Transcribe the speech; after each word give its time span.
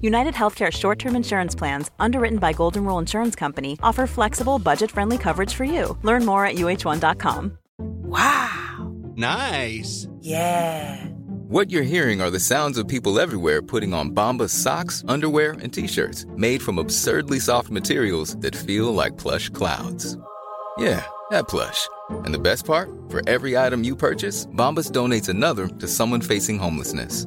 United 0.00 0.34
Healthcare 0.34 0.72
short 0.72 0.98
term 0.98 1.16
insurance 1.16 1.54
plans, 1.54 1.90
underwritten 1.98 2.38
by 2.38 2.52
Golden 2.52 2.84
Rule 2.84 2.98
Insurance 2.98 3.34
Company, 3.36 3.78
offer 3.82 4.06
flexible, 4.06 4.58
budget 4.58 4.90
friendly 4.90 5.18
coverage 5.18 5.54
for 5.54 5.64
you. 5.64 5.96
Learn 6.02 6.24
more 6.24 6.44
at 6.44 6.56
uh1.com. 6.56 7.58
Wow. 7.78 8.94
Nice. 9.16 10.08
Yeah. 10.20 11.06
What 11.48 11.70
you're 11.70 11.82
hearing 11.82 12.20
are 12.20 12.30
the 12.30 12.40
sounds 12.40 12.76
of 12.76 12.88
people 12.88 13.20
everywhere 13.20 13.62
putting 13.62 13.94
on 13.94 14.10
Bombas 14.10 14.50
socks, 14.50 15.04
underwear, 15.06 15.52
and 15.52 15.72
t-shirts 15.72 16.26
made 16.36 16.60
from 16.60 16.78
absurdly 16.78 17.38
soft 17.38 17.70
materials 17.70 18.36
that 18.38 18.56
feel 18.56 18.92
like 18.92 19.16
plush 19.16 19.48
clouds. 19.50 20.18
Yeah, 20.76 21.06
that 21.30 21.46
plush. 21.48 21.88
And 22.24 22.34
the 22.34 22.40
best 22.40 22.66
part? 22.66 22.90
For 23.08 23.22
every 23.28 23.56
item 23.56 23.84
you 23.84 23.94
purchase, 23.94 24.46
Bombas 24.46 24.90
donates 24.90 25.28
another 25.28 25.68
to 25.68 25.86
someone 25.88 26.20
facing 26.20 26.58
homelessness. 26.58 27.26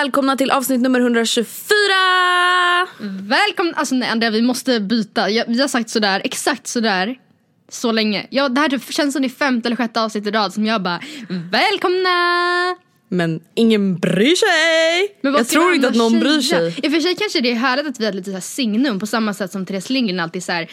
Välkomna 0.00 0.36
till 0.36 0.50
avsnitt 0.50 0.80
nummer 0.80 1.00
124! 1.00 1.74
Välkommen, 3.20 3.74
alltså 3.74 3.94
nej 3.94 4.08
Andrea 4.08 4.30
vi 4.30 4.42
måste 4.42 4.80
byta. 4.80 5.30
Jag, 5.30 5.44
vi 5.48 5.60
har 5.60 5.68
sagt 5.68 5.90
sådär, 5.90 6.20
exakt 6.24 6.66
sådär 6.66 7.18
så 7.68 7.92
länge. 7.92 8.26
Ja, 8.30 8.48
det 8.48 8.60
här 8.60 8.68
typ 8.68 8.92
känns 8.92 9.12
som 9.12 9.22
det 9.22 9.28
är 9.28 9.30
femte 9.30 9.68
eller 9.68 9.76
sjätte 9.76 10.00
avsnitt 10.02 10.26
i 10.26 10.30
rad 10.30 10.54
som 10.54 10.66
jag 10.66 10.82
bara 10.82 11.00
välkomna! 11.50 12.10
Men 13.08 13.40
ingen 13.54 13.98
bryr 13.98 14.36
sig! 14.36 15.16
Jag 15.20 15.48
tror 15.48 15.74
inte 15.74 15.88
att 15.88 15.96
någon 15.96 16.20
bryr 16.20 16.40
säga? 16.40 16.70
sig. 16.70 16.80
I 16.82 16.88
och 16.88 16.92
för 16.92 17.00
sig 17.00 17.14
kanske 17.16 17.40
det 17.40 17.50
är 17.50 17.54
härligt 17.54 17.86
att 17.86 18.00
vi 18.00 18.04
har 18.04 18.12
lite 18.12 18.30
så 18.30 18.34
här 18.34 18.40
signum 18.40 19.00
på 19.00 19.06
samma 19.06 19.34
sätt 19.34 19.52
som 19.52 19.66
Therese 19.66 19.90
Lindgren 19.90 20.20
alltid 20.20 20.44
så 20.44 20.52
här. 20.52 20.70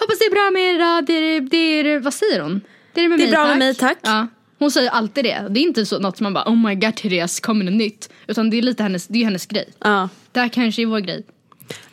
Hoppas 0.00 0.18
det 0.18 0.24
är 0.24 0.30
bra 0.30 0.50
med 0.50 0.62
er 0.62 0.74
idag, 0.74 1.06
det 1.06 1.12
är, 1.12 1.40
det 1.40 1.56
är, 1.56 1.98
vad 1.98 2.14
säger 2.14 2.40
hon? 2.40 2.60
Det 2.94 3.00
är, 3.00 3.08
med 3.08 3.18
Det 3.18 3.22
är 3.22 3.26
mig, 3.26 3.32
bra 3.32 3.44
med 3.44 3.50
tack. 3.50 3.58
mig, 3.58 3.74
tack. 3.74 3.98
Ja. 4.02 4.26
Hon 4.62 4.70
säger 4.70 4.90
alltid 4.90 5.24
det. 5.24 5.46
Det 5.50 5.60
är 5.60 5.62
inte 5.62 5.86
så 5.86 5.98
något 5.98 6.16
som 6.16 6.24
man 6.24 6.34
bara 6.34 6.44
oh 6.44 6.56
my 6.56 6.74
god 6.74 6.96
Therese, 6.96 7.40
kommer 7.40 7.64
något 7.64 7.74
nytt? 7.74 8.10
Utan 8.26 8.50
det 8.50 8.58
är 8.58 8.62
lite 8.62 8.82
hennes, 8.82 9.06
det 9.06 9.18
är 9.18 9.24
hennes 9.24 9.46
grej. 9.46 9.68
Ja. 9.78 10.08
Det 10.32 10.40
här 10.40 10.48
kanske 10.48 10.82
är 10.82 10.86
vår 10.86 11.00
grej. 11.00 11.22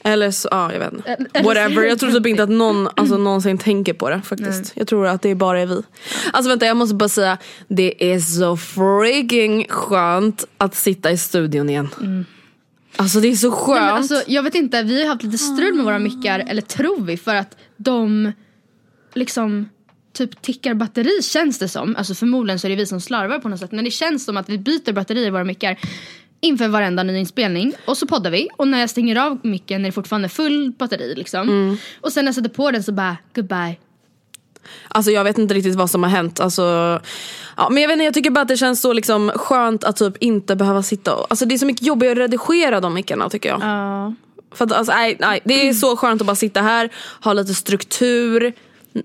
Eller 0.04 0.32
så, 0.32 0.48
ja 0.52 0.74
jag 0.74 0.80
vet 0.80 0.94
inte. 0.94 1.18
Whatever, 1.44 1.84
jag 1.84 2.00
tror 2.00 2.12
typ 2.12 2.26
inte 2.26 2.44
att 2.44 2.50
någon 2.50 2.88
alltså, 2.96 3.18
någonsin 3.18 3.58
tänker 3.58 3.94
på 3.94 4.10
det 4.10 4.22
faktiskt. 4.22 4.72
Jag 4.76 4.88
tror 4.88 5.08
att 5.08 5.22
det 5.22 5.36
bara 5.36 5.60
är 5.60 5.66
vi. 5.66 5.82
Alltså 6.34 6.50
vänta 6.50 6.66
jag 6.66 6.78
måste 6.78 6.96
bara 6.96 7.10
säga, 7.10 7.38
det 7.68 8.14
är 8.14 8.20
så 8.20 8.58
freaking 8.58 9.66
skönt 9.70 10.46
att 10.58 10.76
sitta 10.76 11.12
i 11.12 11.18
studion 11.18 11.70
igen. 11.70 12.26
Alltså 12.96 13.20
det 13.20 13.28
är 13.28 13.36
så 13.36 13.52
skönt. 13.52 13.82
Nej, 13.82 13.90
alltså, 13.90 14.24
jag 14.28 14.44
vet 14.44 14.56
inte, 14.56 14.84
vi 14.84 15.02
har 15.02 15.10
haft 15.10 15.24
lite 15.24 15.38
strul 15.38 15.74
med 15.74 15.86
våra 15.86 16.00
mickar, 16.00 16.46
eller 16.48 16.62
tror 16.62 17.02
vi, 17.02 17.18
för 17.18 17.36
att 17.36 17.58
de 17.78 18.32
liksom 19.14 19.70
typ 20.28 20.42
tickar 20.42 20.74
batteri 20.74 21.22
känns 21.24 21.60
det 21.60 21.68
som. 21.68 21.96
Alltså 21.96 22.16
förmodligen 22.16 22.60
så 22.60 22.68
är 22.68 22.70
det 22.70 22.76
vi 22.76 22.86
som 22.86 23.02
slarvar 23.02 23.40
på 23.40 23.50
något 23.50 23.60
sätt. 23.60 23.72
Men 23.72 23.86
det 23.86 23.92
känns 23.92 24.26
som 24.26 24.38
att 24.38 24.50
vi 24.50 24.58
byter 24.58 24.94
batteri 24.94 25.26
i 25.26 25.30
våra 25.30 25.44
mickar 25.44 25.80
inför 26.42 26.68
varenda 26.68 27.04
ny 27.04 27.18
inspelning. 27.18 27.74
Och 27.86 27.98
så 27.98 28.08
poddar 28.08 28.32
vi. 28.32 28.50
Och 28.58 28.68
när 28.68 28.80
jag 28.80 28.90
stänger 28.90 29.16
av 29.16 29.40
micken 29.44 29.82
är 29.82 29.86
det 29.86 29.92
fortfarande 29.92 30.30
full 30.30 30.72
batteri 30.80 31.16
liksom. 31.16 31.78
Och 32.02 32.14
sen 32.14 32.26
när 32.26 32.28
jag 32.28 32.36
sätter 32.36 32.50
på 32.50 32.72
den 32.72 32.84
så 32.84 32.92
bara 32.92 33.18
goodbye. 33.36 33.76
Alltså 34.88 35.12
jag 35.12 35.24
vet 35.24 35.38
inte 35.38 35.54
riktigt 35.54 35.76
vad 35.76 35.90
som 35.90 36.04
har 36.04 36.10
hänt. 36.10 36.40
Alltså, 36.40 36.62
ja, 37.58 37.70
men 37.70 37.82
jag, 37.82 37.88
vet 37.88 37.94
inte, 37.94 38.06
jag 38.06 38.14
tycker 38.14 38.30
bara 38.30 38.42
att 38.42 38.48
det 38.48 38.58
känns 38.58 38.82
så 38.82 38.94
liksom 38.94 39.32
skönt 39.36 39.84
att 39.84 39.96
typ 39.96 40.18
inte 40.20 40.56
behöva 40.56 40.84
sitta 40.84 41.16
och, 41.16 41.26
Alltså 41.30 41.46
det 41.46 41.56
är 41.56 41.60
så 41.60 41.66
mycket 41.66 41.88
jobbigare 41.88 42.12
att 42.24 42.32
redigera 42.32 42.80
de 42.80 42.94
mickarna 42.94 43.30
tycker 43.30 43.50
jag. 43.50 43.62
Ja. 43.62 44.14
För 44.52 44.66
att, 44.66 44.72
alltså, 44.72 44.94
nej, 44.94 45.18
nej, 45.20 45.40
det 45.44 45.70
är 45.70 45.74
så 45.74 45.98
skönt 45.98 46.22
att 46.22 46.28
bara 46.28 46.36
sitta 46.36 46.62
här, 46.62 46.90
ha 47.24 47.34
lite 47.34 47.54
struktur. 47.54 48.54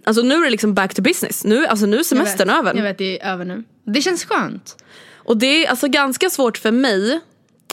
Alltså 0.04 0.22
nu 0.22 0.34
är 0.34 0.44
det 0.44 0.50
liksom 0.50 0.74
back 0.74 0.94
to 0.94 1.02
business. 1.02 1.44
Nu, 1.44 1.66
alltså, 1.66 1.86
nu 1.86 1.98
är 1.98 2.02
semestern 2.02 2.48
jag 2.48 2.62
vet, 2.62 2.66
över. 2.66 2.74
Jag 2.76 2.84
vet, 2.84 2.98
det 2.98 3.20
är 3.20 3.32
över 3.32 3.44
nu. 3.44 3.64
Det 3.86 4.02
känns 4.02 4.24
skönt. 4.24 4.76
Och 5.16 5.36
det 5.36 5.64
är 5.64 5.70
alltså 5.70 5.88
ganska 5.88 6.30
svårt 6.30 6.58
för 6.58 6.70
mig, 6.70 7.20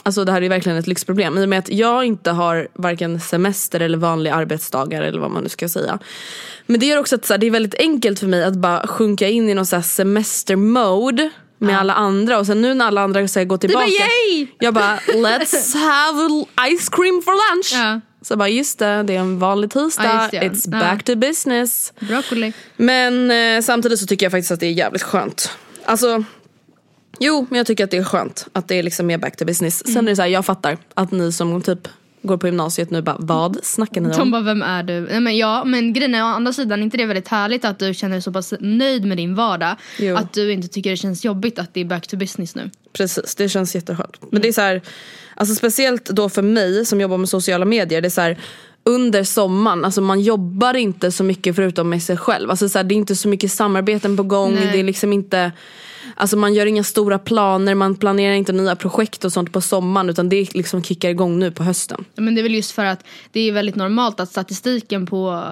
alltså 0.02 0.24
det 0.24 0.32
här 0.32 0.42
är 0.42 0.48
verkligen 0.48 0.78
ett 0.78 0.86
lyxproblem, 0.86 1.38
i 1.38 1.44
och 1.44 1.48
med 1.48 1.58
att 1.58 1.68
jag 1.68 2.04
inte 2.04 2.30
har 2.30 2.68
varken 2.74 3.20
semester 3.20 3.80
eller 3.80 3.98
vanliga 3.98 4.34
arbetsdagar 4.34 5.02
eller 5.02 5.20
vad 5.20 5.30
man 5.30 5.42
nu 5.42 5.48
ska 5.48 5.68
säga. 5.68 5.98
Men 6.66 6.80
det 6.80 6.86
gör 6.86 6.98
också 6.98 7.14
att 7.14 7.24
så 7.24 7.32
här, 7.32 7.38
det 7.38 7.46
är 7.46 7.50
väldigt 7.50 7.74
enkelt 7.74 8.18
för 8.18 8.26
mig 8.26 8.44
att 8.44 8.56
bara 8.56 8.86
sjunka 8.86 9.28
in 9.28 9.48
i 9.48 9.54
någon 9.54 9.66
så 9.66 9.76
här 9.76 9.82
semestermode 9.82 11.30
med 11.58 11.78
alla 11.78 11.94
andra 11.94 12.38
och 12.38 12.46
sen 12.46 12.62
nu 12.62 12.74
när 12.74 12.86
alla 12.86 13.00
andra 13.00 13.28
säger 13.28 13.46
gå 13.46 13.58
tillbaka. 13.58 13.86
yay! 13.86 14.46
Jag 14.58 14.74
bara 14.74 14.96
let's 14.96 15.76
have 15.76 16.44
ice 16.76 16.88
cream 16.88 17.22
for 17.22 17.54
lunch. 17.54 17.72
Ja. 17.74 18.00
Så 18.22 18.32
jag 18.32 18.38
bara 18.38 18.48
just 18.48 18.78
det, 18.78 19.02
det 19.02 19.16
är 19.16 19.20
en 19.20 19.38
vanlig 19.38 19.70
tisdag, 19.70 20.04
Ja, 20.04 20.28
ja. 20.32 20.40
it's 20.42 20.68
Ja. 20.72 20.78
back 20.80 21.02
to 21.04 21.14
business. 21.16 21.92
Broccoli. 22.00 22.52
Men 22.76 23.30
eh, 23.30 23.62
samtidigt 23.62 23.98
så 23.98 24.06
tycker 24.06 24.26
jag 24.26 24.30
faktiskt 24.32 24.52
att 24.52 24.60
det 24.60 24.66
är 24.66 24.72
jävligt 24.72 25.02
skönt. 25.02 25.50
Alltså, 25.84 26.24
jo 27.18 27.46
men 27.50 27.56
jag 27.56 27.66
tycker 27.66 27.84
att 27.84 27.90
det 27.90 27.96
är 27.96 28.04
skönt 28.04 28.46
att 28.52 28.68
det 28.68 28.74
är 28.74 28.82
liksom 28.82 29.06
mer 29.06 29.18
back 29.18 29.36
to 29.36 29.44
business. 29.44 29.82
Mm. 29.84 29.94
Sen 29.94 30.06
är 30.06 30.10
det 30.12 30.16
så 30.16 30.22
här, 30.22 30.28
jag 30.28 30.46
fattar 30.46 30.78
att 30.94 31.10
ni 31.12 31.32
som 31.32 31.62
typ 31.62 31.88
går 32.24 32.36
på 32.36 32.46
gymnasiet 32.46 32.90
nu 32.90 33.02
bara, 33.02 33.16
vad 33.18 33.58
snackar 33.64 34.00
ni 34.00 34.08
De 34.08 34.20
om? 34.22 34.30
bara, 34.30 34.42
vem 34.42 34.62
är 34.62 34.82
du? 34.82 35.00
Nej, 35.00 35.20
men 35.20 35.36
ja, 35.36 35.64
men 35.64 35.92
grejen 35.92 36.14
är 36.14 36.22
å 36.22 36.26
andra 36.26 36.52
sidan, 36.52 36.82
inte 36.82 36.96
det 36.96 37.02
är 37.02 37.06
väldigt 37.06 37.28
härligt 37.28 37.64
att 37.64 37.78
du 37.78 37.94
känner 37.94 38.14
dig 38.14 38.22
så 38.22 38.32
pass 38.32 38.54
nöjd 38.60 39.04
med 39.04 39.16
din 39.16 39.34
vardag? 39.34 39.76
Jo. 39.98 40.16
Att 40.16 40.32
du 40.32 40.52
inte 40.52 40.68
tycker 40.68 40.90
det 40.90 40.96
känns 40.96 41.24
jobbigt 41.24 41.58
att 41.58 41.74
det 41.74 41.80
är 41.80 41.84
back 41.84 42.06
to 42.06 42.16
business 42.16 42.54
nu? 42.54 42.70
Precis, 42.92 43.34
det 43.34 43.48
känns 43.48 43.74
jätteskönt. 43.74 44.32
Men 44.32 44.42
det 44.42 44.48
är 44.48 44.52
så 44.52 44.60
här, 44.60 44.82
alltså 45.42 45.54
speciellt 45.54 46.04
då 46.04 46.28
för 46.28 46.42
mig 46.42 46.86
som 46.86 47.00
jobbar 47.00 47.18
med 47.18 47.28
sociala 47.28 47.64
medier, 47.64 48.00
det 48.00 48.08
är 48.08 48.10
så 48.10 48.20
här, 48.20 48.38
under 48.84 49.24
sommaren, 49.24 49.84
alltså 49.84 50.00
man 50.00 50.20
jobbar 50.20 50.74
inte 50.74 51.12
så 51.12 51.24
mycket 51.24 51.56
förutom 51.56 51.90
med 51.90 52.02
sig 52.02 52.16
själv. 52.16 52.50
Alltså 52.50 52.68
så 52.68 52.78
här, 52.78 52.84
det 52.84 52.94
är 52.94 52.96
inte 52.96 53.16
så 53.16 53.28
mycket 53.28 53.52
samarbeten 53.52 54.16
på 54.16 54.22
gång, 54.22 54.54
Nej. 54.54 54.68
det 54.72 54.80
är 54.80 54.84
liksom 54.84 55.12
inte 55.12 55.52
Alltså 56.14 56.36
man 56.36 56.54
gör 56.54 56.66
inga 56.66 56.84
stora 56.84 57.18
planer, 57.18 57.74
man 57.74 57.96
planerar 57.96 58.34
inte 58.34 58.52
nya 58.52 58.76
projekt 58.76 59.24
och 59.24 59.32
sånt 59.32 59.52
på 59.52 59.60
sommaren 59.60 60.10
utan 60.10 60.28
det 60.28 60.54
liksom 60.54 60.82
kickar 60.82 61.08
igång 61.08 61.38
nu 61.38 61.50
på 61.50 61.62
hösten. 61.62 62.04
Men 62.14 62.34
det 62.34 62.40
är 62.40 62.42
väl 62.42 62.54
just 62.54 62.70
för 62.70 62.84
att 62.84 63.04
det 63.32 63.40
är 63.40 63.52
väldigt 63.52 63.76
normalt 63.76 64.20
att 64.20 64.30
statistiken 64.30 65.06
på 65.06 65.44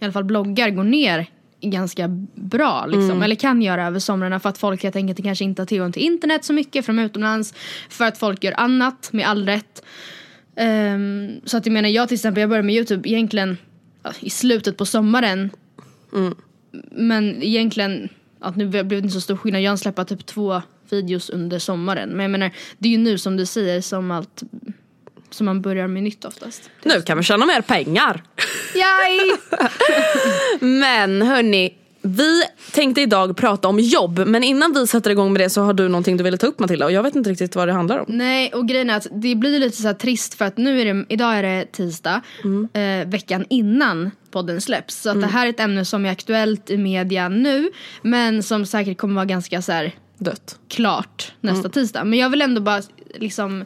i 0.00 0.04
alla 0.04 0.12
fall 0.12 0.24
bloggar 0.24 0.70
går 0.70 0.84
ner 0.84 1.26
ganska 1.62 2.08
bra 2.34 2.86
liksom. 2.86 3.22
Eller 3.22 3.34
kan 3.34 3.62
göra 3.62 3.86
över 3.86 3.98
somrarna 3.98 4.40
för 4.40 4.48
att 4.48 4.58
folk 4.58 4.82
helt 4.82 4.96
enkelt 4.96 5.22
kanske 5.22 5.44
inte 5.44 5.62
har 5.62 5.66
tillgång 5.66 5.92
till 5.92 6.02
internet 6.02 6.44
så 6.44 6.52
mycket 6.52 6.86
från 6.86 6.98
utomlands. 6.98 7.54
För 7.88 8.04
att 8.04 8.18
folk 8.18 8.44
gör 8.44 8.54
annat 8.56 9.08
med 9.12 9.28
all 9.28 9.46
rätt. 9.46 9.84
Ehm, 10.56 11.40
så 11.44 11.56
att 11.56 11.66
jag 11.66 11.72
menar 11.72 11.88
jag 11.88 12.08
till 12.08 12.14
exempel, 12.14 12.40
jag 12.40 12.50
började 12.50 12.66
med 12.66 12.74
youtube 12.74 13.08
egentligen 13.08 13.56
i 14.20 14.30
slutet 14.30 14.76
på 14.76 14.86
sommaren. 14.86 15.50
Men 16.90 17.42
egentligen, 17.42 18.08
att 18.40 18.56
nu 18.56 18.68
blev 18.68 18.88
det 18.88 18.98
inte 18.98 19.08
så 19.08 19.20
stor 19.20 19.36
skillnad. 19.36 19.62
Jag 19.62 19.78
släppa 19.78 20.04
typ 20.04 20.26
två 20.26 20.62
videos 20.90 21.30
under 21.30 21.58
sommaren. 21.58 22.10
Men 22.10 22.20
jag 22.20 22.30
menar, 22.30 22.50
det 22.78 22.88
är 22.88 22.92
ju 22.92 22.98
nu 22.98 23.18
som 23.18 23.36
du 23.36 23.46
säger 23.46 23.80
som 23.80 24.10
allt 24.10 24.42
som 25.34 25.46
man 25.46 25.60
börjar 25.62 25.86
med 25.88 26.02
nytt 26.02 26.24
oftast. 26.24 26.70
Nu 26.82 27.02
kan 27.02 27.18
vi 27.18 27.24
tjäna 27.24 27.46
mer 27.46 27.60
pengar. 27.60 28.22
Yay! 28.74 29.36
Men 30.60 31.22
hörni, 31.22 31.74
Vi 32.02 32.42
tänkte 32.72 33.00
idag 33.00 33.36
prata 33.36 33.68
om 33.68 33.80
jobb 33.80 34.18
men 34.26 34.44
innan 34.44 34.72
vi 34.72 34.86
sätter 34.86 35.10
igång 35.10 35.32
med 35.32 35.40
det 35.42 35.50
så 35.50 35.62
har 35.62 35.72
du 35.72 35.88
någonting 35.88 36.16
du 36.16 36.24
ville 36.24 36.36
ta 36.36 36.46
upp 36.46 36.58
Matilda 36.58 36.86
och 36.86 36.92
jag 36.92 37.02
vet 37.02 37.16
inte 37.16 37.30
riktigt 37.30 37.56
vad 37.56 37.68
det 37.68 37.72
handlar 37.72 37.98
om. 37.98 38.04
Nej 38.08 38.52
och 38.52 38.68
grejen 38.68 38.90
är 38.90 38.96
att 38.96 39.06
det 39.12 39.34
blir 39.34 39.58
lite 39.60 39.82
så 39.82 39.94
trist 39.94 40.34
för 40.34 40.44
att 40.44 40.56
nu 40.56 40.80
är 40.80 40.94
det, 40.94 41.04
idag 41.08 41.34
är 41.34 41.42
det 41.42 41.72
tisdag, 41.72 42.20
eh, 42.72 43.08
veckan 43.08 43.44
innan 43.50 44.10
podden 44.30 44.60
släpps. 44.60 45.02
Så 45.02 45.10
att 45.10 45.20
det 45.20 45.26
här 45.26 45.46
är 45.46 45.50
ett 45.50 45.60
ämne 45.60 45.84
som 45.84 46.06
är 46.06 46.10
aktuellt 46.10 46.70
i 46.70 46.76
media 46.76 47.28
nu 47.28 47.70
men 48.02 48.42
som 48.42 48.66
säkert 48.66 48.98
kommer 48.98 49.14
vara 49.14 49.24
ganska 49.24 49.62
så 49.62 49.72
här 49.72 49.92
Dött. 50.18 50.58
klart 50.68 51.32
nästa 51.40 51.68
tisdag. 51.68 52.04
Men 52.04 52.18
jag 52.18 52.30
vill 52.30 52.42
ändå 52.42 52.60
bara 52.60 52.82
liksom 53.14 53.64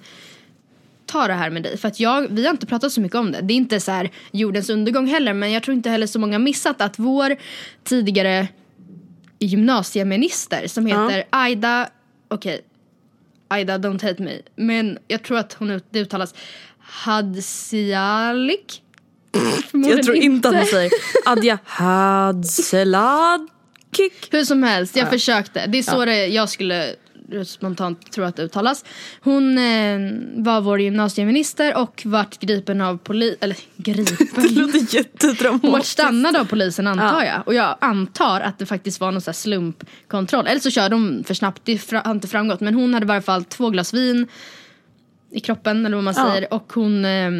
ta 1.07 1.27
det 1.27 1.35
här 1.35 1.51
med 1.51 1.63
dig. 1.63 1.79
För 1.79 1.89
att 1.89 2.01
jag, 2.01 2.27
vi 2.31 2.45
har 2.45 2.51
inte 2.51 2.67
pratat 2.67 2.93
så 2.93 3.01
mycket 3.01 3.19
om 3.19 3.33
det. 3.33 3.41
Det 3.41 3.55
är 3.55 3.57
inte 3.57 3.81
så 3.81 3.93
här 3.93 4.11
jordens 4.33 4.71
undergång 4.71 5.07
heller. 5.07 5.33
Men 5.33 5.53
jag 5.53 5.63
tror 5.63 5.77
inte 5.77 5.91
heller 5.91 6.07
så 6.07 6.19
många 6.19 6.39
missat 6.39 6.81
att 6.81 6.99
vår 6.99 7.37
tidigare 7.85 8.49
gymnasieminister 9.39 10.67
som 10.67 10.89
Ja. 10.89 11.09
heter 11.09 11.25
Aida, 11.31 11.89
okej, 12.29 12.61
Aida 13.49 13.79
don't 13.79 14.03
hate 14.09 14.23
me. 14.23 14.33
Men 14.57 14.99
jag 15.09 15.23
tror 15.23 15.39
att 15.39 15.53
hon 15.53 15.81
det 15.91 16.01
uttalas 16.01 16.35
Hadzialik. 16.79 18.83
Jag 19.73 20.03
tror 20.03 20.17
inte 20.17 20.49
att 20.49 20.55
man 20.55 20.67
säger 20.67 20.91
Adja 21.27 21.59
Hadseladkik. 21.65 23.49
Hur 24.31 24.45
som 24.45 24.63
helst, 24.63 24.97
jag 24.97 25.11
försökte. 25.11 25.67
Det 25.67 25.79
är 25.79 25.83
så 25.83 26.05
det 26.05 26.27
jag 26.27 26.49
skulle 26.49 26.95
spontant 27.45 28.13
tro 28.13 28.25
att 28.25 28.37
det 28.37 28.43
uttalas. 28.43 28.85
Hon 29.21 29.59
eh, 29.59 29.99
var 30.45 30.61
vår 30.61 30.81
gymnasieminister 30.81 31.77
och 31.77 32.03
vart 32.05 32.39
gripen 32.41 32.81
av 32.81 32.97
polis... 32.99 33.37
Eller 33.41 33.57
Det 33.77 33.93
gripen? 33.93 34.27
låter 34.55 34.63
Hon 34.63 34.73
vart 34.83 34.93
jättedramatiskt. 34.95 35.93
stannad 35.93 36.37
av 36.37 36.45
polisen 36.45 36.87
antar 36.87 37.05
Ja. 37.07 37.25
jag. 37.25 37.43
Och 37.47 37.55
jag 37.55 37.77
antar 37.81 38.41
att 38.41 38.59
det 38.59 38.67
faktiskt 38.67 39.01
var 39.01 39.13
någon 39.13 39.23
här 39.27 39.33
slumpkontroll. 39.33 40.47
Eller 40.47 40.61
så 40.61 40.71
körde 40.71 40.89
de 40.95 41.25
för 41.27 41.35
snabbt, 41.35 41.63
det 41.65 41.91
har 41.93 42.11
inte 42.11 42.29
framgått. 42.29 42.61
Men 42.61 42.75
hon 42.75 42.95
hade 42.95 43.05
i 43.05 43.09
varje 43.09 43.23
fall 43.23 43.45
två 43.45 43.71
glas 43.71 43.95
vin 43.95 44.27
i 45.31 45.41
kroppen 45.41 45.87
eller 45.87 45.97
vad 45.97 46.05
man 46.05 46.15
Ja. 46.17 46.31
säger. 46.31 46.55
Och 46.55 46.73
hon 46.73 47.05
eh, 47.05 47.31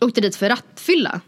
åkte 0.00 0.20
dit 0.20 0.36
för 0.36 0.48
rattfylla. 0.48 1.20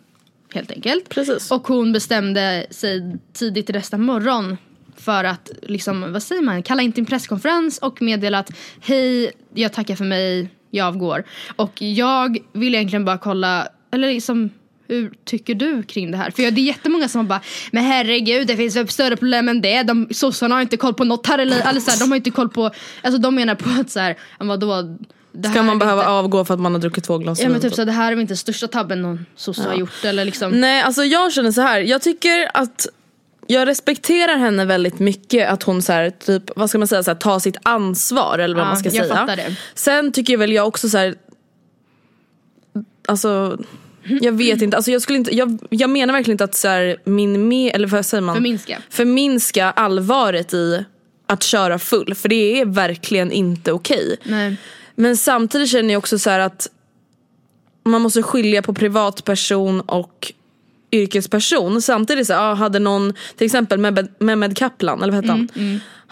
Helt 0.54 0.70
enkelt. 0.70 1.08
Precis. 1.08 1.50
Och 1.50 1.68
hon 1.68 1.92
bestämde 1.92 2.66
sig 2.70 3.16
tidigt 3.32 3.68
nästa 3.68 3.98
morgon 3.98 4.56
för 5.00 5.24
att, 5.24 5.50
liksom, 5.62 6.12
vad 6.12 6.22
säger 6.22 6.42
man, 6.42 6.62
kalla 6.62 6.82
in 6.82 6.92
till 6.92 7.02
en 7.02 7.06
presskonferens 7.06 7.78
och 7.78 8.02
meddela 8.02 8.38
att 8.38 8.50
hej, 8.80 9.32
jag 9.54 9.72
tackar 9.72 9.96
för 9.96 10.04
mig, 10.04 10.48
jag 10.70 10.86
avgår. 10.86 11.24
Och 11.56 11.82
jag 11.82 12.38
vill 12.52 12.74
egentligen 12.74 13.04
bara 13.04 13.18
kolla, 13.18 13.68
eller 13.90 14.12
liksom 14.12 14.50
hur 14.88 15.12
tycker 15.24 15.54
du 15.54 15.82
kring 15.82 16.10
det 16.10 16.16
här? 16.16 16.30
För 16.30 16.42
det 16.50 16.60
är 16.60 16.64
jättemånga 16.64 17.08
som 17.08 17.28
bara, 17.28 17.40
men 17.70 17.84
herregud 17.84 18.46
det 18.46 18.56
finns 18.56 18.76
väl 18.76 18.88
större 18.88 19.16
problem 19.16 19.48
än 19.48 19.60
det. 19.60 19.82
De, 19.82 20.08
sossarna 20.10 20.54
har 20.54 20.62
inte 20.62 20.76
koll 20.76 20.94
på 20.94 21.04
något 21.04 21.26
här 21.26 21.38
eller, 21.38 21.68
eller 21.68 21.80
så 21.80 21.90
här, 21.90 21.98
de 21.98 22.10
har 22.10 22.16
inte 22.16 22.30
koll 22.30 22.48
på, 22.48 22.70
alltså 23.02 23.20
de 23.20 23.34
menar 23.34 23.54
på 23.54 23.80
att 23.80 23.90
så 23.90 24.00
här, 24.00 24.16
ja, 24.38 24.44
vadå, 24.44 24.96
det 25.32 25.48
Ska 25.48 25.62
man 25.62 25.78
behöva 25.78 26.02
inte, 26.02 26.10
avgå 26.10 26.44
för 26.44 26.54
att 26.54 26.60
man 26.60 26.72
har 26.72 26.80
druckit 26.80 27.04
två 27.04 27.18
glas 27.18 27.40
Ja 27.40 27.48
men 27.48 27.60
typ 27.60 27.74
så 27.74 27.84
det 27.84 27.92
här 27.92 28.12
är 28.12 28.16
väl 28.16 28.22
inte 28.22 28.36
största 28.36 28.68
tabben 28.68 29.02
någon 29.02 29.26
sosse 29.36 29.62
har 29.62 29.74
gjort 29.74 30.04
eller 30.04 30.24
liksom. 30.24 30.60
Nej 30.60 30.82
alltså 30.82 31.04
jag 31.04 31.32
känner 31.32 31.52
så 31.52 31.60
här. 31.60 31.80
jag 31.80 32.02
tycker 32.02 32.50
att 32.54 32.86
jag 33.50 33.68
respekterar 33.68 34.36
henne 34.36 34.64
väldigt 34.64 34.98
mycket 34.98 35.48
att 35.48 35.62
hon 35.62 35.82
så 35.82 35.92
här, 35.92 36.10
typ, 36.10 36.50
vad 36.56 36.68
ska 36.68 36.78
man 36.78 36.88
säga, 36.88 37.02
så 37.02 37.10
här, 37.10 37.18
tar 37.18 37.38
sitt 37.38 37.56
ansvar 37.62 38.38
eller 38.38 38.54
vad 38.56 38.64
Ja, 38.64 38.68
man 38.68 38.76
ska 38.76 38.88
jag 38.88 39.06
säga. 39.06 39.16
fattar 39.16 39.36
det. 39.36 39.56
Sen 39.74 40.12
tycker 40.12 40.36
väl 40.36 40.52
jag 40.52 40.68
också 40.68 40.88
så 40.88 40.98
här. 40.98 41.14
alltså 43.08 43.58
jag 44.20 44.32
vet 44.32 44.62
inte, 44.62 44.76
alltså 44.76 44.90
jag, 44.90 45.02
skulle 45.02 45.18
inte 45.18 45.36
jag, 45.36 45.58
jag 45.70 45.90
menar 45.90 46.14
verkligen 46.14 46.34
inte 46.34 46.44
att 46.44 46.54
så 46.54 46.68
här, 46.68 46.96
min 47.04 47.48
me, 47.48 47.70
eller 47.70 47.88
vad 47.88 48.06
säger 48.06 48.22
man? 48.22 48.34
Förminska. 48.34 48.82
Förminska 48.90 49.70
allvaret 49.70 50.54
i 50.54 50.84
att 51.26 51.42
köra 51.42 51.78
full 51.78 52.14
för 52.14 52.28
det 52.28 52.60
är 52.60 52.64
verkligen 52.64 53.32
inte 53.32 53.72
okej. 53.72 54.16
Nej. 54.24 54.56
Men 54.94 55.16
samtidigt 55.16 55.70
känner 55.70 55.94
jag 55.94 55.98
också 55.98 56.18
så 56.18 56.30
här 56.30 56.38
att 56.40 56.68
man 57.84 58.02
måste 58.02 58.22
skilja 58.22 58.62
på 58.62 58.74
privatperson 58.74 59.80
och 59.80 60.32
yrkesperson. 60.92 61.82
Samtidigt 61.82 62.26
så 62.26 62.34
ah, 62.34 62.54
hade 62.54 62.78
någon, 62.78 63.14
till 63.36 63.44
exempel 63.44 63.78
Mehmed, 63.78 64.08
Mehmed 64.18 64.56
Kaplan, 64.56 65.02
eller 65.02 65.12
vad 65.12 65.24
hette 65.24 65.32
han? 65.32 65.48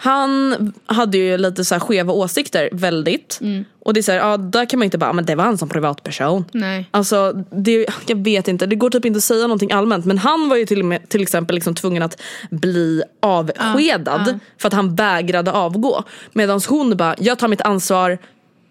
Han 0.01 0.73
hade 0.85 1.17
ju 1.17 1.37
lite 1.37 1.65
så 1.65 1.75
här 1.75 1.79
skeva 1.79 2.13
åsikter, 2.13 2.69
väldigt. 2.71 3.39
Och 3.85 3.93
det 3.93 3.99
är 3.99 4.01
så 4.01 4.11
här, 4.11 4.33
ah, 4.33 4.37
där 4.37 4.65
kan 4.65 4.79
man 4.79 4.85
inte 4.85 4.97
bara, 4.97 5.09
ah, 5.09 5.13
men 5.13 5.25
det 5.25 5.35
var 5.35 5.43
han 5.43 5.57
som 5.57 5.69
privatperson. 5.69 6.45
Nej. 6.51 6.89
Alltså, 6.91 7.33
det, 7.51 7.85
jag 8.07 8.23
vet 8.23 8.47
inte, 8.47 8.65
det 8.65 8.75
går 8.75 8.89
typ 8.89 9.05
inte 9.05 9.17
att 9.17 9.23
säga 9.23 9.41
någonting 9.41 9.71
allmänt. 9.71 10.05
Men 10.05 10.17
han 10.17 10.49
var 10.49 10.55
ju 10.55 10.65
till, 10.65 10.83
med, 10.83 11.09
till 11.09 11.21
exempel 11.21 11.55
liksom 11.55 11.75
tvungen 11.75 12.03
att 12.03 12.21
bli 12.49 13.03
avskedad 13.21 14.39
för 14.57 14.67
att 14.67 14.73
han 14.73 14.95
vägrade 14.95 15.51
avgå. 15.51 16.03
Medan 16.33 16.61
hon 16.67 16.97
bara, 16.97 17.15
jag 17.19 17.39
tar 17.39 17.47
mitt 17.47 17.61
ansvar, 17.61 18.17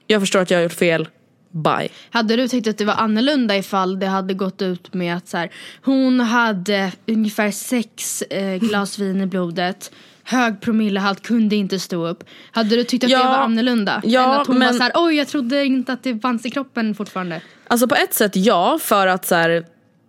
jag 0.07 0.23
förstår 0.23 0.41
att 0.41 0.51
jag 0.51 0.59
har 0.59 0.63
gjort 0.63 0.73
fel, 0.73 1.09
bye. 1.51 1.89
Hade 2.11 2.37
du 2.37 2.49
tyckt 2.49 2.69
att 2.69 2.79
det 2.79 2.85
var 2.85 2.95
annorlunda 2.95 3.57
ifall 3.57 3.99
det 3.99 4.07
hade 4.07 4.35
gått 4.35 4.63
ut 4.63 4.95
med 4.95 5.17
att 5.17 5.29
så 5.29 5.37
här, 5.37 5.51
hon 5.85 6.21
hade 6.21 6.93
ungefär 7.07 7.51
sex 7.51 8.23
eh, 8.23 8.57
glas 8.57 8.99
vin 8.99 9.21
i 9.21 9.27
blodet, 9.27 9.93
hög 10.23 10.61
promillehalt, 10.61 11.23
kunde 11.23 11.57
inte 11.57 11.79
stå 11.79 12.07
upp. 12.07 12.25
Hade 12.53 12.77
du 12.77 12.85
tyckt 12.85 13.05
att 13.05 13.11
Ja, 13.11 13.19
det 13.19 13.25
var 13.25 13.37
annorlunda? 13.37 14.03
ja, 14.05 14.35
Än 14.35 14.41
att 14.41 14.47
hon 14.47 14.59
men- 14.59 14.67
var 14.69 14.75
så 14.75 14.83
här, 14.83 14.93
oj 14.95 15.15
jag 15.17 15.29
trodde 15.29 15.65
inte 15.65 15.93
att 15.93 16.03
det 16.03 16.19
fanns 16.21 16.47
i 16.47 16.51
kroppen 16.51 16.95
fortfarande. 16.95 17.41
Alltså 17.69 17.89
på 17.89 17.95
ett 17.95 18.15
sätt 18.15 18.37
ja, 18.37 18.79
för 18.83 19.07
att 19.07 19.27
så 19.27 19.35
här, 19.35 19.65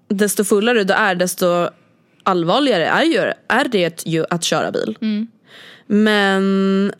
desto 0.07 0.43
fullare 0.43 0.83
du 0.83 0.93
är 0.93 1.15
desto 1.15 1.69
allvarligare 2.23 2.85
är, 2.87 3.03
ju, 3.03 3.17
är 3.47 3.67
det 3.71 4.05
ju 4.07 4.25
att 4.29 4.43
köra 4.43 4.71
bil. 4.71 4.97
Men 5.87 6.91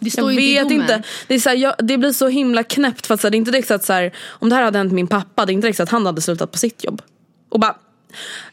Det 0.00 0.10
står 0.10 0.32
jag 0.32 0.40
inte 0.40 0.42
i 0.42 0.54
vet 0.54 0.62
domen. 0.68 0.80
inte. 0.80 1.02
Det, 1.26 1.34
är 1.34 1.38
så 1.38 1.48
här, 1.48 1.56
jag, 1.56 1.74
det 1.78 1.98
blir 1.98 2.12
så 2.12 2.28
himla 2.28 2.62
knäppt 2.62 3.06
för 3.06 3.14
att 3.14 3.20
så 3.20 3.26
här, 3.26 3.30
det 3.30 3.36
är 3.36 3.38
inte 3.38 3.50
direkt 3.50 3.68
så 3.68 3.74
att 3.74 3.84
så 3.84 3.92
här, 3.92 4.12
om 4.28 4.48
det 4.48 4.54
här 4.56 4.62
hade 4.62 4.78
hänt 4.78 4.92
min 4.92 5.06
pappa, 5.06 5.46
det 5.46 5.52
är 5.52 5.54
inte 5.54 5.66
direkt 5.66 5.76
så 5.76 5.82
att 5.82 5.88
han 5.90 6.06
hade 6.06 6.20
slutat 6.20 6.52
på 6.52 6.58
sitt 6.58 6.84
jobb. 6.84 7.02
Och 7.48 7.60
bara 7.60 7.74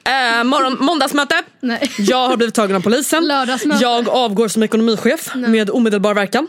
Eh, 0.05 0.43
morgon, 0.43 0.77
måndagsmöte. 0.85 1.35
Nej. 1.59 1.91
Jag 1.97 2.27
har 2.27 2.37
blivit 2.37 2.55
tagen 2.55 2.75
av 2.75 2.81
polisen. 2.81 3.31
Jag 3.81 4.09
avgår 4.09 4.47
som 4.47 4.63
ekonomichef 4.63 5.35
med 5.35 5.69
omedelbar 5.69 6.13
verkan. 6.13 6.47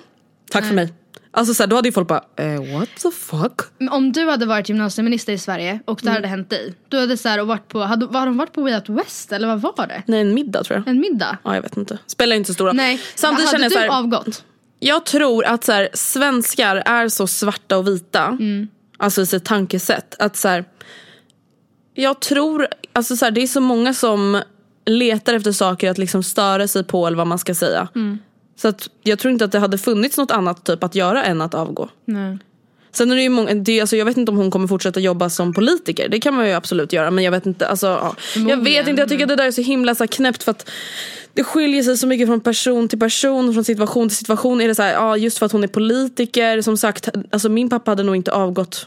Tack 0.51 0.67
för 0.67 0.75
mig. 0.75 0.93
Alltså 1.31 1.55
så 1.55 1.63
här, 1.63 1.69
då 1.69 1.77
hade 1.77 1.89
ju 1.89 1.93
folk 1.93 2.09
bara, 2.09 2.25
eh, 2.37 2.79
what 2.79 2.89
the 3.03 3.11
fuck? 3.11 3.61
Men 3.79 3.89
Om 3.89 4.13
du 4.13 4.31
hade 4.31 4.47
varit 4.47 4.69
gymnasieminister 4.69 5.33
i 5.33 5.39
Sverige 5.39 5.81
och 5.85 6.03
Mm. 6.03 6.13
det 6.13 6.19
hade 6.19 6.29
hänt 6.29 6.51
dig. 6.51 6.75
Du 6.89 7.01
hade 7.01 7.17
så 7.17 7.29
här, 7.29 7.41
och 7.41 7.47
varit 7.47 7.69
på, 7.69 7.81
hade, 7.81 8.07
var 8.07 8.27
de 8.27 8.37
varit 8.37 8.53
på 8.53 8.63
Way 8.63 8.75
Out 8.75 8.89
West 8.89 9.33
eller 9.33 9.57
vad 9.57 9.77
var 9.77 9.87
det? 9.87 10.03
Nej 10.07 10.21
en 10.21 10.35
middag 10.35 10.65
tror 10.65 10.79
jag. 10.79 10.89
En 10.89 11.01
middag? 11.01 11.39
Ja 11.45 11.55
jag 11.55 11.63
vet 11.63 11.77
inte. 11.77 11.99
Spelar 12.07 12.37
inte 12.37 12.47
så 12.47 12.55
stor 12.55 12.67
roll. 12.67 12.77
Nej. 12.77 13.01
Samtidigt 13.15 13.51
hade 13.51 13.59
känner 13.65 13.65
jag 13.65 13.71
du 13.71 13.89
så 13.89 13.93
här, 13.95 13.99
avgått? 13.99 14.45
Jag 14.81 15.07
tror 15.07 15.45
att 15.45 15.65
så 15.65 15.73
här, 15.73 15.89
svenskar 15.95 16.77
är 16.77 17.09
så 17.09 17.27
svarta 17.27 17.79
och 17.79 17.89
vita. 17.89 18.25
Mm. 18.25 18.69
Alltså 18.97 19.23
i 19.23 19.27
sitt 19.27 19.45
tankesätt. 19.45 20.17
Att 20.19 20.37
så 20.37 20.49
här, 20.49 20.65
jag 21.95 22.21
tror, 22.21 22.69
alltså 22.93 23.17
så 23.17 23.25
här, 23.25 23.33
det 23.33 23.43
är 23.43 23.47
så 23.47 23.61
många 23.61 23.95
som 23.95 24.43
letar 24.87 25.35
efter 25.35 25.53
saker 25.53 25.91
att 25.91 25.99
liksom 25.99 26.23
störa 26.23 26.69
sig 26.69 26.85
på 26.85 27.07
eller 27.07 27.17
vad 27.17 27.27
man 27.27 27.39
ska 27.39 27.55
säga. 27.55 27.89
Mm. 27.95 28.19
Så 28.57 28.69
att 28.69 28.91
jag 29.03 29.19
tror 29.19 29.33
inte 29.33 29.45
att 29.45 29.53
det 29.53 29.59
hade 29.59 29.79
funnits 29.79 30.17
något 30.17 30.31
annat 30.31 30.65
typ 30.65 30.85
att 30.85 30.95
göra 30.95 31.25
än 31.25 31.41
att 31.41 31.55
avgå. 31.55 31.89
Nej. 32.05 32.39
Sen 32.93 33.11
är 33.11 33.17
det 33.17 33.23
ju 33.23 33.29
många, 33.29 33.55
det, 33.55 33.81
alltså 33.81 33.97
jag 33.97 34.05
vet 34.05 34.17
inte 34.17 34.33
om 34.33 34.39
hon 34.39 34.51
kommer 34.51 34.67
fortsätta 34.67 35.01
jobba 35.01 35.31
som 35.31 35.55
politiker. 35.55 36.09
Det 36.09 36.21
kan 36.21 36.35
man 36.35 36.47
ju 36.47 36.53
absolut 36.53 36.93
göra 36.93 37.11
men 37.11 37.25
jag 37.25 37.33
vet 37.33 37.47
inte. 37.47 37.69
Alltså, 37.69 37.87
ja. 37.87 38.17
Jag 38.49 38.65
vet 38.65 38.89
inte, 38.89 39.03
jag 39.03 39.09
tycker 39.09 39.25
att 39.25 39.29
det 39.29 39.37
där 39.37 39.47
är 39.47 39.51
så 39.51 39.63
himla 39.63 39.95
så 39.95 40.03
här, 40.03 40.09
knäppt 40.09 40.43
för 40.43 40.51
att 40.51 40.71
det 41.35 41.45
skiljer 41.45 41.83
sig 41.83 41.97
så 41.97 42.07
mycket 42.07 42.29
från 42.29 42.41
person 42.41 42.89
till 42.89 42.99
person, 42.99 43.55
från 43.55 43.65
situation 43.65 44.09
till 44.09 44.17
situation. 44.17 44.61
Är 44.61 44.69
det 44.69 44.75
så 44.75 44.83
här, 44.83 44.93
ja, 44.93 45.17
just 45.17 45.39
för 45.39 45.47
att 45.47 45.53
hon 45.53 45.65
är 45.65 45.69
politiker, 45.69 46.63
som 46.63 46.77
sagt, 46.77 47.09
alltså 47.31 47.49
min 47.49 47.71
pappa 47.71 47.91
hade 47.91 48.03
nog 48.03 48.17
inte 48.17 48.33
avgått 48.33 48.87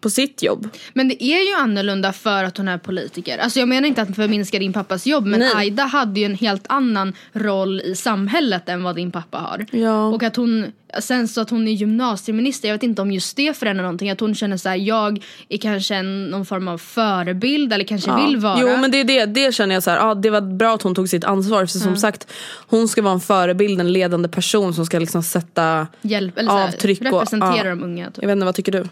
på 0.00 0.10
sitt 0.10 0.42
jobb. 0.42 0.68
Men 0.92 1.08
det 1.08 1.24
är 1.24 1.48
ju 1.48 1.54
annorlunda 1.54 2.12
för 2.12 2.44
att 2.44 2.56
hon 2.56 2.68
är 2.68 2.78
politiker. 2.78 3.38
Alltså 3.38 3.58
jag 3.58 3.68
menar 3.68 3.88
inte 3.88 4.02
att 4.02 4.16
förminska 4.16 4.58
din 4.58 4.72
pappas 4.72 5.06
jobb 5.06 5.26
men 5.26 5.40
Nej. 5.40 5.52
Aida 5.54 5.82
hade 5.82 6.20
ju 6.20 6.26
en 6.26 6.34
helt 6.34 6.64
annan 6.68 7.12
roll 7.32 7.80
i 7.80 7.94
samhället 7.94 8.68
än 8.68 8.82
vad 8.82 8.96
din 8.96 9.12
pappa 9.12 9.38
har. 9.38 9.66
Ja. 9.70 10.06
Och 10.06 10.22
att 10.22 10.36
hon, 10.36 10.72
sen 11.00 11.28
så 11.28 11.40
att 11.40 11.50
hon 11.50 11.68
är 11.68 11.72
gymnasieminister, 11.72 12.68
jag 12.68 12.74
vet 12.74 12.82
inte 12.82 13.02
om 13.02 13.10
just 13.10 13.36
det 13.36 13.56
förändrar 13.56 13.82
någonting. 13.82 14.10
Att 14.10 14.20
hon 14.20 14.34
känner 14.34 14.56
så 14.56 14.68
här, 14.68 14.76
jag 14.76 15.24
är 15.48 15.58
kanske 15.58 15.94
en, 15.94 16.26
någon 16.26 16.46
form 16.46 16.68
av 16.68 16.78
förebild 16.78 17.72
eller 17.72 17.84
kanske 17.84 18.16
vill 18.16 18.36
vara. 18.36 18.58
Jo 18.60 18.76
men 18.76 18.90
det 18.90 19.00
är 19.00 19.04
det, 19.04 19.26
det 19.26 19.54
känner 19.54 19.74
jag 19.74 19.82
så 19.82 19.90
här, 19.90 19.98
ja, 19.98 20.14
det 20.14 20.30
var 20.30 20.40
bra 20.40 20.74
att 20.74 20.82
hon 20.82 20.94
tog 20.94 21.08
sitt 21.08 21.24
ansvar. 21.24 21.66
För 21.66 21.78
som 21.78 21.96
sagt, 21.96 22.26
hon 22.66 22.88
ska 22.88 23.02
vara 23.02 23.14
en 23.14 23.20
förebild, 23.20 23.80
en 23.80 23.92
ledande 23.92 24.28
person 24.28 24.74
som 24.74 24.86
ska 24.86 24.98
liksom 24.98 25.22
sätta 25.22 25.86
Hjälp, 26.02 26.38
eller 26.38 26.50
så 26.50 26.56
här, 26.56 26.68
avtryck. 26.68 27.00
och- 27.00 27.06
representera 27.06 27.56
ja. 27.56 27.64
de 27.64 27.82
unga. 27.82 28.06
Typ. 28.06 28.18
Jag 28.22 28.26
vet 28.26 28.36
inte, 28.36 28.44
vad 28.44 28.54
tycker 28.54 28.72
du? 28.72 28.84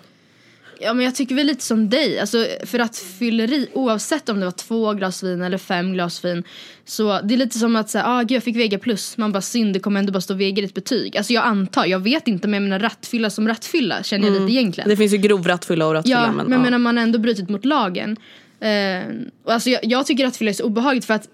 Ja 0.81 0.95
men 0.95 1.05
jag 1.05 1.15
tycker 1.15 1.35
väl 1.35 1.47
lite 1.47 1.65
som 1.65 1.91
dig, 1.91 2.21
alltså 2.21 2.47
för 2.67 2.79
att 2.79 2.97
fylleri, 2.97 3.69
oavsett 3.73 4.29
om 4.29 4.41
det 4.41 4.45
var 4.45 4.53
två 4.53 4.95
glas 4.95 5.23
vin 5.23 5.43
eller 5.43 5.59
fem 5.59 5.93
glas 5.93 6.25
vin 6.25 6.45
Så 6.85 7.21
det 7.21 7.35
är 7.35 7.39
lite 7.39 7.59
som 7.59 7.77
att 7.77 7.91
säga, 7.91 8.05
ah 8.07 8.23
gud 8.23 8.31
jag 8.31 8.43
fick 8.43 8.57
VG 8.57 8.79
plus, 8.79 9.17
man 9.17 9.33
bara 9.33 9.41
synd 9.41 9.75
det 9.75 9.81
kommer 9.81 10.01
ändå 10.01 10.13
bara 10.13 10.21
stå 10.21 10.35
VG 10.35 10.63
i 10.63 10.65
ett 10.65 10.75
betyg. 10.75 11.17
Alltså 11.17 11.33
jag 11.33 11.45
antar, 11.45 11.87
jag 11.87 11.99
vet 11.99 12.29
inte 12.29 12.49
men 12.49 12.63
jag 12.63 12.71
menar 12.71 12.79
rattfylla 12.79 13.31
som 13.31 13.49
rattfylla 13.49 14.03
känner 14.03 14.29
jag 14.29 14.41
lite 14.41 14.53
egentligen. 14.53 14.91
Det 14.91 14.97
finns 14.97 15.13
ju 15.13 15.17
grov 15.17 15.47
rattfylla 15.47 15.87
och 15.87 15.93
rattfylla. 15.93 16.21
Ja 16.21 16.33
men, 16.33 16.47
men, 16.47 16.59
ja. 16.59 16.65
menar 16.65 16.79
man 16.79 16.97
har 16.97 17.03
ändå 17.03 17.19
brutit 17.19 17.49
mot 17.49 17.65
lagen. 17.65 18.17
Eh, 18.61 19.03
och 19.45 19.53
alltså 19.53 19.71
jag, 19.71 19.81
jag 19.85 20.07
tycker 20.07 20.25
rattfylla 20.25 20.51
är 20.51 20.55
så 20.55 20.65
obehagligt 20.65 21.05
för 21.05 21.15
att 21.15 21.29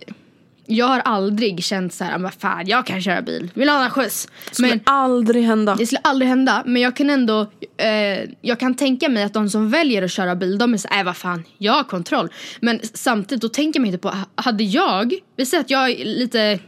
jag 0.67 0.87
har 0.87 0.99
aldrig 1.01 1.65
känt 1.65 1.93
så 1.95 2.05
här, 2.05 2.15
"Ah, 2.15 2.19
vad 2.19 2.35
fan 2.35 2.67
jag 2.67 2.87
kan 2.87 3.01
köra 3.03 3.23
bil, 3.23 3.51
vill 3.55 3.69
ha 3.69 3.85
en 3.85 3.91
skjuts. 3.91 4.29
Skulle 4.53 4.69
Men 4.69 4.81
aldrig 4.85 5.45
hända. 5.45 5.75
det 5.75 5.87
skulle 5.87 6.01
aldrig 6.05 6.29
hända. 6.29 6.63
Men 6.67 6.83
jag 6.83 6.97
kan 6.97 7.11
ändå, 7.11 7.41
eh, 7.77 8.31
jag 8.41 8.61
kan 8.61 8.75
tänka 8.75 9.09
mig 9.09 9.23
att 9.23 9.33
de 9.33 9.51
som 9.51 9.71
väljer 9.71 10.03
att 10.03 10.11
köra 10.11 10.35
bil, 10.37 10.59
de 10.59 10.75
är 10.75 10.79
så 10.79 10.89
här, 10.91 10.99
äh, 10.99 11.05
vad 11.05 11.17
fan, 11.17 11.45
jag 11.59 11.73
har 11.73 11.85
kontroll. 11.85 12.29
Men 12.61 12.81
samtidigt 12.95 13.43
då 13.43 13.49
tänker 13.49 13.81
man 13.81 13.87
inte 13.87 13.99
på, 13.99 14.13
hade 14.35 14.65
jag, 14.65 15.15
vi 15.37 15.47
säger 15.47 15.65
att 15.65 15.71
jag 15.71 15.91
är 15.91 16.05
lite 16.05 16.59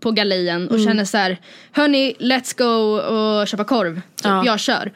på 0.00 0.10
galejen 0.10 0.68
och 0.68 0.80
känner 0.80 1.04
så 1.04 1.16
här, 1.16 1.38
hörni 1.72 2.14
let's 2.18 2.58
go 2.58 2.98
och 3.14 3.48
köpa 3.48 3.64
korv, 3.64 3.94
typ, 3.94 4.02
Ja. 4.24 4.42
jag 4.46 4.60
kör. 4.60 4.92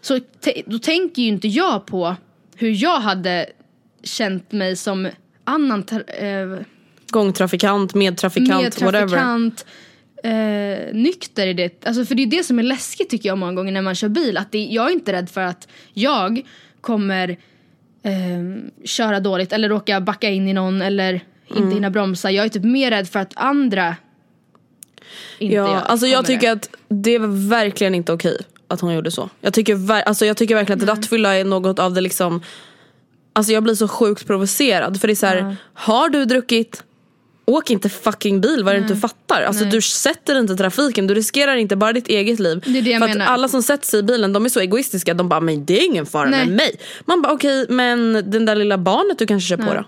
Så 0.00 0.20
då 0.66 0.78
tänker 0.78 1.22
ju 1.22 1.28
inte 1.28 1.48
jag 1.48 1.86
på 1.86 2.16
hur 2.56 2.82
jag 2.82 3.00
hade 3.00 3.46
känt 4.02 4.52
mig 4.52 4.76
som 4.76 5.08
annan 5.44 5.84
eh, 6.18 6.64
Gångtrafikant, 7.10 7.94
medtrafikant, 7.94 8.50
whatever. 8.80 8.92
medtrafikant, 8.92 9.66
eh, 10.24 10.94
nykter 10.94 11.46
i 11.46 11.52
det. 11.54 11.86
Alltså 11.86 12.04
för 12.04 12.14
det 12.14 12.22
är 12.22 12.26
det 12.26 12.44
som 12.44 12.58
är 12.58 12.62
läskigt 12.62 13.10
tycker 13.10 13.28
jag 13.28 13.38
många 13.38 13.52
gånger 13.52 13.72
när 13.72 13.82
man 13.82 13.94
kör 13.94 14.08
bil. 14.08 14.36
Att 14.36 14.52
det, 14.52 14.58
jag 14.64 14.86
är 14.88 14.92
inte 14.92 15.12
rädd 15.12 15.30
för 15.30 15.40
att 15.40 15.68
jag 15.92 16.42
kommer 16.80 17.28
eh, 18.02 18.12
köra 18.84 19.20
dåligt 19.20 19.52
eller 19.52 19.68
råka 19.68 20.00
backa 20.00 20.28
in 20.30 20.48
i 20.48 20.52
någon 20.52 20.82
eller 20.82 21.12
inte 21.48 21.60
Mm. 21.62 21.72
hinna 21.74 21.90
bromsa. 21.90 22.30
Jag 22.30 22.44
är 22.44 22.48
typ 22.48 22.64
mer 22.64 22.90
rädd 22.90 23.08
för 23.08 23.20
att 23.20 23.32
andra 23.36 23.96
inte 25.38 25.54
Ja, 25.54 25.80
alltså 25.80 26.06
jag 26.06 26.26
tycker 26.26 26.46
det. 26.46 26.52
att 26.52 26.70
det 26.88 27.18
var 27.18 27.48
verkligen 27.48 27.94
inte 27.94 28.12
okej 28.12 28.38
att 28.68 28.80
hon 28.80 28.94
gjorde 28.94 29.10
så. 29.10 29.30
Jag 29.40 29.54
tycker, 29.54 29.90
alltså 29.92 30.26
jag 30.26 30.36
tycker 30.36 30.54
verkligen 30.54 30.78
att 30.78 30.82
Mm. 30.82 30.96
rattfylla 30.96 31.36
är 31.36 31.44
något 31.44 31.78
av 31.78 31.92
det 31.94 32.00
liksom 32.00 32.42
Alltså 33.32 33.52
jag 33.52 33.62
blir 33.62 33.74
så 33.74 33.88
sjukt 33.88 34.26
provocerad 34.26 35.00
för 35.00 35.08
det 35.08 35.12
är 35.12 35.16
så 35.16 35.26
här, 35.26 35.56
har 35.74 36.08
du 36.08 36.24
druckit 36.24 36.82
Åk 37.50 37.70
inte 37.70 37.88
fucking 37.88 38.40
bil 38.40 38.64
vad 38.64 38.74
är 38.74 38.78
det 38.78 38.82
inte 38.82 38.94
du 38.94 39.00
fattar. 39.00 39.42
Alltså 39.42 39.62
Nej. 39.62 39.72
du 39.72 39.80
sätter 39.80 40.38
inte 40.38 40.56
trafiken, 40.56 41.06
du 41.06 41.14
riskerar 41.14 41.56
inte 41.56 41.76
bara 41.76 41.92
ditt 41.92 42.08
eget 42.08 42.38
liv. 42.40 42.62
Det 42.66 42.78
är 42.78 42.82
det 42.82 42.90
jag 42.90 43.00
för 43.00 43.08
menar. 43.08 43.24
att 43.24 43.30
alla 43.30 43.48
som 43.48 43.62
sätter 43.62 43.86
sig 43.86 44.00
i 44.00 44.02
bilen 44.02 44.32
de 44.32 44.44
är 44.44 44.48
så 44.48 44.60
egoistiska, 44.60 45.14
de 45.14 45.28
bara 45.28 45.40
men 45.40 45.64
det 45.64 45.80
är 45.80 45.86
ingen 45.86 46.06
fara 46.06 46.28
Nej. 46.30 46.46
med 46.46 46.56
mig. 46.56 46.80
Man 47.04 47.22
bara 47.22 47.32
okej 47.32 47.66
men 47.68 48.12
den 48.26 48.46
där 48.46 48.54
lilla 48.54 48.78
barnet 48.78 49.18
du 49.18 49.26
kanske 49.26 49.48
kör 49.48 49.56
på 49.56 49.74
då? 49.74 49.84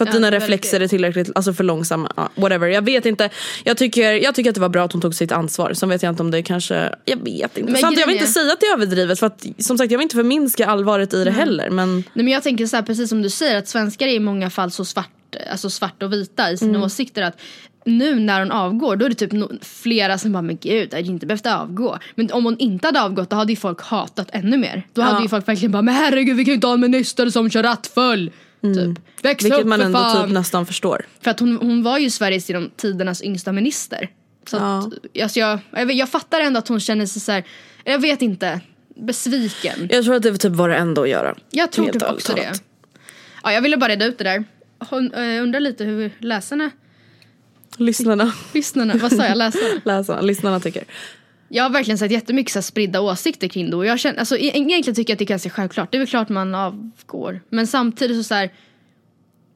För 0.00 0.04
att 0.04 0.14
Ja, 0.14 0.14
dina 0.20 0.30
reflexer 0.30 0.80
är 0.80 0.88
tillräckligt, 0.88 1.30
alltså 1.34 1.52
för 1.52 1.64
långsamma. 1.64 2.12
Ja, 2.16 2.30
whatever, 2.34 2.68
jag 2.68 2.82
vet 2.82 3.06
inte. 3.06 3.30
Jag 3.64 3.76
tycker, 3.76 4.12
jag 4.12 4.34
tycker 4.34 4.50
att 4.50 4.54
det 4.54 4.60
var 4.60 4.68
bra 4.68 4.84
att 4.84 4.92
hon 4.92 5.00
tog 5.02 5.14
sitt 5.14 5.32
ansvar. 5.32 5.74
Sen 5.74 5.88
vet 5.88 6.02
jag 6.02 6.12
inte 6.12 6.22
om 6.22 6.30
det 6.30 6.42
kanske, 6.42 6.94
jag 7.04 7.16
vet 7.24 7.58
inte. 7.58 7.72
Men 7.72 7.80
Samtidigt, 7.80 8.00
jag 8.00 8.06
vill 8.06 8.16
inte 8.16 8.26
säga 8.28 8.52
att 8.52 8.60
det 8.60 8.66
är 8.66 8.72
överdrivet 8.74 9.18
för 9.18 9.26
att 9.26 9.46
som 9.58 9.78
sagt 9.78 9.90
jag 9.92 9.98
vill 9.98 10.02
inte 10.04 10.16
förminska 10.16 10.66
allvaret 10.66 11.14
i 11.14 11.24
det 11.24 11.30
heller. 11.30 11.70
Men 11.70 11.94
Nej, 11.94 12.04
men 12.14 12.28
jag 12.28 12.42
tänker 12.42 12.66
så 12.66 12.76
här, 12.76 12.82
precis 12.82 13.08
som 13.08 13.22
du 13.22 13.30
säger 13.30 13.58
att 13.58 13.68
svenskar 13.68 14.06
är 14.06 14.12
i 14.14 14.20
många 14.20 14.50
fall 14.50 14.70
så 14.70 14.84
svart, 14.84 15.36
alltså 15.52 15.70
svart 15.70 16.02
och 16.02 16.12
vita 16.12 16.50
i 16.50 16.56
sina 16.56 16.70
Mm. 16.70 16.82
åsikter 16.82 17.22
att 17.22 17.40
nu 17.84 18.14
när 18.20 18.40
hon 18.40 18.50
avgår 18.50 18.96
då 18.96 19.04
är 19.04 19.08
det 19.08 19.14
typ 19.14 19.32
no- 19.32 19.64
flera 19.64 20.18
som 20.18 20.32
bara 20.32 20.42
men 20.42 20.58
gud, 20.62 20.94
hade 20.94 21.06
inte 21.06 21.26
behövt 21.26 21.46
avgå. 21.46 21.98
Men 22.14 22.32
om 22.32 22.44
hon 22.44 22.58
inte 22.58 22.88
hade 22.88 23.02
avgått 23.02 23.30
då 23.30 23.36
hade 23.36 23.52
ju 23.52 23.56
folk 23.56 23.82
hatat 23.82 24.28
ännu 24.32 24.56
mer. 24.58 24.86
Då 24.92 25.02
hade 25.02 25.16
Ja. 25.16 25.22
ju 25.22 25.28
folk 25.28 25.48
verkligen 25.48 25.72
bara 25.72 25.82
men 25.82 25.94
herregud 25.94 26.36
vi 26.36 26.44
kan 26.44 26.50
ju 26.52 26.54
inte 26.54 26.66
ha 26.66 26.74
en 26.74 26.80
minister 26.80 27.30
som 27.30 27.50
kör 27.50 27.62
rattfull. 27.62 28.30
Typ. 28.62 28.98
Väx 29.22 29.44
vilket 29.44 29.60
upp 29.60 29.66
man 29.66 29.80
ändå 29.80 29.98
fan. 29.98 30.26
typ 30.26 30.34
nästan 30.34 30.66
förstår. 30.66 31.06
För 31.20 31.30
att 31.30 31.40
hon, 31.40 31.56
hon 31.56 31.82
var 31.82 31.98
ju 31.98 32.10
Sveriges 32.10 32.48
genom 32.48 32.70
tidernas 32.76 33.22
yngsta 33.22 33.52
minister. 33.52 34.10
Så 34.46 34.56
att, 34.56 34.84
alltså 35.22 35.40
jag, 35.40 35.58
jag, 35.70 35.92
jag 35.92 36.08
fattar 36.08 36.40
ändå 36.40 36.58
att 36.58 36.68
hon 36.68 36.80
känner 36.80 37.06
sig 37.06 37.22
så 37.22 37.32
här, 37.32 37.44
jag 37.84 37.98
vet 37.98 38.22
inte, 38.22 38.60
besviken. 38.96 39.88
Jag 39.90 40.04
tror 40.04 40.14
att 40.14 40.22
det 40.22 40.36
typ 40.36 40.52
var 40.52 40.68
det 40.68 40.76
enda 40.76 41.02
att 41.02 41.08
göra. 41.08 41.36
Jag 41.50 41.72
tror 41.72 41.86
typ 41.86 42.02
också 42.02 42.32
det. 42.32 42.42
talat. 42.42 42.62
Ja, 43.42 43.52
jag 43.52 43.62
ville 43.62 43.76
bara 43.76 43.90
reda 43.90 44.04
ut 44.04 44.18
det 44.18 44.24
där. 44.24 44.44
Hon, 44.90 45.12
äh, 45.14 45.42
undrar 45.42 45.60
lite 45.60 45.84
hur 45.84 46.10
läsarna, 46.18 46.70
Lyssnarna, 47.76 48.32
lyssnarna, 48.54 48.94
vad 48.96 49.12
sa 49.12 49.26
jag, 49.26 49.38
läsarna? 49.38 49.80
läsarna, 49.84 50.20
lyssnarna 50.20 50.60
tycker. 50.60 50.84
Jag 51.52 51.64
har 51.64 51.70
verkligen 51.70 51.98
sett 51.98 52.10
jättemycket 52.10 52.52
så 52.52 52.56
här, 52.58 52.62
spridda 52.62 53.00
åsikter 53.00 53.48
kring 53.48 53.70
det 53.70 53.76
och 53.76 53.86
jag 53.86 54.00
känner, 54.00 54.18
alltså 54.18 54.36
e-, 54.36 54.52
egentligen 54.54 54.94
tycker 54.94 55.10
jag 55.10 55.14
att 55.14 55.18
det 55.18 55.24
är 55.24 55.26
ganska 55.26 55.50
självklart. 55.50 55.92
Det 55.92 55.96
är 55.96 55.98
väl 55.98 56.08
klart 56.08 56.28
man 56.28 56.54
avgår. 56.54 57.40
Men 57.48 57.66
samtidigt 57.66 58.16
så, 58.16 58.22
så 58.22 58.34
här, 58.34 58.50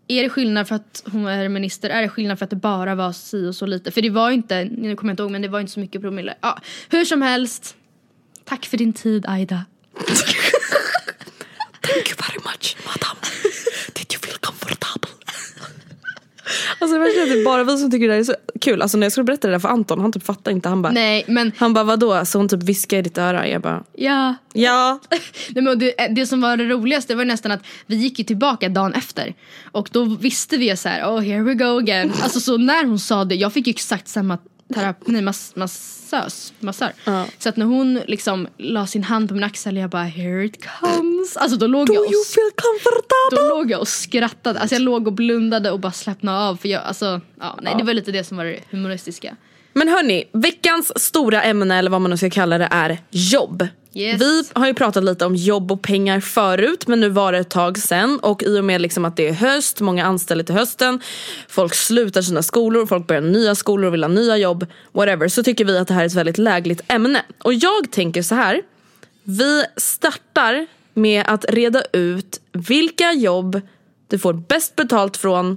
är 0.08 0.22
det 0.22 0.28
skillnad 0.28 0.68
för 0.68 0.74
att 0.74 1.02
hon 1.12 1.26
är 1.26 1.48
minister? 1.48 1.90
Är 1.90 2.02
det 2.02 2.08
skillnad 2.08 2.38
för 2.38 2.44
att 2.44 2.50
det 2.50 2.56
bara 2.56 2.94
var 2.94 3.12
si 3.12 3.46
och 3.46 3.54
så 3.54 3.66
lite? 3.66 3.90
För 3.90 4.02
det 4.02 4.10
var 4.10 4.30
inte, 4.30 4.64
nu 4.64 4.96
kommer 4.96 5.10
jag 5.10 5.12
inte 5.12 5.22
ihåg 5.22 5.30
men 5.30 5.42
det 5.42 5.48
var 5.48 5.60
inte 5.60 5.72
så 5.72 5.80
mycket 5.80 6.00
promille. 6.00 6.34
Ja, 6.40 6.58
hur 6.88 7.04
som 7.04 7.22
helst. 7.22 7.76
Tack 8.44 8.66
för 8.66 8.76
din 8.76 8.92
tid 8.92 9.26
Aida. 9.28 9.64
Thank 11.80 12.08
you 12.08 12.16
very 12.16 12.38
much 12.44 12.76
madam. 12.86 13.16
Did 13.94 14.12
you 14.12 14.20
feel 14.20 14.38
comfortable? 14.40 15.10
Alltså 16.84 16.98
det 16.98 17.04
är 17.04 17.22
att 17.22 17.28
det 17.28 17.40
är 17.40 17.44
bara 17.44 17.64
vi 17.64 17.78
som 17.78 17.90
tycker 17.90 18.08
det 18.08 18.12
här 18.12 18.20
är 18.20 18.24
så 18.24 18.34
kul. 18.60 18.82
Alltså 18.82 18.98
när 18.98 19.04
jag 19.04 19.12
skulle 19.12 19.24
berätta 19.24 19.48
det 19.48 19.54
där 19.54 19.58
för 19.58 19.68
Anton, 19.68 20.00
han 20.00 20.12
typ 20.12 20.24
fattar 20.24 20.50
inte. 20.52 20.68
Han 20.68 20.82
bara, 20.82 20.92
Nej 20.92 21.24
men 21.28 21.52
han 21.56 21.74
bara 21.74 21.84
vadå? 21.84 22.24
Så 22.24 22.38
hon 22.38 22.48
typ 22.48 22.62
viskar 22.62 22.98
i 22.98 23.02
ditt 23.02 23.18
öra. 23.18 23.48
Jag 23.48 23.62
bara, 23.62 23.84
ja. 23.92 24.34
ja. 24.52 25.00
Nej, 25.48 25.64
men 25.64 25.78
det, 25.78 25.94
det 26.10 26.26
som 26.26 26.40
var 26.40 26.56
det 26.56 26.64
roligaste 26.64 27.14
var 27.14 27.24
nästan 27.24 27.52
att 27.52 27.60
vi 27.86 27.96
gick 27.96 28.18
ju 28.18 28.24
tillbaka 28.24 28.68
dagen 28.68 28.92
efter. 28.92 29.34
Och 29.72 29.88
då 29.92 30.04
visste 30.04 30.56
vi 30.56 30.76
så 30.76 30.88
här, 30.88 31.04
oh 31.04 31.20
here 31.20 31.42
we 31.42 31.54
go 31.54 31.78
again. 31.78 32.12
Alltså 32.22 32.40
så 32.40 32.56
när 32.56 32.84
hon 32.84 32.98
sa 32.98 33.24
det, 33.24 33.34
jag 33.34 33.52
fick 33.52 33.66
ju 33.66 33.70
exakt 33.70 34.08
samma 34.08 34.38
terapi, 34.74 35.12
nej, 35.12 35.22
mass, 35.22 35.52
massös, 35.56 36.52
massör. 36.60 36.92
Ja. 37.04 37.26
Så 37.38 37.48
att 37.48 37.56
när 37.56 37.66
hon 37.66 37.94
liksom 38.06 38.48
la 38.58 38.86
sin 38.86 39.02
hand 39.02 39.28
på 39.28 39.34
min 39.34 39.44
axel, 39.44 39.76
jag 39.76 39.90
bara 39.90 40.02
here 40.04 40.44
it 40.44 40.66
comes. 40.80 41.36
Alltså 41.36 41.58
då 41.58 41.66
låg, 41.66 41.90
jag 41.90 42.04
och, 42.06 42.12
You 42.12 42.24
feel 42.24 42.50
comfortable? 42.56 43.48
då 43.48 43.56
låg 43.56 43.70
jag 43.70 43.80
och 43.80 43.88
skrattade. 43.88 44.60
Alltså 44.60 44.74
jag 44.74 44.82
låg 44.82 45.06
och 45.06 45.12
blundade 45.12 45.70
och 45.70 45.80
bara 45.80 45.92
slappnade 45.92 46.38
av. 46.38 46.56
För 46.56 46.68
jag, 46.68 46.82
alltså, 46.82 47.20
ja, 47.40 47.58
nej, 47.62 47.74
det 47.78 47.84
var 47.84 47.94
lite 47.94 48.12
det 48.12 48.24
som 48.24 48.36
var 48.36 48.44
det 48.44 48.60
humoristiska. 48.70 49.36
Men 49.72 49.88
hörni, 49.88 50.24
veckans 50.32 51.02
stora 51.02 51.42
ämne 51.42 51.78
eller 51.78 51.90
vad 51.90 52.00
man 52.00 52.10
nu 52.10 52.16
ska 52.16 52.30
kalla 52.30 52.58
det 52.58 52.68
är 52.70 52.98
jobb. 53.10 53.68
Yes. 53.94 54.20
Vi 54.20 54.42
har 54.52 54.66
ju 54.66 54.74
pratat 54.74 55.04
lite 55.04 55.26
om 55.26 55.34
jobb 55.34 55.72
och 55.72 55.82
pengar 55.82 56.20
förut 56.20 56.86
men 56.86 57.00
nu 57.00 57.08
var 57.08 57.32
det 57.32 57.38
ett 57.38 57.50
tag 57.50 57.78
sen 57.78 58.18
och 58.18 58.42
i 58.42 58.58
och 58.58 58.64
med 58.64 58.80
liksom 58.80 59.04
att 59.04 59.16
det 59.16 59.28
är 59.28 59.32
höst, 59.32 59.80
många 59.80 60.04
anställer 60.04 60.44
till 60.44 60.54
hösten, 60.54 61.00
folk 61.48 61.74
slutar 61.74 62.22
sina 62.22 62.42
skolor, 62.42 62.86
folk 62.86 63.06
börjar 63.06 63.22
nya 63.22 63.54
skolor 63.54 63.86
och 63.86 63.94
vill 63.94 64.04
ha 64.04 64.08
nya 64.08 64.36
jobb, 64.36 64.66
whatever, 64.92 65.28
så 65.28 65.42
tycker 65.42 65.64
vi 65.64 65.78
att 65.78 65.88
det 65.88 65.94
här 65.94 66.02
är 66.02 66.06
ett 66.06 66.14
väldigt 66.14 66.38
lägligt 66.38 66.80
ämne. 66.88 67.22
Och 67.42 67.54
jag 67.54 67.90
tänker 67.90 68.22
så 68.22 68.34
här, 68.34 68.62
vi 69.24 69.64
startar 69.76 70.66
med 70.94 71.24
att 71.26 71.44
reda 71.48 71.82
ut 71.92 72.40
vilka 72.52 73.12
jobb 73.12 73.60
du 74.08 74.18
får 74.18 74.32
bäst 74.32 74.76
betalt 74.76 75.16
från 75.16 75.56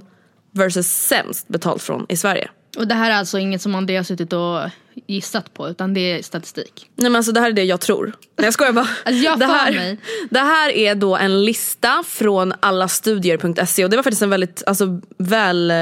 versus 0.50 0.86
sämst 0.86 1.48
betalt 1.48 1.82
från 1.82 2.06
i 2.08 2.16
Sverige. 2.16 2.48
Och 2.76 2.88
det 2.88 2.94
här 2.94 3.10
är 3.10 3.14
alltså 3.14 3.38
inget 3.38 3.62
som 3.62 3.74
Andreas 3.74 4.08
har 4.08 4.16
suttit 4.16 4.32
och 4.32 4.60
gissat 5.06 5.54
på 5.54 5.68
utan 5.68 5.94
det 5.94 6.00
är 6.00 6.22
statistik. 6.22 6.86
Nej 6.94 7.10
men 7.10 7.16
alltså 7.16 7.32
det 7.32 7.40
här 7.40 7.48
är 7.48 7.52
det 7.52 7.64
jag 7.64 7.80
tror. 7.80 8.12
Nej 8.36 8.44
jag 8.46 8.54
skojar 8.54 8.72
bara. 8.72 8.88
Alltså, 9.04 9.24
jag 9.24 9.38
det, 9.38 9.46
här, 9.46 9.72
mig. 9.72 9.98
det 10.30 10.38
här 10.38 10.70
är 10.70 10.94
då 10.94 11.16
en 11.16 11.44
lista 11.44 12.04
från 12.06 12.54
allastudier.se 12.60 13.84
och 13.84 13.90
det 13.90 13.96
var 13.96 14.02
faktiskt 14.02 14.22
en 14.22 14.30
väldigt 14.30 14.62
alltså, 14.66 15.00
väl, 15.18 15.70
eh, 15.70 15.76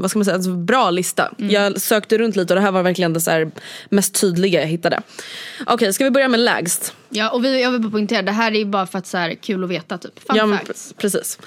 vad 0.00 0.10
ska 0.10 0.18
man 0.18 0.24
säga, 0.24 0.34
alltså, 0.34 0.50
bra 0.50 0.90
lista. 0.90 1.32
Mm. 1.38 1.50
Jag 1.50 1.80
sökte 1.80 2.18
runt 2.18 2.36
lite 2.36 2.54
och 2.54 2.60
det 2.60 2.64
här 2.64 2.72
var 2.72 2.82
verkligen 2.82 3.12
det 3.12 3.20
så 3.20 3.50
mest 3.88 4.20
tydliga 4.20 4.60
jag 4.60 4.68
hittade. 4.68 5.02
Okej 5.66 5.92
ska 5.92 6.04
vi 6.04 6.10
börja 6.10 6.28
med 6.28 6.40
lägst? 6.40 6.94
Ja 7.08 7.30
och 7.30 7.44
vi, 7.44 7.62
jag 7.62 7.70
vill 7.70 7.80
bara 7.80 7.90
poängtera, 7.90 8.22
det 8.22 8.32
här 8.32 8.54
är 8.54 8.64
bara 8.64 8.86
för 8.86 8.98
att 8.98 9.06
så 9.06 9.18
här, 9.18 9.34
kul 9.34 9.64
att 9.64 9.70
veta 9.70 9.98
typ. 9.98 10.18
Fun 10.26 10.36
Ja, 10.36 10.46
men 10.46 10.58
facts. 10.58 10.92
pre- 10.92 11.00
precis. 11.00 11.38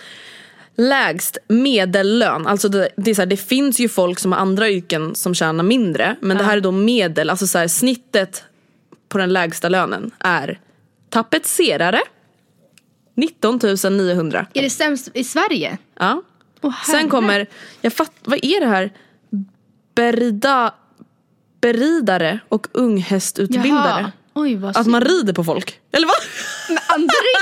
Lägst 0.76 1.38
medellön, 1.48 2.48
alltså 2.48 2.70
det, 2.70 2.90
det, 2.98 3.12
är 3.12 3.16
så 3.16 3.22
här, 3.22 3.28
det 3.28 3.38
finns 3.38 3.80
ju 3.80 3.90
folk 3.90 4.20
som 4.20 4.32
har 4.32 4.40
andra 4.40 4.70
yrken 4.70 5.16
som 5.16 5.34
tjänar 5.34 5.64
mindre 5.64 6.16
men 6.22 6.38
det 6.38 6.44
här 6.44 6.58
är 6.58 6.62
då 6.62 6.72
medel, 6.72 7.30
alltså 7.30 7.48
så 7.48 7.58
här, 7.58 7.68
snittet 7.68 8.44
på 9.10 9.18
den 9.18 9.34
lägsta 9.34 9.70
lönen 9.70 10.12
är 10.20 10.60
tapetserare 11.10 12.02
19 13.16 13.60
900. 13.92 14.46
Är 14.54 14.62
det 14.62 14.70
sämst 14.70 15.10
i 15.14 15.24
Sverige? 15.24 15.78
Ja. 16.00 16.22
Åh, 16.62 16.84
Sen 16.86 17.10
kommer, 17.10 17.48
jag 17.82 17.94
fatt, 17.94 18.12
vad 18.24 18.40
är 18.42 18.60
det 18.60 18.68
här? 18.68 18.94
Berida, 19.96 20.74
beridare 21.62 22.40
och 22.50 22.68
unghästutbildare. 22.72 24.02
Jaha. 24.02 24.12
Oj 24.34 24.56
vad 24.56 24.78
Att 24.78 24.88
man 24.88 25.02
rider 25.02 25.34
på 25.34 25.44
folk. 25.44 25.80
Eller 25.92 26.08
vad? 26.08 26.16
André! 26.88 27.38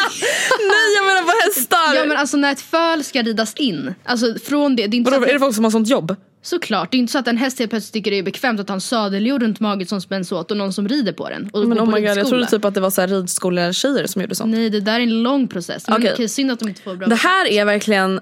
Nej 0.60 0.88
jag 0.96 1.06
menar 1.06 1.22
på 1.22 1.34
hästar! 1.46 1.96
ja 1.96 2.06
men 2.06 2.18
alltså 2.18 2.38
när 2.38 2.52
ett 2.52 2.62
föl 2.62 3.04
ska 3.04 3.22
ridas 3.22 3.54
in, 3.54 3.96
alltså 4.04 4.36
från 4.44 4.76
det, 4.76 4.88
det 4.88 4.96
är 4.96 4.98
inte 4.98 5.12
så 5.12 5.16
Vadå, 5.16 5.24
att 5.24 5.30
är 5.30 5.34
det 5.34 5.40
folk 5.40 5.56
som 5.56 5.64
har 5.64 5.72
sånt 5.72 5.88
jobb? 5.88 6.16
Såklart, 6.42 6.92
det 6.92 6.98
är 6.98 7.00
inte 7.00 7.12
så 7.12 7.20
att 7.20 7.28
en 7.28 7.38
häst 7.38 7.60
helt 7.60 7.72
plötsligt 7.72 7.94
tycker 7.94 8.12
det 8.12 8.18
är 8.18 8.24
bekvämt 8.24 8.60
att 8.60 8.68
ha 8.70 8.74
en 8.74 8.82
sadelljud 8.82 9.42
runt 9.42 9.60
magen 9.60 9.88
som 9.88 10.02
spänns 10.02 10.32
åt 10.32 10.52
och 10.52 10.58
någon 10.58 10.74
som 10.74 10.88
rider 10.88 11.14
på 11.14 11.30
den. 11.30 11.50
Och 11.54 11.68
Men 11.68 11.80
oh 11.80 11.86
my 11.86 12.02
god, 12.02 12.18
jag 12.18 12.28
trodde 12.28 12.46
typ 12.46 12.66
att 12.66 12.74
det 12.74 12.82
var 12.82 12.90
så 12.90 13.02
här 13.02 13.08
ridskoletjejer 13.08 14.08
som 14.08 14.22
gjorde 14.22 14.36
sånt. 14.36 14.52
Nej 14.52 14.70
det 14.70 14.80
där 14.80 15.00
är 15.00 15.04
en 15.04 15.24
lång 15.24 15.48
process. 15.48 15.88
Men 15.88 15.98
Okej. 15.98 16.14
okej, 16.14 16.30
synd 16.30 16.52
att 16.52 16.60
de 16.60 16.70
inte 16.70 16.82
får 16.82 16.96
bra 16.96 17.08
Det 17.08 17.16
här 17.16 17.48
är 17.48 17.66
verkligen 17.66 18.20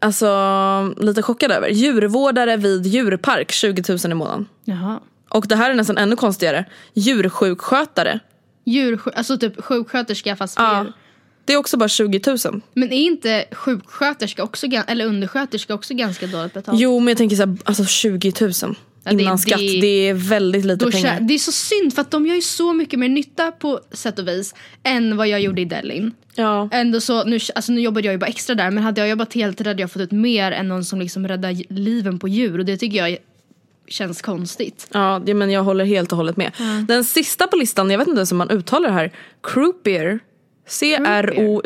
Alltså 0.00 0.94
lite 0.96 1.22
chockad 1.22 1.50
över. 1.50 1.68
Djurvårdare 1.68 2.56
vid 2.56 2.86
djurpark 2.86 3.52
20 3.52 3.82
000 3.88 3.98
i 4.04 4.14
månaden. 4.14 4.46
Jaha. 4.64 5.00
Och 5.28 5.46
det 5.48 5.56
här 5.56 5.70
är 5.70 5.74
nästan 5.74 5.98
ännu 5.98 6.16
konstigare. 6.16 6.64
Djursjukskötare. 6.94 8.20
Djursjuk, 8.70 9.14
alltså 9.16 9.38
typ 9.38 9.64
sjuksköterska 9.64 10.36
fast 10.36 10.54
för 10.56 10.62
Ja. 10.64 10.82
djur. 10.84 10.92
Det 11.44 11.52
är 11.52 11.56
också 11.56 11.76
bara 11.76 11.88
20 11.88 12.20
000. 12.26 12.60
Men 12.74 12.92
är 12.92 12.96
inte 13.02 13.44
sjuksköterska 13.52 14.42
också, 14.42 14.66
eller 14.86 15.06
undersköterska 15.06 15.74
också 15.74 15.94
ganska 15.94 16.26
dåligt 16.26 16.54
betalt? 16.54 16.80
Jo 16.80 16.98
men 17.00 17.08
jag 17.08 17.18
tänker 17.18 17.36
såhär, 17.36 17.56
alltså 17.64 17.84
20 17.84 18.32
000 18.40 18.52
Ja, 19.04 19.12
det- 19.12 19.22
innan 19.22 19.38
skatt. 19.38 19.58
det- 19.58 19.80
Det 19.80 20.08
är 20.08 20.14
väldigt 20.14 20.64
lite 20.64 20.84
Då 20.84 20.90
pengar. 20.90 21.20
det 21.20 21.34
är 21.34 21.38
så 21.38 21.52
synd 21.52 21.94
för 21.94 22.00
att 22.02 22.10
de 22.10 22.26
gör 22.26 22.34
ju 22.34 22.42
så 22.42 22.72
mycket 22.72 22.98
mer 22.98 23.08
nytta 23.08 23.52
på 23.52 23.80
sätt 23.92 24.18
och 24.18 24.28
vis 24.28 24.54
än 24.82 25.16
vad 25.16 25.28
jag 25.28 25.40
gjorde 25.40 25.60
i 25.60 25.64
Delin. 25.64 26.12
Ja. 26.34 26.68
Ändå 26.72 27.00
så, 27.00 27.24
nu, 27.24 27.38
alltså 27.54 27.72
nu 27.72 27.80
jobbade 27.80 28.06
jag 28.06 28.12
ju 28.12 28.18
bara 28.18 28.26
extra 28.26 28.54
där 28.54 28.70
men 28.70 28.82
hade 28.84 29.00
jag 29.00 29.10
jobbat 29.10 29.34
heltid 29.34 29.66
hade 29.66 29.80
jag 29.80 29.90
fått 29.92 30.02
ut 30.02 30.10
mer 30.12 30.52
än 30.52 30.68
någon 30.68 30.84
som 30.84 31.00
liksom 31.00 31.28
räddar 31.28 31.72
liven 31.74 32.18
på 32.18 32.28
djur 32.28 32.58
och 32.58 32.64
det 32.64 32.76
tycker 32.76 32.98
jag 32.98 33.16
känns 33.88 34.22
konstigt. 34.22 34.88
Ja, 34.92 35.22
det- 35.24 35.34
men 35.34 35.50
jag 35.50 35.62
håller 35.62 35.84
helt 35.84 36.12
och 36.12 36.16
hållet 36.18 36.36
med. 36.36 36.52
Den 36.88 37.04
sista 37.04 37.46
på 37.46 37.56
listan, 37.56 37.90
jag 37.90 37.98
vet 37.98 38.08
inte 38.08 38.18
ens 38.18 38.32
om 38.32 38.38
man 38.38 38.50
uttalar 38.50 38.88
det 38.88 38.94
här. 38.94 39.12
Croupier. 39.42 40.20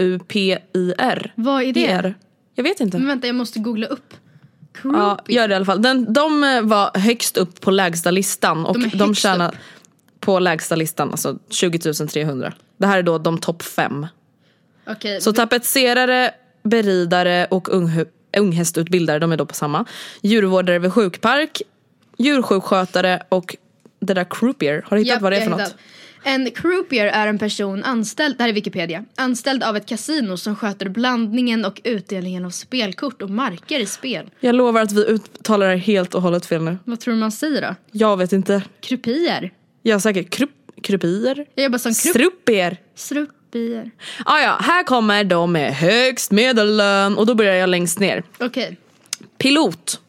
C-R-O-U-P-I-R. 0.02 1.32
Vad 1.36 1.62
är 1.62 1.72
det? 1.72 1.86
ER. 1.86 2.14
Jag 2.54 2.64
vet 2.64 2.80
inte. 2.80 2.98
Men 2.98 3.06
vänta 3.06 3.26
jag 3.26 3.36
måste 3.36 3.58
googla 3.58 3.86
upp. 3.86 4.14
Ja, 4.84 5.18
gör 5.28 5.48
det 5.48 5.52
i 5.52 5.56
alla 5.56 5.64
fall. 5.64 5.82
Den, 5.82 6.12
de 6.12 6.44
eh, 6.44 6.60
var 6.62 6.98
högst 6.98 7.36
upp 7.36 7.60
på 7.60 7.70
lägsta 7.70 8.10
listan 8.10 8.66
och 8.66 8.80
De 8.80 8.88
de, 8.98 9.14
tjänar 9.14 9.48
upp. 9.48 9.54
på 10.20 10.38
lägsta 10.38 10.76
listan 10.76 11.10
alltså 11.10 11.38
20 11.50 11.78
300. 12.06 12.52
Det 12.76 12.86
här 12.86 12.98
är 12.98 13.02
då 13.02 13.18
de 13.18 13.38
topp 13.38 13.62
fem. 13.62 14.06
Okej, 14.86 15.20
Så 15.20 15.32
tapetserare, 15.32 16.30
beridare 16.62 17.46
och 17.50 17.68
unghästutbildare, 18.36 19.18
de 19.18 19.32
är 19.32 19.36
då 19.36 19.46
på 19.46 19.54
samma. 19.54 19.84
Djurvårdare 20.22 20.78
vid 20.78 20.92
sjukpark, 20.92 21.62
djursjukskötare 22.18 23.22
och 23.28 23.56
det 24.00 24.14
där 24.14 24.26
croupier. 24.30 24.84
Har 24.86 24.96
du 24.96 25.02
hittat 25.02 25.14
Japp, 25.14 25.22
vad 25.22 25.32
det 25.32 25.36
är 25.36 25.40
för 25.40 25.50
något? 25.50 25.60
hittat. 25.60 25.76
En 26.24 26.50
croupier 26.50 27.06
är 27.06 27.26
en 27.26 27.38
person 27.38 27.84
anställd, 27.84 28.36
det 28.36 28.42
här 28.42 28.50
är 28.50 28.54
Wikipedia, 28.54 29.04
anställd 29.16 29.62
av 29.62 29.76
ett 29.76 29.86
kasino 29.86 30.36
som 30.36 30.56
sköter 30.56 30.88
blandningen 30.88 31.64
och 31.64 31.80
utdelningen 31.84 32.44
av 32.44 32.50
spelkort 32.50 33.22
och 33.22 33.30
marker 33.30 33.80
i 33.80 33.86
spel. 33.86 34.30
Jag 34.40 34.54
lovar 34.54 34.82
att 34.82 34.92
vi 34.92 35.04
uttalar 35.04 35.68
det 35.68 35.76
helt 35.76 36.14
och 36.14 36.22
hållet 36.22 36.46
fel 36.46 36.62
nu. 36.62 36.78
Vad 36.84 37.00
tror 37.00 37.14
du 37.14 37.20
man 37.20 37.32
säger 37.32 37.62
då? 37.62 37.74
Jag 37.92 38.16
vet 38.16 38.32
inte. 38.32 38.62
Krupier? 38.80 39.52
Jag 39.82 39.94
är 39.94 39.98
säker. 39.98 40.22
Krup, 40.22 40.50
krupier? 40.82 41.46
Jag 41.54 41.64
jobbar 41.64 41.78
som 41.78 41.94
krupp... 41.94 42.14
Struppier? 42.16 42.76
Srupier. 42.94 43.90
Ah, 44.24 44.40
ja, 44.40 44.58
här 44.60 44.84
kommer 44.84 45.24
de 45.24 45.52
med 45.52 45.74
högst 45.74 46.30
medellön 46.30 47.16
och 47.16 47.26
då 47.26 47.34
börjar 47.34 47.54
jag 47.54 47.68
längst 47.70 47.98
ner. 48.00 48.22
Okej. 48.38 48.76
Pilot, 49.38 50.00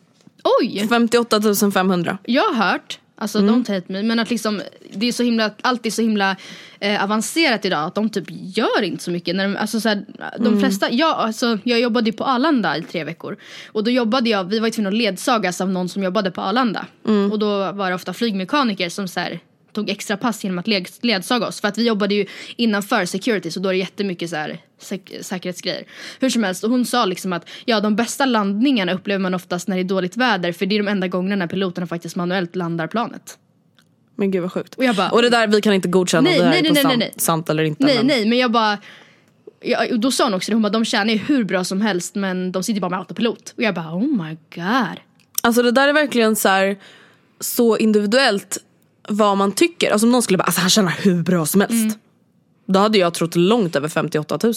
Oj! 0.62 0.88
58 0.90 1.72
500. 1.74 2.18
Jag 2.24 2.44
har 2.44 2.72
hört, 2.72 3.00
alltså 3.16 3.40
Mm. 3.40 3.56
don't 3.56 3.74
hate 3.76 3.92
me, 3.94 4.04
men 4.04 4.20
att 4.20 4.30
liksom 4.30 4.62
det 4.94 5.08
är 5.08 5.12
så 5.12 5.24
himla, 5.24 5.52
allt 5.62 5.86
är 5.86 5.90
så 5.90 6.02
himla 6.02 6.36
eh, 6.80 7.04
avancerat 7.04 7.66
idag 7.66 7.84
att 7.84 7.96
de 7.96 8.10
typ 8.10 8.26
gör 8.30 8.82
inte 8.82 9.04
så 9.04 9.12
mycket. 9.12 9.36
När 9.36 9.44
de, 9.48 9.58
alltså 9.58 9.82
så 9.82 9.90
här, 9.90 10.06
de 10.40 10.48
Mm. 10.48 10.60
flesta, 10.60 10.92
jag, 10.92 11.16
alltså, 11.18 11.58
jag 11.64 11.80
jobbade 11.80 12.10
ju 12.10 12.14
på 12.14 12.24
Arlanda 12.26 12.78
i 12.78 12.82
tre 12.82 13.04
veckor. 13.04 13.38
Och 13.72 13.84
då 13.84 13.92
jobbade 13.92 14.30
jag, 14.30 14.44
vi 14.44 14.60
var 14.60 14.68
ju 14.68 14.72
tvungna 14.72 14.90
att 14.90 14.96
ledsagas 14.96 15.62
av 15.62 15.70
någon 15.70 15.90
som 15.90 16.04
jobbade 16.04 16.32
på 16.32 16.42
Arlanda. 16.42 16.86
Mm. 17.08 17.32
Och 17.32 17.40
då 17.40 17.72
var 17.72 17.90
det 17.90 17.96
ofta 17.96 18.14
flygmekaniker 18.14 18.90
som 18.90 19.08
så 19.08 19.20
här, 19.20 19.40
tog 19.74 19.90
extra 19.90 20.18
pass 20.18 20.44
genom 20.44 20.60
att 20.60 20.68
led, 20.68 20.88
ledsaga 21.02 21.48
oss. 21.48 21.62
För 21.62 21.68
att 21.68 21.78
vi 21.78 21.88
jobbade 21.88 22.16
ju 22.16 22.26
innanför 22.56 23.06
security 23.06 23.52
så 23.52 23.60
då 23.60 23.70
är 23.70 23.74
det 23.74 23.80
jättemycket 23.80 24.30
så 24.30 24.36
här, 24.36 24.58
säk- 24.82 25.18
säkerhetsgrejer. 25.22 25.84
Hur 26.20 26.30
som 26.30 26.44
helst, 26.44 26.64
och 26.64 26.70
hon 26.70 26.86
sa 26.86 27.06
liksom 27.06 27.34
att 27.34 27.50
ja 27.66 27.80
de 27.80 27.96
bästa 27.96 28.26
landningarna 28.26 28.94
upplever 28.94 29.20
man 29.20 29.34
oftast 29.34 29.68
när 29.68 29.76
det 29.76 29.82
är 29.82 29.84
dåligt 29.84 30.18
väder 30.18 30.52
för 30.52 30.66
det 30.66 30.76
är 30.76 30.80
de 30.80 30.88
enda 30.88 31.08
gångerna 31.08 31.36
när 31.36 31.48
piloterna 31.48 31.88
faktiskt 31.88 32.16
manuellt 32.16 32.56
landar 32.56 32.88
planet. 32.88 33.38
Men 34.16 34.32
gud 34.32 34.42
vad 34.42 34.52
sjukt. 34.54 34.76
Och 34.76 34.84
jag 34.84 34.96
bara- 34.96 35.10
och 35.10 35.22
det 35.22 35.30
där, 35.30 35.48
vi 35.48 35.62
kan 35.62 35.74
inte 35.74 35.88
godkänna 35.88 36.30
Nej, 36.30 36.40
det 36.40 36.44
här 36.46 36.52
nej, 36.52 36.60
är 36.60 36.64
nej, 36.64 36.70
på 36.70 36.74
nej, 36.74 36.84
sant, 36.84 37.00
nej. 37.00 37.14
sant 37.18 37.50
eller 37.50 37.64
inte. 37.64 37.86
Nej 37.86 37.98
men- 37.98 38.08
nej 38.08 38.26
men 38.26 38.38
jag 38.38 38.52
bara 38.52 38.78
ja, 39.62 39.86
och 39.92 40.00
då 40.00 40.12
sa 40.12 40.24
hon 40.24 40.34
också 40.34 40.52
det, 40.52 40.56
hon 40.56 40.62
bara 40.62 40.70
de 40.70 40.86
tjänar 40.86 41.14
ju 41.14 41.18
hur 41.20 41.44
bra 41.44 41.64
som 41.64 41.82
helst 41.82 42.16
men 42.16 42.52
de 42.52 42.64
sitter 42.64 42.82
bara 42.82 42.90
med 42.90 43.00
autopilot. 43.00 43.54
Och 43.58 43.64
jag 43.64 43.76
bara 43.76 43.96
oh 43.96 44.24
my 44.28 44.38
god. 44.56 45.00
Alltså 45.44 45.64
det 45.64 45.72
där 45.72 45.88
är 45.88 45.94
verkligen 45.94 46.36
så 46.36 46.50
här, 46.50 46.78
så 47.40 47.78
individuellt 47.78 48.58
vad 49.10 49.38
man 49.38 49.52
tycker. 49.52 49.92
Alltså 49.92 50.08
om 50.08 50.12
någon 50.12 50.22
skulle 50.22 50.38
bara, 50.38 50.44
alltså 50.44 50.62
han 50.62 50.70
tjänar 50.70 50.94
hur 51.02 51.24
bra 51.24 51.46
som 51.46 51.62
helst. 51.62 51.74
Mm. 51.74 51.94
Då 52.68 52.80
hade 52.80 52.98
jag 52.98 53.14
trott 53.14 53.36
långt 53.36 53.76
över 53.76 53.90
58 53.90 54.40
000. 54.44 54.54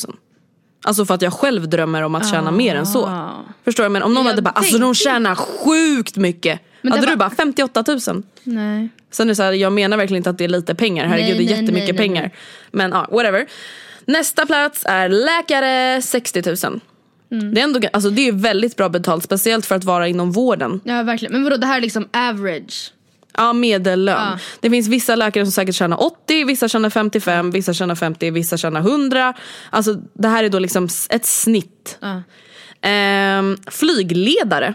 Alltså 0.84 1.06
för 1.06 1.14
att 1.14 1.22
jag 1.22 1.32
själv 1.32 1.68
drömmer 1.68 2.02
om 2.02 2.14
att 2.14 2.30
tjäna 2.30 2.50
mer 2.50 2.74
än 2.74 2.86
så. 2.86 3.30
Förstår 3.64 3.84
du? 3.84 3.90
Men 3.90 4.02
om 4.02 4.14
någon 4.14 4.24
Jag 4.24 4.30
hade 4.30 4.42
bara, 4.42 4.50
alltså 4.50 4.78
de 4.78 4.94
tjänar 4.94 5.34
sjukt 5.34 6.16
mycket. 6.16 6.60
Men 6.82 6.92
hade 6.92 7.06
du 7.06 7.10
var- 7.10 7.16
bara 7.16 7.30
58 7.30 7.84
000? 7.88 8.22
Nej. 8.42 8.88
Sen 9.10 9.26
är 9.26 9.28
det 9.28 9.34
så 9.34 9.42
här, 9.42 9.52
jag 9.52 9.72
menar 9.72 9.96
verkligen 9.96 10.20
inte 10.20 10.30
att 10.30 10.38
det 10.38 10.44
är 10.44 10.48
lite 10.48 10.74
pengar. 10.74 11.06
Herregud 11.06 11.36
Nej, 11.36 11.46
det 11.46 11.52
är 11.52 11.56
jättemycket 11.60 11.74
nej, 11.76 11.92
nej, 11.92 11.96
pengar. 11.96 12.30
Men 12.70 12.90
ja, 12.90 13.08
whatever. 13.10 13.46
Nästa 14.04 14.46
plats 14.46 14.82
är 14.86 15.08
läkare 15.08 16.02
60 16.02 16.42
000. 16.46 16.80
Mm. 17.30 17.54
Det 17.54 17.60
är 17.60 17.64
ändå 17.64 17.80
alltså, 17.92 18.10
det 18.10 18.28
är 18.28 18.32
väldigt 18.32 18.76
bra 18.76 18.88
betalt, 18.88 19.24
speciellt 19.24 19.66
för 19.66 19.74
att 19.74 19.84
vara 19.84 20.08
inom 20.08 20.32
vården. 20.32 20.80
Ja 20.84 21.02
verkligen. 21.02 21.32
Men 21.32 21.44
vadå 21.44 21.56
det 21.56 21.66
här 21.66 21.76
är 21.76 21.80
liksom 21.80 22.08
average. 22.12 22.92
Ja, 23.36 23.52
medellön. 23.52 24.14
Ja. 24.14 24.38
Det 24.60 24.70
finns 24.70 24.88
vissa 24.88 25.16
läkare 25.16 25.44
som 25.44 25.52
säkert 25.52 25.74
tjänar 25.74 26.02
80, 26.02 26.44
vissa 26.44 26.68
tjänar 26.68 26.90
55, 26.90 27.50
vissa 27.50 27.72
tjänar 27.72 27.94
50, 27.94 28.30
vissa 28.30 28.56
tjänar 28.56 28.80
100. 28.80 29.34
Alltså 29.70 29.94
det 30.12 30.28
här 30.28 30.44
är 30.44 30.48
då 30.48 30.58
liksom 30.58 30.88
ett 31.10 31.26
snitt. 31.26 31.98
Ja. 32.00 32.22
Ehm, 32.80 33.56
flygledare. 33.66 34.74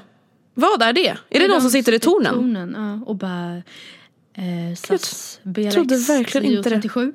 Vad 0.53 0.81
är 0.81 0.93
det? 0.93 1.07
Är 1.07 1.17
det, 1.29 1.37
är 1.37 1.47
någon 1.47 1.57
de 1.57 1.61
som 1.61 1.69
sitter 1.71 1.93
i 1.93 1.99
tornen? 1.99 2.33
tornen 2.33 2.73
ja, 2.77 3.05
och 3.05 3.15
bara 3.15 3.55
eh, 4.33 4.75
SAS 4.75 5.39
BRX 5.43 5.73
trodde 5.73 5.97
verkligen 5.97 6.51
inte 6.51 6.69
det. 6.69 6.75
37. 6.75 7.13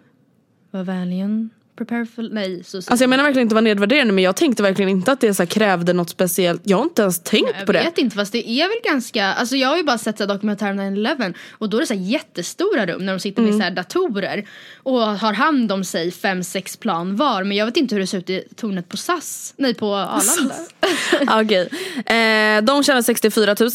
Var 0.70 0.84
vänligen 0.84 1.50
prepare 1.76 2.06
for... 2.06 2.22
Nej 2.34 2.64
så 2.64 2.76
Alltså 2.76 2.96
jag 2.96 3.10
menar 3.10 3.24
verkligen 3.24 3.46
inte 3.46 3.54
vara 3.54 3.62
nedvärderande 3.62 4.12
men 4.12 4.24
jag 4.24 4.36
tänkte 4.36 4.62
verkligen 4.62 4.88
inte 4.88 5.12
att 5.12 5.20
det 5.20 5.34
så 5.34 5.42
här 5.42 5.46
krävde 5.50 5.92
något 5.92 6.10
speciellt. 6.10 6.60
Jag 6.64 6.76
har 6.76 6.84
inte 6.84 7.02
ens 7.02 7.20
tänkt 7.22 7.50
Jag 7.58 7.66
på 7.66 7.72
det. 7.72 7.78
vet 7.78 7.98
inte 7.98 8.16
fast 8.16 8.32
det 8.32 8.50
är 8.50 8.68
väl 8.68 8.92
ganska, 8.92 9.24
alltså 9.26 9.56
jag 9.56 9.68
har 9.68 9.76
ju 9.76 9.82
bara 9.82 9.98
sett 9.98 10.16
dokumentären 10.18 10.96
9-11 10.96 11.34
och 11.50 11.68
då 11.70 11.76
är 11.76 11.80
det 11.80 11.86
så 11.86 11.94
här 11.94 12.00
jättestora 12.00 12.86
rum 12.86 13.06
när 13.06 13.12
de 13.12 13.20
sitter 13.20 13.42
med 13.42 13.48
Mm. 13.48 13.58
så 13.60 13.64
här 13.64 13.70
datorer 13.70 14.44
och 14.76 15.00
har 15.00 15.32
hand 15.32 15.72
om 15.72 15.84
sig 15.84 16.10
fem, 16.10 16.42
sex 16.44 16.76
plan 16.76 17.16
var 17.16 17.44
men 17.44 17.56
jag 17.56 17.66
vet 17.66 17.76
inte 17.76 17.94
hur 17.94 18.00
det 18.00 18.06
ser 18.06 18.18
ut 18.18 18.30
i 18.30 18.44
tornet 18.56 18.88
på 18.88 18.96
SAS, 18.96 19.54
nej 19.56 19.74
på 19.74 19.94
Arlanda. 19.94 20.54
Ah, 21.26 21.42
Okej. 21.42 21.68
Eh, 22.06 22.62
de 22.64 22.82
tjänar 22.84 23.02
64 23.02 23.56
000. 23.60 23.70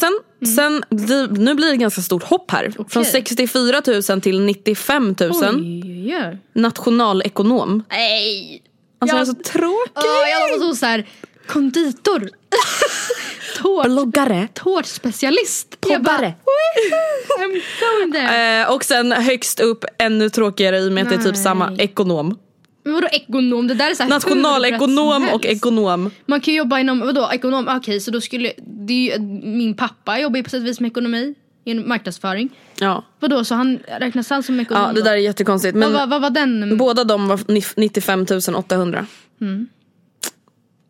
Sen, 0.56 0.84
det, 0.90 1.26
nu 1.26 1.54
blir 1.54 1.70
det 1.70 1.76
ganska 1.76 2.00
stort 2.02 2.22
hopp 2.22 2.50
här. 2.50 2.72
Från 2.88 3.04
64 3.04 3.82
000 4.10 4.20
till 4.20 4.40
95 4.40 5.14
000. 5.20 5.30
Oj, 5.32 6.16
oj. 6.16 6.38
Nationalekonom. 6.52 7.82
Nej! 7.90 8.62
Alltså 8.98 9.16
Jag- 9.16 9.26
det 9.26 9.30
är 9.30 9.34
så 9.34 9.50
tråkigt. 9.58 9.92
Åh, 9.96 10.28
jag 10.30 10.58
var 10.58 10.66
så 10.70 10.76
så 10.76 10.86
här 10.86 11.06
konditor. 11.46 12.30
Tårt, 13.62 13.84
Bloggare. 13.86 14.48
tårtspecialist. 14.54 15.80
Poddare. 15.80 16.34
"Woohoo, 16.44 17.44
I'm 17.44 17.60
going 17.80 18.12
there. 18.12 18.60
Eh, 18.62 18.70
och 18.70 18.84
sen 18.84 19.12
högst 19.12 19.60
upp, 19.60 19.84
ännu 19.98 20.28
tråkigare 20.30 20.78
i 20.78 20.88
och 20.88 20.92
med 20.92 21.02
att 21.02 21.08
det 21.08 21.14
är 21.14 21.22
typ 21.32 21.36
samma 21.36 21.76
ekonom. 21.78 22.38
Men 22.84 22.94
vadå 22.94 23.08
ekonom? 23.12 23.66
Det 23.66 23.74
där 23.74 23.90
är 23.90 23.94
så 23.94 24.02
här 24.02 24.10
Nationalekonom 24.10 25.28
och 25.28 25.46
ekonom. 25.46 26.10
Man 26.26 26.40
kan 26.40 26.54
ju 26.54 26.58
jobba 26.58 26.80
inom, 26.80 27.00
vadå 27.00 27.30
ekonom? 27.32 27.68
Okej 27.68 28.00
så 28.00 28.10
då 28.10 28.20
skulle, 28.20 28.52
det 28.86 28.94
ju, 28.94 29.18
min 29.42 29.74
pappa 29.74 30.18
jobbar 30.18 30.36
ju 30.36 30.42
på 30.42 30.50
sätt 30.50 30.60
och 30.60 30.66
vis 30.66 30.80
med 30.80 30.90
ekonomi. 30.90 31.34
I 31.64 31.74
marknadsföring. 31.74 32.48
Ja. 32.78 33.04
Vadå 33.20 33.44
så 33.44 33.54
han 33.54 33.78
räknas 33.98 34.30
han 34.30 34.42
som 34.42 34.60
ekonom 34.60 34.82
ja, 34.86 34.92
det 34.92 35.02
där 35.02 35.12
är 35.12 35.16
jättekonstigt. 35.16 35.74
Men 35.74 35.92
vad, 35.92 36.00
vad, 36.00 36.10
vad 36.10 36.22
var 36.22 36.30
den? 36.30 36.76
båda 36.76 37.04
de 37.04 37.28
var 37.28 37.36
nif- 37.36 37.74
95 37.76 38.26
800. 38.56 39.06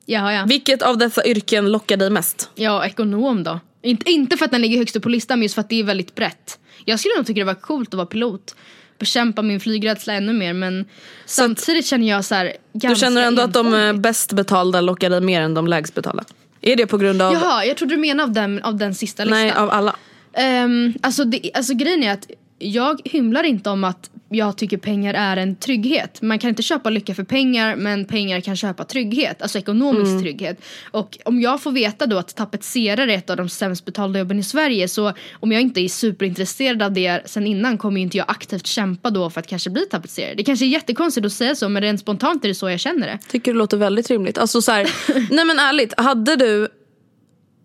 Jaha 0.06 0.32
ja. 0.32 0.44
Vilket 0.48 0.82
av 0.82 0.98
dessa 0.98 1.24
yrken 1.24 1.72
lockar 1.72 1.96
dig 1.96 2.10
mest? 2.10 2.50
Ja 2.54 2.86
ekonom 2.86 3.42
då. 3.42 3.60
Inte, 3.82 4.10
inte 4.10 4.36
för 4.36 4.44
att 4.44 4.50
den 4.50 4.62
ligger 4.62 4.78
högst 4.78 4.96
upp 4.96 5.02
på 5.02 5.08
listan 5.08 5.38
men 5.38 5.42
just 5.42 5.54
för 5.54 5.60
att 5.60 5.68
det 5.68 5.80
är 5.80 5.84
väldigt 5.84 6.14
brett. 6.14 6.58
Jag 6.84 7.00
skulle 7.00 7.14
nog 7.16 7.26
tycka 7.26 7.38
det 7.40 7.44
var 7.44 7.54
coolt 7.54 7.88
att 7.88 7.94
vara 7.94 8.06
pilot. 8.06 8.54
Bekämpa 9.02 9.42
min 9.42 9.60
flygrädsla 9.60 10.12
ännu 10.12 10.32
mer 10.32 10.52
men 10.52 10.84
samtidigt 11.26 11.86
känner 11.86 12.08
jag 12.08 12.24
så 12.24 12.34
här 12.34 12.52
Du 12.72 12.96
känner 12.96 13.22
ändå 13.22 13.42
att 13.42 13.52
de 13.52 13.74
eh, 13.74 13.92
bäst 13.92 14.32
betalda 14.32 14.80
lockar 14.80 15.10
dig 15.10 15.20
mer 15.20 15.40
än 15.40 15.54
de 15.54 15.66
lägst 15.66 15.94
betalda? 15.94 16.24
Är 16.60 16.76
det 16.76 16.86
på 16.86 16.98
grund 16.98 17.22
av, 17.22 17.32
Jaha, 17.32 17.64
jag 17.64 17.76
trodde 17.76 17.94
du 17.94 18.00
menade 18.00 18.22
av 18.22 18.32
den, 18.32 18.62
av 18.62 18.76
den 18.76 18.94
sista 18.94 19.24
listan. 19.24 19.40
nej, 19.40 19.52
av 19.52 19.70
alla? 19.70 19.96
Ehm, 20.32 20.94
alltså, 21.02 21.24
det, 21.24 21.50
alltså 21.54 21.74
grejen 21.74 22.02
är 22.02 22.12
att 22.12 22.30
jag 22.58 23.00
hymlar 23.04 23.42
inte 23.42 23.70
om 23.70 23.84
att 23.84 24.10
jag 24.34 24.56
tycker 24.56 24.76
pengar 24.76 25.14
är 25.14 25.36
en 25.36 25.56
trygghet. 25.56 26.22
Man 26.22 26.38
kan 26.38 26.50
inte 26.50 26.62
köpa 26.62 26.90
lycka 26.90 27.14
för 27.14 27.24
pengar 27.24 27.76
men 27.76 28.04
pengar 28.04 28.40
kan 28.40 28.56
köpa 28.56 28.84
trygghet, 28.84 29.42
alltså 29.42 29.58
ekonomisk 29.58 30.10
Mm. 30.10 30.22
trygghet. 30.22 30.60
Och 30.90 31.18
om 31.24 31.40
jag 31.40 31.62
får 31.62 31.72
veta 31.72 32.06
då 32.06 32.18
att 32.18 32.34
tapetserare 32.36 33.12
är 33.14 33.18
ett 33.18 33.30
av 33.30 33.36
de 33.36 33.48
sämst 33.48 33.84
betalda 33.84 34.18
jobben 34.18 34.38
i 34.38 34.42
Sverige 34.42 34.88
så 34.88 35.12
om 35.32 35.52
jag 35.52 35.60
inte 35.62 35.80
är 35.80 35.88
superintresserad 35.88 36.82
av 36.82 36.92
det 36.92 37.22
sen 37.24 37.46
innan 37.46 37.78
kommer 37.78 38.00
inte 38.00 38.16
jag 38.18 38.26
aktivt 38.30 38.66
kämpa 38.66 39.10
då 39.10 39.30
för 39.30 39.40
att 39.40 39.46
kanske 39.46 39.70
bli 39.70 39.86
tapetserare. 39.86 40.34
Det 40.34 40.44
kanske 40.44 40.64
är 40.64 40.68
jättekonstigt 40.68 41.26
att 41.26 41.32
säga 41.32 41.54
så 41.54 41.68
men 41.68 41.82
rent 41.82 42.00
spontant 42.00 42.44
är 42.44 42.48
det 42.48 42.54
så 42.54 42.70
jag 42.70 42.80
känner 42.80 43.06
det. 43.06 43.18
Tycker 43.28 43.52
det 43.52 43.58
låter 43.58 43.76
väldigt 43.76 44.10
rimligt. 44.10 44.38
Alltså 44.38 44.62
så 44.62 44.72
här, 44.72 44.90
nej 45.30 45.44
men 45.44 45.58
ärligt, 45.58 45.94
hade 46.00 46.36
du 46.36 46.68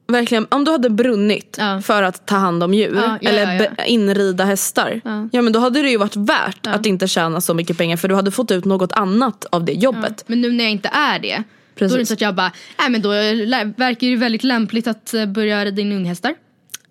verkligen, 0.07 0.47
om 0.51 0.63
du 0.63 0.71
hade 0.71 0.89
brunnit 0.89 1.55
Ja. 1.59 1.81
för 1.81 2.03
att 2.03 2.25
ta 2.25 2.35
hand 2.35 2.63
om 2.63 2.73
djur 2.73 2.95
Ja, 2.95 3.17
ja, 3.21 3.29
eller 3.29 3.75
inrida 3.87 4.43
hästar. 4.45 5.01
Ja. 5.31 5.41
men 5.41 5.53
då 5.53 5.59
hade 5.59 5.81
det 5.81 5.89
ju 5.89 5.97
varit 5.97 6.15
värt 6.15 6.67
att 6.67 6.85
inte 6.85 7.07
tjäna 7.07 7.41
så 7.41 7.53
mycket 7.53 7.77
pengar 7.77 7.97
för 7.97 8.07
du 8.07 8.15
hade 8.15 8.31
fått 8.31 8.51
ut 8.51 8.65
något 8.65 8.91
annat 8.91 9.45
av 9.51 9.65
det 9.65 9.73
jobbet. 9.73 10.23
Men 10.27 10.41
nu 10.41 10.51
när 10.51 10.63
jag 10.63 10.71
inte 10.71 10.89
är 10.93 11.19
det. 11.19 11.43
Då 11.79 11.85
är 11.85 11.89
Precis. 11.89 11.97
det 11.97 12.05
så 12.05 12.13
att 12.13 12.21
jag 12.21 12.35
bara, 12.35 12.51
nej 12.79 12.89
men 12.89 13.01
då 13.01 13.09
verkar 13.09 13.99
det 13.99 14.05
ju 14.05 14.15
väldigt 14.15 14.43
lämpligt 14.43 14.87
att 14.87 15.13
eh, 15.13 15.25
börja 15.25 15.65
rida 15.65 15.81
in 15.81 15.91
unghästar. 15.91 16.33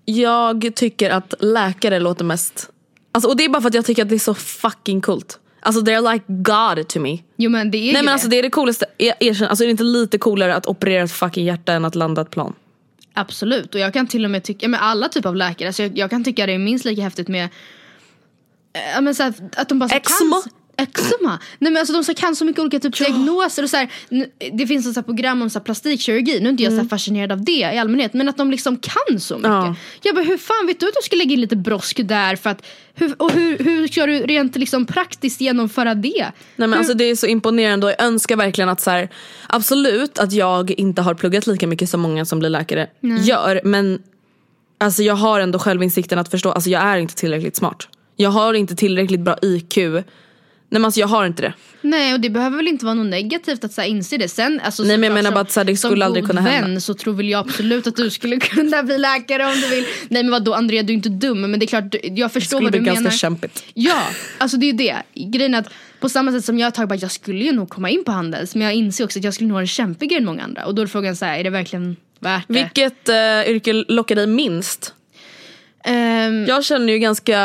Jag 0.05 0.73
tycker 0.75 1.11
att 1.11 1.35
läkare 1.41 2.01
låter 2.01 2.25
mest, 2.25 2.71
alltså, 3.13 3.29
och 3.31 3.37
det 3.37 3.45
är 3.45 3.49
bara 3.49 3.63
för 3.63 3.69
att 3.69 3.75
jag 3.75 3.85
tycker 3.85 4.03
att 4.03 4.09
det 4.09 4.15
är 4.15 4.19
så 4.19 4.35
fucking 4.35 5.01
coolt. 5.01 5.39
Alltså 5.61 5.81
they're 5.83 6.13
like 6.13 6.25
God 6.29 6.89
to 6.89 7.01
me. 7.01 7.19
Jo 7.37 7.51
men 7.51 7.71
det 7.71 7.79
är 7.79 7.81
Nej 7.81 7.87
ju 7.89 7.93
men 7.93 8.05
det. 8.07 8.13
alltså 8.13 8.29
det 8.29 8.39
är 8.39 8.43
det 8.43 8.51
coolaste, 8.51 8.87
er, 8.99 9.15
erkänn, 9.21 9.49
alltså 9.49 9.65
är 9.65 9.67
det 9.67 9.71
inte 9.71 9.83
lite 9.85 10.19
coolare 10.19 10.55
att 10.57 10.67
operera 10.67 11.05
ett 11.05 11.13
fucking 11.13 11.45
hjärta 11.47 11.73
än 11.73 11.85
att 11.85 11.95
landa 11.95 12.23
ett 12.23 12.31
plan? 12.31 12.53
Absolut, 13.19 13.75
och 13.75 13.81
jag 13.81 13.93
kan 13.93 14.07
till 14.07 14.25
och 14.25 14.31
med 14.31 14.45
tycka, 14.45 14.69
med 14.69 14.83
alla 14.83 15.09
typer 15.09 15.29
av 15.29 15.37
läkare, 15.37 15.69
alltså 15.69 15.83
jag, 15.83 15.99
jag 15.99 16.11
kan 16.11 16.25
tycka 16.25 16.47
det 16.47 16.53
är 16.53 16.59
minst 16.59 16.85
lika 16.85 17.03
häftigt 17.03 17.29
med 17.29 17.45
eh, 17.45 17.51
ja, 18.95 19.01
men 19.01 19.15
så 19.15 19.23
här, 19.23 19.35
att 19.57 19.69
de 19.69 19.79
bara 19.79 19.89
så 19.89 19.97
Eczema? 19.97 20.43
Eczema? 20.79 21.39
Nej 21.59 21.73
men 21.73 21.77
alltså 21.77 21.93
de 21.93 22.05
så 22.05 22.15
kan 22.15 22.37
så 22.37 22.45
mycket 22.45 22.61
olika 22.61 22.79
typer 22.81 23.05
av 23.05 23.11
diagnoser 23.13 23.63
och 23.63 23.71
så 23.71 23.77
här, 23.77 23.89
Det 24.53 24.67
finns 24.67 24.87
ett 24.87 24.95
så 24.95 25.01
här 25.01 25.05
program 25.05 25.43
om 25.43 25.51
så 25.51 25.59
här 25.59 25.65
plastikkirurgi, 25.65 26.41
nu 26.41 26.47
är 26.47 26.51
inte 26.51 26.63
jag 26.63 26.73
så 26.73 26.79
här 26.81 26.89
fascinerad 26.89 27.33
av 27.33 27.45
det 27.45 27.53
i 27.53 27.65
allmänhet 27.79 28.15
men 28.15 28.29
att 28.29 28.37
de 28.37 28.51
liksom 28.51 28.77
kan 28.79 29.21
så 29.21 29.35
mycket. 29.35 29.51
Ja. 29.51 29.77
Jag 30.03 30.15
bara 30.15 30.25
hur 30.25 30.39
fan 30.39 30.67
vet 30.67 30.81
du 30.81 30.89
att 30.89 30.95
du 30.95 31.05
ska 31.05 31.17
lägga 31.17 31.33
in 31.33 31.41
lite 31.41 31.57
brosk 31.57 32.01
där 32.05 32.37
för 32.37 32.51
att, 32.51 32.67
hur, 32.95 33.15
och 33.23 33.33
hur, 33.33 33.59
hur 33.59 33.89
ska 33.89 34.07
du 34.07 34.19
rent 34.19 34.57
liksom 34.57 34.87
praktiskt 34.87 35.41
genomföra 35.41 35.95
det? 35.95 36.13
Nej 36.23 36.33
men 36.57 36.73
Hur- 36.73 36.79
alltså 36.79 36.95
det 36.95 37.05
är 37.05 37.17
så 37.17 37.27
imponerande 37.27 37.87
och 37.87 37.93
jag 37.93 38.03
önskar 38.03 38.37
verkligen 38.37 38.69
att 38.69 38.81
så 38.81 38.91
här, 38.91 39.09
absolut 39.49 40.19
att 40.19 40.33
jag 40.33 40.71
inte 40.71 41.03
har 41.03 41.15
pluggat 41.15 41.47
lika 41.47 41.67
mycket 41.67 41.89
som 41.89 42.01
många 42.01 42.25
som 42.25 42.39
blir 42.39 42.51
läkare 42.51 42.87
gör 43.23 43.61
men 43.65 44.03
alltså 44.79 45.03
jag 45.03 45.15
har 45.15 45.41
ändå 45.41 45.59
självinsikten 45.59 46.19
att 46.19 46.31
förstå, 46.31 46.53
alltså 46.53 46.71
jag 46.71 46.83
är 46.83 46.97
inte 46.99 47.15
tillräckligt 47.15 47.57
smart. 47.57 47.89
Jag 48.17 48.31
har 48.31 48.55
inte 48.55 48.77
tillräckligt 48.77 49.21
bra 49.21 49.37
IQ. 49.43 49.79
Nej 50.69 50.81
men 50.81 50.85
alltså 50.85 51.01
jag 51.01 51.09
har 51.09 51.27
inte 51.27 51.43
det. 51.43 51.53
Nej 51.83 52.15
och 52.15 52.21
det 52.21 52.31
behöver 52.31 52.57
väl 52.57 52.69
inte 52.69 52.85
vara 52.85 52.95
något 52.95 53.07
negativt 53.07 53.65
att 53.65 53.73
så 53.73 53.81
här, 53.81 53.89
inse 53.89 54.17
det 54.17 54.29
sen. 54.29 54.61
Alltså, 54.65 54.83
Nej, 54.83 54.97
men 54.99 55.03
jag 55.07 55.15
menar 55.15 55.31
som- 55.31 55.35
bara 55.35 55.41
att 55.41 55.51
så 55.53 55.61
här, 55.61 55.65
det 55.65 55.77
som 55.77 55.91
skulle 55.91 56.05
aldrig 56.05 56.25
god 56.25 56.31
kunna 56.31 56.41
hända. 56.41 56.69
vän 56.69 56.81
så 56.81 56.95
tror 56.95 57.15
väl 57.15 57.29
jag 57.29 57.39
absolut 57.49 57.87
att 57.87 57.97
du 57.97 58.11
skulle 58.11 58.37
kunna 58.41 58.83
bli 58.83 58.99
läkare 58.99 59.47
om 59.47 59.61
du 59.61 59.69
vill. 59.69 59.87
Nej 60.09 60.23
men 60.23 60.31
vadå 60.33 60.55
Andrea 60.55 60.83
du 60.83 60.93
är 60.93 60.95
inte 60.95 61.09
dum 61.09 61.41
men 61.41 61.61
det 61.61 61.65
är 61.65 61.69
klart 61.69 61.93
du- 61.93 62.01
jag 62.03 62.15
Det 62.15 62.33
förstår 62.33 62.57
skulle 62.57 62.65
vad 62.71 62.73
bli 62.73 62.81
ganska 62.81 63.03
menar. 63.03 63.17
kämpigt. 63.17 63.65
Ja, 63.75 64.03
alltså 64.39 64.57
det 64.57 64.67
är 64.67 64.73
ju 64.73 64.77
det. 64.77 64.97
Grejen 65.15 65.55
är 65.55 65.59
att 65.59 65.69
på 66.01 66.09
samma 66.09 66.33
sätt 66.33 66.45
som 66.45 66.59
jag 66.59 66.67
har 66.67 66.71
tagit 66.71 66.89
bara 66.89 66.95
jag 66.99 67.11
skulle 67.11 67.45
ju 67.45 67.53
nog 67.53 67.69
komma 67.69 67.91
in 67.91 68.05
på 68.05 68.13
Handels 68.13 68.55
men 68.55 68.65
jag 68.65 68.75
inser 68.75 69.05
också 69.05 69.19
att 69.19 69.25
jag 69.25 69.35
skulle 69.35 69.49
nog 69.49 69.57
ha 69.57 69.61
det 69.61 69.67
kämpigare 69.67 70.19
än 70.19 70.25
många 70.27 70.43
andra 70.43 70.65
och 70.67 70.75
då 70.75 70.83
är 70.83 70.87
frågan 70.87 71.17
så 71.17 71.25
här, 71.25 71.39
är 71.39 71.45
det 71.45 71.51
verkligen 71.51 71.97
värt 72.21 72.45
det? 72.49 72.55
Vilket 72.55 73.09
uh, 73.09 73.51
yrke 73.51 73.73
lockar 73.89 74.15
dig 74.15 74.27
minst? 74.27 74.93
Ehm, 75.85 76.45
Jag 76.47 76.65
känner 76.65 76.93
ju 76.93 76.99
ganska, 76.99 77.39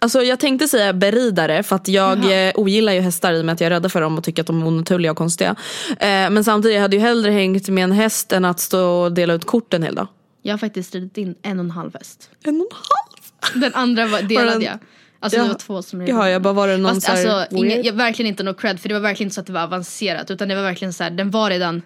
alltså 0.00 0.22
jag 0.22 0.40
tänkte 0.40 0.68
säga 0.68 0.92
beridare 0.92 1.62
för 1.62 1.76
att 1.76 1.88
jag 1.88 2.18
Jaha. 2.24 2.32
eh, 2.34 2.52
ogillar 2.54 2.92
ju 2.92 3.00
hästar 3.00 3.32
i 3.32 3.40
och 3.40 3.44
med 3.44 3.52
att 3.52 3.60
jag 3.60 3.66
är 3.72 3.80
rädd 3.80 3.92
för 3.92 4.00
dem 4.00 4.18
och 4.18 4.24
tycker 4.24 4.42
att 4.42 4.46
de 4.46 4.62
är 4.62 4.66
onaturliga 4.66 5.10
och 5.10 5.16
konstiga. 5.16 5.50
Eh, 5.90 6.06
men 6.30 6.44
samtidigt, 6.44 6.74
jag 6.74 6.82
hade 6.82 6.96
ju 6.96 7.02
hellre 7.02 7.30
hängt 7.30 7.68
med 7.68 7.84
en 7.84 7.92
häst 7.92 8.32
än 8.32 8.44
att 8.44 8.60
stå 8.60 8.88
och 8.88 9.12
dela 9.12 9.34
ut 9.34 9.44
kort 9.44 9.74
en 9.74 9.82
hel 9.82 9.94
dag. 9.94 10.06
jag 10.42 10.52
har 10.52 10.58
faktiskt 10.58 10.94
ridit 10.94 11.16
in 11.18 11.34
en 11.42 11.58
och 11.58 11.64
en 11.64 11.70
halv 11.70 11.94
häst. 11.94 12.30
En 12.44 12.54
och 12.54 12.60
en 12.60 12.66
halv? 12.72 13.60
Den 13.62 13.74
andra 13.74 14.06
var, 14.06 14.22
delade 14.22 14.50
den- 14.50 14.62
jag. 14.62 14.78
Alltså 15.20 15.38
Ja. 15.38 15.42
det 15.42 15.48
var 15.48 15.58
två 15.58 15.82
som 15.82 16.00
red 16.00 16.08
in. 16.08 16.16
jag 16.16 16.42
bara, 16.42 16.52
var 16.52 16.68
det 16.68 16.76
någon 16.76 16.94
Fast 16.94 17.06
så 17.06 17.12
alltså, 17.12 17.56
inga, 17.56 17.76
jag, 17.76 17.92
verkligen 17.92 18.28
inte 18.28 18.42
något 18.42 18.60
cred 18.60 18.80
för 18.80 18.88
det 18.88 18.94
var 18.94 19.00
verkligen 19.00 19.26
inte 19.26 19.34
så 19.34 19.40
att 19.40 19.46
det 19.46 19.52
var 19.52 19.62
avancerat 19.62 20.30
utan 20.30 20.48
det 20.48 20.54
var 20.54 20.62
verkligen 20.62 20.92
så 20.92 21.04
här, 21.04 21.10
den 21.10 21.30
var 21.30 21.50
redan 21.50 21.82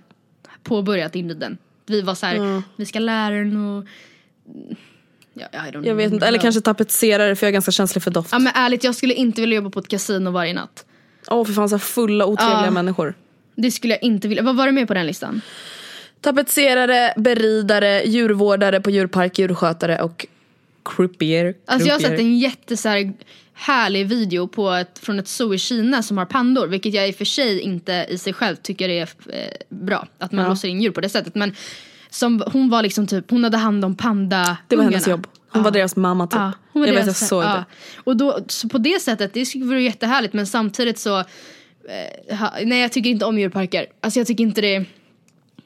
påbörjat 0.63 1.15
inriden. 1.15 1.59
Vi 1.87 2.01
var 2.03 2.15
så 2.15 2.27
här, 2.27 2.63
vi 2.77 2.87
ska 2.87 2.99
lära 2.99 3.35
den 3.35 3.57
och... 3.77 3.85
Ja, 5.35 5.47
Jag 5.83 5.95
vet 5.95 6.13
inte, 6.13 6.27
eller 6.27 6.39
kanske 6.39 6.61
tapetserare 6.61 7.37
för 7.37 7.47
jag 7.47 7.49
är 7.49 7.53
ganska 7.53 7.73
känslig 7.73 8.03
för 8.03 8.11
doft. 8.11 8.29
Ja 8.33 8.39
men 8.39 8.53
ärligt 8.55 8.85
jag 8.85 8.95
skulle 8.95 9.15
inte 9.15 9.41
vilja 9.41 9.57
jobba 9.57 9.71
på 9.71 9.79
ett 9.81 9.89
kasino 9.89 10.31
varje 10.31 10.55
natt. 10.55 10.85
Åh 11.29 11.45
för 11.47 11.53
fan 11.53 11.69
så 11.69 11.79
fulla 11.79 12.27
otrevliga 12.27 12.65
Ja. 12.65 12.71
människor. 12.71 13.15
Det 13.57 13.71
skulle 13.71 13.95
jag 13.95 14.03
inte 14.03 14.29
vilja. 14.29 14.43
Vad 14.43 14.57
var 14.57 14.67
det 14.67 14.73
med 14.73 14.89
på 14.89 14.95
den 14.95 15.07
listan? 15.07 15.41
Tapetserare, 16.21 17.15
beridare, 17.17 18.03
djurvårdare 18.05 18.81
på 18.81 18.91
djurpark, 18.91 19.39
djurskötare 19.39 20.03
och 20.03 20.27
croupier. 20.85 21.55
Alltså 21.67 21.89
jag 21.89 21.95
har 21.95 22.01
sett 22.01 22.19
en 22.19 22.39
jätte 22.39 22.77
så 22.77 22.89
här, 22.89 23.13
härlig 23.55 24.07
video 24.09 24.49
på 24.49 24.71
ett, 24.71 24.99
från 24.99 25.19
ett 25.19 25.29
zoo 25.29 25.55
i 25.55 25.59
Kina 25.59 26.03
som 26.03 26.19
har 26.19 26.25
pandor. 26.27 26.67
Vilket 26.67 26.95
jag 26.95 27.09
i 27.09 27.13
och 27.13 27.17
för 27.17 27.25
sig 27.25 27.61
inte 27.61 28.07
i 28.09 28.19
sig 28.19 28.33
själv 28.33 28.57
tycker 28.57 28.89
är 28.89 29.03
eh, 29.03 29.39
bra. 29.69 30.07
Att 30.19 30.33
man 30.33 30.45
Ja. 30.45 30.49
låser 30.51 30.69
in 30.69 30.81
djur 30.81 30.91
på 30.91 31.01
det 31.01 31.09
sättet. 31.09 31.35
Men 31.35 31.55
som, 32.11 32.43
hon 32.53 32.71
var 32.71 32.83
liksom 32.83 33.07
typ, 33.07 33.31
hon 33.31 33.45
hade 33.45 33.57
hand 33.57 33.85
om 33.85 33.97
panda 33.97 34.57
Det 34.69 34.77
var 34.77 34.85
hennes 34.85 35.09
jobb. 35.09 35.27
Hon 35.53 35.63
var 35.63 35.71
deras 35.71 35.97
mamma 35.97 36.27
typ. 36.27 36.41
Ja, 36.41 36.53
hon 36.73 36.83
var 36.83 36.87
jag 36.87 36.95
vet 36.95 37.05
deras- 37.05 37.23
jag 37.23 37.29
såg 37.29 37.43
ja. 37.43 37.55
det. 37.55 37.65
Och 37.97 38.17
då, 38.17 38.39
så 38.47 38.69
på 38.69 38.79
det 38.79 39.03
sättet, 39.03 39.35
det 39.35 39.47
skulle 39.47 39.65
vara 39.65 39.81
jättehärligt 39.81 40.35
men 40.35 40.47
samtidigt 40.47 40.99
så 40.99 41.19
eh, 41.19 41.25
Nej 42.65 42.81
jag 42.81 42.93
tycker 42.93 43.11
inte 43.11 43.25
om 43.25 43.39
djurparker. 43.39 43.87
Alltså 44.01 44.21
jag 44.21 44.27
tycker 44.27 44.45
inte 44.45 44.61
det 44.61 44.87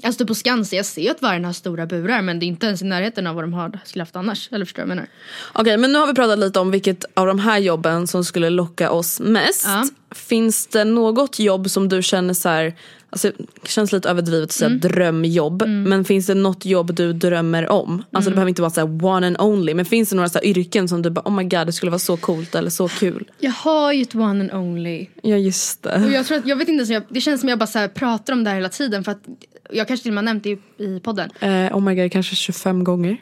Alltså 0.02 0.18
typ 0.18 0.28
på 0.28 0.34
Skansen, 0.34 0.76
jag 0.76 0.86
ser 0.86 1.10
att 1.10 1.22
vargen 1.22 1.44
har 1.44 1.52
stora 1.52 1.86
burar 1.86 2.22
men 2.22 2.38
det 2.38 2.46
är 2.46 2.48
inte 2.48 2.66
ens 2.66 2.82
i 2.82 2.84
närheten 2.84 3.26
av 3.26 3.34
vad 3.34 3.44
de 3.44 3.52
har, 3.52 3.78
skulle 3.84 4.02
haft 4.02 4.16
annars. 4.16 4.48
Eller 4.52 4.64
förstår 4.64 4.82
du 4.82 4.88
vad 4.88 4.90
jag 4.90 4.96
menar? 4.96 5.10
Okej 5.52 5.76
men 5.76 5.92
nu 5.92 5.98
har 5.98 6.06
vi 6.06 6.14
pratat 6.14 6.38
lite 6.38 6.60
om 6.60 6.70
vilket 6.70 7.04
av 7.14 7.26
de 7.26 7.38
här 7.38 7.58
jobben 7.58 8.06
som 8.06 8.24
skulle 8.24 8.50
locka 8.50 8.90
oss 8.90 9.20
mest. 9.20 9.64
Ja. 9.66 9.84
Finns 10.14 10.66
det 10.66 10.84
något 10.84 11.38
jobb 11.38 11.70
som 11.70 11.88
du 11.88 12.02
känner 12.02 12.34
så 12.34 12.48
här, 12.48 12.74
alltså 13.14 13.32
det 13.62 13.68
känns 13.68 13.92
lite 13.92 14.08
överdrivet 14.10 14.44
att 14.48 14.52
säga 14.52 14.66
Mm. 14.68 14.80
drömjobb. 14.80 15.62
Men 15.66 16.04
finns 16.04 16.26
det 16.26 16.34
något 16.34 16.64
jobb 16.64 16.94
du 16.94 17.12
drömmer 17.12 17.68
om? 17.70 17.92
Alltså 17.92 18.08
Mm. 18.18 18.24
det 18.24 18.34
behöver 18.34 18.48
inte 18.48 18.62
vara 18.62 18.70
så 18.70 18.80
här 18.80 19.04
one 19.04 19.26
and 19.26 19.36
only. 19.40 19.74
Men 19.74 19.84
finns 19.84 20.10
det 20.10 20.16
några 20.16 20.28
så 20.28 20.40
yrken 20.42 20.88
som 20.88 21.02
du 21.02 21.10
bara 21.10 21.20
oh 21.28 21.34
my 21.36 21.42
god 21.44 21.66
det 21.66 21.72
skulle 21.72 21.90
vara 21.90 21.98
så 21.98 22.16
coolt 22.16 22.54
eller 22.54 22.70
så 22.70 22.88
kul? 22.88 23.30
Jag 23.40 23.50
har 23.50 23.92
ju 23.92 24.02
ett 24.02 24.14
one 24.14 24.40
and 24.40 24.52
only. 24.52 25.06
Ja 25.22 25.36
just 25.36 25.86
Och 25.86 26.00
det. 26.00 26.08
jag 26.12 26.26
tror 26.26 26.38
att, 26.38 26.46
jag 26.46 26.56
vet 26.56 26.68
inte, 26.68 26.86
så 26.86 26.92
jag, 26.92 27.02
det 27.08 27.20
känns 27.20 27.40
som 27.40 27.48
jag 27.48 27.58
bara 27.58 27.66
så 27.66 27.88
pratar 27.88 28.32
om 28.32 28.44
det 28.44 28.50
här 28.50 28.56
hela 28.56 28.68
tiden 28.68 29.04
för 29.04 29.12
att 29.12 29.22
jag 29.70 29.88
kanske 29.88 30.02
till 30.04 30.10
och 30.10 30.14
med 30.14 30.22
har 30.24 30.34
nämnt 30.34 30.44
det 30.44 30.50
i, 30.50 30.84
i 30.84 31.00
podden. 31.00 31.30
Eh, 31.40 31.76
oh 31.76 31.80
my 31.80 31.94
god 31.94 32.12
kanske 32.12 32.36
25 32.36 32.84
gånger. 32.84 33.16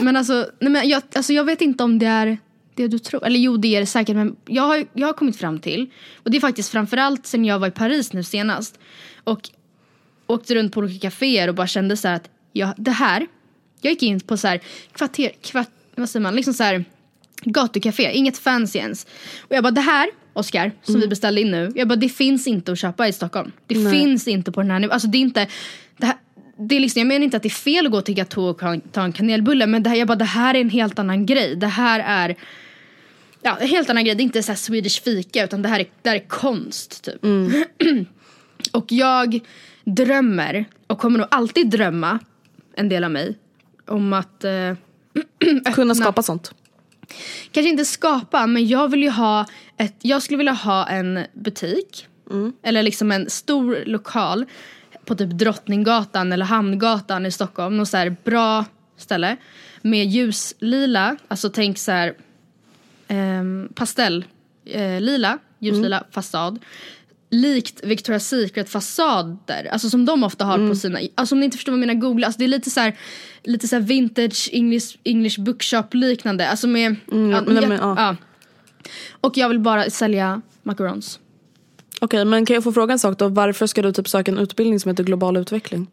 Men 0.00 0.16
alltså, 0.16 0.46
nej 0.60 0.70
men 0.72 0.88
jag, 0.88 1.02
alltså 1.14 1.32
jag 1.32 1.44
vet 1.44 1.60
inte 1.60 1.84
om 1.84 1.98
det 1.98 2.06
är 2.06 2.38
det 2.74 2.88
du 2.88 2.98
tror. 2.98 3.26
Eller 3.26 3.38
jo 3.38 3.56
det 3.56 3.76
är 3.76 3.80
det 3.80 3.86
säkert 3.86 4.16
men 4.16 4.36
jag 4.46 4.62
har, 4.62 4.84
jag 4.92 5.06
har 5.06 5.12
kommit 5.12 5.36
fram 5.36 5.58
till 5.58 5.90
och 6.24 6.30
det 6.30 6.36
är 6.36 6.40
faktiskt 6.40 6.68
framförallt 6.70 7.26
sen 7.26 7.44
jag 7.44 7.58
var 7.58 7.68
i 7.68 7.70
Paris 7.70 8.12
nu 8.12 8.22
senast 8.22 8.78
och 9.24 9.50
åkte 10.26 10.54
runt 10.54 10.72
på 10.74 10.80
olika 10.80 11.10
kaféer 11.10 11.48
och 11.48 11.54
bara 11.54 11.66
kände 11.66 11.96
så 11.96 12.08
att 12.08 12.30
ja, 12.52 12.74
det 12.76 12.90
här, 12.90 13.26
jag 13.80 13.90
gick 13.90 14.02
in 14.02 14.20
på 14.20 14.36
så 14.36 14.48
här 14.48 14.60
kvarter, 14.92 15.30
kvart, 15.42 15.68
vad 15.94 16.08
säger 16.10 16.22
man, 16.22 16.36
liksom 16.36 16.54
så 16.54 16.62
här 16.64 16.84
gatukafé, 17.42 18.12
inget 18.12 18.38
fancy 18.38 18.78
ens. 18.78 19.04
Och 19.40 19.56
jag 19.56 19.62
bara 19.64 19.70
det 19.70 19.80
här, 19.80 20.10
Oscar, 20.32 20.72
som 20.82 21.00
vi 21.00 21.08
beställde 21.08 21.40
in 21.40 21.50
nu, 21.50 21.72
jag 21.74 21.88
bara 21.88 21.96
det 21.96 22.08
finns 22.08 22.46
inte 22.46 22.72
att 22.72 22.78
köpa 22.78 23.08
i 23.08 23.12
Stockholm. 23.12 23.52
Det 23.66 23.74
finns 23.90 24.28
inte 24.28 24.52
på 24.52 24.60
den 24.62 24.70
här 24.70 24.78
nivån, 24.78 24.92
alltså 24.92 25.08
det 25.08 25.18
är 25.18 25.20
inte, 25.20 25.46
det 25.96 26.06
här, 26.06 26.16
det 26.58 26.76
är 26.76 26.80
liksom, 26.80 27.00
jag 27.00 27.06
menar 27.06 27.24
inte 27.24 27.36
att 27.36 27.42
det 27.42 27.48
är 27.48 27.50
fel 27.50 27.86
att 27.86 27.92
gå 27.92 28.00
till 28.00 28.14
Gatå 28.14 28.44
och 28.44 28.60
ta- 28.92 29.02
en 29.04 29.12
kanelbulle 29.12 29.66
men 29.66 29.82
det 29.82 29.90
här, 29.90 29.96
jag 29.96 30.08
bara, 30.08 30.16
det 30.16 30.24
här 30.24 30.54
är 30.54 30.60
en 30.60 30.70
helt 30.70 30.98
annan 30.98 31.26
grej. 31.26 31.56
Det 31.56 31.66
här 31.66 32.00
är 32.06 32.36
Ja, 33.42 33.56
en 33.60 33.68
helt 33.68 33.90
annan 33.90 34.04
grej. 34.04 34.14
Det 34.14 34.22
är 34.22 34.24
inte 34.24 34.42
så 34.42 34.54
Swedish 34.54 35.02
fika 35.02 35.44
utan 35.44 35.62
det 35.62 35.68
här 35.68 35.80
är, 35.80 35.86
det 36.02 36.08
här 36.08 36.16
är 36.16 36.28
konst 36.28 37.04
typ. 37.04 37.20
och 38.68 38.92
jag 38.92 39.40
drömmer 39.84 40.64
och 40.86 40.98
kommer 40.98 41.18
nog 41.18 41.28
alltid 41.30 41.70
drömma 41.70 42.18
en 42.74 42.88
del 42.88 43.04
av 43.04 43.10
mig 43.10 43.38
om 43.86 44.12
att 44.12 44.44
eh, 44.44 44.74
Kunna 45.74 45.94
skapa 45.94 46.22
sånt. 46.22 46.54
kanske 47.50 47.70
inte 47.70 47.84
skapa 47.84 48.46
men 48.46 48.66
jag 48.66 48.88
vill 48.88 49.02
ju 49.02 49.10
ha 49.10 49.46
ett, 49.76 49.96
jag 50.02 50.22
skulle 50.22 50.36
vilja 50.36 50.52
ha 50.52 50.86
en 50.86 51.24
butik. 51.32 52.06
Eller 52.62 52.82
liksom 52.82 53.12
en 53.12 53.30
stor 53.30 53.78
lokal 53.86 54.46
på 55.04 55.14
typ 55.14 55.30
Drottninggatan 55.30 56.32
eller 56.32 56.44
Hamngatan 56.44 57.26
i 57.26 57.30
Stockholm, 57.30 57.76
något 57.76 57.88
så 57.88 57.96
här 57.96 58.16
bra 58.24 58.64
ställe 58.96 59.36
med 59.82 60.06
ljuslila, 60.06 61.16
alltså 61.28 61.50
tänk 61.50 61.78
så 61.78 61.92
här 61.92 62.14
ehm, 63.08 63.68
pastell 63.74 64.24
eh, 64.64 65.00
lila, 65.00 65.38
ljuslila 65.58 66.04
fasad 66.10 66.58
likt 67.30 67.84
Victoria's 67.84 68.18
Secret 68.18 68.68
fasader, 68.70 69.68
alltså 69.72 69.90
som 69.90 70.04
de 70.06 70.24
ofta 70.24 70.44
har 70.44 70.68
på 70.68 70.74
sina, 70.74 70.98
alltså 71.14 71.34
om 71.34 71.38
ni 71.40 71.44
inte 71.44 71.56
förstår 71.56 71.72
vad 71.72 71.80
jag 71.80 71.86
menar 71.86 72.00
googla, 72.00 72.26
alltså 72.26 72.38
det 72.38 72.44
är 72.44 72.48
lite 72.48 72.70
så 72.70 72.80
här, 72.80 72.96
lite 73.44 73.68
så 73.68 73.78
vintage 73.78 74.48
English, 74.52 74.96
English 75.04 75.40
bookshop 75.40 75.84
liknande, 75.94 76.48
alltså 76.48 76.66
med, 76.68 76.96
Mm, 77.12 77.30
ja, 77.30 77.40
men- 77.46 77.54
jag- 77.56 77.68
men, 77.68 77.78
ja. 77.78 77.94
ja. 77.98 78.16
Och 79.20 79.36
jag 79.36 79.48
vill 79.48 79.58
bara 79.60 79.90
sälja 79.90 80.42
macarons. 80.62 81.18
Okej 82.00 82.24
men 82.24 82.46
kan 82.46 82.54
jag 82.54 82.64
få 82.64 82.72
fråga 82.72 82.92
en 82.92 82.98
sak 82.98 83.18
då? 83.18 83.28
Varför 83.28 83.66
ska 83.66 83.82
du 83.82 83.92
typ 83.92 84.08
söka 84.08 84.30
en 84.30 84.38
utbildning 84.38 84.80
som 84.80 84.88
heter 84.90 85.04
global 85.04 85.36
utveckling? 85.36 85.86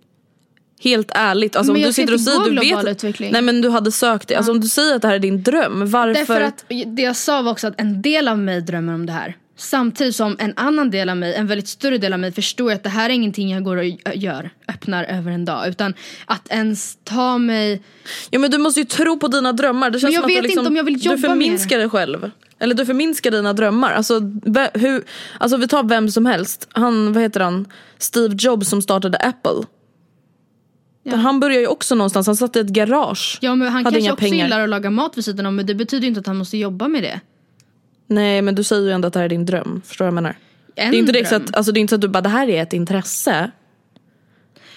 Helt 0.84 1.12
ärligt, 1.16 1.56
alltså 1.56 1.74
Men 1.74 1.82
om 1.82 1.88
du 1.88 1.94
sitter 1.94 2.14
och 2.14 2.22
säger 2.22 2.50
du 2.50 2.60
vet 2.60 2.86
utveckling. 2.88 3.32
Nej 3.32 3.42
men 3.42 3.62
du 3.62 3.70
hade 3.70 3.92
sökt 3.92 4.28
det, 4.28 4.36
alltså 4.36 4.52
om 4.52 4.60
du 4.62 4.68
säger 4.68 4.96
att 4.96 5.02
det 5.02 5.08
här 5.08 5.16
är 5.16 5.20
din 5.20 5.44
dröm, 5.44 5.92
varför? 5.92 6.14
Därför 6.14 6.42
att 6.42 6.66
det 6.96 7.02
jag 7.02 7.16
sa 7.16 7.42
var 7.42 7.52
också 7.52 7.68
att 7.68 7.82
en 7.82 8.02
del 8.02 8.28
av 8.28 8.40
mig 8.40 8.62
drömmer 8.62 8.94
om 8.94 9.06
det 9.06 9.14
här. 9.14 9.38
Samtidigt 9.58 10.16
som 10.16 10.36
en 10.40 10.54
annan 10.56 10.92
del 10.92 11.10
av 11.10 11.18
mig, 11.18 11.36
en 11.36 11.48
väldigt 11.48 11.68
större 11.68 11.98
del 11.98 12.14
av 12.14 12.20
mig 12.20 12.32
förstår 12.32 12.72
att 12.72 12.84
det 12.84 12.90
här 12.90 13.10
är 13.10 13.14
ingenting 13.14 13.50
jag 13.50 13.64
går 13.64 13.78
och 13.78 14.16
gör, 14.16 14.50
öppnar 14.68 15.04
över 15.04 15.32
en 15.32 15.46
dag. 15.46 15.68
Utan 15.68 15.94
att 16.26 16.48
ens 16.50 16.98
ta 17.04 17.38
mig... 17.38 17.82
Ja 18.30 18.40
men 18.40 18.52
du 18.52 18.58
måste 18.58 18.80
ju 18.80 18.86
tro 18.86 19.20
på 19.20 19.28
dina 19.28 19.54
drömmar. 19.54 19.90
Det 19.90 20.00
känns 20.00 20.04
Men 20.04 20.14
jag 20.14 20.22
som 20.22 20.26
att 20.26 20.36
vet 20.36 20.42
du 20.44 20.48
liksom, 20.48 20.60
inte 20.60 20.70
om 20.70 20.76
jag 20.76 20.84
vill 20.84 21.06
jobba 21.06 21.16
Du 21.16 21.22
förminskar 21.22 21.78
dig 21.78 21.90
själv. 21.90 22.32
Eller 22.60 22.76
du 22.76 22.86
förminskar 22.86 23.32
dina 23.32 23.54
drömmar. 23.54 23.92
Alltså, 23.92 24.20
hur, 24.74 25.04
alltså 25.40 25.58
vi 25.58 25.68
tar 25.68 25.84
vem 25.84 26.12
som 26.12 26.26
helst. 26.26 26.68
Han, 26.72 27.14
vad 27.14 27.24
heter 27.24 27.40
han? 27.40 27.66
Steve 27.98 28.36
Jobs 28.40 28.70
som 28.70 28.82
startade 28.82 29.18
Apple. 29.18 29.64
Han 31.16 31.40
började 31.40 31.62
ju 31.62 31.68
också 31.68 31.96
någonstans, 31.96 32.28
han 32.28 32.36
satt 32.36 32.56
i 32.56 32.60
ett 32.60 32.68
garage. 32.68 33.38
Ja 33.42 33.56
men 33.56 33.68
han 33.68 33.74
hade 33.74 33.84
kanske 33.84 34.00
inga 34.00 34.14
också 34.14 34.20
pengar. 34.20 34.46
gillar 34.46 34.62
att 34.62 34.70
laga 34.70 34.90
mat 34.90 35.18
vid 35.18 35.26
sidan 35.26 35.46
om 35.46 35.56
men 35.56 35.66
det 35.66 35.76
betyder 35.76 36.02
ju 36.02 36.08
inte 36.08 36.20
att 36.20 36.28
han 36.28 36.38
måste 36.38 36.58
jobba 36.58 36.88
med 36.88 37.04
det. 37.04 37.20
Nej 38.08 38.42
men 38.42 38.56
du 38.56 38.64
säger 38.64 38.82
ju 38.84 38.92
ändå 38.92 39.08
att 39.08 39.14
det 39.14 39.20
här 39.20 39.26
är 39.26 39.30
din 39.30 39.46
dröm. 39.46 39.82
Förstår 39.86 40.06
du 40.06 40.12
vad 40.12 40.18
jag 40.18 40.24
menar? 40.24 40.36
En 40.76 40.92
det 40.92 40.98
är 40.98 41.00
inte 41.00 41.12
direkt 41.12 41.30
så 41.30 41.36
dröm. 41.38 41.46
att, 41.50 41.56
alltså, 41.56 41.72
det 41.72 41.80
är 41.80 41.82
inte 41.82 41.92
så 41.92 41.96
att 41.96 42.02
du 42.02 42.08
bara 42.08 42.22
det 42.22 42.30
här 42.30 42.50
är 42.50 42.64
ett 42.64 42.74
intresse. 42.74 43.52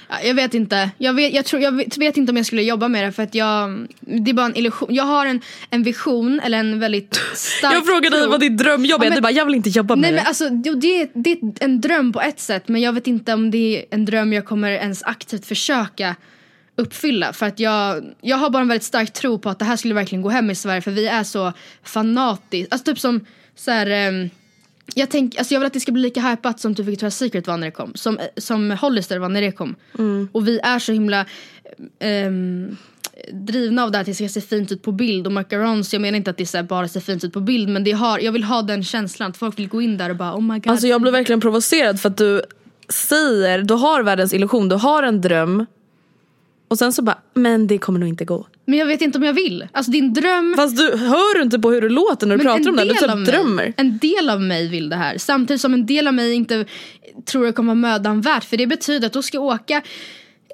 Ja, 0.09 0.17
Jag 0.25 0.35
vet 0.35 0.55
inte. 0.55 0.91
Jag 0.99 1.13
vet, 1.15 1.35
jag, 1.35 1.45
tror, 1.45 1.63
jag 1.63 1.73
vet, 1.73 1.97
vet 1.99 2.17
inte 2.17 2.31
om 2.33 2.37
jag 2.37 2.47
skulle 2.47 2.63
jobba 2.63 2.89
med 2.89 3.05
det 3.05 3.13
för 3.13 3.23
att 3.23 3.35
jag, 3.35 3.87
det 4.01 4.31
är 4.31 4.35
bara 4.35 4.47
en 4.47 4.57
illusion. 4.57 4.89
Jag 4.95 5.05
har 5.05 5.27
en, 5.27 5.41
en 5.71 5.83
vision 5.83 6.41
eller 6.45 6.59
en 6.59 6.79
väldigt 6.81 7.21
stark 7.35 7.75
Jag 7.75 7.87
frågade 7.87 8.11
dig 8.17 8.23
tro. 8.23 8.31
vad 8.31 8.41
ditt 8.41 8.59
drömjobb 8.59 9.01
Ja, 9.01 9.05
är, 9.07 9.09
men- 9.11 9.17
du 9.17 9.23
bara 9.23 9.33
jag 9.33 9.45
vill 9.45 9.55
inte 9.55 9.69
jobba 9.69 9.97
med 9.97 10.03
Nej 10.03 10.11
det. 10.11 10.17
men 10.17 10.27
alltså 10.27 10.49
jo, 10.65 10.75
det, 10.75 11.11
det 11.15 11.31
är 11.33 11.39
en 11.61 11.81
dröm 11.81 12.13
på 12.13 12.21
ett 12.21 12.41
sätt 12.41 12.69
men 12.69 12.81
jag 12.81 12.93
vet 12.93 13.07
inte 13.07 13.35
om 13.35 13.51
det 13.51 13.79
är 13.79 13.85
en 13.91 14.05
dröm 14.05 14.33
jag 14.33 14.45
kommer 14.45 14.71
ens 14.71 15.03
aktivt 15.03 15.47
försöka 15.47 16.17
uppfylla 16.77 17.33
för 17.33 17.47
att 17.47 17.61
jag, 17.61 18.05
jag 18.21 18.37
har 18.37 18.51
bara 18.51 18.63
en 18.63 18.69
väldigt 18.69 18.85
stark 18.85 19.13
tro 19.13 19.39
på 19.39 19.51
att 19.51 19.59
det 19.59 19.65
här 19.65 19.77
skulle 19.77 19.95
verkligen 19.95 20.23
gå 20.23 20.29
hem 20.29 20.51
i 20.51 20.55
Sverige 20.55 20.81
för 20.81 20.91
vi 20.91 21.07
är 21.07 21.25
så 21.25 21.53
fanatiska, 21.83 22.69
alltså 22.71 22.93
typ 22.93 22.99
som 22.99 23.21
så 23.57 23.71
här, 23.71 23.87
ehm, 23.87 24.31
jag, 24.95 25.11
tänk, 25.11 25.37
alltså 25.39 25.55
jag 25.55 25.61
vill 25.61 25.67
att 25.67 25.73
det 25.73 25.81
ska 25.81 25.93
bli 25.93 26.03
lika 26.03 26.21
hypat 26.21 26.61
som 26.61 26.75
typ 26.75 26.87
Victoria's 26.87 27.11
Secret 27.11 27.47
var 27.47 27.57
när 27.57 27.67
det 27.67 27.71
kom. 27.71 27.95
Som, 27.95 28.19
som 28.37 28.71
Hollister 28.71 29.19
var 29.19 29.29
när 29.29 29.41
det 29.41 29.53
kom. 29.53 29.75
Och 30.33 30.49
vi 30.49 30.59
är 30.59 30.79
så 30.79 30.93
himla 30.93 31.27
ehm, 31.99 32.77
drivna 33.33 33.83
av 33.83 33.91
det 33.91 33.99
här 33.99 34.01
att 34.01 34.07
det 34.07 34.15
ska 34.15 34.29
se 34.29 34.41
fint 34.41 34.73
ut 34.73 34.83
på 34.83 34.93
bild. 34.93 35.27
Och 35.27 35.33
macarons, 35.33 35.93
jag 35.93 36.03
menar 36.03 36.17
inte 36.17 36.31
att 36.31 36.37
det 36.37 36.47
så 36.47 36.63
bara 36.63 36.89
ser 36.89 37.01
fint 37.01 37.25
ut 37.25 37.33
på 37.33 37.41
bild. 37.41 37.69
Men 37.69 37.85
det 37.85 37.93
har, 37.93 38.19
jag 38.19 38.33
vill 38.33 38.45
ha 38.45 38.63
den 38.63 38.85
känslan 38.85 39.31
att 39.31 39.37
folk 39.37 39.59
vill 39.59 39.69
gå 39.69 39.83
in 39.83 39.99
där 39.99 40.11
och 40.11 40.17
bara 40.17 40.35
oh 40.35 40.43
my 40.43 40.59
god. 40.59 40.69
Alltså 40.69 40.87
jag 40.87 41.01
blir 41.01 41.13
verkligen 41.13 41.41
provocerad 41.41 42.01
för 42.01 42.09
att 42.09 42.17
du 42.17 42.43
säger, 42.89 43.63
du 43.63 43.75
har 43.75 44.03
världens 44.03 44.35
illusion, 44.35 44.69
du 44.69 44.77
har 44.77 45.03
en 45.03 45.21
dröm. 45.21 45.67
Och 46.71 46.79
sen 46.79 46.93
så 46.93 47.03
bara, 47.03 47.19
men 47.35 47.67
det 47.67 47.79
kommer 47.79 47.99
nog 47.99 48.09
inte 48.09 48.25
gå. 48.25 48.47
Men 48.65 48.79
jag 48.79 48.87
vet 48.87 49.03
inte 49.03 49.19
om 49.19 49.25
jag 49.25 49.33
vill. 49.33 49.69
Alltså 49.73 49.93
din 49.93 50.13
dröm. 50.13 50.55
Fast 50.57 50.77
du, 50.77 50.97
hör 50.97 51.35
du 51.35 51.43
inte 51.43 51.59
på 51.59 51.71
hur 51.71 51.81
du 51.81 51.89
låter 51.89 52.27
när 52.27 52.37
du 52.37 52.45
men 52.45 52.53
pratar 52.53 52.71
om 52.71 52.77
det? 52.77 52.85
Du 52.85 52.95
typ 52.95 53.27
drömmer. 53.27 53.73
En 53.77 53.99
del 53.99 54.31
av 54.31 54.41
mig 54.41 54.69
vill 54.69 54.89
det 54.89 54.97
här. 54.97 55.19
Samtidigt 55.19 55.61
som 55.61 55.75
en 55.75 55.87
del 55.87 56.07
av 56.07 56.15
mig 56.15 56.33
inte 56.33 56.65
tror 57.25 57.47
det 57.47 57.53
kommer 57.53 57.75
vara 57.75 57.93
mödan 57.93 58.21
värt. 58.21 58.45
För 58.45 58.57
det 58.57 58.67
betyder 58.67 59.07
att 59.07 59.13
då 59.13 59.23
ska 59.23 59.37
jag 59.37 59.45
åka 59.45 59.83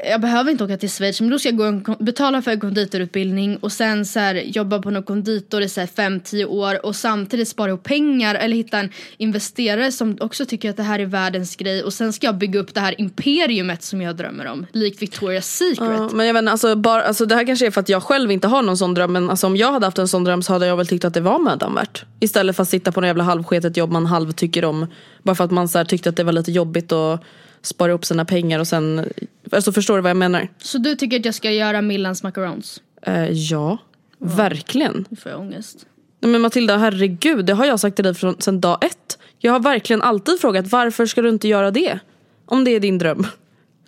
jag 0.05 0.21
behöver 0.21 0.51
inte 0.51 0.65
åka 0.65 0.77
till 0.77 0.91
Schweiz 0.91 1.21
men 1.21 1.31
då 1.31 1.39
ska 1.39 1.49
jag 1.49 1.57
gå 1.57 1.65
en, 1.65 1.85
betala 1.99 2.43
för 2.43 2.51
en 2.51 2.61
konditorutbildning 2.61 3.57
och 3.57 3.73
sen 3.73 4.07
så 4.07 4.21
här, 4.21 4.35
jobba 4.35 4.79
på 4.79 4.91
någon 4.91 5.03
konditor 5.03 5.63
i 5.63 5.67
5-10 5.67 6.45
år 6.45 6.87
och 6.87 6.97
samtidigt 6.97 7.49
spara 7.49 7.69
ihop 7.69 7.83
pengar 7.83 8.35
eller 8.35 8.57
hitta 8.57 8.79
en 8.79 8.91
investerare 9.17 9.93
som 9.93 10.17
också 10.21 10.47
tycker 10.47 10.71
att 10.71 10.77
det 10.77 10.83
här 10.83 10.99
är 10.99 11.07
världens 11.07 11.57
grej 11.57 11.83
och 11.83 11.93
sen 11.93 12.13
ska 12.13 12.27
jag 12.27 12.39
bygga 12.39 12.61
upp 12.61 12.75
det 12.75 12.81
här 12.81 13.01
imperiumet 13.01 13.83
som 13.83 14.03
jag 14.03 14.17
drömmer 14.17 14.47
om. 14.47 14.67
Likt 14.73 15.03
Victoria's 15.03 15.41
Secret. 15.41 15.79
Ja, 15.79 16.11
men 16.13 16.27
jag 16.27 16.35
vet 16.35 16.41
inte, 16.41 16.53
alltså, 16.53 16.77
bara, 16.77 17.03
alltså, 17.03 17.27
det 17.27 17.35
här 17.35 17.47
kanske 17.47 17.67
är 17.67 17.71
för 17.71 17.81
att 17.81 17.89
jag 17.89 18.03
själv 18.03 18.31
inte 18.31 18.49
har 18.49 18.63
någon 18.63 18.77
sån 18.77 18.95
dröm 18.95 19.13
men 19.13 19.31
alltså, 19.31 19.47
om 19.47 19.57
jag 19.57 19.73
hade 19.73 19.87
haft 19.87 19.99
en 19.99 20.09
sån 20.09 20.25
dröm 20.25 20.43
så 20.43 20.53
hade 20.53 20.67
jag 20.67 20.77
väl 20.77 20.87
tyckt 20.87 21.05
att 21.05 21.15
det 21.15 21.21
var 21.21 21.39
mödan 21.39 21.75
värt. 21.75 22.05
Istället 22.21 22.57
för 22.57 22.63
att 22.63 22.69
sitta 22.69 22.93
på 22.93 23.01
något 23.01 23.09
jävla 23.09 23.25
halvsketet 23.25 23.77
jobb 23.77 23.91
man 23.91 24.07
halv 24.07 24.33
tycker 24.33 24.65
om. 24.65 24.87
Bara 25.23 25.37
för 25.37 25.45
att 25.45 25.51
man 25.51 25.69
så 25.69 25.79
här, 25.79 25.85
tyckte 25.85 26.09
att 26.09 26.17
det 26.17 26.25
var 26.25 26.33
lite 26.33 26.53
jobbigt 26.53 26.93
att 26.93 27.23
spara 27.63 27.93
upp 27.93 28.05
sina 28.05 28.25
pengar 28.25 28.59
och 28.59 28.67
sen, 28.67 29.09
alltså 29.53 29.73
förstår 29.73 29.97
du 29.97 30.03
vad 30.03 30.11
jag 30.11 30.17
menar? 30.17 30.49
Så 30.59 30.79
du 30.79 30.95
tycker 30.95 31.19
att 31.19 31.25
jag 31.25 31.35
ska 31.35 31.51
göra 31.51 31.83
Millans 31.83 32.23
macarons? 32.23 32.83
Eh, 33.03 33.31
ja, 33.31 33.79
verkligen. 34.19 35.05
Nu 35.09 35.17
får 35.17 35.33
jag 35.33 35.41
ångest. 35.41 35.87
Nej, 36.21 36.33
Men 36.33 36.41
Matilda, 36.41 36.77
herregud, 36.77 37.45
det 37.45 37.53
har 37.53 37.67
jag 37.67 37.81
sagt 37.81 37.97
till 37.97 38.05
dig 38.05 38.15
från, 38.15 38.37
sedan 38.39 38.61
dag 38.61 38.85
ett. 38.85 39.19
Jag 39.39 39.53
har 39.53 39.61
verkligen 39.61 40.03
alltid 40.03 40.41
frågat 40.41 40.67
varför 40.67 41.07
ska 41.07 41.23
du 41.23 41.29
inte 41.29 41.49
göra 41.49 41.71
det? 41.71 41.99
Om 42.47 42.65
det 42.65 42.71
är 42.71 42.81
din 42.81 42.99
dröm. 42.99 43.27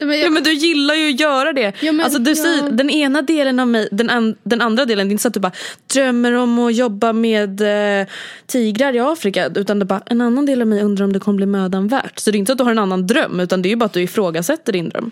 Men 0.01 0.09
jag, 0.09 0.19
Ja 0.27 0.31
men 0.31 0.43
du 0.43 0.53
gillar 0.53 0.95
ju 0.95 1.09
att 1.15 1.21
göra 1.21 1.53
det. 1.53 1.73
Ja, 1.81 1.93
men- 1.93 2.05
alltså, 2.05 2.19
du 2.19 2.31
ja. 2.31 2.35
säger, 2.35 2.71
den 2.71 2.91
ena 2.91 3.23
delen 3.23 3.61
av 3.61 3.69
mig, 3.69 3.89
den, 3.93 4.11
an, 4.11 4.35
den 4.43 4.61
andra 4.61 4.85
delen, 4.85 5.09
det 5.09 5.11
är 5.11 5.13
inte 5.13 5.23
så 5.23 5.29
att 5.29 5.35
du 5.35 5.41
bara 5.41 5.53
drömmer 5.95 6.33
om 6.33 6.59
att 6.59 6.75
jobba 6.75 7.13
med 7.13 7.61
eh, 8.01 8.07
tigrar 8.47 8.95
i 8.95 8.99
Afrika. 8.99 9.47
Utan 9.55 9.79
det 9.79 9.83
är 9.83 9.87
bara, 9.87 10.03
en 10.07 10.21
annan 10.21 10.47
del 10.47 10.61
av 10.63 10.69
mig 10.69 10.83
undrar 10.83 11.05
om 11.05 11.13
det 11.13 11.21
kommer 11.21 11.37
bli 11.37 11.47
mödan 11.47 11.89
värt. 11.89 12.19
Så 12.19 12.31
det 12.31 12.37
är 12.37 12.39
inte 12.39 12.53
att 12.53 12.59
du 12.59 12.65
har 12.65 12.71
en 12.71 12.79
annan 12.79 13.07
dröm 13.07 13.41
utan 13.41 13.63
det 13.63 13.69
är 13.69 13.71
ju 13.71 13.77
bara 13.77 13.87
att 13.87 13.93
du 13.93 14.03
ifrågasätter 14.03 14.73
din 14.73 14.89
dröm. 14.89 15.11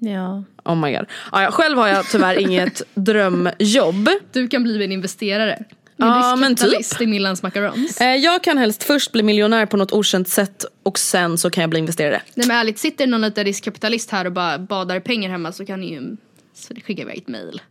Ja. 0.00 0.44
Oh 0.64 0.76
my 0.76 0.92
god. 0.96 1.06
Ja, 1.32 1.42
ja, 1.42 1.50
själv 1.50 1.78
har 1.78 1.88
jag 1.88 2.06
tyvärr 2.06 2.34
inget 2.40 2.82
drömjobb. 2.94 4.08
Du 4.32 4.48
kan 4.48 4.62
bli 4.62 4.84
en 4.84 4.92
investerare. 4.92 5.64
Ja, 5.96 6.36
men 6.36 6.50
riskkapitalist 6.50 7.00
i 7.00 7.06
Millans 7.06 7.42
macarons. 7.42 8.00
Eh, 8.00 8.14
jag 8.16 8.42
kan 8.44 8.58
helst 8.58 8.82
först 8.82 9.12
bli 9.12 9.22
miljonär 9.22 9.66
på 9.66 9.76
något 9.76 9.92
okänt 9.92 10.28
sätt 10.28 10.64
och 10.82 10.98
sen 10.98 11.38
så 11.38 11.50
kan 11.50 11.60
jag 11.60 11.70
bli 11.70 11.78
investerare. 11.78 12.22
Nej 12.34 12.46
men 12.46 12.56
ärligt, 12.56 12.78
sitter 12.78 13.06
någon 13.06 13.20
liten 13.20 13.44
riskkapitalist 13.44 14.10
här 14.10 14.24
och 14.24 14.32
bara 14.32 14.58
badar 14.58 15.00
pengar 15.00 15.30
hemma 15.30 15.52
så 15.52 15.66
kan 15.66 15.80
ni 15.80 15.90
ju 15.92 16.16
så 16.54 16.74
det 16.74 16.80
skicka 16.80 17.02
iväg 17.02 17.18
ett 17.18 17.28
mail. 17.28 17.62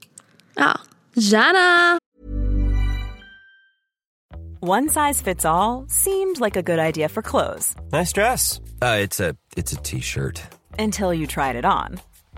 Ja. 0.56 0.80
Gärna! 1.14 1.98
One 4.62 4.90
size 4.90 5.24
fits 5.24 5.46
all 5.46 5.88
seemed 5.90 6.40
like 6.40 6.60
a 6.60 6.62
good 6.62 6.80
idea 6.80 7.10
for 7.10 7.22
clothes 7.22 7.76
Nice 7.94 8.14
dress. 8.14 8.60
Uh, 8.82 9.04
it's 9.06 9.20
a 9.30 9.36
it's 9.56 9.74
a 9.74 9.80
t-shirt. 9.84 10.42
until 10.78 11.14
you 11.14 11.28
tried 11.28 11.56
it 11.56 11.66
on. 11.66 12.00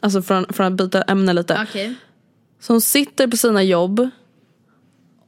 alltså 0.00 0.22
från, 0.22 0.46
från 0.52 0.66
att 0.66 0.72
byta 0.72 1.02
ämne 1.02 1.32
lite, 1.32 1.66
Okej. 1.68 1.94
som 2.60 2.80
sitter 2.80 3.26
på 3.26 3.36
sina 3.36 3.62
jobb 3.62 4.10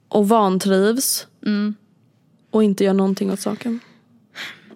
och 0.08 0.28
vantrivs 0.28 1.26
och 2.50 2.64
inte 2.64 2.84
gör 2.84 2.94
någonting 2.94 3.32
åt 3.32 3.40
saken? 3.40 3.80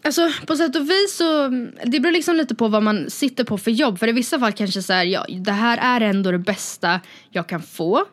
Alltså 0.04 0.30
på 0.46 0.56
sätt 0.56 0.76
och 0.76 0.90
vis 0.90 1.16
så, 1.16 1.48
det 1.85 2.00
beror 2.00 2.12
liksom 2.12 2.37
lite 2.37 2.54
på 2.54 2.68
vad 2.68 2.82
man 2.82 3.11
sitter 3.11 3.44
på 3.44 3.59
för 3.59 3.70
jobb. 3.70 3.98
För 3.98 4.09
i 4.09 4.12
vissa 4.12 4.38
fall 4.38 4.52
kanske 4.52 4.82
så 4.82 4.92
här, 4.92 5.04
ja, 5.04 5.26
det 5.28 5.52
här 5.52 5.78
är 5.78 6.00
ändå 6.00 6.30
det 6.30 6.38
bästa 6.38 7.00
jag 7.30 7.46
kan 7.46 7.62
få. 7.62 8.04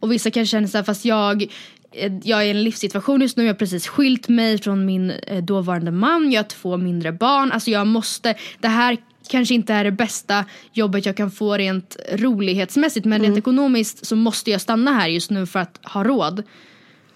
Och 0.00 0.12
vissa 0.12 0.30
kanske 0.30 0.50
känner 0.50 0.68
så 0.68 0.78
här, 0.78 0.84
fast 0.84 1.04
jag, 1.04 1.42
eh, 1.92 2.12
jag 2.22 2.40
är 2.40 2.44
i 2.44 2.50
en 2.50 2.62
livssituation 2.62 3.20
just 3.20 3.36
nu, 3.36 3.44
jag 3.44 3.52
har 3.52 3.58
precis 3.58 3.86
skilt 3.86 4.28
mig 4.28 4.58
från 4.58 4.86
min 4.86 5.10
eh, 5.10 5.44
dåvarande 5.44 5.90
man, 5.90 6.32
jag 6.32 6.42
har 6.42 6.48
två 6.48 6.76
mindre 6.76 7.12
barn. 7.12 7.52
Alltså 7.52 7.70
jag 7.70 7.86
måste, 7.86 8.34
det 8.60 8.68
här 8.68 8.96
kanske 9.28 9.54
inte 9.54 9.72
är 9.74 9.84
det 9.84 9.90
bästa 9.92 10.44
jobbet 10.72 11.06
jag 11.06 11.16
kan 11.16 11.30
få 11.30 11.56
rent 11.56 11.96
rolighetsmässigt 12.12 13.06
men 13.06 13.22
rent 13.22 13.38
ekonomiskt 13.38 14.06
så 14.06 14.16
måste 14.16 14.50
jag 14.50 14.60
stanna 14.60 14.90
här 14.92 15.08
just 15.08 15.30
nu 15.30 15.46
för 15.46 15.58
att 15.60 15.80
ha 15.82 16.04
råd. 16.04 16.42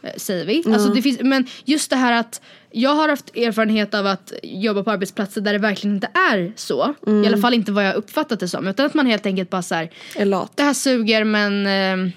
eh, 0.03 0.11
Säger 0.16 0.47
vi. 0.47 0.62
Alltså 0.73 0.88
det 0.88 1.03
finns, 1.03 1.21
men 1.21 1.47
just 1.64 1.90
det 1.90 1.97
här 1.97 2.12
att 2.12 2.40
jag 2.71 2.90
har 2.94 3.09
haft 3.09 3.37
erfarenhet 3.37 3.94
av 3.94 4.07
att 4.07 4.33
jobba 4.42 4.83
på 4.83 4.90
arbetsplatser 4.90 5.40
där 5.40 5.53
det 5.53 5.59
verkligen 5.59 5.94
inte 5.97 6.11
är 6.33 6.53
så. 6.57 6.94
I 7.07 7.27
alla 7.27 7.38
fall 7.38 7.55
inte 7.55 7.73
vad 7.73 7.87
jag 7.87 7.94
uppfattat 7.94 8.40
det 8.40 8.49
som. 8.49 8.66
Utan 8.66 8.87
att 8.87 8.94
man 8.94 9.07
helt 9.07 9.27
enkelt 9.27 9.51
bara 9.51 9.62
så 9.62 9.75
här, 9.75 9.90
Är 10.16 10.25
lat. 10.25 10.53
det 10.55 10.62
här 10.62 10.75
suger 10.75 11.25
men 11.25 11.66
eh, 11.66 12.12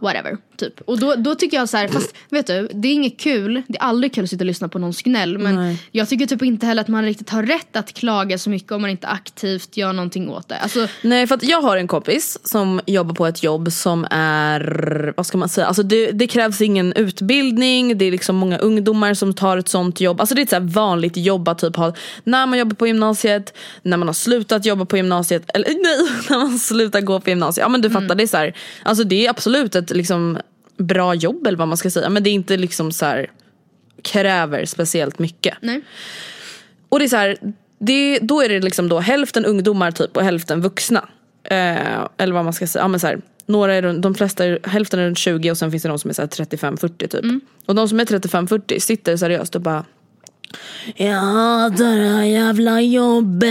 whatever. 0.00 0.36
Typ. 0.62 0.80
Och 0.80 0.98
då, 0.98 1.14
då 1.14 1.34
tycker 1.34 1.56
jag 1.56 1.68
så 1.68 1.76
här, 1.76 1.88
fast 1.88 2.14
vet 2.30 2.46
du, 2.46 2.68
det 2.72 2.88
är 2.88 2.92
inget 2.92 3.20
kul. 3.20 3.62
Det 3.68 3.78
är 3.78 3.82
aldrig 3.82 4.14
kul 4.14 4.24
att 4.24 4.30
sitta 4.30 4.42
och 4.42 4.46
lyssna 4.46 4.68
på 4.68 4.78
någons 4.78 5.02
gnäll. 5.02 5.38
Men 5.38 5.54
Nej. 5.54 5.78
jag 5.90 6.08
tycker 6.08 6.26
typ 6.26 6.42
inte 6.42 6.66
heller 6.66 6.82
att 6.82 6.88
man 6.88 7.04
riktigt 7.04 7.30
har 7.30 7.42
rätt 7.42 7.76
att 7.76 7.92
klaga 7.92 8.38
så 8.38 8.50
mycket 8.50 8.72
om 8.72 8.82
man 8.82 8.90
inte 8.90 9.06
aktivt 9.06 9.76
gör 9.76 9.92
någonting 9.92 10.30
åt 10.30 10.48
det. 10.48 10.58
Alltså, 10.58 10.88
Nej 11.02 11.26
för 11.26 11.34
att 11.34 11.42
jag 11.42 11.62
har 11.62 11.76
en 11.76 11.88
kompis 11.88 12.38
som 12.44 12.80
jobbar 12.86 13.14
på 13.14 13.26
ett 13.26 13.42
jobb 13.42 13.72
som 13.72 14.06
är, 14.10 15.12
vad 15.16 15.26
ska 15.26 15.38
man 15.38 15.48
säga, 15.48 15.66
alltså 15.66 15.82
det, 15.82 16.10
det 16.10 16.26
krävs 16.26 16.60
ingen 16.60 16.92
utbildning, 16.92 17.98
det 17.98 18.04
är 18.04 18.10
liksom 18.10 18.36
många 18.36 18.58
ungdomar 18.58 19.14
som 19.14 19.34
tar 19.34 19.56
ett 19.56 19.68
sånt 19.68 20.00
jobb. 20.00 20.20
Alltså 20.20 20.34
det 20.34 20.40
är 20.40 20.42
ett 20.42 20.50
så 20.50 20.56
här 20.56 20.62
vanligt 20.62 21.16
jobb 21.16 21.48
att 21.48 21.58
typ 21.58 21.76
ha 21.76 21.94
när 22.24 22.46
man 22.46 22.58
jobbar 22.58 22.74
på 22.74 22.86
gymnasiet, 22.86 23.56
när 23.82 23.96
man 23.96 24.08
har 24.08 24.14
slutat 24.14 24.66
jobba 24.66 24.84
på 24.84 24.96
gymnasiet, 24.96 25.50
eller 25.54 25.68
nej, 25.82 26.12
när 26.30 26.38
man 26.38 26.58
slutar 26.58 27.00
gå 27.00 27.20
på 27.20 27.30
gymnasiet. 27.30 27.64
Ja 27.64 27.68
men 27.68 27.80
du 27.80 27.90
fattar, 27.90 28.14
det 28.14 28.22
är 28.22 28.26
så 28.26 28.36
här, 28.36 28.56
alltså 28.82 29.04
det 29.04 29.26
är 29.26 29.30
absolut 29.30 29.74
ett 29.74 29.90
liksom 29.90 30.38
bra 30.78 31.14
jobb 31.14 31.46
eller 31.46 31.58
vad 31.58 31.68
man 31.68 31.76
ska 31.76 31.90
säga. 31.90 32.08
Men 32.08 32.22
det 32.22 32.30
är 32.30 32.34
inte 32.34 32.56
liksom 32.56 32.92
så 32.92 33.06
här 33.06 33.30
kräver 34.02 34.64
speciellt 34.64 35.18
mycket. 35.18 35.54
nej. 35.60 35.82
Och 36.88 36.98
det 36.98 37.04
är 37.04 37.08
så 37.08 37.16
här, 37.16 37.36
det, 37.78 38.18
då 38.18 38.42
är 38.42 38.48
det 38.48 38.60
liksom 38.60 38.88
då 38.88 38.98
hälften 38.98 39.44
ungdomar 39.44 39.90
typ 39.90 40.16
och 40.16 40.24
hälften 40.24 40.60
vuxna. 40.60 41.08
Eh, 41.44 42.06
eller 42.16 42.32
vad 42.32 42.44
man 42.44 42.52
ska 42.52 42.66
säga. 42.66 42.82
Ja, 42.84 42.88
men 42.88 43.00
så 43.00 43.06
här, 43.06 43.20
några 43.46 43.74
är, 43.74 43.82
de 44.00 44.14
flesta, 44.14 44.44
är, 44.44 44.58
hälften 44.68 45.00
är 45.00 45.06
runt 45.06 45.18
20 45.18 45.50
och 45.50 45.58
sen 45.58 45.70
finns 45.70 45.82
det 45.82 45.88
de 45.88 45.98
som 45.98 46.10
är 46.10 46.14
så 46.14 46.22
här 46.22 46.28
35-40 46.28 47.06
typ. 47.08 47.42
Och 47.66 47.74
de 47.74 47.88
som 47.88 48.00
är 48.00 48.04
35-40 48.04 48.78
sitter 48.78 49.16
seriöst 49.16 49.54
och 49.54 49.60
bara 49.60 49.84
Jag 50.96 51.12
hatar 51.14 51.96
det 51.96 52.08
här 52.08 52.22
jävla 52.24 52.80
jobbet. 52.80 53.50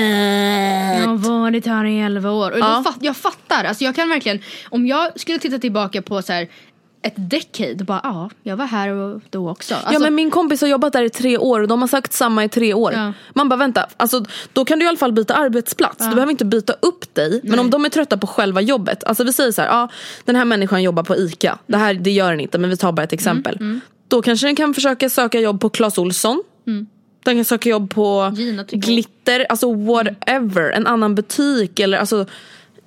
Jag 1.00 1.08
har 1.08 1.18
varit 1.18 1.66
här 1.66 1.86
i 1.86 2.00
11 2.00 2.32
år. 2.32 2.52
Och 2.52 2.60
Ja. 2.60 2.84
fatt, 2.86 2.98
jag 3.02 3.18
fattar. 3.18 3.64
Alltså 3.64 3.84
jag 3.84 3.96
kan 3.96 4.10
verkligen, 4.10 4.40
om 4.70 4.88
jag 4.88 5.20
skulle 5.20 5.40
titta 5.40 5.60
tillbaka 5.60 6.02
på 6.02 6.22
så 6.22 6.34
här 6.34 6.48
ett 7.04 7.14
decade, 7.18 7.84
bara 7.84 8.00
ja, 8.04 8.30
jag 8.44 8.58
var 8.58 8.66
här 8.66 8.90
och 8.90 9.22
då 9.30 9.50
också. 9.50 9.76
Alltså, 9.76 9.94
ja 9.94 10.00
men 10.00 10.16
min 10.16 10.32
kompis 10.32 10.62
har 10.62 10.68
jobbat 10.68 10.94
där 10.94 11.04
i 11.04 11.10
tre 11.10 11.38
år 11.38 11.60
och 11.62 11.68
de 11.68 11.82
har 11.82 11.88
sagt 11.88 12.14
samma 12.14 12.44
i 12.44 12.50
tre 12.50 12.74
år. 12.74 12.94
Ja. 12.94 13.14
Man 13.34 13.50
bara 13.50 13.56
vänta, 13.56 13.88
alltså, 13.98 14.26
då 14.54 14.66
kan 14.66 14.80
du 14.80 14.86
i 14.86 14.88
alla 14.88 14.98
fall 14.98 15.12
byta 15.14 15.34
arbetsplats. 15.34 15.98
Du 15.98 16.14
behöver 16.16 16.32
inte 16.32 16.46
byta 16.46 16.74
upp 16.74 17.16
dig. 17.16 17.42
Men 17.44 17.60
om 17.60 17.70
de 17.70 17.86
är 17.86 17.90
trötta 17.90 18.18
på 18.18 18.28
själva 18.28 18.62
jobbet. 18.62 19.04
Alltså 19.04 19.24
vi 19.24 19.34
säger 19.34 19.52
så 19.52 19.62
här, 19.62 19.70
ja, 19.70 19.88
den 20.26 20.36
här 20.36 20.46
människan 20.46 20.84
jobbar 20.84 21.04
på 21.04 21.16
ICA. 21.18 21.58
Det 21.68 21.78
här 21.78 21.94
det 21.94 22.12
gör 22.12 22.32
den 22.32 22.40
inte 22.40 22.58
men 22.58 22.70
vi 22.70 22.78
tar 22.78 22.92
bara 22.92 23.04
ett 23.04 23.14
exempel. 23.14 23.58
Mm, 23.60 23.82
Då 24.08 24.22
kanske 24.22 24.48
den 24.48 24.56
kan 24.56 24.74
försöka 24.74 25.10
söka 25.10 25.40
jobb 25.40 25.62
på 25.62 25.70
Clas 25.70 25.98
Ohlson. 25.98 26.44
Den 27.24 27.36
kan 27.36 27.46
söka 27.46 27.70
jobb 27.70 27.90
på 27.94 28.34
Gina. 28.36 28.64
Glitter, 28.64 29.46
alltså 29.50 29.74
whatever. 29.74 30.70
En 30.72 30.88
annan 30.88 31.16
butik 31.16 31.80
eller 31.80 31.98
alltså 31.98 32.26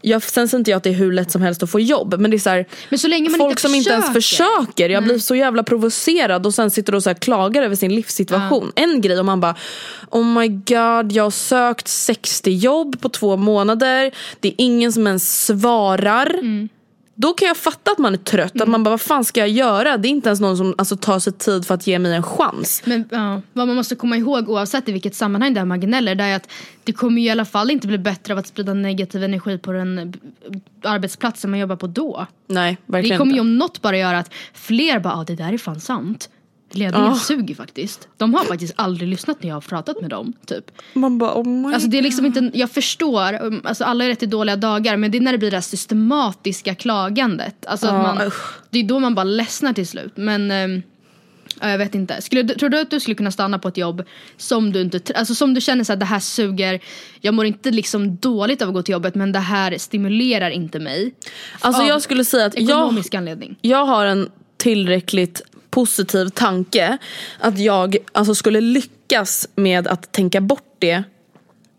jag, 0.04 0.22
sen 0.22 0.48
säger 0.48 0.58
inte 0.58 0.70
jag 0.70 0.76
att 0.76 0.82
det 0.82 0.90
är 0.90 0.94
hur 0.94 1.12
lätt 1.12 1.30
som 1.30 1.42
helst 1.42 1.62
att 1.62 1.70
få 1.70 1.80
jobb 1.80 2.14
men 2.18 2.30
det 2.30 2.36
är 2.36 2.38
så 2.38 2.50
här, 2.50 2.66
Men 2.88 2.98
så 2.98 3.08
länge 3.08 3.30
man 3.30 3.38
folk 3.38 3.50
inte 3.50 3.62
som 3.62 3.74
inte 3.74 3.90
ens 3.90 4.12
försöker. 4.12 4.88
Jag 4.88 5.04
blir 5.04 5.18
så 5.18 5.34
jävla 5.34 5.62
provocerad 5.62 6.46
och 6.46 6.54
sen 6.54 6.70
sitter 6.70 6.94
och 6.94 7.02
så 7.02 7.10
här 7.10 7.14
klagar 7.14 7.62
över 7.62 7.76
sin 7.76 7.94
livssituation. 7.94 8.72
En 8.74 9.00
grej 9.00 9.20
om 9.20 9.26
man 9.26 9.40
bara 9.40 9.56
Oh 10.10 10.24
my 10.24 10.48
god, 10.48 11.12
jag 11.12 11.22
har 11.22 11.30
sökt 11.30 11.88
60 11.88 12.50
jobb 12.50 13.00
på 13.00 13.08
två 13.08 13.36
månader. 13.36 14.10
Det 14.40 14.48
är 14.48 14.54
ingen 14.58 14.92
som 14.92 15.06
ens 15.06 15.46
svarar. 15.46 16.34
Mm. 16.34 16.68
Då 17.16 17.33
kan 17.33 17.48
jag 17.48 17.57
fatta 17.57 17.90
att 17.90 17.98
man 17.98 18.14
är 18.14 18.18
trött. 18.18 18.61
Att 18.61 18.68
man 18.68 18.83
bara, 18.85 18.90
vad 18.90 19.00
fan 19.00 19.24
ska 19.24 19.40
jag 19.40 19.48
göra? 19.48 19.96
Det 19.96 20.09
är 20.09 20.11
inte 20.11 20.29
ens 20.29 20.40
någon 20.40 20.57
som 20.57 20.74
alltså, 20.79 20.96
tar 20.96 21.18
sig 21.18 21.33
tid 21.33 21.66
för 21.66 21.74
att 21.74 21.87
ge 21.87 21.98
mig 21.98 22.14
en 22.14 22.22
chans. 22.22 22.83
Men 22.85 23.05
ja, 23.11 23.42
vad 23.53 23.66
man 23.66 23.77
måste 23.77 23.94
komma 23.94 24.16
ihåg 24.16 24.48
oavsett 24.48 24.88
i 24.88 24.92
vilket 24.92 25.14
sammanhang 25.14 25.55
det 25.55 25.61
är 25.61 25.64
man 25.64 25.81
gnäller 25.81 26.14
det 26.14 26.24
är 26.24 26.37
att 26.37 26.48
det 26.85 26.92
kommer 26.92 27.20
ju 27.22 27.27
i 27.29 27.31
alla 27.31 27.44
fall 27.44 27.70
inte 27.70 27.87
bli 27.87 27.98
bättre 27.98 28.33
av 28.33 28.38
att 28.38 28.46
sprida 28.46 28.74
negativ 28.74 29.24
energi 29.24 29.59
på 29.59 29.72
den 29.72 29.98
eh, 29.98 30.05
arbetsplatsen 30.90 31.50
man 31.50 31.61
jobbar 31.61 31.77
på 31.77 31.87
då. 31.87 32.27
Nej, 32.46 32.77
Det 32.87 32.92
verkligen 32.92 33.18
kommer 33.18 33.33
ju 33.33 33.38
inte. 33.40 33.48
om 33.50 33.59
något 33.59 33.83
bara 33.83 33.98
göra 33.98 34.18
att 34.18 34.31
fler 34.55 34.98
bara, 35.00 35.14
ah, 35.14 35.24
det 35.24 35.35
där 35.35 35.53
är 35.53 35.59
fan 35.59 35.81
sant. 35.81 36.29
Ledningen 36.74 37.08
Ja. 37.08 37.14
suger 37.16 37.54
faktiskt. 37.54 38.08
De 38.16 38.34
har 38.34 38.44
faktiskt 38.44 38.74
aldrig 38.76 39.08
lyssnat 39.08 39.42
när 39.42 39.48
jag 39.48 39.56
har 39.56 39.60
pratat 39.60 40.00
med 40.00 40.10
dem. 40.10 40.32
Typ. 40.46 40.70
Man 40.92 41.18
bara, 41.18 41.34
oh 41.34 41.46
my 41.46 41.74
Alltså 41.74 41.88
det 41.88 41.98
är 41.98 42.02
liksom 42.02 42.26
inte, 42.26 42.50
jag 42.54 42.70
förstår, 42.70 43.42
um, 43.42 43.60
alltså 43.64 43.84
alla 43.84 44.04
är 44.04 44.08
rätt 44.08 44.22
i 44.22 44.26
dåliga 44.26 44.56
dagar 44.56 44.96
men 44.96 45.10
det 45.10 45.18
är 45.18 45.20
när 45.20 45.32
det 45.32 45.38
blir 45.38 45.50
det 45.50 45.56
här 45.56 45.62
systematiska 45.62 46.74
klagandet. 46.74 47.66
Alltså 47.66 47.87
att 47.87 48.02
man, 48.16 48.30
det 48.70 48.78
är 48.78 48.84
då 48.84 48.98
man 48.98 49.14
bara 49.14 49.24
ledsnar 49.24 49.72
till 49.72 49.87
slut. 49.87 50.12
Men 50.16 50.50
ja, 51.60 51.70
jag 51.70 51.78
vet 51.78 51.94
inte. 51.94 52.22
Skulle, 52.22 52.54
tror 52.54 52.68
du 52.68 52.80
att 52.80 52.90
du 52.90 53.00
skulle 53.00 53.14
kunna 53.14 53.30
stanna 53.30 53.58
på 53.58 53.68
ett 53.68 53.76
jobb 53.76 54.02
som 54.37 54.72
du 54.72 54.80
inte, 54.80 55.14
alltså 55.14 55.34
som 55.34 55.54
du 55.54 55.60
känner 55.60 55.88
här, 55.88 55.96
det 55.96 56.04
här 56.04 56.20
suger, 56.20 56.80
jag 57.20 57.34
mår 57.34 57.44
inte 57.46 57.70
liksom 57.70 58.16
dåligt 58.16 58.62
av 58.62 58.68
att 58.68 58.74
gå 58.74 58.82
till 58.82 58.92
jobbet 58.92 59.14
men 59.14 59.32
det 59.32 59.38
här 59.38 59.78
stimulerar 59.78 60.50
inte 60.50 60.78
mig. 60.78 61.14
Alltså 61.60 61.82
jag 61.82 62.02
skulle 62.02 62.24
säga 62.24 62.46
att 62.46 62.60
jag, 62.60 63.04
anledning. 63.14 63.56
jag 63.60 63.84
har 63.84 64.06
en 64.06 64.30
tillräckligt 64.64 65.42
positiv 65.70 66.29
tanke 66.29 66.98
att 67.38 67.59
jag 67.59 67.96
alltså, 68.12 68.35
skulle 68.35 68.61
lyckas 68.61 69.48
med 69.55 69.87
att 69.88 70.12
tänka 70.12 70.40
bort 70.40 70.77
det 70.79 71.03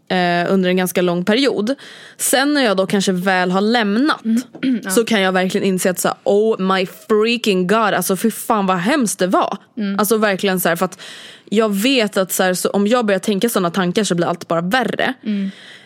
eh, 0.10 0.54
under 0.54 0.70
en 0.70 0.78
ganska 0.78 1.02
lång 1.02 1.26
period. 1.26 1.76
Sen 2.18 2.54
när 2.54 2.64
jag 2.64 2.78
då 2.78 2.86
kanske 2.86 3.12
väl 3.12 3.52
har 3.52 3.62
lämnat 3.62 4.22
så 4.96 5.06
kan 5.06 5.22
jag 5.22 5.32
verkligen 5.32 5.68
inse 5.68 5.90
att 5.90 6.00
så 6.00 6.08
här, 6.08 6.18
oh 6.24 6.62
my 6.62 6.86
freaking 6.86 7.68
god, 7.68 7.78
alltså 7.94 8.16
fy 8.16 8.32
fan 8.32 8.66
vad 8.66 8.78
hemskt 8.78 9.20
det 9.20 9.28
var. 9.28 9.58
Alltså 9.98 10.18
verkligen 10.18 10.60
så 10.60 10.70
här, 10.70 10.76
för 10.76 10.86
att 10.86 11.02
jag 11.50 11.76
vet 11.76 12.18
att 12.18 12.32
så 12.32 12.44
här, 12.44 12.54
så 12.54 12.70
om 12.70 12.88
jag 12.88 13.06
börjar 13.06 13.20
tänka 13.20 13.50
sådana 13.50 13.72
tankar 13.72 14.04
så 14.04 14.16
blir 14.16 14.28
allt 14.28 14.48
bara 14.48 14.62
värre. 14.62 15.14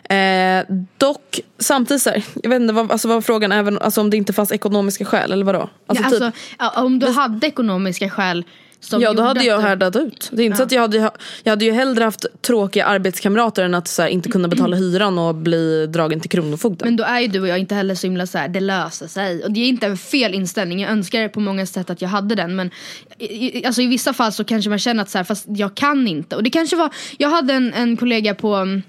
Eh, 0.09 0.65
dock 0.97 1.39
samtidigt 1.59 2.03
så 2.03 2.09
här, 2.09 2.23
jag 2.43 2.49
vet 2.49 2.61
inte 2.61 2.73
vad, 2.73 2.91
alltså 2.91 3.07
vad 3.07 3.17
var 3.17 3.21
frågan, 3.21 3.51
även 3.51 3.79
alltså, 3.79 4.01
om 4.01 4.09
det 4.09 4.17
inte 4.17 4.33
fanns 4.33 4.51
ekonomiska 4.51 5.05
skäl 5.05 5.31
eller 5.31 5.45
vadå? 5.45 5.69
Alltså, 5.87 6.03
ja, 6.03 6.09
typ, 6.09 6.21
alltså, 6.23 6.41
ja, 6.59 6.83
om 6.83 6.99
du 6.99 7.07
hade 7.07 7.47
ekonomiska 7.47 8.09
skäl 8.09 8.43
som 8.79 9.01
ja 9.01 9.13
då 9.13 9.23
hade 9.23 9.43
jag 9.43 9.59
härdat 9.59 9.95
ut. 9.95 10.29
Det 10.33 10.41
är 10.41 10.45
inte 10.45 10.57
så 10.57 10.63
att 10.63 10.71
jag 10.71 10.81
hade, 10.81 11.11
jag 11.43 11.51
hade 11.51 11.65
ju 11.65 11.71
hellre 11.71 12.03
haft 12.03 12.25
tråkiga 12.41 12.85
arbetskamrater 12.85 13.63
än 13.63 13.73
att 13.73 13.87
så 13.87 14.01
här, 14.01 14.09
inte 14.09 14.29
kunna 14.29 14.47
betala 14.47 14.75
hyran 14.75 15.19
och 15.19 15.35
bli 15.35 15.87
dragen 15.87 16.19
till 16.19 16.29
Kronofogden. 16.29 16.87
Men 16.87 16.95
då 16.95 17.03
är 17.03 17.19
ju 17.19 17.27
du 17.27 17.41
och 17.41 17.47
jag 17.47 17.59
inte 17.59 17.75
heller 17.75 17.95
så 17.95 18.07
himla 18.07 18.27
så 18.27 18.37
här, 18.37 18.47
det 18.47 18.59
löser 18.59 19.07
sig. 19.07 19.43
Och 19.43 19.51
det 19.51 19.59
är 19.59 19.67
inte 19.67 19.85
en 19.85 19.97
fel 19.97 20.33
inställning, 20.33 20.79
jag 20.79 20.91
önskar 20.91 21.27
på 21.27 21.39
många 21.39 21.65
sätt 21.65 21.89
att 21.89 22.01
jag 22.01 22.09
hade 22.09 22.35
den. 22.35 22.55
Men 22.55 22.71
i, 23.17 23.65
alltså, 23.65 23.81
i 23.81 23.87
vissa 23.87 24.13
fall 24.13 24.31
så 24.31 24.43
kanske 24.43 24.69
man 24.69 24.79
känner 24.79 25.03
att 25.03 25.09
så 25.09 25.17
här, 25.17 25.25
fast 25.25 25.45
jag 25.47 25.75
kan 25.75 26.07
inte. 26.07 26.35
Och 26.35 26.43
det 26.43 26.49
kanske 26.49 26.75
var, 26.75 26.89
jag 27.17 27.29
hade 27.29 27.53
en, 27.53 27.73
en 27.73 27.97
kollega 27.97 28.35
på 28.35 28.55
mm, 28.55 28.81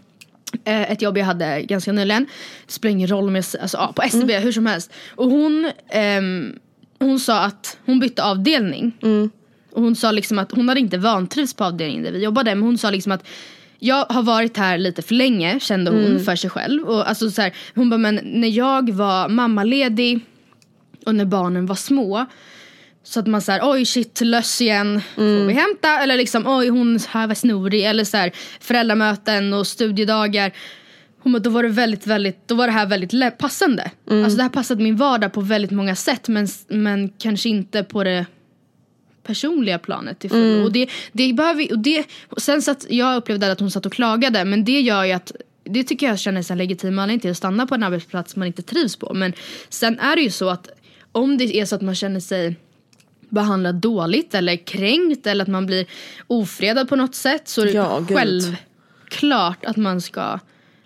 ett 0.65 1.03
jobb 1.03 1.19
jag 1.19 1.25
hade 1.25 1.63
ganska 1.63 1.93
nyligen. 1.93 2.27
Spelar 2.67 2.93
ingen 2.93 3.09
roll 3.09 3.29
om 3.29 3.35
jag 3.35 3.45
alltså, 3.61 3.77
ja, 3.77 3.93
på 3.97 4.03
SCB, 4.03 4.39
hur 4.39 4.53
som 4.53 4.67
helst. 4.67 4.93
Och 5.11 5.31
hon, 5.31 5.71
ehm, 5.91 6.59
hon 6.99 7.21
sa 7.21 7.41
att 7.41 7.79
hon 7.87 8.01
bytte 8.01 8.23
avdelning. 8.25 8.93
Och 9.73 9.83
hon 9.83 9.97
sa 9.97 10.11
liksom 10.11 10.39
att 10.39 10.53
hon 10.53 10.69
hade 10.69 10.81
inte 10.81 10.99
vantrivts 10.99 11.55
på 11.55 11.65
avdelningen 11.65 12.03
där 12.03 12.13
vi 12.13 12.25
jobbade. 12.25 12.55
Men 12.55 12.65
hon 12.65 12.79
sa 12.79 12.91
liksom 12.91 13.13
att 13.13 13.27
jag 13.79 14.05
har 14.09 14.23
varit 14.23 14.57
här 14.57 14.79
lite 14.79 15.03
för 15.03 15.15
länge 15.15 15.61
kände 15.61 15.91
hon 15.91 16.21
för 16.25 16.37
sig 16.37 16.51
själv. 16.51 16.83
Och 16.83 17.09
alltså 17.09 17.31
så 17.31 17.43
här, 17.43 17.55
hon 17.75 17.91
bara 17.91 17.99
men 17.99 18.21
när 18.25 18.49
jag 18.49 18.91
var 18.91 19.29
mammaledig 19.29 20.21
och 21.07 21.15
när 21.15 21.25
barnen 21.25 21.67
var 21.67 21.75
små. 21.75 22.27
Så 23.03 23.21
att 23.21 23.27
man 23.27 23.43
säger 23.43 23.61
oj 23.63 23.85
shit 23.85 24.21
löss 24.21 24.61
igen, 24.61 25.01
får 25.15 25.47
vi 25.47 25.53
hämta? 25.53 25.99
Eller 26.03 26.17
liksom 26.17 26.47
oj 26.47 26.69
hon 26.69 26.99
här 27.09 27.27
var 27.27 27.35
snorig. 27.35 27.85
Eller 27.85 28.05
så 28.05 28.17
här, 28.17 28.33
föräldramöten 28.61 29.53
och 29.53 29.67
studiedagar. 29.67 30.53
Hon 31.23 31.33
bara, 31.33 31.39
då 31.39 31.51
var 31.51 31.63
det 31.63 31.69
väldigt, 31.69 32.07
väldigt, 32.07 32.49
då 32.49 32.55
var 32.55 32.67
det 32.67 32.73
här 32.73 32.87
väldigt 32.87 33.39
passande. 33.39 33.91
Alltså 34.11 34.37
det 34.37 34.43
här 34.43 34.51
passade 34.51 34.83
min 34.83 34.97
vardag 34.97 35.33
på 35.33 35.41
väldigt 35.41 35.71
många 35.71 35.97
sätt 35.97 36.29
men, 36.29 36.49
men 36.69 37.09
kanske 37.09 37.49
inte 37.49 37.85
på 37.85 38.05
det 38.05 38.27
personliga 39.23 39.79
planet 39.79 40.19
till 40.19 40.31
fullo. 40.31 40.65
Och 40.65 40.73
det, 40.73 40.89
det 41.13 41.33
behöver, 41.33 41.73
och 41.73 41.79
det, 41.79 42.05
och 42.29 42.43
sen 42.43 42.63
så 42.63 42.71
att 42.71 42.87
jag 42.89 43.17
upplevde 43.17 43.53
att 43.53 43.61
hon 43.61 43.71
satt 43.71 43.87
och 43.87 43.93
klagade 43.93 44.45
men 44.45 44.65
det 44.65 44.81
gör 44.81 45.05
ju 45.05 45.13
att 45.13 45.33
det 45.65 45.85
tycker 45.85 46.07
jag 46.07 46.19
känns 46.19 46.51
en 46.51 46.59
legitim 46.59 46.99
anledning 46.99 47.21
till 47.21 47.31
att 47.31 47.37
stanna 47.37 47.67
på 47.67 47.75
en 47.75 47.83
arbetsplats 47.83 48.37
man 48.37 48.47
inte 48.47 48.63
trivs 48.63 48.97
på. 48.97 49.15
Men 49.15 49.33
sen 49.69 49.99
är 49.99 50.17
det 50.17 50.23
ju 50.23 50.31
så 50.31 50.49
att 50.49 50.69
om 51.13 51.39
det 51.39 51.57
är 51.57 51.65
så 51.65 51.75
att 51.75 51.83
man 51.83 51.95
känner 51.95 52.21
sig 52.21 52.57
behandlad 53.31 53.75
dåligt 53.75 54.35
eller 54.35 54.57
kränkt 54.57 55.27
eller 55.27 55.43
att 55.43 55.49
man 55.49 55.67
blir 55.67 55.87
ofredad 56.27 56.89
på 56.89 56.97
något 56.97 57.15
sätt 57.15 57.49
så 57.49 57.61
är 57.61 57.67
det 57.67 57.73
Ja, 57.73 57.99
gud. 58.09 58.19
självklart 58.19 59.65
att 59.65 59.77
man 59.77 60.01
ska 60.01 60.39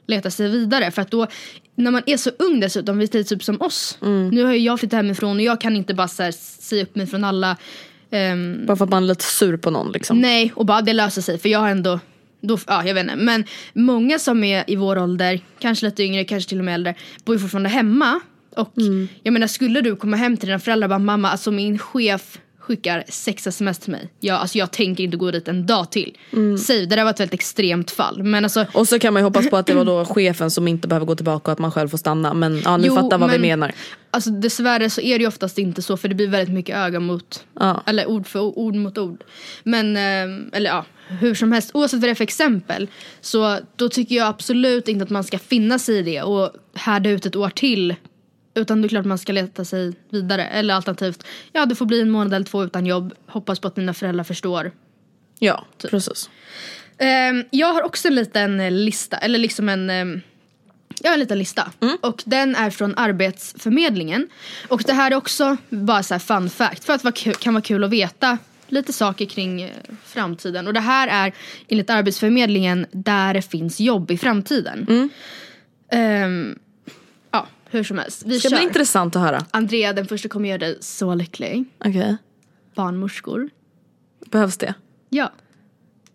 leta 0.07 0.30
sig 0.30 0.49
vidare. 0.49 0.90
För 0.90 1.03
att 1.03 1.11
då, 1.11 1.26
när 1.74 1.90
man 1.90 2.03
är 2.07 2.16
så 2.16 2.30
ung 2.38 2.61
dessutom, 2.61 2.99
vi 2.99 3.05
är 3.05 3.22
typ 3.22 3.45
som 3.45 3.61
oss. 3.61 3.99
Mm. 4.03 4.28
Nu 4.28 4.45
har 4.45 4.53
ju 4.53 4.59
jag 4.59 4.80
flyttat 4.80 4.97
hemifrån 4.97 5.36
och 5.36 5.42
jag 5.42 5.61
kan 5.61 5.76
inte 5.76 5.95
bara 5.95 6.09
säga 6.09 6.82
upp 6.82 6.95
mig 6.97 7.07
från 7.07 7.24
alla 7.24 7.57
ehm, 8.11 8.66
Bara 8.66 8.76
för 8.76 8.84
att 8.84 8.90
man 8.90 9.03
är 9.03 9.07
lite 9.07 9.24
sur 9.24 9.57
på 9.57 9.70
någon 9.70 9.92
liksom. 9.92 10.20
Nej, 10.20 10.53
och 10.57 10.66
bara 10.66 10.82
det 10.82 10.92
löser 10.92 11.22
sig 11.22 11.38
för 11.38 11.49
jag 11.49 11.59
har 11.59 11.68
ändå 11.68 12.01
då, 12.47 12.59
ja, 12.66 12.84
jag 12.86 12.95
vet 12.95 13.03
inte. 13.03 13.16
Men 13.16 13.45
många 13.72 14.18
som 14.18 14.45
är 14.45 14.64
i 14.66 14.76
vår 14.76 14.99
ålder, 14.99 15.40
kanske 15.59 15.86
lite 15.86 16.03
yngre, 16.03 16.24
kanske 16.24 16.49
till 16.49 16.59
och 16.59 16.64
med 16.64 16.74
äldre, 16.74 16.95
bor 17.24 17.34
ju 17.34 17.40
fortfarande 17.40 17.68
hemma. 17.68 18.20
Och 18.57 18.72
jag 19.22 19.32
menar, 19.32 19.46
skulle 19.46 19.80
du 19.80 19.96
komma 19.96 20.16
hem 20.16 20.36
till 20.36 20.46
dina 20.48 20.59
föräldrar 20.59 20.86
och 20.86 20.90
bara 20.90 20.98
mamma, 20.98 21.30
alltså 21.30 21.50
min 21.50 21.78
chef 21.78 22.38
skickar 22.59 23.05
sex 23.09 23.46
sms 23.46 23.78
till 23.78 23.90
mig. 23.92 24.09
Jag, 24.20 24.36
alltså, 24.40 24.59
jag 24.59 24.70
tänker 24.70 25.05
inte 25.05 25.16
gå 25.16 25.30
dit 25.30 25.48
en 25.48 25.66
dag 25.66 25.90
till. 25.90 26.16
Säg, 26.66 26.86
det 26.86 26.96
där 26.96 27.05
var 27.05 27.11
ett 27.11 27.20
väldigt 27.20 27.34
extremt 27.34 27.90
fall. 27.90 28.22
Men 28.22 28.44
alltså, 28.44 28.66
Och 28.74 28.88
så 28.88 28.98
kan 28.98 29.12
man 29.14 29.20
ju 29.22 29.24
hoppas 29.24 29.50
på 29.50 29.57
att 29.57 29.66
det 29.66 29.74
var 29.74 29.84
då 29.84 30.05
chefen 30.14 30.50
som 30.50 30.68
inte 30.68 30.88
behöver 30.88 31.07
gå 31.07 31.14
tillbaka 31.16 31.50
och 31.50 31.52
att 31.52 31.59
man 31.59 31.72
själv 31.72 31.88
får 31.88 31.98
stanna. 31.98 32.34
Men 32.34 32.61
ja, 32.64 32.76
ni 32.76 32.86
Jo, 32.86 32.94
fattar 32.94 33.18
vad 33.18 33.30
vi 33.30 33.38
men- 33.38 33.48
menar. 33.48 33.72
Alltså 34.11 34.30
dessvärre 34.30 34.90
så 34.90 35.00
är 35.00 35.18
det 35.18 35.22
ju 35.22 35.28
oftast 35.28 35.59
inte 35.59 35.82
så 35.82 35.96
för 35.96 36.09
det 36.09 36.14
blir 36.14 36.28
väldigt 36.28 36.55
mycket 36.55 36.76
öga 36.76 37.00
mot, 37.00 37.44
Ja. 37.61 37.82
eller 37.86 38.07
ord 38.09 38.26
för 38.26 38.40
ord, 38.40 38.74
mot 38.74 38.98
ord. 38.98 39.24
Men, 39.62 39.96
eh, 39.96 40.57
eller 40.57 40.70
ja, 40.70 40.84
hur 41.09 41.34
som 41.34 41.52
helst, 41.52 41.70
oavsett 41.74 42.00
vad 42.00 42.09
det 42.09 42.12
är 42.12 42.14
för 42.14 42.24
exempel. 42.24 42.88
Så 43.20 43.59
då 43.76 43.88
tycker 43.88 44.14
jag 44.14 44.26
absolut 44.28 44.88
inte 44.88 45.02
att 45.05 45.11
man 45.11 45.24
ska 45.24 45.38
finna 45.38 45.78
sig 45.78 45.96
i 45.98 46.02
det 46.02 46.22
och 46.22 46.50
härda 46.74 47.11
ut 47.11 47.26
ett 47.26 47.36
år 47.36 47.50
till. 47.50 47.94
Utan 48.55 48.82
det 48.82 48.86
är 48.86 48.88
klart 48.88 49.05
man 49.05 49.18
ska 49.18 49.32
leta 49.32 49.64
sig 49.64 49.92
vidare. 50.11 50.46
Eller 50.46 50.74
alternativt, 50.74 51.24
ja 51.52 51.66
det 51.66 51.74
får 51.74 51.86
bli 51.86 52.00
en 52.00 52.11
månad 52.11 52.34
eller 52.34 52.46
två 52.46 52.64
utan 52.64 52.86
jobb. 52.86 53.14
Hoppas 53.26 53.59
på 53.59 53.68
att 53.68 53.76
mina 53.76 53.94
föräldrar 53.94 54.24
förstår. 54.24 54.72
Ja, 55.38 55.64
Typ. 55.78 55.90
precis. 55.90 56.30
Ehm, 56.98 57.44
jag 57.50 57.74
har 57.74 57.82
också 57.82 58.09
en 58.09 58.14
liten 58.14 58.61
eh, 58.61 58.70
lista, 58.70 59.16
eller 59.16 59.38
liksom 59.38 59.68
en, 59.68 59.90
ehm, 59.90 60.20
jag 61.00 61.11
har 61.11 61.14
en 61.14 61.20
liten 61.20 61.38
lista. 61.38 61.72
Och 62.00 62.22
den 62.26 62.55
är 62.57 62.70
från 62.70 62.94
Arbetsförmedlingen. 62.96 64.28
Och 64.68 64.82
det 64.86 64.92
här 64.92 65.11
är 65.11 65.14
också 65.14 65.57
bara 65.68 66.02
så 66.02 66.14
här 66.14 66.18
fun 66.18 66.50
fact, 66.50 66.84
för 66.84 66.92
att 66.92 67.02
det 67.02 67.40
kan 67.40 67.55
vara 67.55 67.62
kul 67.62 67.84
att 67.84 67.90
veta 67.90 68.38
lite 68.68 68.92
saker 68.92 69.24
kring 69.26 69.62
eh, 69.62 69.70
framtiden. 70.05 70.66
Och 70.66 70.74
det 70.74 70.80
här 70.80 71.09
är 71.09 71.32
enligt 71.68 71.90
Arbetsförmedlingen 71.90 72.86
där 72.92 73.34
det 73.34 73.42
finns 73.42 73.80
jobb 73.80 74.11
i 74.11 74.18
framtiden. 74.18 75.11
Ehm, 75.92 76.59
ja, 76.59 76.63
hur 77.74 77.84
som 77.84 77.98
helst. 77.98 78.22
Vi 78.26 78.34
Det 78.34 78.40
ska 78.40 78.48
kör. 78.48 78.56
bli 78.56 78.64
intressant 78.66 79.16
att 79.16 79.22
höra. 79.22 79.44
Andrea, 79.50 79.92
den 79.92 80.06
första 80.06 80.28
kommer 80.28 80.48
göra 80.48 80.58
dig 80.58 80.78
så 80.80 81.14
lycklig. 81.14 81.64
Okej. 81.84 82.16
Barnmorskor. 82.74 83.50
Behövs 84.30 84.56
det? 84.56 84.74
Ja. 85.08 85.32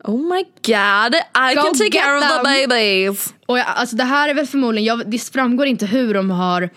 Oh 0.03 0.21
my 0.35 0.43
god, 0.43 1.15
I 1.51 1.55
Go 1.55 1.61
can 1.61 1.73
take 1.73 1.83
get 1.83 1.93
care 2.03 2.17
of 2.17 2.23
the 2.23 2.29
them. 2.29 2.69
babies. 2.69 3.33
Och 3.45 3.59
jag, 3.59 3.67
alltså 3.67 3.95
det 3.95 4.03
här 4.03 4.29
är 4.29 4.33
väl 4.33 4.47
förmodligen, 4.47 4.85
jag, 4.85 5.11
det 5.11 5.19
framgår 5.19 5.65
inte 5.67 5.85
hur 5.85 6.13
de 6.13 6.31
har 6.31 6.69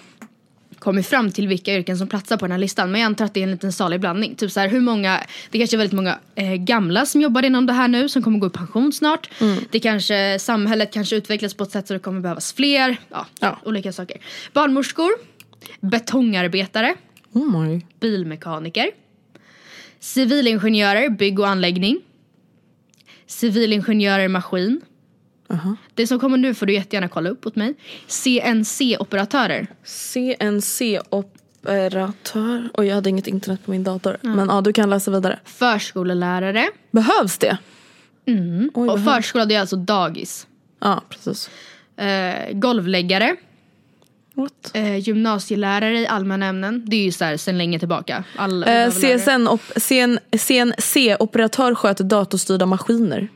kommit 0.83 1.07
fram 1.07 1.31
till 1.31 1.49
vilka 1.49 1.75
yrken 1.75 1.99
som 1.99 2.09
platsar 2.09 2.37
på 2.37 2.45
den 2.45 2.53
här 2.53 2.59
listan. 2.59 2.93
Men 2.93 3.01
jag 3.01 3.07
antar 3.07 3.25
att 3.25 3.35
det 3.35 3.41
är 3.41 3.45
en 3.45 3.51
liten 3.51 3.73
salig 3.73 4.01
blandning. 4.01 4.35
Typ 4.35 4.53
så 4.53 4.61
här, 4.61 4.69
hur 4.69 4.81
många, 4.81 5.21
det 5.51 5.59
kanske 5.59 5.77
är 5.77 5.79
väldigt 5.79 5.97
många 5.97 6.19
eh, 6.35 6.55
gamla 6.55 7.07
som 7.07 7.21
jobbar 7.21 7.43
inom 7.43 7.67
det 7.67 7.73
här 7.73 7.89
nu 7.89 8.09
som 8.09 8.23
kommer 8.23 8.39
gå 8.39 8.47
i 8.47 8.51
pension 8.51 8.93
snart. 8.93 9.31
Det 9.71 9.81
kanske, 9.81 10.39
samhället 10.39 10.93
kanske 10.93 11.17
utvecklas 11.17 11.55
på 11.55 11.65
ett 11.65 11.71
sätt 11.71 11.87
så 11.89 11.95
det 11.95 12.01
kommer 12.01 12.21
behövas 12.21 12.53
fler. 12.53 12.97
Ja, 13.09 13.27
Ja. 13.41 13.59
olika 13.65 13.93
saker. 13.93 14.17
Barnmorskor, 14.53 15.11
betongarbetare, 15.81 16.95
Oh 17.33 17.79
bilmekaniker, 18.01 18.91
civilingenjörer, 20.01 21.09
bygg 21.09 21.39
och 21.41 21.49
anläggning, 21.49 22.01
civilingenjörer, 23.27 24.29
maskin. 24.29 24.81
Det 25.95 26.07
som 26.07 26.21
kommer 26.21 26.37
nu 26.39 26.55
får 26.55 26.67
du 26.67 26.73
jättegärna 26.73 27.09
kolla 27.09 27.31
upp 27.31 27.47
åt 27.47 27.57
mig. 27.57 27.75
CNC-operatörer. 28.07 29.67
CNC-operatör. 29.85 32.69
Oj, 32.75 32.87
jag 32.87 32.95
hade 32.95 33.11
inget 33.11 33.27
internet 33.27 33.65
på 33.65 33.71
min 33.71 33.85
dator. 33.85 34.17
Men 34.21 34.49
ja, 34.49 34.61
du 34.61 34.73
kan 34.73 34.91
läsa 34.91 35.11
vidare. 35.11 35.39
Förskolelärare. 35.45 36.69
Behövs 36.91 37.39
det? 37.39 37.59
Oj, 38.27 38.69
Och 38.75 38.87
behövs. 38.87 39.05
förskola 39.05 39.45
det 39.47 39.55
är 39.55 39.61
alltså 39.61 39.77
dagis. 39.77 40.47
Ja, 40.81 41.03
precis. 41.09 41.51
Eh, 41.97 42.53
golvläggare. 42.53 43.37
Eh, 44.75 44.97
gymnasielärare 44.99 45.99
i 46.01 46.07
allmänna 46.07 46.47
ämnen. 46.47 46.83
Det 46.87 46.97
är 46.97 47.05
ju 47.05 47.13
så 47.13 47.25
här 47.25 47.37
sen 47.37 47.59
länge 47.59 47.79
tillbaka. 47.79 48.25
Alla 48.37 48.67
Eh. 48.85 48.91
CSN 48.91 49.49
op- 49.49 49.73
CN 49.77 50.19
CNC-operatör 50.33 51.75
sköter 51.75 52.05
datorstyrda 52.05 52.67
maskiner. 52.67 53.29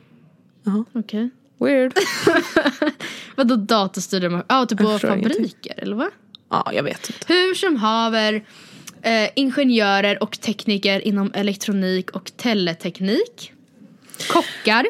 Okej. 0.93 1.31
Weird. 1.59 1.93
Vadå 3.37 3.57
datorstyrda 3.57 4.29
ma- 4.29 4.45
Ja, 4.49 4.67
typ 4.67 4.79
på 4.79 4.99
fabriker 4.99 5.75
eller 5.77 5.97
vad? 5.97 6.09
ja, 6.51 6.71
jag 6.73 6.83
vet 6.83 7.11
inte. 7.11 7.33
Hur 7.33 7.55
som 7.55 7.77
haver. 7.77 8.45
Eh, 9.03 9.29
ingenjörer 9.37 10.23
och 10.23 10.41
tekniker 10.41 11.07
inom 11.07 11.31
elektronik 11.35 12.11
och 12.11 12.33
teleteknik. 12.37 13.53
Kockar. 14.31 14.87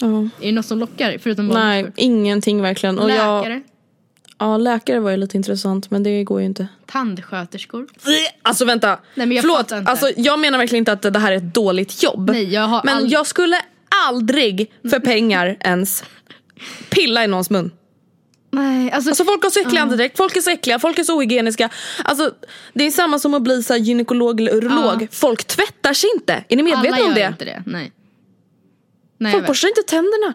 Ja. 0.00 0.06
Är 0.06 0.28
det 0.46 0.52
något 0.52 0.66
som 0.66 0.78
lockar 0.78 1.18
förutom 1.18 1.46
Nej, 1.48 1.54
barnmorskor? 1.82 2.04
ingenting 2.04 2.62
verkligen. 2.62 2.98
Och 2.98 3.10
jag, 3.10 3.42
Läkare. 3.42 3.62
ja, 4.38 4.56
läkare 4.56 5.00
var 5.00 5.10
ju 5.10 5.16
lite 5.16 5.36
intressant 5.36 5.90
men 5.90 6.02
det 6.02 6.24
går 6.24 6.40
ju 6.40 6.46
inte. 6.46 6.66
Tandsköterskor. 6.86 7.86
Alltså 8.42 8.64
vänta, 8.64 8.88
Nej, 9.14 9.26
men 9.26 9.32
jag 9.36 9.42
förlåt. 9.42 9.72
Alltså, 9.72 10.10
jag 10.16 10.38
menar 10.38 10.58
verkligen 10.58 10.80
inte 10.80 10.92
att 10.92 11.02
det 11.02 11.18
här 11.18 11.32
är 11.32 11.36
ett 11.36 11.54
dåligt 11.54 12.02
jobb. 12.02 12.30
Nej, 12.30 12.52
jag 12.54 12.62
har 12.68 12.80
men 12.84 12.96
all- 12.96 13.12
jag 13.12 13.26
skulle 13.26 13.56
aldrig 14.08 14.72
för 14.90 15.00
pengar 15.00 15.56
ens 15.60 16.04
pilla 16.90 17.24
i 17.24 17.26
någons 17.26 17.50
mun. 17.50 17.70
Nej, 18.52 18.90
alltså, 18.90 19.10
Alltså 19.10 19.24
folk 19.24 19.42
har 19.42 19.50
så 19.50 19.60
äcklig 19.60 19.78
andedräkt, 19.78 20.16
folk 20.16 20.36
är 20.36 20.40
så 20.40 20.50
äckliga, 20.50 20.78
folk 20.78 20.98
är 20.98 21.04
så 21.04 21.16
ohygieniska. 21.16 21.70
Alltså 22.04 22.34
det 22.72 22.84
är 22.84 22.90
samma 22.90 23.18
som 23.18 23.34
att 23.34 23.42
bli 23.42 23.62
så 23.62 23.76
gynekolog 23.76 24.40
eller 24.40 24.54
urolog. 24.54 25.02
Ja. 25.02 25.06
Folk 25.10 25.44
tvättar 25.44 25.94
sig 25.94 26.10
inte. 26.14 26.44
Är 26.48 26.56
ni 26.56 26.62
medvetna 26.62 26.96
alla 26.96 27.04
om 27.04 27.08
gör 27.08 27.14
det? 27.14 27.26
inte 27.26 27.44
det. 27.44 27.62
Nej. 27.66 27.92
Nej, 29.18 29.32
Folk 29.32 29.46
borstar 29.46 29.68
inte 29.68 29.82
tänderna. 29.82 30.34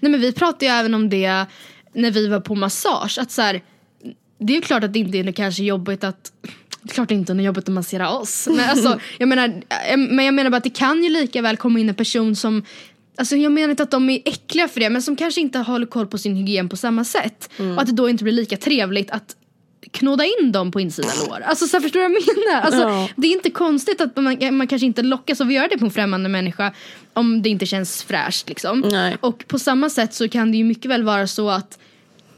Nej 0.00 0.10
men 0.12 0.20
vi 0.20 0.32
pratade 0.32 0.64
ju 0.66 0.70
även 0.72 0.94
om 0.94 1.08
det 1.08 1.46
när 1.92 2.10
vi 2.10 2.26
var 2.26 2.40
på 2.40 2.54
massage. 2.54 3.18
Att 3.18 3.30
så 3.30 3.42
här, 3.42 3.62
det 4.38 4.52
är 4.52 4.54
ju 4.54 4.60
klart 4.62 4.84
att 4.84 4.92
det 4.92 4.98
inte 4.98 5.18
är 5.18 5.32
kanske 5.32 5.62
jobbigt 5.62 6.04
att 6.04 6.32
det 6.86 6.92
är 6.92 6.94
klart 6.94 7.10
inte 7.10 7.32
är 7.32 7.36
jobbigt 7.36 7.68
att 7.68 7.74
massera 7.74 8.10
oss. 8.10 8.48
Men, 8.50 8.70
alltså, 8.70 9.00
jag 9.18 9.28
menar, 9.28 9.48
eh, 9.88 9.96
men 9.96 10.24
jag 10.24 10.34
menar 10.34 10.50
bara 10.50 10.56
att 10.56 10.64
det 10.64 10.70
kan 10.70 11.04
ju 11.04 11.10
lika 11.10 11.42
väl 11.42 11.56
komma 11.56 11.80
in 11.80 11.88
en 11.88 11.94
person 11.94 12.36
som 12.36 12.64
Alltså 13.18 13.36
jag 13.36 13.52
menar 13.52 13.70
inte 13.70 13.82
att 13.82 13.90
de 13.90 14.10
är 14.10 14.22
äckliga 14.24 14.68
för 14.68 14.80
det 14.80 14.90
men 14.90 15.02
som 15.02 15.16
kanske 15.16 15.40
inte 15.40 15.58
håller 15.58 15.86
koll 15.86 16.06
på 16.06 16.18
sin 16.18 16.36
hygien 16.36 16.68
på 16.68 16.76
samma 16.76 17.04
sätt. 17.04 17.50
Och 17.58 17.80
att 17.80 17.86
det 17.86 17.92
då 17.92 18.08
inte 18.08 18.24
blir 18.24 18.32
lika 18.34 18.56
trevligt 18.56 19.10
att 19.10 19.36
knåda 19.90 20.24
in 20.24 20.52
dem 20.52 20.70
på 20.70 20.80
insida 20.80 21.08
lår. 21.28 21.40
Alltså 21.40 21.66
så 21.66 21.80
förstår 21.80 22.00
du 22.00 22.08
vad 22.08 22.16
jag 22.16 22.36
menar? 22.46 22.60
Alltså, 22.60 22.80
Ja. 22.80 23.08
Det 23.16 23.26
är 23.26 23.32
inte 23.32 23.50
konstigt 23.50 24.00
att 24.00 24.16
man, 24.16 24.56
man 24.56 24.66
kanske 24.66 24.86
inte 24.86 25.02
lockas 25.02 25.40
av 25.40 25.46
att 25.46 25.52
göra 25.52 25.68
det 25.68 25.78
på 25.78 25.84
en 25.84 25.90
främmande 25.90 26.28
människa 26.28 26.72
om 27.12 27.42
det 27.42 27.48
inte 27.48 27.66
känns 27.66 28.02
fräscht 28.02 28.48
liksom. 28.48 28.80
Nej. 28.80 29.16
Och 29.20 29.44
på 29.48 29.58
samma 29.58 29.90
sätt 29.90 30.14
så 30.14 30.28
kan 30.28 30.50
det 30.50 30.58
ju 30.58 30.64
mycket 30.64 30.90
väl 30.90 31.02
vara 31.02 31.26
så 31.26 31.50
att 31.50 31.78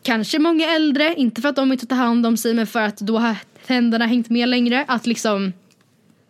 kanske 0.03 0.39
många 0.39 0.75
äldre, 0.75 1.15
inte 1.15 1.41
för 1.43 1.49
att 1.49 1.57
de 1.57 1.73
inte 1.73 1.87
tar 1.87 1.97
hand 1.97 2.27
om 2.27 2.37
sig 2.37 2.55
men 2.55 2.67
för 2.67 2.81
att 2.81 2.99
då 2.99 3.19
har 3.19 3.37
tänderna 3.69 4.07
hängt 4.07 4.31
med 4.31 4.49
längre. 4.49 4.85
Att 4.89 5.07
liksom 5.07 5.53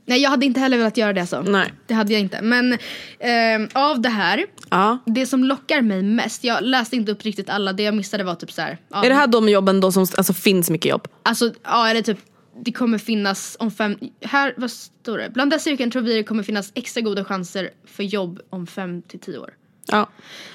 Nej 0.07 0.20
jag 0.22 0.30
hade 0.30 0.47
inte 0.47 0.61
heller 0.61 0.76
velat 0.78 0.97
göra 0.97 1.12
det 1.12 1.26
så. 1.26 1.43
Nej. 1.43 1.72
Det 1.86 1.95
hade 1.95 2.12
jag 2.12 2.20
inte. 2.20 2.43
Men 2.43 2.78
ehm, 3.20 3.68
av 3.72 4.01
det 4.01 4.09
här, 4.09 4.45
Ja. 4.70 4.99
det 5.07 5.26
som 5.26 5.45
lockar 5.45 5.82
mig 5.82 6.03
mest, 6.03 6.45
jag 6.45 6.62
läste 6.62 6.97
inte 6.97 7.12
upp 7.12 7.24
riktigt 7.24 7.51
alla, 7.51 7.72
det 7.72 7.82
jag 7.82 7.95
missade 7.95 8.24
var 8.24 8.34
typ 8.34 8.53
så 8.53 8.62
här. 8.62 8.78
ja, 8.89 9.05
Är 9.05 9.09
det 9.09 9.14
här 9.14 9.26
de 9.26 9.49
jobben 9.49 9.80
då 9.80 9.93
som 9.93 10.07
alltså, 10.16 10.32
finns 10.32 10.70
mycket 10.70 10.91
jobb? 10.91 11.09
Alltså 11.22 11.53
ja 11.64 11.89
eller 11.89 12.03
typ 12.03 12.18
det 12.64 12.72
kommer 12.72 12.99
finnas 12.99 13.57
om 13.61 13.70
fem, 13.70 13.97
här 14.22 14.55
vad 14.57 14.70
står 14.70 15.18
det? 15.18 15.30
Bland 15.30 15.51
dessa 15.51 15.70
yrken 15.70 15.91
tror 15.91 16.03
vi 16.03 16.14
det 16.14 16.22
kommer 16.22 16.43
finnas 16.43 16.72
extra 16.74 17.01
goda 17.01 17.24
chanser 17.24 17.70
för 17.86 18.03
jobb 18.03 18.41
om 18.51 18.66
fem 18.66 19.03
till 19.03 19.20
tio 19.20 19.39
år. 19.39 19.51
Ja. 19.86 20.09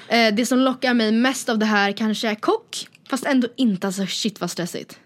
Eh, 0.08 0.34
det 0.34 0.46
som 0.46 0.58
lockar 0.58 0.94
mig 0.94 1.12
mest 1.12 1.48
av 1.48 1.58
det 1.58 1.66
här 1.66 1.92
kanske 1.92 2.28
är 2.28 2.34
kock. 2.34 2.88
Fast 3.10 3.26
ändå 3.26 3.48
inte 3.56 3.86
alltså 3.86 4.06
shit 4.06 4.40
vad 4.40 4.50
stressigt. 4.50 4.98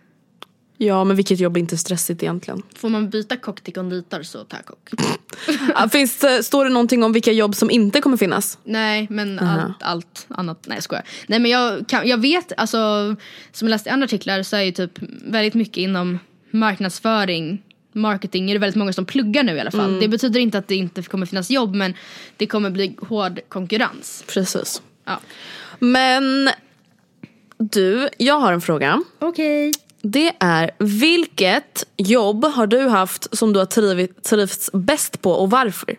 Ja 0.81 1.05
men 1.05 1.17
vilket 1.17 1.41
jobb 1.41 1.57
är 1.57 1.61
inte 1.61 1.77
stressigt 1.77 2.23
egentligen? 2.23 2.63
Får 2.77 2.89
man 2.89 3.11
byta 3.11 3.37
kock 3.37 3.61
till 3.61 3.75
konditor 3.75 4.23
så 4.23 4.45
jag 4.51 4.65
kock. 4.65 4.91
Finns, 5.93 6.25
står 6.47 6.65
det 6.65 6.71
någonting 6.71 7.03
om 7.03 7.13
vilka 7.13 7.33
jobb 7.33 7.55
som 7.55 7.71
inte 7.71 8.01
kommer 8.01 8.17
finnas? 8.17 8.59
Nej 8.65 9.07
men 9.11 9.39
allt, 9.39 9.83
allt 9.83 10.27
annat, 10.29 10.59
nej 10.67 10.77
jag 10.77 10.83
skojar. 10.83 11.05
Nej 11.27 11.39
men 11.39 11.51
jag, 11.51 11.89
kan, 11.89 12.09
jag 12.09 12.19
vet, 12.19 12.53
alltså 12.57 12.79
som 13.53 13.69
jag 13.69 13.71
läste 13.71 13.89
i 13.89 13.93
andra 13.93 14.05
artiklar 14.05 14.43
så 14.43 14.57
är 14.57 14.63
ju 14.63 14.73
typ 14.73 14.99
väldigt 15.25 15.55
mycket 15.55 15.77
inom 15.77 16.19
marknadsföring, 16.51 17.63
marketing 17.93 18.51
är 18.51 18.55
det 18.55 18.61
väldigt 18.61 18.77
många 18.77 18.93
som 18.93 19.05
pluggar 19.05 19.43
nu 19.43 19.57
i 19.57 19.61
alla 19.61 19.71
fall. 19.71 20.01
Det 20.01 20.09
betyder 20.09 20.41
inte 20.41 20.59
att 20.59 20.69
det 20.69 20.77
inte 20.77 21.03
kommer 21.03 21.27
finnas 21.27 21.51
jobb 21.51 21.75
men 21.75 21.95
det 22.37 22.47
kommer 22.47 22.71
bli 22.71 22.97
hård 23.01 23.41
konkurrens. 23.49 24.25
Precis. 24.27 24.83
Ja. 25.05 25.21
Men 25.79 26.51
du, 27.59 28.09
jag 28.19 28.41
har 28.41 28.53
en 28.53 28.61
fråga. 28.61 29.03
Okej. 29.19 29.73
Det 30.03 30.33
är 30.41 30.71
vilket 30.79 31.87
jobb 31.97 32.45
har 32.45 32.67
du 32.67 32.89
haft 32.89 33.37
som 33.39 33.53
du 33.53 33.59
har 33.59 33.67
trivts 34.23 34.71
bäst 34.73 35.23
på 35.23 35.31
och 35.33 35.51
varför? 35.51 35.97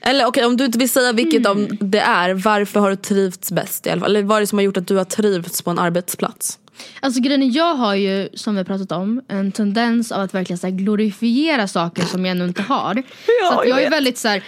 Eller 0.00 0.26
okej 0.26 0.44
om 0.44 0.56
du 0.56 0.64
inte 0.64 0.78
vill 0.78 0.90
säga 0.90 1.12
vilket 1.12 1.46
Mm. 1.46 1.78
det 1.80 2.00
är, 2.00 2.34
varför 2.34 2.80
har 2.80 2.90
du 2.90 2.96
trivts 2.96 3.52
bäst 3.52 3.86
i 3.86 3.90
alla 3.90 4.00
fall? 4.00 4.16
Eller 4.16 4.22
vad 4.22 4.36
är 4.36 4.40
det 4.40 4.46
som 4.46 4.58
har 4.58 4.64
gjort 4.64 4.76
att 4.76 4.86
du 4.86 4.96
har 4.96 5.04
trivts 5.04 5.62
på 5.62 5.70
en 5.70 5.78
arbetsplats? 5.78 6.58
Alltså 7.00 7.20
grejen 7.20 7.52
jag 7.52 7.74
har 7.74 7.94
ju 7.94 8.28
som 8.34 8.54
vi 8.54 8.58
har 8.58 8.64
pratat 8.64 8.92
om 8.92 9.22
en 9.28 9.52
tendens 9.52 10.12
av 10.12 10.20
att 10.20 10.34
verkligen 10.34 10.58
så 10.58 10.66
här, 10.66 10.74
glorifiera 10.74 11.68
saker 11.68 12.02
som 12.02 12.24
jag 12.26 12.30
ännu 12.30 12.44
inte 12.44 12.62
har. 12.62 13.02
så 13.50 13.60
att 13.60 13.68
jag 13.68 13.82
är 13.82 13.90
väldigt 13.90 14.18
så 14.18 14.28
här, 14.28 14.44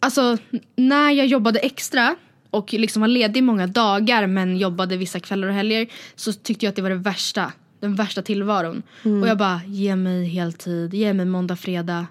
alltså 0.00 0.38
när 0.76 1.10
jag 1.10 1.26
jobbade 1.26 1.58
extra 1.58 2.16
och 2.54 2.72
liksom 2.72 3.00
var 3.00 3.08
ledig 3.08 3.42
många 3.42 3.66
dagar 3.66 4.26
men 4.26 4.56
jobbade 4.56 4.96
vissa 4.96 5.20
kvällar 5.20 5.48
och 5.48 5.54
helger 5.54 5.86
så 6.16 6.32
tyckte 6.32 6.66
jag 6.66 6.70
att 6.70 6.76
det 6.76 6.82
var 6.82 6.90
det 6.90 6.96
värsta. 6.96 7.52
Den 7.80 7.94
värsta 7.94 8.22
tillvaron. 8.22 8.82
Och 9.22 9.28
jag 9.28 9.38
bara, 9.38 9.60
ge 9.66 9.96
mig 9.96 10.28
heltid, 10.28 10.94
ge 10.94 11.12
mig 11.12 11.26
måndag, 11.26 11.56
fredag. 11.56 12.06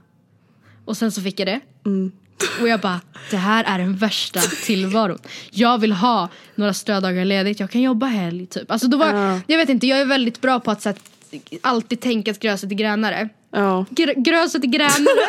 Och 0.86 0.98
sen 0.98 1.12
så 1.12 1.22
fick 1.22 1.40
jag 1.40 1.48
det. 1.48 1.60
Och 2.62 2.68
jag 2.68 2.80
bara, 2.80 3.02
det 3.32 3.38
här 3.38 3.64
är 3.64 3.80
den 3.80 3.96
värsta 3.96 4.40
tillvaron. 4.40 5.18
Jag 5.52 5.78
vill 5.78 5.92
ha 5.92 6.30
några 6.56 6.74
strödagar 6.74 7.26
ledigt, 7.26 7.60
jag 7.60 7.72
kan 7.72 7.82
jobba 7.82 8.06
helg 8.06 8.46
typ. 8.46 8.72
Alltså 8.72 8.88
då 8.88 8.98
var, 8.98 9.40
Jag 9.48 9.58
vet 9.58 9.70
inte, 9.70 9.88
jag 9.88 10.02
är 10.02 10.06
väldigt 10.06 10.42
bra 10.42 10.60
på 10.60 10.72
att 10.72 10.82
så 10.82 10.90
här, 10.90 10.98
alltid 11.62 12.00
tänka 12.00 12.32
att 12.32 12.40
gräset 12.40 12.72
är 12.72 12.76
grönare. 12.76 13.30
Ja. 13.52 13.86
Gr- 13.90 14.14
gröset 14.24 14.64
är 14.64 14.68
grönare. 14.68 15.28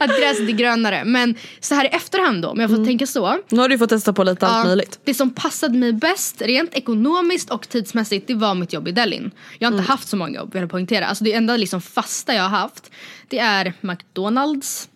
att 0.00 0.20
gräset 0.20 0.48
är 0.48 0.52
grönare. 0.52 1.04
Men 1.04 1.34
så 1.60 1.74
här 1.74 1.84
i 1.84 1.88
efterhand 1.88 2.42
då, 2.42 2.48
om 2.48 2.60
jag 2.60 2.70
får 2.70 2.84
tänka 2.84 3.06
så. 3.06 3.38
Nu 3.48 3.60
har 3.60 3.68
du 3.68 3.78
fått 3.78 3.88
testa 3.90 4.12
på 4.12 4.24
lite 4.24 4.46
allt 4.46 4.56
Ja, 4.56 4.64
möjligt. 4.64 4.98
Det 5.04 5.14
som 5.14 5.30
passade 5.30 5.78
mig 5.78 5.92
bäst 5.92 6.42
rent 6.42 6.74
ekonomiskt 6.74 7.50
och 7.50 7.68
tidsmässigt 7.68 8.26
det 8.26 8.34
var 8.34 8.54
mitt 8.54 8.72
jobb 8.72 8.88
i 8.88 8.92
Delin. 8.92 9.30
Jag 9.58 9.70
har 9.70 9.78
inte 9.78 9.90
haft 9.90 10.08
så 10.08 10.16
många 10.16 10.38
jobb 10.38 10.52
vill 10.52 10.62
jag 10.62 10.70
poängtera. 10.70 11.06
Alltså 11.06 11.24
det 11.24 11.32
enda 11.32 11.56
liksom 11.56 11.80
fasta 11.80 12.34
jag 12.34 12.42
har 12.42 12.58
haft 12.58 12.90
det 13.28 13.38
är 13.38 13.72
McDonalds. 13.80 14.88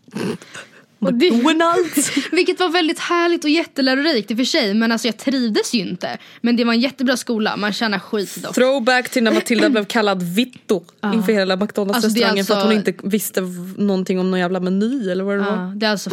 Det, 1.10 1.30
McDonalds. 1.30 2.10
vilket 2.32 2.60
var 2.60 2.68
väldigt 2.68 2.98
härligt 2.98 3.44
och 3.44 3.50
jättelärorikt 3.50 4.30
i 4.30 4.34
och 4.34 4.38
för 4.38 4.44
sig 4.44 4.74
men 4.74 4.92
alltså 4.92 5.08
jag 5.08 5.16
trivdes 5.16 5.74
ju 5.74 5.80
inte. 5.80 6.18
Men 6.40 6.56
det 6.56 6.64
var 6.64 6.72
en 6.72 6.80
jättebra 6.80 7.16
skola, 7.16 7.56
man 7.56 7.72
tjänar 7.72 7.98
skit 7.98 8.42
dock. 8.42 8.54
Throwback 8.54 9.08
till 9.08 9.22
när 9.22 9.32
Matilda 9.32 9.70
blev 9.70 9.84
kallad 9.84 10.22
Vitto 10.22 10.84
inför 11.14 11.32
hela 11.32 11.56
McDonalds 11.56 12.04
Alltså, 12.04 12.20
för 12.20 12.26
att 12.26 12.48
hon 12.48 12.56
alltså- 12.56 12.72
inte 12.72 12.94
visste 13.02 13.40
någonting 13.76 14.20
om 14.20 14.30
någon 14.30 14.40
jävla 14.40 14.60
meny 14.60 15.10
eller 15.10 15.24
vad 15.24 15.34
det 15.34 15.40
var. 15.40 15.56
Ja, 15.56 15.72
det 15.76 15.86
är 15.86 15.90
alltså, 15.90 16.10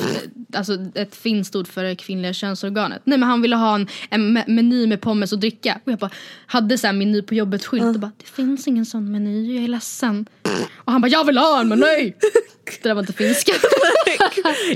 alltså 0.54 0.78
ett 0.96 1.16
finskt 1.16 1.56
ord 1.56 1.68
för 1.68 1.84
det 1.84 1.96
kvinnliga 1.96 2.34
könsorganet. 2.34 3.02
Nej 3.04 3.18
men 3.18 3.30
han 3.30 3.42
ville 3.42 3.56
ha 3.56 3.76
en, 3.76 3.88
en 4.10 4.38
me- 4.38 4.48
meny 4.48 4.88
med 4.88 5.02
pommes 5.02 5.32
och 5.32 5.40
dricka. 5.40 5.80
Och 5.86 5.92
jag 5.92 6.00
bara 6.00 6.12
hade 6.46 6.78
så 6.78 6.88
här 6.88 6.94
meny 6.94 7.22
på 7.22 7.36
jobbet 7.36 7.66
skylt 7.66 7.84
och 7.84 8.00
bara 8.00 8.12
det 8.18 8.30
finns 8.30 8.68
ingen 8.68 8.86
sån 8.86 9.12
meny, 9.12 9.56
jag 9.56 9.64
är 9.64 9.68
ledsen. 9.68 10.26
Och 10.90 10.94
han 10.94 11.02
bara 11.02 11.08
jag 11.08 11.26
vill 11.26 11.38
ha 11.38 11.62
en 11.62 11.68
meny! 11.68 12.14
Det 12.66 12.84
där 12.84 12.94
var 12.94 13.02
inte 13.02 13.14
finska. 13.14 13.52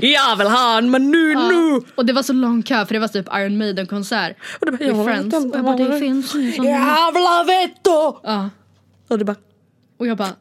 Jag 0.00 0.36
vill 0.36 0.46
ha 0.46 0.78
en 0.78 0.90
meny 0.90 1.34
nu! 1.34 1.80
och 1.94 2.06
det 2.06 2.12
var 2.12 2.22
så 2.22 2.32
lång 2.32 2.62
kö 2.62 2.86
för 2.86 2.94
det 2.94 2.98
var 2.98 3.08
typ 3.08 3.26
Iron 3.34 3.58
Maiden 3.58 3.86
konsert. 3.86 4.36
Och 4.60 4.66
det 4.66 4.72
bara, 4.72 4.84
jag 4.84 5.06
Friends. 5.06 5.34
Och 5.34 5.56
jag 5.56 5.64
bara 5.64 5.76
det 5.76 5.98
finns 5.98 6.34
vill 7.14 7.22
ha 7.22 7.44
Vitto! 7.48 8.20
Ja. 8.22 8.50
Och 9.08 9.18
du 9.18 9.24
bara, 9.24 9.36
Och 9.98 10.06
jag 10.06 10.16
bara 10.16 10.32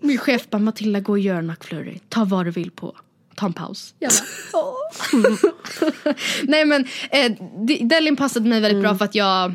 Min 0.00 0.18
chef 0.18 0.50
bara 0.50 0.58
Matilda 0.58 1.00
gå 1.00 1.12
och 1.12 1.18
gör 1.18 1.36
en 1.36 1.46
McFlurry. 1.46 2.00
Ta 2.08 2.24
vad 2.24 2.46
du 2.46 2.50
vill 2.50 2.70
på. 2.70 2.96
Ta 3.34 3.46
en 3.46 3.52
paus. 3.52 3.94
Jag 3.98 4.12
bara. 4.52 6.14
Nej 6.42 6.64
men 6.64 6.86
eh, 7.10 7.32
Delin 7.80 8.16
passade 8.16 8.48
mig 8.48 8.60
väldigt 8.60 8.82
bra 8.82 8.94
för 8.94 9.04
att 9.04 9.14
jag 9.14 9.54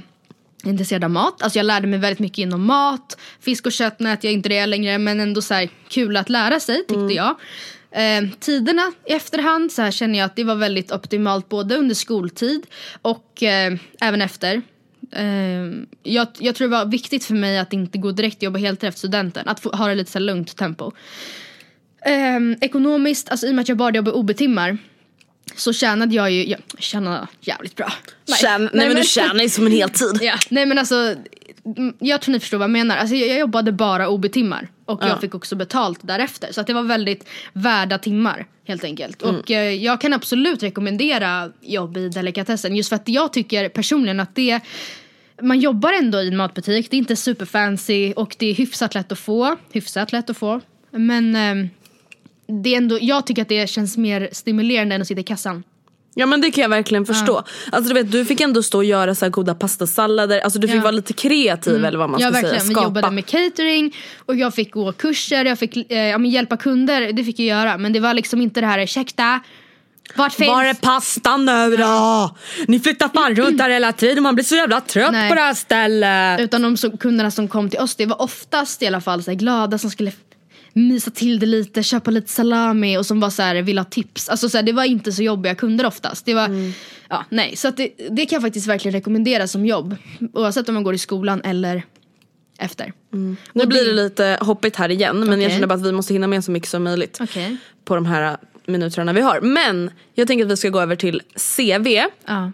intresserad 0.63 1.03
av 1.03 1.09
mat. 1.09 1.41
Alltså 1.41 1.59
jag 1.59 1.65
lärde 1.65 1.87
mig 1.87 1.99
väldigt 1.99 2.19
mycket 2.19 2.37
inom 2.37 2.65
mat. 2.65 3.17
Fisk 3.39 3.65
och 3.65 3.71
kött 3.71 3.99
nät 3.99 4.23
jag 4.23 4.33
inte 4.33 4.49
det 4.49 4.65
längre 4.65 4.97
men 4.97 5.19
ändå 5.19 5.41
så 5.41 5.53
här 5.53 5.69
kul 5.87 6.17
att 6.17 6.29
lära 6.29 6.59
sig 6.59 6.77
tyckte 6.87 7.13
jag. 7.13 7.35
Eh, 7.91 8.29
tiderna 8.39 8.91
i 9.05 9.13
efterhand 9.13 9.71
så 9.71 9.81
här 9.81 9.91
känner 9.91 10.19
jag 10.19 10.25
att 10.25 10.35
det 10.35 10.43
var 10.43 10.55
väldigt 10.55 10.91
optimalt 10.91 11.49
både 11.49 11.75
under 11.75 11.95
skoltid 11.95 12.65
och 13.01 13.43
eh, 13.43 13.73
även 14.01 14.21
efter. 14.21 14.61
Eh, 15.11 15.65
jag, 16.03 16.27
jag 16.39 16.55
tror 16.55 16.67
det 16.67 16.77
var 16.77 16.85
viktigt 16.85 17.25
för 17.25 17.33
mig 17.33 17.57
att 17.57 17.73
inte 17.73 17.97
gå 17.97 18.11
direkt 18.11 18.37
och 18.37 18.43
jobba 18.43 18.59
helt 18.59 18.83
efter 18.83 18.97
studenten. 18.97 19.47
Att 19.47 19.59
få, 19.59 19.69
ha 19.69 19.87
det 19.87 19.95
lite 19.95 20.11
så 20.11 20.19
lugnt 20.19 20.57
tempo. 20.57 20.91
Eh, 22.05 22.39
ekonomiskt, 22.61 23.29
alltså 23.29 23.47
i 23.47 23.51
och 23.51 23.55
med 23.55 23.61
att 23.61 23.69
jag 23.69 23.77
bara 23.77 23.95
jobbade 23.95 24.17
OB-timmar 24.17 24.77
så 25.59 25.73
tjänade 25.73 26.15
jag 26.15 26.31
ju, 26.31 26.45
jag 26.45 26.59
tjänade 26.77 27.27
jävligt 27.41 27.75
bra. 27.75 27.93
Tjän, 28.41 28.69
nej, 28.73 28.87
men 28.87 28.95
du 28.95 29.03
tjänar 29.03 29.43
ju 29.43 29.49
som 29.49 29.65
en 29.65 29.71
heltid. 29.71 30.19
Ja, 30.21 30.35
nej 30.49 30.65
men 30.65 30.77
alltså 30.77 31.15
mm, 31.77 31.93
jag 31.99 32.21
tror 32.21 32.33
ni 32.33 32.39
förstår 32.39 32.57
vad 32.57 32.63
jag 32.63 32.71
menar. 32.71 32.97
Alltså, 32.97 33.15
jag, 33.15 33.29
jag 33.29 33.39
jobbade 33.39 33.71
bara 33.71 34.09
OB-timmar 34.09 34.67
och 34.85 35.03
jag 35.03 35.21
fick 35.21 35.35
också 35.35 35.55
betalt 35.55 35.99
därefter. 36.01 36.51
Så 36.51 36.61
att 36.61 36.67
det 36.67 36.73
var 36.73 36.83
väldigt 36.83 37.27
värda 37.53 37.97
timmar 37.97 38.45
helt 38.67 38.83
enkelt. 38.83 39.21
Och 39.21 39.51
eh, 39.51 39.73
jag 39.73 40.01
kan 40.01 40.13
absolut 40.13 40.63
rekommendera 40.63 41.51
jobb 41.61 41.97
i 41.97 42.09
delikatessen 42.09 42.75
just 42.75 42.89
för 42.89 42.95
att 42.95 43.07
jag 43.07 43.33
tycker 43.33 43.69
personligen 43.69 44.19
att 44.19 44.35
det 44.35 44.59
man 45.41 45.59
jobbar 45.59 45.93
ändå 45.93 46.21
i 46.21 46.27
en 46.27 46.37
matbutik, 46.37 46.91
det 46.91 46.97
är 46.97 46.99
inte 46.99 47.15
superfancy 47.15 48.13
och 48.13 48.35
det 48.39 48.45
är 48.45 48.53
hyfsat 48.53 48.95
lätt 48.95 49.11
att 49.11 49.19
få. 49.19 49.55
Hyfsat 49.71 50.11
lätt 50.11 50.29
att 50.29 50.37
få. 50.37 50.61
Men 50.91 51.35
eh, 51.35 51.67
det 52.49 52.73
är 52.73 52.77
ändå, 52.77 52.97
jag 53.01 53.25
tycker 53.27 53.41
att 53.41 53.49
det 53.49 53.69
känns 53.69 53.97
mer 53.97 54.29
stimulerande 54.31 54.95
än 54.95 55.01
att 55.01 55.07
sitta 55.07 55.21
i 55.21 55.23
kassan. 55.23 55.63
Ja 56.15 56.25
men 56.25 56.41
det 56.41 56.51
kan 56.51 56.61
jag 56.61 56.69
verkligen 56.69 57.05
förstå. 57.05 57.43
Alltså 57.71 57.93
du 57.93 58.01
vet 58.01 58.11
du 58.11 58.25
fick 58.25 58.41
ändå 58.41 58.63
stå 58.63 58.77
och 58.77 58.85
göra 58.85 59.15
så 59.15 59.25
här 59.25 59.29
goda 59.29 59.55
pastasallader, 59.55 60.39
alltså 60.39 60.59
du 60.59 60.67
fick 60.67 60.77
Ja. 60.77 60.81
vara 60.81 60.91
lite 60.91 61.13
kreativ 61.13 61.85
eller 61.85 61.97
vad 61.97 62.09
man 62.09 62.21
ja, 62.21 62.27
ska 62.27 62.33
verkligen. 62.33 62.59
säga. 62.59 62.67
Vi 62.69 62.73
Skapa. 62.73 62.85
jobbade 62.87 63.11
med 63.11 63.25
catering 63.25 63.95
och 64.25 64.35
jag 64.35 64.53
fick 64.55 64.71
gå 64.71 64.91
kurser, 64.91 65.45
jag 65.45 65.59
fick 65.59 65.91
eh, 65.91 65.97
ja, 65.97 66.17
men 66.17 66.31
hjälpa 66.31 66.57
kunder, 66.57 67.13
det 67.13 67.23
fick 67.23 67.39
jag 67.39 67.47
göra. 67.47 67.77
Men 67.77 67.93
det 67.93 67.99
var 67.99 68.13
liksom 68.13 68.41
inte 68.41 68.61
det 68.61 68.67
här, 68.67 68.79
ursäkta, 68.79 69.39
vart 70.15 70.33
finns... 70.33 70.49
Var 70.49 70.63
är 70.63 70.73
pastan 70.73 71.45
nu 71.45 71.77
då? 71.77 72.35
Ni 72.67 72.79
flyttar 72.79 73.09
fan 73.09 73.35
runt 73.35 73.57
där 73.57 73.69
hela 73.69 73.91
tiden, 73.93 74.23
man 74.23 74.35
blir 74.35 74.45
så 74.45 74.55
jävla 74.55 74.81
trött 74.81 75.11
Nej. 75.11 75.29
på 75.29 75.35
det 75.35 75.41
här 75.41 75.53
stället. 75.53 76.39
Utan 76.39 76.61
de 76.61 76.77
som, 76.77 76.97
kunderna 76.97 77.31
som 77.31 77.47
kom 77.47 77.69
till 77.69 77.79
oss, 77.79 77.95
det 77.95 78.05
var 78.05 78.21
oftast 78.21 78.81
i 78.81 78.87
alla 78.87 79.01
fall 79.01 79.23
så 79.23 79.31
här, 79.31 79.37
glada 79.37 79.77
som 79.77 79.89
skulle 79.89 80.11
mysa 80.73 81.11
till 81.11 81.39
det 81.39 81.45
lite, 81.45 81.83
köpa 81.83 82.11
lite 82.11 82.31
salami 82.31 82.97
och 82.97 83.05
som 83.05 83.19
var 83.19 83.29
så 83.29 83.41
här, 83.41 83.61
ville 83.61 83.79
ha 83.81 83.85
tips. 83.85 84.29
Alltså 84.29 84.49
så 84.49 84.57
här, 84.57 84.63
det 84.63 84.71
var 84.71 84.83
inte 84.83 85.11
så 85.11 85.23
jobbiga 85.23 85.55
kunder 85.55 85.85
oftast. 85.85 86.25
Det 86.25 86.33
var, 86.33 86.45
Mm. 86.45 86.71
ja, 87.09 87.25
nej. 87.29 87.55
Så 87.55 87.69
det, 87.69 87.91
det 88.09 88.25
kan 88.25 88.35
jag 88.35 88.41
faktiskt 88.41 88.67
verkligen 88.67 88.93
rekommendera 88.93 89.47
som 89.47 89.65
jobb. 89.65 89.95
Oavsett 90.33 90.69
om 90.69 90.73
man 90.75 90.83
går 90.83 90.93
i 90.93 90.97
skolan 90.97 91.41
eller 91.41 91.83
efter. 92.59 92.93
Nu 93.53 93.65
blir 93.65 93.85
det 93.85 93.93
lite 94.03 94.37
hoppigt 94.41 94.75
här 94.75 94.89
igen 94.91 95.19
men 95.19 95.29
jag 95.29 95.39
Okej. 95.39 95.49
känner 95.49 95.67
bara 95.67 95.73
att 95.75 95.85
vi 95.85 95.91
måste 95.91 96.13
hinna 96.13 96.27
med 96.27 96.43
så 96.43 96.51
mycket 96.51 96.69
som 96.69 96.83
möjligt. 96.83 97.17
Okej. 97.21 97.57
På 97.85 97.95
de 97.95 98.05
här 98.05 98.37
minuterna 98.65 99.13
vi 99.13 99.21
har. 99.21 99.41
Men 99.41 99.91
jag 100.13 100.27
tänker 100.27 100.45
att 100.45 100.51
vi 100.51 100.57
ska 100.57 100.69
gå 100.69 100.81
över 100.81 100.95
till 100.95 101.21
CV. 101.57 101.87
Ja. 102.25 102.51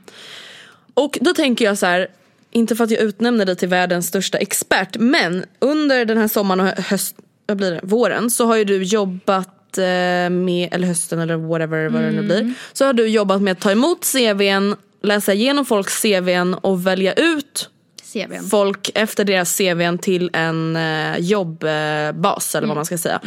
Och 0.94 1.18
då 1.22 1.34
tänker 1.34 1.66
jag 1.66 1.78
så 1.78 1.86
här, 1.86 2.08
inte 2.52 2.76
för 2.76 2.84
att 2.84 2.92
jag 2.92 3.02
utnämner 3.02 3.46
dig 3.46 3.56
till 3.56 3.68
världens 3.68 4.08
största 4.08 4.38
expert, 4.38 4.98
men 5.00 5.46
under 5.60 6.06
den 6.06 6.18
här 6.18 6.28
sommaren 6.28 6.60
och 6.60 6.84
höst, 6.84 7.16
vad 7.48 7.58
blir 7.58 7.72
det, 7.72 7.80
våren 7.84 8.30
så 8.30 8.46
har 8.46 8.56
ju 8.56 8.64
du 8.64 8.84
jobbat 8.84 9.78
eh, 9.78 9.84
med, 10.30 10.70
eller 10.72 10.88
hösten 10.88 11.20
eller 11.20 11.36
whatever 11.36 11.90
vad 11.90 12.02
det 12.02 12.12
nu 12.12 12.22
blir. 12.22 12.54
Så 12.74 12.86
har 12.86 12.94
du 12.94 13.08
jobbat 13.08 13.42
med 13.42 13.52
att 13.52 13.60
ta 13.60 13.72
emot 13.72 14.06
CVn, 14.12 14.76
läsa 15.04 15.34
igenom 15.34 15.66
folks 15.66 16.02
CVn 16.02 16.54
och 16.54 16.88
välja 16.88 17.14
ut 17.14 17.70
CVn. 18.14 18.44
folk 18.50 18.92
efter 18.96 19.24
deras 19.24 19.58
CVn 19.58 19.98
till 19.98 20.30
en 20.34 20.76
eh, 20.76 21.18
jobbbas 21.20 22.56
eller 22.56 22.68
vad 22.68 22.76
man 22.78 22.86
ska 22.86 22.98
säga. 22.98 23.22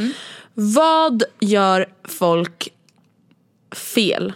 Vad 0.55 1.23
gör 1.41 1.87
folk 2.05 2.69
fel 3.75 4.33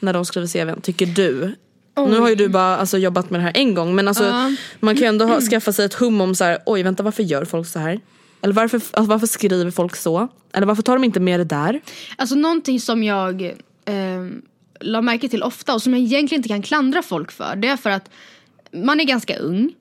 när 0.00 0.12
de 0.12 0.24
skriver 0.24 0.46
CVn 0.46 0.80
tycker 0.80 1.06
du? 1.06 1.54
Nu 1.96 2.18
har 2.18 2.28
ju 2.28 2.34
du 2.34 2.48
bara 2.48 2.76
alltså, 2.76 2.98
jobbat 2.98 3.30
med 3.30 3.40
det 3.40 3.44
här 3.44 3.52
en 3.54 3.74
gång 3.74 3.94
men 3.94 4.08
alltså, 4.08 4.24
Ja. 4.24 4.52
man 4.80 4.94
kan 4.94 5.02
ju 5.02 5.08
ändå 5.08 5.24
ha, 5.24 5.40
skaffa 5.50 5.72
sig 5.72 5.84
ett 5.84 5.94
hum 5.94 6.20
om 6.20 6.34
så 6.34 6.44
här, 6.44 6.58
oj 6.66 6.82
vänta 6.82 7.02
varför 7.02 7.22
gör 7.22 7.44
folk 7.44 7.66
så 7.68 7.78
här? 7.78 8.00
Eller 8.44 8.54
varför, 8.54 8.76
alltså, 8.76 9.02
varför 9.10 9.26
skriver 9.26 9.70
folk 9.70 9.96
så? 9.96 10.28
Eller 10.52 10.66
varför 10.66 10.82
tar 10.82 10.92
de 10.94 11.04
inte 11.04 11.20
med 11.20 11.40
det 11.40 11.44
där? 11.44 11.80
Alltså 12.16 12.34
någonting 12.34 12.80
som 12.80 13.02
jag 13.02 13.42
eh, 13.84 14.26
la 14.80 15.02
märke 15.02 15.28
till 15.28 15.42
ofta 15.42 15.74
och 15.74 15.82
som 15.82 15.92
jag 15.92 16.02
egentligen 16.02 16.38
inte 16.38 16.48
kan 16.48 16.62
klandra 16.62 17.02
folk 17.02 17.30
för. 17.32 17.56
Det 17.56 17.68
är 17.68 17.76
för 17.76 17.90
att 17.90 18.10
man 18.84 19.00
är 19.00 19.04
ganska 19.04 19.36
ung. 19.36 19.72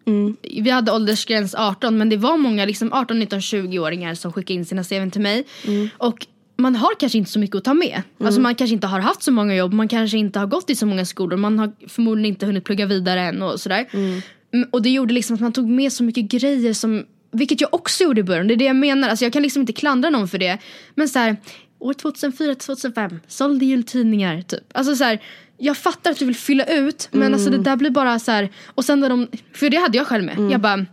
Vi 0.64 0.70
hade 0.70 0.92
åldersgräns 0.92 1.56
18 1.56 1.98
men 1.98 2.10
det 2.10 2.18
var 2.18 2.38
många 2.38 2.66
liksom 2.66 2.94
18, 2.94 3.20
19, 3.20 3.40
20-åringar 3.40 4.16
som 4.16 4.34
skickade 4.34 4.54
in 4.54 4.66
sina 4.66 4.84
CVn 4.84 5.12
till 5.12 5.22
mig. 5.22 5.46
Och 5.98 6.28
man 6.58 6.76
har 6.76 6.96
kanske 7.00 7.18
inte 7.18 7.32
så 7.32 7.40
mycket 7.40 7.56
att 7.56 7.64
ta 7.64 7.74
med. 7.74 8.02
Alltså 8.20 8.42
man 8.42 8.56
kanske 8.56 8.74
inte 8.74 8.88
har 8.88 9.00
haft 9.00 9.24
så 9.24 9.32
många 9.32 9.56
jobb, 9.56 9.74
man 9.74 9.88
kanske 9.88 10.18
inte 10.18 10.40
har 10.40 10.48
gått 10.48 10.70
i 10.70 10.76
så 10.76 10.86
många 10.86 11.06
skolor, 11.06 11.38
man 11.38 11.60
har 11.60 11.72
förmodligen 11.88 12.34
inte 12.34 12.46
hunnit 12.46 12.64
plugga 12.64 12.86
vidare 12.86 13.22
än 13.22 13.42
och 13.42 13.60
sådär. 13.60 13.86
Mm, 14.54 14.70
Och 14.72 14.82
det 14.82 14.90
gjorde 14.90 15.14
liksom 15.14 15.34
att 15.34 15.42
man 15.42 15.54
tog 15.54 15.70
med 15.70 15.94
så 15.94 16.04
mycket 16.04 16.24
grejer 16.26 16.74
som 16.74 17.06
vilket 17.34 17.62
jag 17.62 17.74
också 17.74 18.04
gjorde 18.04 18.20
i 18.22 18.24
början, 18.24 18.48
det 18.48 18.54
är 18.54 18.56
det 18.56 18.66
jag 18.66 18.76
menar. 18.76 19.10
Alltså 19.10 19.26
jag 19.26 19.34
kan 19.34 19.42
liksom 19.42 19.62
inte 19.62 19.74
klandra 19.74 20.10
någon 20.10 20.28
för 20.28 20.38
det. 20.38 20.58
Men 20.96 21.10
så 21.10 21.20
här, 21.20 21.38
år 21.80 21.94
2004-2005, 21.94 23.20
sålde 23.28 23.66
jultidningar 23.66 24.42
typ. 24.42 24.64
Alltså 24.74 24.96
så 24.96 25.04
här, 25.04 25.22
jag 25.58 25.78
fattar 25.78 26.12
att 26.12 26.20
du 26.20 26.26
vill 26.26 26.36
fylla 26.36 26.66
ut 26.66 27.08
men 27.12 27.34
alltså 27.34 27.50
det 27.50 27.58
där 27.58 27.76
blir 27.76 27.90
bara 27.90 28.20
så 28.20 28.32
här. 28.32 28.50
Och 28.66 28.86
sen 28.86 29.00
när 29.00 29.10
de, 29.10 29.28
för 29.54 29.70
det 29.70 29.78
hade 29.78 29.98
jag 29.98 30.08
själv 30.08 30.24
med. 30.24 30.52
Jag 30.52 30.62
bara, 30.62 30.86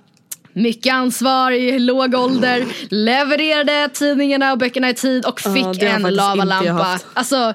mycket 0.53 0.93
ansvar 0.95 1.51
i 1.51 1.79
låg 1.79 2.15
ålder, 2.15 2.65
levererade 2.91 3.89
tidningarna 3.95 4.53
och 4.53 4.59
böckerna 4.59 4.91
i 4.91 4.95
tid 4.95 5.25
och 5.27 5.41
Ja, 5.45 5.55
fick 5.55 5.65
har 5.65 5.85
en 5.85 6.03
lavalampa. 6.15 6.99
Alltså, 7.15 7.55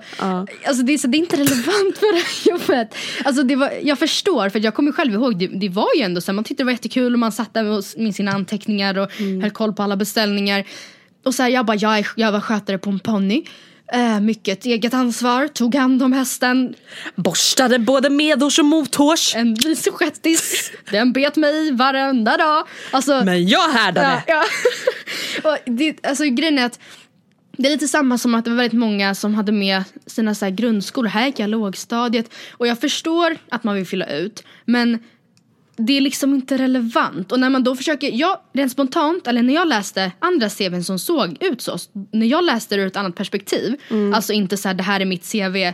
alltså 0.68 0.84
det, 0.84 0.94
är 0.94 0.98
så, 0.98 1.08
det 1.08 1.18
är 1.18 1.20
inte 1.20 1.36
relevant 1.38 1.98
för 1.98 2.14
det 2.16 2.20
här 2.20 2.52
jobbet. 2.52 2.96
Alltså 3.26 3.44
det 3.44 3.56
var, 3.56 3.72
jag 3.84 4.00
förstår, 4.00 4.50
för 4.50 4.60
jag 4.60 4.74
kommer 4.76 4.92
själv 4.92 5.14
ihåg, 5.14 5.40
det, 5.40 5.48
det 5.48 5.70
var 5.70 5.88
ju 5.96 6.02
ändå 6.02 6.22
så 6.22 6.32
här, 6.32 6.34
man 6.34 6.44
tyckte 6.44 6.64
det 6.64 6.66
var 6.66 6.72
jättekul 6.72 7.14
och 7.14 7.20
man 7.20 7.32
satt 7.32 7.54
där 7.54 7.64
med, 7.64 7.84
med 7.98 8.16
sina 8.16 8.32
anteckningar 8.32 8.98
och 8.98 9.12
Mm. 9.20 9.42
höll 9.42 9.52
koll 9.52 9.74
på 9.74 9.84
alla 9.84 9.96
beställningar. 9.96 10.64
Och 11.26 11.36
så 11.36 11.44
här, 11.44 11.50
jag 11.50 11.66
bara, 11.66 11.78
jag, 11.78 12.00
är, 12.00 12.08
jag 12.16 12.32
var 12.32 12.40
skötare 12.42 12.78
på 12.78 12.90
en 12.90 13.00
ponny. 13.00 13.44
Eh, 13.94 14.20
mycket 14.20 14.66
eget 14.66 14.94
ansvar, 14.94 15.48
tog 15.48 15.76
hand 15.76 16.04
om 16.04 16.14
hästen, 16.14 16.76
Borstade 17.16 17.80
både 17.80 18.10
medhårs 18.10 18.60
och 18.60 18.66
mothårs. 18.66 19.36
en 19.36 19.54
vice 19.54 19.92
den 20.92 21.14
bet 21.14 21.36
mig 21.36 21.72
varenda 21.72 22.38
dag. 22.38 22.68
Alltså, 22.92 23.22
Men 23.26 23.48
jag 23.48 23.70
härdade. 23.70 24.24
Ja, 24.28 24.44
ja. 25.44 25.50
och 25.52 25.58
det, 25.66 26.06
alltså, 26.06 26.24
grejen 26.24 26.60
är 26.60 26.66
att 26.66 26.80
det 27.58 27.68
är 27.68 27.72
lite 27.72 27.88
samma 27.88 28.18
som 28.18 28.36
att 28.36 28.46
det 28.46 28.50
var 28.50 28.58
väldigt 28.58 28.80
många 28.80 29.16
som 29.16 29.36
hade 29.36 29.52
med 29.52 29.84
sina 30.06 30.36
så 30.36 30.46
här, 30.46 30.52
grundskolor. 30.52 31.10
Här 31.10 31.26
gick 31.26 31.40
jag 31.40 31.50
lågstadiet. 31.50 32.34
Och 32.52 32.68
jag 32.68 32.80
förstår 32.80 33.38
att 33.50 33.64
man 33.64 33.76
vill 33.76 33.88
fylla 33.88 34.06
ut. 34.06 34.44
Men 34.66 35.00
det 35.78 35.94
är 35.98 36.02
liksom 36.02 36.34
inte 36.34 36.58
relevant. 36.58 37.32
Och 37.32 37.40
när 37.40 37.50
man 37.50 37.64
då 37.64 37.76
försöker, 37.76 38.12
jag 38.14 38.40
rent 38.54 38.72
spontant, 38.72 39.28
eller 39.28 39.44
när 39.44 39.54
jag 39.54 39.68
läste 39.68 40.12
andra 40.20 40.50
CVn 40.50 40.84
som 40.84 41.00
såg 41.00 41.38
ut 41.40 41.62
så. 41.62 41.78
När 42.12 42.28
jag 42.28 42.44
läste 42.44 42.76
det 42.76 42.82
ur 42.82 42.88
ett 42.88 42.96
annat 42.96 43.16
perspektiv. 43.16 43.76
Alltså 44.14 44.34
inte 44.34 44.58
så 44.58 44.68
här, 44.68 44.76
det 44.76 44.84
här 44.84 45.00
är 45.00 45.06
mitt 45.06 45.32
CV. 45.32 45.74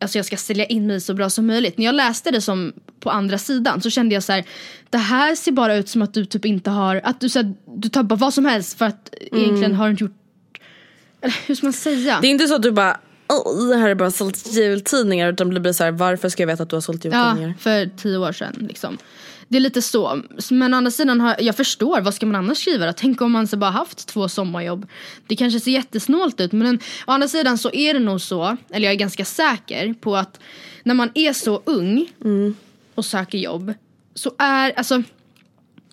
Alltså 0.00 0.18
jag 0.18 0.26
ska 0.26 0.36
sälja 0.36 0.64
in 0.64 0.86
mig 0.86 1.00
så 1.00 1.14
bra 1.14 1.30
som 1.30 1.46
möjligt. 1.46 1.78
När 1.78 1.84
jag 1.84 1.94
läste 1.94 2.30
det 2.30 2.40
som 2.40 2.72
på 3.00 3.10
andra 3.10 3.38
sidan 3.38 3.80
så 3.80 3.90
kände 3.90 4.14
jag 4.14 4.22
så 4.22 4.32
här. 4.32 4.44
Det 4.90 4.98
här 4.98 5.34
ser 5.34 5.52
bara 5.52 5.76
ut 5.76 5.88
som 5.88 6.02
att 6.02 6.14
du 6.14 6.24
typ 6.24 6.44
inte 6.44 6.70
har, 6.70 7.00
att 7.04 7.20
du, 7.20 7.28
så 7.28 7.38
här, 7.38 7.54
du 7.76 7.88
tar 7.88 8.02
bara 8.02 8.16
vad 8.16 8.34
som 8.34 8.44
helst 8.44 8.78
för 8.78 8.84
att 8.84 9.14
egentligen 9.32 9.74
har 9.74 9.84
du 9.84 9.90
inte 9.90 10.04
gjort, 10.04 10.16
eller 11.20 11.36
hur 11.46 11.54
ska 11.54 11.66
man 11.66 11.72
säga? 11.72 12.18
Det 12.20 12.26
är 12.26 12.30
inte 12.30 12.46
så 12.46 12.54
att 12.54 12.62
du 12.62 12.70
bara 12.70 13.00
"Åh, 13.32 13.68
det 13.68 13.76
här 13.76 13.88
är 13.88 13.94
bara 13.94 14.10
sålt 14.10 14.46
jultidningar 14.52 15.32
utan 15.32 15.54
det 15.54 15.60
blir 15.60 15.72
så 15.72 15.84
här, 15.84 15.90
varför 15.90 16.28
ska 16.28 16.42
jag 16.42 16.46
veta 16.46 16.62
att 16.62 16.70
du 16.70 16.76
har 16.76 16.80
sålt 16.80 17.04
jultidningar? 17.04 17.48
Ja, 17.48 17.54
för 17.58 17.90
tio 17.96 18.18
år 18.18 18.32
sedan 18.32 18.66
liksom. 18.68 18.98
Det 19.48 19.58
är 19.58 19.60
lite 19.60 19.82
så. 19.82 20.22
Men 20.50 20.74
å 20.74 20.76
andra 20.76 20.90
sidan, 20.90 21.20
har, 21.20 21.36
jag 21.38 21.56
förstår, 21.56 22.00
vad 22.00 22.14
ska 22.14 22.26
man 22.26 22.36
annars 22.36 22.58
skriva 22.58 22.86
då? 22.86 22.92
Tänk 22.96 23.20
om 23.20 23.32
man 23.32 23.46
så 23.48 23.56
bara 23.56 23.70
haft 23.70 24.08
två 24.08 24.28
sommarjobb. 24.28 24.86
Det 25.26 25.36
kanske 25.36 25.60
ser 25.60 25.70
jättesnålt 25.70 26.40
ut 26.40 26.52
men 26.52 26.76
å 27.06 27.12
andra 27.12 27.28
sidan 27.28 27.58
så 27.58 27.70
är 27.72 27.94
det 27.94 28.00
nog 28.00 28.20
så, 28.20 28.56
eller 28.70 28.84
jag 28.84 28.92
är 28.92 28.98
ganska 28.98 29.24
säker 29.24 29.94
på 30.00 30.16
att 30.16 30.40
när 30.82 30.94
man 30.94 31.10
är 31.14 31.32
så 31.32 31.62
ung 31.64 32.12
och 32.94 33.04
söker 33.04 33.38
jobb 33.38 33.74
så 34.14 34.32
är, 34.38 34.72
alltså 34.76 35.02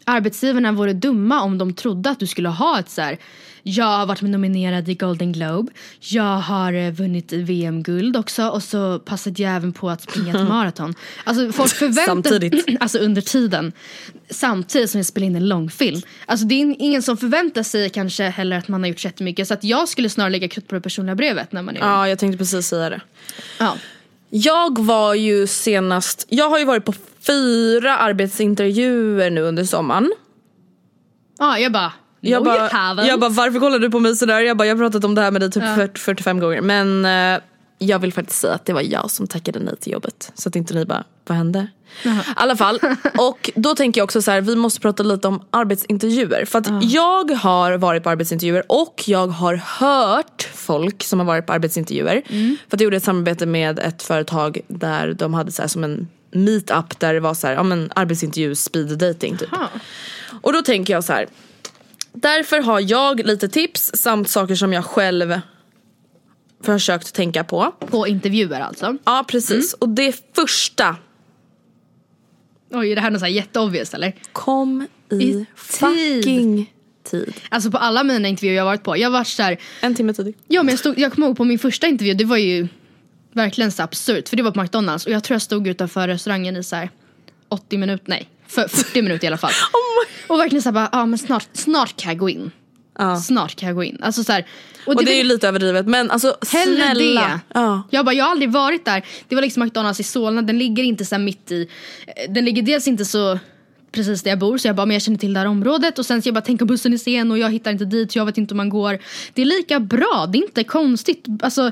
arbetsgivarna 0.09 0.71
vore 0.71 0.93
dumma 0.93 1.41
om 1.41 1.57
de 1.57 1.73
trodde 1.73 2.09
att 2.09 2.19
du 2.19 2.27
skulle 2.27 2.49
ha 2.49 2.79
ett 2.79 2.89
så 2.89 3.01
här. 3.01 3.17
Jag 3.63 3.85
har 3.85 4.05
varit 4.05 4.21
nominerad 4.21 4.89
i 4.89 4.95
Golden 4.95 5.31
Globe. 5.31 5.71
Jag 5.99 6.37
har 6.37 6.73
eh, 6.73 6.91
vunnit 6.91 7.33
VM-guld 7.33 8.17
också 8.17 8.47
och 8.49 8.63
så 8.63 8.99
passade 8.99 9.43
jag 9.43 9.55
även 9.55 9.73
på 9.73 9.89
att 9.89 10.01
springa 10.01 10.41
ett 10.41 10.47
maraton. 10.49 10.95
Alltså 11.23 11.51
folk 11.51 11.71
förväntar 11.71 12.05
Samtidigt. 12.05 12.65
Alltså 12.79 12.97
under 12.97 13.21
tiden. 13.21 13.71
Samtidigt 14.29 14.89
som 14.89 14.99
jag 14.99 15.05
spelar 15.05 15.27
in 15.27 15.35
en 15.35 15.47
långfilm. 15.47 16.01
Alltså 16.25 16.45
det 16.45 16.55
är 16.55 16.75
ingen 16.79 17.01
som 17.01 17.17
förväntar 17.17 17.63
sig 17.63 17.89
kanske 17.89 18.23
heller 18.23 18.57
att 18.57 18.67
man 18.67 18.83
har 18.83 18.87
gjort 18.87 18.99
så 18.99 19.07
jättemycket. 19.07 19.47
Så 19.47 19.53
att 19.53 19.63
jag 19.63 19.89
skulle 19.89 20.09
snarare 20.09 20.31
lägga 20.31 20.47
krut 20.47 20.67
på 20.67 20.75
det 20.75 20.81
personliga 20.81 21.15
brevet 21.15 21.51
när 21.51 21.61
man 21.61 21.75
är. 21.75 21.79
Ja, 21.79 22.09
jag 22.09 22.19
tänkte 22.19 22.37
precis 22.37 22.67
säga 22.67 22.89
det. 22.89 23.01
Ja. 23.59 23.77
Jag 24.29 24.79
var 24.79 25.13
ju 25.13 25.47
senast, 25.47 26.25
jag 26.29 26.49
har 26.49 26.59
ju 26.59 26.65
varit 26.65 26.85
på 26.85 26.93
fyra 27.27 27.97
arbetsintervjuer 27.97 29.29
nu 29.29 29.41
under 29.41 29.63
sommaren. 29.63 30.11
ja, 31.39 31.59
jag 31.59 31.71
bara. 31.71 31.93
Jag 32.21 32.43
bara, 32.43 32.69
jag 33.07 33.19
bara 33.19 33.29
varför 33.29 33.59
kollar 33.59 33.79
du 33.79 33.89
på 33.91 33.99
mig 33.99 34.15
sådär? 34.15 34.41
Jag 34.41 34.57
bara 34.57 34.67
jag 34.67 34.75
har 34.75 34.79
pratat 34.79 35.03
om 35.03 35.15
det 35.15 35.21
här 35.21 35.31
med 35.31 35.41
dig 35.41 35.51
typ 35.51 35.63
40, 35.75 35.99
45 35.99 36.39
gånger. 36.39 36.61
Men 36.61 37.05
eh, 37.05 37.41
jag 37.77 37.99
vill 37.99 38.13
faktiskt 38.13 38.39
säga 38.39 38.53
att 38.53 38.65
det 38.65 38.73
var 38.73 38.81
jag 38.81 39.11
som 39.11 39.27
tackade 39.27 39.59
nej 39.59 39.75
till 39.77 39.93
jobbet. 39.93 40.31
Så 40.35 40.49
att 40.49 40.55
inte 40.55 40.73
ni 40.73 40.85
bara, 40.85 41.03
vad 41.27 41.37
hände? 41.37 41.67
I 42.03 42.09
alla 42.35 42.55
fall, 42.55 42.79
och 43.17 43.49
då 43.55 43.75
tänker 43.75 44.01
jag 44.01 44.03
också 44.03 44.21
så 44.21 44.31
här, 44.31 44.41
vi 44.41 44.55
måste 44.55 44.79
prata 44.79 45.03
lite 45.03 45.27
om 45.27 45.43
arbetsintervjuer. 45.51 46.45
För 46.45 46.59
att 46.59 46.83
jag 46.83 47.31
har 47.31 47.77
varit 47.77 48.03
på 48.03 48.09
arbetsintervjuer 48.09 48.63
och 48.67 49.03
jag 49.05 49.27
har 49.27 49.55
hört 49.55 50.49
folk 50.53 51.03
som 51.03 51.19
har 51.19 51.25
varit 51.25 51.45
på 51.45 51.53
arbetsintervjuer. 51.53 52.21
För 52.69 52.75
att 52.75 52.81
jag 52.81 52.81
gjorde 52.81 52.97
ett 52.97 53.03
samarbete 53.03 53.45
med 53.45 53.79
ett 53.79 54.03
företag 54.03 54.59
där 54.67 55.13
de 55.13 55.33
hade 55.33 55.51
så 55.51 55.61
här 55.61 55.69
som 55.69 55.83
en 55.83 56.07
meetup 56.31 56.99
där 56.99 57.13
det 57.13 57.19
var 57.19 57.33
så 57.33 57.47
här, 57.47 57.53
ja 57.53 57.63
men 57.63 57.91
arbetsintervju, 57.95 58.55
speed 58.55 58.97
dating 58.97 59.37
typ. 59.37 59.49
Och 60.41 60.53
då 60.53 60.61
tänker 60.61 60.93
jag 60.93 61.03
så 61.03 61.13
här. 61.13 61.27
Därför 62.13 62.59
har 62.59 62.79
jag 62.79 63.25
lite 63.25 63.49
tips 63.49 63.91
samt 63.93 64.29
saker 64.29 64.55
som 64.55 64.73
jag 64.73 64.85
själv 64.85 65.39
försökt 66.63 67.13
tänka 67.13 67.43
på. 67.43 67.73
På 67.79 68.07
intervjuer 68.07 68.59
alltså. 68.59 68.97
Ja 69.05 69.25
precis. 69.27 69.73
Och 69.73 69.89
det 69.89 70.15
första, 70.35 70.95
Oj, 72.71 72.91
är 72.91 72.95
det 72.95 73.01
här 73.01 73.11
något 73.11 73.19
så 73.19 73.25
här 73.25 73.33
jätteobvious 73.33 73.93
eller? 73.93 74.13
kom 74.31 74.87
i, 75.11 75.15
I 75.15 75.19
tid. 75.19 75.45
fucking 75.55 76.73
tid. 77.03 77.33
Alltså 77.49 77.71
på 77.71 77.77
alla 77.77 78.03
mina 78.03 78.27
intervjuer 78.27 78.55
jag 78.57 78.65
varit 78.65 78.83
på. 78.83 78.97
Jag 78.97 79.09
har 79.09 79.11
varit 79.19 79.27
så 79.27 79.43
här, 79.43 79.57
En 79.81 79.95
timme 79.95 80.13
tidigt. 80.13 80.37
ja 80.47 80.63
men 80.63 80.69
jag, 80.71 80.79
stod, 80.79 80.99
jag 80.99 81.13
kommer 81.13 81.27
ihåg 81.27 81.37
på 81.37 81.43
min 81.45 81.59
första 81.59 81.87
intervju, 81.87 82.13
det 82.13 82.25
var 82.25 82.37
ju 82.37 82.67
verkligen 83.33 83.71
så 83.71 83.83
absurt. 83.83 84.29
För 84.29 84.37
det 84.37 84.43
var 84.43 84.51
på 84.51 84.61
McDonalds 84.61 85.05
och 85.05 85.11
jag 85.11 85.23
tror 85.23 85.35
jag 85.35 85.41
stod 85.41 85.67
utanför 85.67 86.07
restaurangen 86.07 86.57
i 86.57 86.63
så 86.63 86.75
här 86.75 86.89
80 87.49 87.77
minuter, 87.77 88.05
nej 88.07 88.29
för 88.47 88.67
40 88.67 89.01
minuter 89.01 89.25
i 89.25 89.27
alla 89.27 89.37
fall. 89.37 89.51
och 90.27 90.39
verkligen 90.39 90.61
så 90.61 90.69
här 90.69 90.73
bara, 90.73 90.89
ja 90.91 91.05
men 91.05 91.19
snart, 91.19 91.47
snart 91.53 91.95
kan 92.01 92.11
jag 92.11 92.17
gå 92.19 92.29
in. 92.29 92.51
Snart 93.15 93.55
kan 93.55 93.67
jag 93.67 93.75
gå 93.75 93.83
in. 93.83 93.97
Alltså 94.01 94.23
så 94.23 94.31
här, 94.31 94.45
Och 94.87 94.95
det, 94.95 95.01
är 95.03 95.05
var- 95.05 95.13
ju 95.13 95.23
lite 95.23 95.47
överdrivet 95.47 95.85
men 95.87 96.11
alltså 96.11 96.35
Hellre 96.51 96.83
snälla. 96.83 97.21
det. 97.21 97.39
Ja. 97.53 97.83
Jag 97.89 98.05
bara, 98.05 98.13
jag 98.15 98.25
har 98.25 98.31
aldrig 98.31 98.51
varit 98.51 98.85
där. 98.85 99.05
Det 99.27 99.35
var 99.35 99.41
liksom 99.41 99.63
McDonalds 99.63 99.99
i 99.99 100.03
Solna, 100.03 100.41
den 100.41 100.57
ligger 100.59 100.83
inte 100.83 101.05
så 101.05 101.17
mitt 101.17 101.51
i. 101.51 101.67
eh, 102.07 102.31
Den 102.33 102.45
ligger 102.45 102.61
dels 102.61 102.87
inte 102.87 103.05
så 103.05 103.39
precis 103.91 104.23
där 104.23 104.29
jag 104.31 104.39
bor 104.39 104.57
så 104.57 104.67
jag 104.67 104.75
bara, 104.75 104.85
men 104.85 104.93
jag 104.95 105.01
känner 105.01 105.17
till 105.17 105.33
det 105.33 105.39
här 105.39 105.47
området 105.47 105.99
och 105.99 106.05
sen 106.05 106.21
så 106.21 106.27
jag 106.27 106.33
bara, 106.35 106.41
tänk 106.41 106.61
om 106.61 106.67
bussen 106.67 106.93
är 106.93 106.97
sen 106.97 107.31
och 107.31 107.37
jag 107.37 107.51
hittar 107.51 107.71
inte 107.71 107.85
dit, 107.85 108.15
jag 108.15 108.25
vet 108.25 108.37
inte 108.37 108.53
om 108.53 108.57
man 108.57 108.69
går. 108.69 108.99
Det 109.33 109.41
är 109.41 109.45
lika 109.45 109.79
bra, 109.79 110.25
det 110.31 110.37
är 110.37 110.43
inte 110.43 110.63
konstigt. 110.63 111.25
Alltså, 111.41 111.71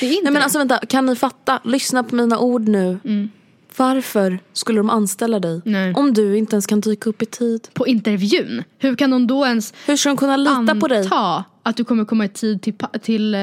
det 0.00 0.06
är 0.06 0.10
inte 0.10 0.22
Nej 0.22 0.32
men 0.32 0.34
det. 0.34 0.42
alltså 0.42 0.58
vänta, 0.58 0.78
kan 0.78 1.06
ni 1.06 1.16
fatta? 1.16 1.60
Lyssna 1.64 2.04
på 2.04 2.14
mina 2.14 2.38
ord 2.38 2.68
nu. 2.68 2.98
Varför 3.78 4.38
skulle 4.52 4.78
de 4.78 4.90
anställa 4.90 5.40
dig 5.40 5.60
Nej. 5.64 5.94
om 5.94 6.14
du 6.14 6.38
inte 6.38 6.54
ens 6.56 6.66
kan 6.66 6.80
dyka 6.80 7.10
upp 7.10 7.22
i 7.22 7.26
tid? 7.26 7.68
På 7.72 7.86
intervjun, 7.86 8.62
hur 8.78 8.96
kan 8.96 9.10
de 9.10 9.26
då 9.26 9.46
ens 9.46 9.74
Hur 9.86 9.96
ska 9.96 10.08
de 10.08 10.16
kunna 10.16 10.36
lita 10.36 10.50
anta 10.50 10.74
på 10.74 10.88
dig? 10.88 11.08
att 11.62 11.76
du 11.76 11.84
kommer 11.84 12.04
komma 12.04 12.24
i 12.24 12.28
tid 12.28 12.62
till, 12.62 12.74
till 13.02 13.34
eh, 13.34 13.40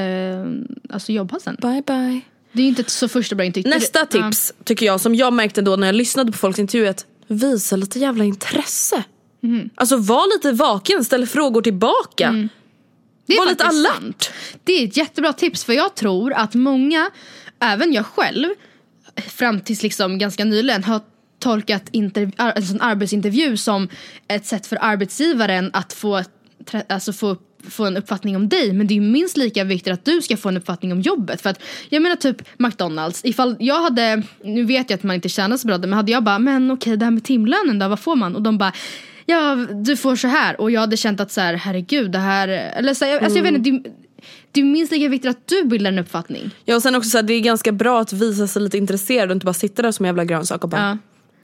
alltså 0.90 1.12
jobbpassen? 1.12 1.58
Bye 1.62 1.84
bye. 1.88 2.22
Det 2.52 2.62
är 2.64 2.68
inte 2.68 2.82
ett 2.82 2.90
så 2.90 3.08
första 3.08 3.36
bra 3.36 3.46
intryck. 3.46 3.66
Nästa 3.66 4.06
tips 4.06 4.54
tycker 4.64 4.86
jag 4.86 5.02
som 5.02 5.16
jag 5.16 5.34
märkte 5.34 5.62
då 5.62 5.76
när 5.76 5.88
jag 5.88 5.96
lyssnade 5.96 6.32
på 6.32 6.38
folks 6.38 6.60
intervjuer 6.60 6.90
att 6.90 7.06
visa 7.28 7.76
lite 7.76 8.00
jävla 8.00 8.24
intresse. 8.24 9.04
Mhm. 9.42 9.70
Alltså 9.76 9.98
var 9.98 10.36
lite 10.38 10.52
vaken, 10.52 11.06
ställ 11.06 11.26
frågor 11.26 11.62
tillbaka. 11.62 12.28
Mm. 12.28 12.50
Det 13.28 13.34
är 13.34 13.38
Var 13.40 13.46
lite 13.48 13.64
alert. 13.64 13.94
sant. 13.96 14.30
Det 14.64 14.72
är 14.74 14.88
ett 14.88 14.98
jättebra 14.98 15.34
tips 15.34 15.64
för 15.64 15.74
jag 15.74 15.96
tror 15.96 16.34
att 16.34 16.54
många, 16.56 17.10
även 17.60 17.94
jag 17.94 18.06
själv, 18.06 18.48
fram 19.18 19.62
tills 19.62 19.84
liksom 19.84 20.18
ganska 20.18 20.46
nyligen 20.46 20.84
har 20.84 21.02
tolkat 21.40 21.90
interv- 21.92 22.34
ar- 22.38 22.54
en 22.56 22.64
sån 22.64 22.82
arbetsintervju 22.82 23.58
som 23.58 23.90
ett 24.28 24.46
sätt 24.46 24.68
för 24.68 24.78
arbetsgivaren 24.82 25.70
att 25.74 25.94
få, 25.94 26.24
alltså 26.88 27.14
få 27.14 27.38
få 27.70 27.86
en 27.86 27.98
uppfattning 27.98 28.36
om 28.36 28.50
dig 28.50 28.74
men 28.74 28.88
det 28.88 28.98
är 28.98 29.02
minst 29.02 29.38
lika 29.38 29.64
viktigt 29.64 29.94
att 29.94 30.06
du 30.06 30.22
ska 30.22 30.38
få 30.38 30.50
en 30.50 30.58
uppfattning 30.58 30.92
om 30.92 31.02
jobbet. 31.02 31.42
För 31.42 31.50
att 31.50 31.60
jag 31.90 32.02
menar 32.02 32.16
typ 32.16 32.42
McDonalds, 32.58 33.26
ifall 33.26 33.56
jag 33.60 33.82
hade, 33.82 34.24
nu 34.44 34.64
vet 34.64 34.90
jag 34.90 34.98
att 34.98 35.04
man 35.04 35.16
inte 35.16 35.30
tjänar 35.30 35.58
så 35.58 35.68
bra 35.68 35.78
men 35.78 35.94
hade 35.94 36.12
jag 36.12 36.24
bara 36.24 36.40
men 36.40 36.72
okej 36.72 36.98
det 36.98 37.06
här 37.06 37.12
med 37.12 37.24
timlönen 37.24 37.80
då, 37.80 37.88
vad 37.88 38.00
får 38.00 38.16
man? 38.16 38.36
Och 38.36 38.42
de 38.42 38.58
bara 38.58 38.72
ja 39.26 39.56
du 39.56 39.98
får 39.98 40.16
så 40.16 40.28
här 40.28 40.62
och 40.62 40.72
jag 40.72 40.82
hade 40.82 40.98
känt 40.98 41.20
att 41.20 41.32
så 41.32 41.42
här 41.42 41.54
herregud 41.54 42.12
det 42.12 42.20
här, 42.20 42.48
eller 42.48 42.94
så 42.94 43.06
här, 43.06 43.20
alltså 43.20 43.40
jag 43.40 43.44
vet 43.44 43.68
inte, 43.68 43.90
det, 44.56 44.62
det 44.62 44.68
är 44.68 44.72
minst 44.72 44.92
lika 44.92 45.10
viktigt 45.10 45.30
att 45.32 45.48
du 45.48 45.64
bildar 45.64 45.92
en 45.92 46.00
uppfattning. 46.00 46.52
Ja 46.66 46.76
och 46.76 46.82
sen 46.82 46.96
också 46.96 47.10
så 47.10 47.18
här, 47.18 47.24
det 47.24 47.34
är 47.34 47.40
ganska 47.40 47.72
bra 47.72 48.00
att 48.02 48.14
visa 48.14 48.48
sig 48.48 48.62
lite 48.62 48.78
intresserad 48.78 49.30
och 49.30 49.36
inte 49.36 49.46
bara 49.46 49.54
sitta 49.54 49.82
där 49.82 49.92
som 49.92 50.06
en 50.06 50.08
jävla 50.10 50.26
grönsak 50.26 50.64
och 50.64 50.70
bara 50.70 50.82
Ja. 50.90 50.98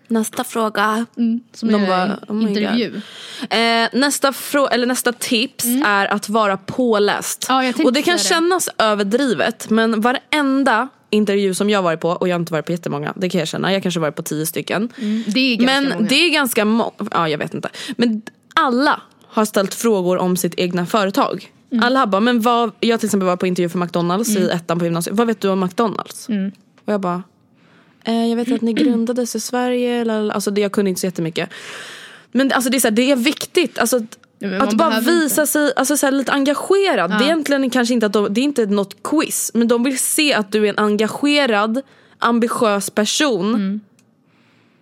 Nästa 0.08 0.44
fråga. 0.44 1.06
Som 1.54 1.68
De 1.72 1.74
är 1.84 1.88
bara, 1.88 2.20
oh 2.28 2.44
intervju. 2.44 3.02
Eh, 3.50 3.90
nästa, 3.94 4.32
frå- 4.32 4.70
eller 4.72 4.86
nästa 4.88 5.14
tips 5.14 5.66
är 5.86 6.06
att 6.14 6.30
vara 6.30 6.58
påläst. 6.58 7.50
Mm. 7.50 7.74
Ja, 7.78 7.84
och 7.86 7.94
det 7.94 8.02
kan 8.02 8.18
det. 8.18 8.24
kännas 8.24 8.70
överdrivet 8.78 9.70
men 9.70 10.02
varenda 10.02 10.88
intervju 11.10 11.54
som 11.54 11.70
jag 11.70 11.82
varit 11.82 12.00
på, 12.00 12.10
och 12.10 12.28
jag 12.28 12.34
har 12.36 12.40
inte 12.40 12.54
varit 12.54 12.66
på 12.66 12.72
jättemånga, 12.72 13.14
det 13.16 13.30
kan 13.30 13.40
jag 13.40 13.48
känna, 13.48 13.74
jag 13.74 13.84
kanske 13.84 14.00
varit 14.00 14.16
på 14.16 14.24
tio 14.24 14.46
stycken. 14.46 14.90
Det 15.28 15.40
är 15.40 15.56
ganska 15.56 15.66
men 15.82 15.90
många. 15.90 16.08
det 16.10 16.16
är 16.16 16.30
ganska 16.30 16.66
må- 16.66 16.94
ja 17.12 17.30
jag 17.30 17.38
vet 17.38 17.54
inte. 17.54 17.70
Men 17.98 18.22
alla 18.56 19.02
har 19.28 19.46
ställt 19.46 19.74
frågor 19.74 20.18
om 20.18 20.38
sitt 20.38 20.54
egna 20.58 20.86
företag. 20.86 21.52
Mm. 21.72 21.84
Alla 21.84 22.08
bara, 22.08 22.20
men 22.22 22.42
vad, 22.42 22.72
jag 22.80 23.00
till 23.00 23.08
exempel 23.08 23.28
var 23.28 23.36
på 23.38 23.48
intervju 23.48 23.70
för 23.70 23.80
McDonalds 23.80 24.30
i 24.36 24.50
ettan 24.50 24.80
på 24.80 24.86
gymnasiet, 24.86 25.16
vad 25.18 25.28
vet 25.28 25.42
du 25.42 25.50
om 25.50 25.60
McDonalds? 25.60 26.30
Mm. 26.30 26.52
Och 26.86 26.94
jag 26.94 27.02
bara, 27.02 27.24
eh, 28.04 28.26
jag 28.26 28.36
vet 28.36 28.52
att 28.52 28.62
ni 28.62 28.74
grundades 28.74 29.36
i 29.36 29.40
Sverige, 29.40 30.02
eller, 30.02 30.30
alltså 30.30 30.52
det, 30.52 30.62
jag 30.62 30.72
kunde 30.72 30.90
inte 30.90 31.02
så 31.02 31.08
jättemycket. 31.08 31.50
Men 32.32 32.52
alltså 32.52 32.70
det 32.70 32.78
är, 32.78 32.80
så 32.80 32.88
här, 32.88 32.96
det 32.96 33.12
är 33.12 33.16
viktigt. 33.16 33.80
Alltså, 33.80 33.98
att- 33.98 34.74
bara 34.78 35.00
visa 35.00 35.46
sig 35.46 35.74
alltså, 35.76 35.98
så 35.98 36.06
här, 36.06 36.12
lite 36.12 36.32
engagerad. 36.32 37.12
Det 37.12 37.16
är 37.16 37.22
egentligen 37.24 37.70
kanske 37.70 37.94
inte 37.94 38.06
att 38.06 38.14
de, 38.14 38.34
det 38.34 38.42
är 38.42 38.44
inte 38.44 38.66
något 38.66 39.04
quiz. 39.04 39.52
Men 39.54 39.68
de 39.68 39.84
vill 39.84 40.00
se 40.00 40.34
att 40.34 40.52
du 40.52 40.66
är 40.66 40.70
en 40.70 40.78
engagerad, 40.80 41.82
ambitiös 42.20 42.90
person. 42.90 43.82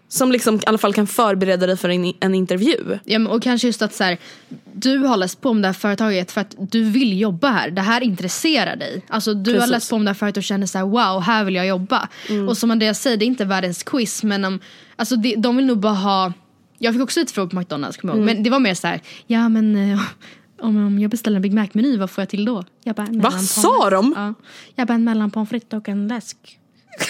Mm. 0.09 0.17
Som 0.17 0.31
liksom 0.31 0.55
i 0.55 0.61
alla 0.65 0.77
fall 0.77 0.93
kan 0.93 1.07
förbereda 1.07 1.67
dig 1.67 1.77
för 1.77 1.89
en, 1.89 2.13
en 2.19 2.35
intervju. 2.35 2.99
Ja, 3.03 3.19
men, 3.19 3.31
och 3.31 3.43
kanske 3.43 3.67
just 3.67 3.81
att 3.81 3.93
så 3.93 4.03
här, 4.03 4.17
du 4.73 4.97
har 4.97 5.17
läst 5.17 5.41
på 5.41 5.49
om 5.49 5.61
det 5.61 5.67
här 5.67 5.73
företaget 5.73 6.31
för 6.31 6.41
att 6.41 6.55
du 6.57 6.83
vill 6.83 7.19
jobba 7.19 7.49
här. 7.49 7.71
Det 7.71 7.81
här 7.81 8.01
intresserar 8.01 8.75
dig. 8.75 9.05
Alltså 9.07 9.33
du 9.33 9.51
har 9.51 9.57
Precis. 9.57 9.71
läst 9.71 9.89
på 9.89 9.95
om 9.95 10.05
det 10.05 10.09
här 10.09 10.15
företaget 10.15 10.37
och 10.37 10.43
känner 10.43 10.67
så 10.67 10.77
här, 10.77 10.85
wow, 10.85 11.21
här 11.21 11.43
vill 11.43 11.55
jag 11.55 11.67
jobba. 11.67 12.07
Och 12.49 12.57
som 12.57 12.71
Andreas 12.71 13.01
säger, 13.01 13.17
det 13.17 13.25
är 13.25 13.27
inte 13.27 13.45
världens 13.45 13.83
quiz 13.83 14.23
men 14.23 14.45
um, 14.45 14.59
alltså, 14.95 15.15
det, 15.15 15.35
de 15.35 15.57
vill 15.57 15.65
nog 15.65 15.79
bara 15.79 15.93
ha 15.93 16.33
Jag 16.77 16.93
fick 16.93 17.03
också 17.03 17.19
lite 17.19 17.33
frågor 17.33 17.49
på 17.49 17.55
McDonalds, 17.59 17.97
kommer 17.97 18.13
ihåg. 18.13 18.23
men 18.23 18.43
det 18.43 18.49
var 18.49 18.59
mer 18.59 18.73
så 18.73 18.87
här, 18.87 19.01
ja 19.27 19.49
men 19.49 19.91
eh, 19.91 19.99
om, 20.61 20.85
om 20.85 20.99
jag 20.99 21.11
beställer 21.11 21.35
en 21.35 21.41
Big 21.41 21.53
Mac-meny, 21.53 21.97
vad 21.97 22.09
får 22.09 22.21
jag 22.21 22.29
till 22.29 22.45
då? 22.45 22.63
Jag 22.83 22.95
bara, 22.95 23.07
Vad 23.11 23.41
sa 23.41 23.89
de? 23.89 24.13
Ja. 24.17 24.33
Jag 24.75 24.87
bara 24.87 24.93
en 24.93 25.03
mellan 25.03 25.31
pommes 25.31 25.49
frites 25.49 25.73
och 25.73 25.89
en 25.89 26.07
läsk. 26.07 26.58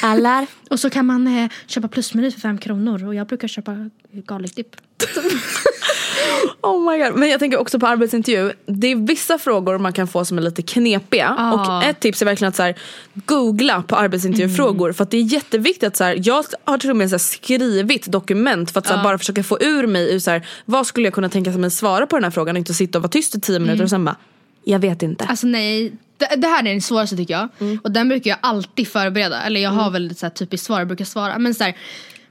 Eller? 0.03 0.47
Och 0.69 0.79
så 0.79 0.89
kan 0.89 1.05
man 1.05 1.27
eh, 1.27 1.49
köpa 1.67 1.87
plusmeny 1.87 2.31
för 2.31 2.39
fem 2.39 2.57
kronor 2.57 3.07
och 3.07 3.15
jag 3.15 3.27
brukar 3.27 3.47
köpa 3.47 3.89
garlic 4.11 4.51
dip. 4.51 4.75
Oh 6.61 6.91
my 6.91 7.03
god. 7.03 7.15
Men 7.15 7.29
jag 7.29 7.39
tänker 7.39 7.57
också 7.57 7.79
på 7.79 7.87
arbetsintervju. 7.87 8.51
Det 8.65 8.87
är 8.87 8.95
vissa 8.95 9.37
frågor 9.37 9.77
man 9.77 9.93
kan 9.93 10.07
få 10.07 10.25
som 10.25 10.37
är 10.37 10.41
lite 10.41 10.61
knepiga. 10.61 11.35
Ah. 11.37 11.53
Och 11.53 11.83
ett 11.83 11.99
tips 11.99 12.21
är 12.21 12.25
verkligen 12.25 12.49
att 12.49 12.55
så 12.55 12.63
här, 12.63 12.75
googla 13.13 13.83
på 13.87 13.95
arbetsintervjufrågor. 13.95 14.91
För 14.93 15.03
att 15.03 15.11
det 15.11 15.17
är 15.17 15.21
jätteviktigt 15.21 15.83
att 15.83 15.95
så 15.97 16.03
här, 16.03 16.21
jag 16.23 16.45
har 16.63 16.77
till 16.77 16.89
och 16.89 16.95
med 16.95 17.09
så 17.09 17.13
här, 17.13 17.19
skrivit 17.19 18.05
dokument 18.05 18.71
för 18.71 18.79
att 18.79 18.87
så 18.87 18.93
här, 18.93 19.03
bara 19.03 19.17
försöka 19.17 19.43
få 19.43 19.57
ur 19.61 19.87
mig 19.87 20.13
ur 20.15 20.19
så 20.19 20.31
här, 20.31 20.47
vad 20.65 20.87
skulle 20.87 21.07
jag 21.07 21.13
kunna 21.13 21.29
tänka 21.29 21.51
mig 21.51 21.71
svara 21.71 22.07
på 22.07 22.15
den 22.15 22.23
här 22.23 22.31
frågan 22.31 22.55
och 22.55 22.59
inte 22.59 22.73
sitta 22.73 22.97
och 22.97 23.03
vara 23.03 23.09
tyst 23.09 23.35
i 23.35 23.39
tio 23.39 23.59
minuter 23.59 23.83
och 23.83 23.89
sen 23.89 24.05
bara, 24.05 24.15
jag 24.63 24.79
vet 24.79 25.03
inte. 25.03 25.25
Alltså 25.25 25.47
nej, 25.47 25.93
det, 26.19 26.35
det 26.35 26.47
här 26.47 26.59
är 26.59 26.71
den 26.71 26.81
svåraste 26.81 27.15
tycker 27.15 27.33
jag. 27.33 27.49
Och 27.83 27.91
den 27.91 28.09
brukar 28.09 28.29
jag 28.29 28.39
alltid 28.41 28.87
förbereda. 28.87 29.41
Eller 29.41 29.59
jag 29.59 29.69
har 29.69 29.91
väl 29.91 30.11
ett 30.11 30.35
typiskt 30.35 30.67
svar 30.67 30.79
jag 30.79 30.87
brukar 30.87 31.05
svara. 31.05 31.39
Men 31.39 31.53
så 31.53 31.63
här, 31.63 31.77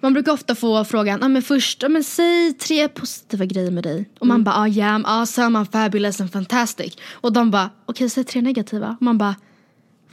man 0.01 0.13
brukar 0.13 0.33
ofta 0.33 0.55
få 0.55 0.85
frågan, 0.85 1.23
ah, 1.23 1.29
men 1.29 1.43
först, 1.43 1.85
ah, 1.85 1.89
men 1.89 2.05
säg 2.05 2.53
tre 2.53 2.89
positiva 2.89 3.45
grejer 3.45 3.71
med 3.71 3.85
dig. 3.85 4.09
Och 4.19 4.27
man 4.27 4.45
bara, 4.45 4.55
ah, 4.55 4.69
yeah, 4.69 5.01
awesome, 5.05 5.59
I'm 5.59 5.73
fabulous 5.73 6.21
and 6.21 6.33
fantastic. 6.33 6.97
Och 7.13 7.33
de 7.33 7.51
bara, 7.51 7.71
okej 7.87 8.11
säg 8.11 8.25
tre 8.25 8.43
negativa. 8.43 8.97
Och 9.01 9.03
man 9.03 9.19
bara, 9.19 9.35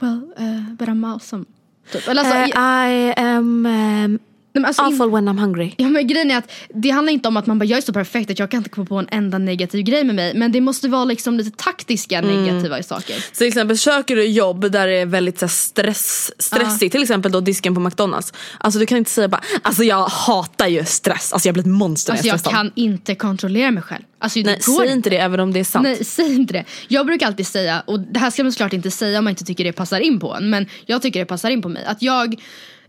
well, 0.00 0.20
uh, 0.40 0.74
but 0.78 0.88
I'm 0.88 1.14
awesome. 1.14 1.44
Typ. 1.92 2.08
Eller, 2.08 2.22
alltså, 2.22 2.58
Eh, 2.58 2.90
I 2.90 3.12
am 3.16 3.66
um, 3.66 4.18
men 4.60 4.64
alltså, 4.64 4.82
in- 4.82 4.94
awful 4.94 5.10
when 5.10 5.28
I'm 5.28 5.40
hungry. 5.40 5.72
Ja 5.76 5.88
men 5.88 6.06
grejen 6.06 6.30
är 6.30 6.36
att 6.38 6.52
det 6.74 6.90
handlar 6.90 7.12
inte 7.12 7.28
om 7.28 7.36
att 7.36 7.46
man 7.46 7.58
bara 7.58 7.64
jag 7.64 7.76
är 7.76 7.82
så 7.82 7.92
perfekt 7.92 8.30
att 8.30 8.38
jag 8.38 8.50
kan 8.50 8.58
inte 8.58 8.70
komma 8.70 8.86
på 8.86 8.96
en 8.96 9.08
enda 9.10 9.38
negativ 9.38 9.82
grej 9.82 10.04
med 10.04 10.14
mig. 10.14 10.34
Men 10.34 10.52
det 10.52 10.60
måste 10.60 10.88
vara 10.88 11.04
liksom 11.04 11.36
lite 11.36 11.50
taktiska 11.50 12.20
negativa 12.20 12.82
saker. 12.82 13.14
Så 13.14 13.38
till 13.38 13.46
exempel 13.46 13.78
söker 13.78 14.16
du 14.16 14.24
jobb 14.24 14.70
där 14.70 14.86
det 14.86 14.94
är 14.94 15.06
väldigt 15.06 15.38
så 15.38 15.48
stress, 15.48 16.32
stressigt, 16.38 16.92
till 16.92 17.02
exempel 17.02 17.32
då 17.32 17.40
disken 17.40 17.74
på 17.74 17.80
McDonalds. 17.80 18.32
Alltså 18.58 18.80
du 18.80 18.86
kan 18.86 18.98
inte 18.98 19.10
säga 19.10 19.28
bara, 19.28 19.40
alltså 19.62 19.84
jag 19.84 20.04
hatar 20.06 20.66
ju 20.66 20.84
stress, 20.84 21.32
alltså 21.32 21.48
jag 21.48 21.54
blir 21.54 21.62
ett 21.62 21.70
monster 21.70 22.12
Alltså 22.12 22.26
jag 22.26 22.40
jag 22.44 22.52
kan 22.52 22.72
inte 22.74 23.14
kontrollera 23.14 23.70
mig 23.70 23.82
själv. 23.82 24.02
Alltså, 24.18 24.38
Nej, 24.40 24.60
säg 24.60 24.92
inte 24.92 25.10
det 25.10 25.16
även 25.16 25.40
om 25.40 25.52
det 25.52 25.60
är 25.60 25.64
sant. 25.64 25.82
Nej, 25.82 26.04
säg 26.04 26.34
inte 26.34 26.52
det. 26.52 26.64
Jag 26.88 27.06
brukar 27.06 27.26
alltid 27.26 27.46
säga, 27.46 27.82
och 27.86 28.00
det 28.00 28.18
här 28.18 28.30
ska 28.30 28.42
man 28.42 28.52
såklart 28.52 28.72
inte 28.72 28.90
säga 28.90 29.18
om 29.18 29.24
man 29.24 29.30
inte 29.30 29.44
tycker 29.44 29.64
det 29.64 29.72
passar 29.72 30.00
in 30.00 30.20
på 30.20 30.34
en. 30.34 30.50
Men 30.50 30.66
jag 30.86 31.02
tycker 31.02 31.20
det 31.20 31.26
passar 31.26 31.50
in 31.50 31.62
på 31.62 31.68
mig. 31.68 31.84
Att 31.84 32.02
jag, 32.02 32.34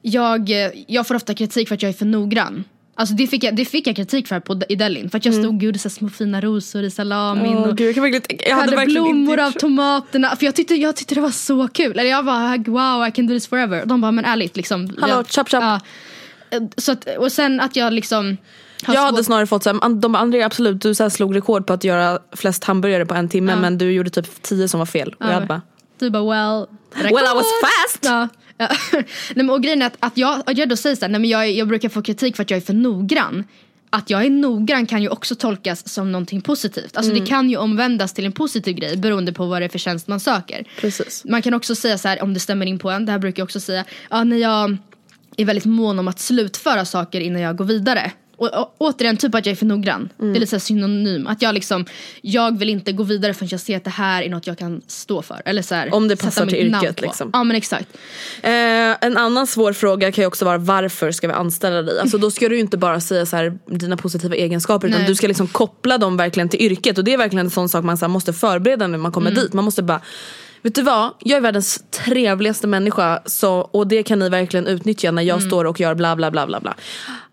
jag, 0.07 0.49
jag 0.87 1.07
får 1.07 1.15
ofta 1.15 1.33
kritik 1.33 1.67
för 1.67 1.75
att 1.75 1.81
jag 1.81 1.89
är 1.89 1.93
för 1.93 2.05
noggrann. 2.05 2.63
Alltså 2.99 3.15
det 3.15 3.27
fick 3.27 3.43
jag, 3.43 3.55
det 3.55 3.65
fick 3.65 3.87
jag 3.87 3.95
kritik 3.95 4.27
för 4.27 4.39
på, 4.39 4.61
i 4.69 4.75
Delhin. 4.75 5.09
För 5.09 5.17
att 5.17 5.25
jag 5.25 5.33
stod 5.33 5.55
och 5.55 5.63
gjorde 5.63 5.79
så 5.79 5.89
små 5.89 6.09
fina 6.09 6.41
rosor 6.41 6.83
i 6.83 6.91
salamin. 6.91 7.45
Mm. 7.45 7.63
Åh, 7.63 7.69
och 7.69 7.77
gud, 7.77 7.87
jag, 7.87 7.95
kan 7.95 8.03
verkligen, 8.03 8.39
jag 8.49 8.55
hade 8.55 8.77
hade 8.77 8.91
blommor 8.91 9.39
av 9.39 9.51
tomaterna. 9.51 10.35
För 10.35 10.45
jag 10.45 10.55
tyckte, 10.55 10.75
jag 10.75 10.95
tyckte 10.95 11.15
det 11.15 11.21
var 11.21 11.29
så 11.29 11.67
kul. 11.67 11.99
Eller 11.99 12.09
jag 12.09 12.25
bara 12.25 12.57
wow 12.57 13.07
I 13.07 13.11
can 13.11 13.27
do 13.27 13.33
this 13.33 13.47
forever. 13.47 13.81
Och 13.81 13.87
de 13.87 14.01
bara 14.01 14.11
men 14.11 14.25
ärligt 14.25 14.57
liksom. 14.57 14.95
Hallå, 15.01 15.13
jag, 15.13 15.27
chop, 15.27 15.49
chop. 15.49 15.63
Ja. 15.63 15.79
Så 16.77 16.91
att, 16.91 17.07
och 17.17 17.31
sen 17.31 17.59
att 17.59 17.75
jag 17.75 17.93
liksom. 17.93 18.37
Jag 18.87 19.01
hade 19.01 19.23
snarare 19.23 19.47
fått 19.47 19.63
såhär, 19.63 19.89
de 19.89 20.11
bara 20.11 20.19
Andrea 20.19 20.45
absolut 20.45 20.81
du 20.81 20.95
så 20.95 21.09
slog 21.09 21.35
rekord 21.35 21.67
på 21.67 21.73
att 21.73 21.83
göra 21.83 22.19
flest 22.35 22.63
hamburgare 22.63 23.05
på 23.05 23.13
en 23.13 23.29
timme 23.29 23.55
men 23.55 23.77
du 23.77 23.91
gjorde 23.91 24.09
typ 24.09 24.41
tio 24.41 24.67
som 24.67 24.79
var 24.79 24.85
fel. 24.85 25.15
Och 25.19 25.25
jag 25.25 25.33
hade 25.33 25.45
bara, 25.45 25.61
Du 25.99 26.09
bara 26.09 26.23
well. 26.23 26.67
well 26.93 27.25
I 27.25 27.35
was 27.35 27.45
fast! 27.61 28.05
Ja. 28.05 28.27
Ja. 28.57 28.69
nej, 28.93 29.05
men, 29.35 29.49
och 29.49 29.63
grejen 29.63 29.81
är 29.81 29.85
att, 29.85 29.97
att, 29.99 30.17
jag, 30.17 30.43
att 30.45 30.57
jag 30.57 30.69
då 30.69 30.75
säger 30.75 30.95
såhär, 30.95 31.09
nej 31.09 31.21
men 31.21 31.29
jag, 31.29 31.51
jag 31.51 31.67
brukar 31.67 31.89
få 31.89 32.01
kritik 32.01 32.35
för 32.35 32.43
att 32.43 32.49
jag 32.49 32.57
är 32.57 32.61
för 32.61 32.73
noggrann. 32.73 33.43
Att 33.89 34.09
jag 34.09 34.25
är 34.25 34.29
noggrann 34.29 34.85
kan 34.85 35.01
ju 35.01 35.09
också 35.09 35.35
tolkas 35.35 35.89
som 35.89 36.11
någonting 36.11 36.41
positivt. 36.41 36.97
Alltså 36.97 37.11
Mm. 37.11 37.23
det 37.23 37.29
kan 37.29 37.49
ju 37.49 37.57
omvändas 37.57 38.13
till 38.13 38.25
en 38.25 38.31
positiv 38.31 38.75
grej 38.75 38.97
beroende 38.97 39.33
på 39.33 39.45
vad 39.45 39.61
det 39.61 39.65
är 39.65 39.69
för 39.69 39.79
tjänst 39.79 40.07
man 40.07 40.19
söker. 40.19 40.65
Precis. 40.81 41.25
Man 41.25 41.41
kan 41.41 41.53
också 41.53 41.75
säga 41.75 41.97
så 41.97 42.07
här 42.07 42.23
om 42.23 42.33
det 42.33 42.39
stämmer 42.39 42.65
in 42.65 42.79
på 42.79 42.89
en, 42.89 43.05
det 43.05 43.11
här 43.11 43.19
brukar 43.19 43.41
jag 43.41 43.45
också 43.45 43.59
säga, 43.59 43.85
ja 44.09 44.23
när 44.23 44.37
jag 44.37 44.77
är 45.37 45.45
väldigt 45.45 45.65
mån 45.65 45.99
om 45.99 46.07
att 46.07 46.19
slutföra 46.19 46.85
saker 46.85 47.19
innan 47.19 47.41
jag 47.41 47.55
går 47.57 47.65
vidare. 47.65 48.11
Och, 48.37 48.53
och, 48.53 48.75
återigen, 48.77 49.17
typ 49.17 49.35
att 49.35 49.45
jag 49.45 49.51
är 49.51 49.55
för 49.55 49.65
noggrann. 49.65 50.09
Det 50.17 50.25
är 50.25 50.33
lite 50.33 50.47
så 50.47 50.59
synonym. 50.59 51.27
Att 51.27 51.41
jag 51.41 51.53
liksom, 51.53 51.85
jag 52.21 52.59
vill 52.59 52.69
inte 52.69 52.91
gå 52.91 53.03
vidare 53.03 53.33
förrän 53.33 53.49
jag 53.51 53.59
ser 53.59 53.77
att 53.77 53.83
det 53.83 53.89
här 53.89 54.23
är 54.23 54.29
något 54.29 54.47
jag 54.47 54.57
kan 54.57 54.81
stå 54.87 55.21
för. 55.21 55.41
Eller 55.45 55.61
så 55.61 55.75
här, 55.75 55.93
Om 55.93 56.07
det 56.07 56.15
passar 56.15 56.45
till 56.45 56.55
yrket, 56.55 57.01
liksom. 57.01 57.29
Ja 57.33 57.43
men 57.43 57.55
exakt. 57.55 57.97
Eh, 58.43 58.51
en 59.01 59.17
annan 59.17 59.47
svår 59.47 59.73
fråga 59.73 60.11
kan 60.11 60.21
ju 60.21 60.27
också 60.27 60.45
vara 60.45 60.57
varför 60.57 61.11
ska 61.11 61.27
vi 61.27 61.33
anställa 61.33 61.81
dig? 61.81 61.99
Alltså 61.99 62.17
då 62.17 62.31
ska 62.31 62.49
du 62.49 62.55
ju 62.55 62.61
inte 62.61 62.77
bara 62.77 62.99
säga 62.99 63.25
så 63.25 63.35
här, 63.35 63.57
dina 63.65 63.97
positiva 63.97 64.35
egenskaper 64.35 64.87
utan 64.87 64.99
Nej. 64.99 65.07
du 65.09 65.15
ska 65.15 65.27
liksom 65.27 65.47
koppla 65.47 65.97
dem 65.97 66.17
verkligen 66.17 66.49
till 66.49 66.61
yrket 66.61 66.97
och 66.97 67.03
det 67.03 67.13
är 67.13 67.17
verkligen 67.17 67.45
en 67.45 67.51
sån 67.51 67.69
sak 67.69 67.83
man 67.83 67.97
så 67.97 68.05
här, 68.05 68.09
måste 68.09 68.33
förbereda 68.33 68.87
när 68.87 68.97
man 68.97 69.11
kommer 69.11 69.31
Mm. 69.31 69.43
dit. 69.43 69.53
Man 69.53 69.65
måste 69.65 69.83
bara 69.83 70.01
Vet 70.61 70.75
du 70.75 70.81
vad? 70.81 71.13
Jag 71.19 71.37
är 71.37 71.41
världens 71.41 71.83
trevligaste 71.91 72.67
människa 72.67 73.21
så, 73.25 73.53
och 73.53 73.87
det 73.87 74.03
kan 74.03 74.19
ni 74.19 74.29
verkligen 74.29 74.67
utnyttja 74.67 75.11
när 75.11 75.21
jag 75.23 75.37
Mm. 75.37 75.49
står 75.49 75.65
och 75.65 75.79
gör 75.79 75.95
bla 75.95 76.15
bla 76.15 76.31
bla 76.31 76.47
bla 76.47 76.59
bla. 76.59 76.75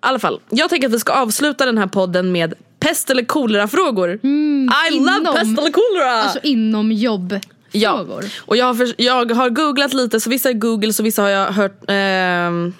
Alla 0.05 0.19
fall, 0.19 0.41
jag 0.51 0.71
tänker 0.71 0.89
att 0.89 0.95
vi 0.95 0.99
ska 0.99 1.13
avsluta 1.13 1.67
den 1.67 1.79
här 1.79 1.87
podden 1.87 2.33
med 2.33 2.55
pest 2.81 3.11
eller 3.11 3.25
kolera 3.25 3.69
frågor. 3.69 4.11
I 4.11 4.17
love 4.23 4.29
Mm, 4.29 4.69
inom- 4.93 5.35
pest 5.35 5.59
eller 5.59 5.71
kolera! 5.73 6.23
Alltså 6.23 6.39
inom 6.43 6.93
jobbfrågor. 6.93 7.41
Ja, 7.73 8.07
och 8.39 8.57
jag 8.57 8.67
har, 8.67 8.75
för, 8.75 8.95
jag 8.99 9.33
har 9.33 9.51
googlat 9.51 9.93
lite, 9.95 10.21
så 10.21 10.31
vissa 10.31 10.49
är 10.49 10.53
google 10.53 10.93
så 10.93 11.03
vissa 11.03 11.23
har 11.23 11.29
jag 11.29 11.53
hört 11.53 11.83
ehm, 11.89 12.73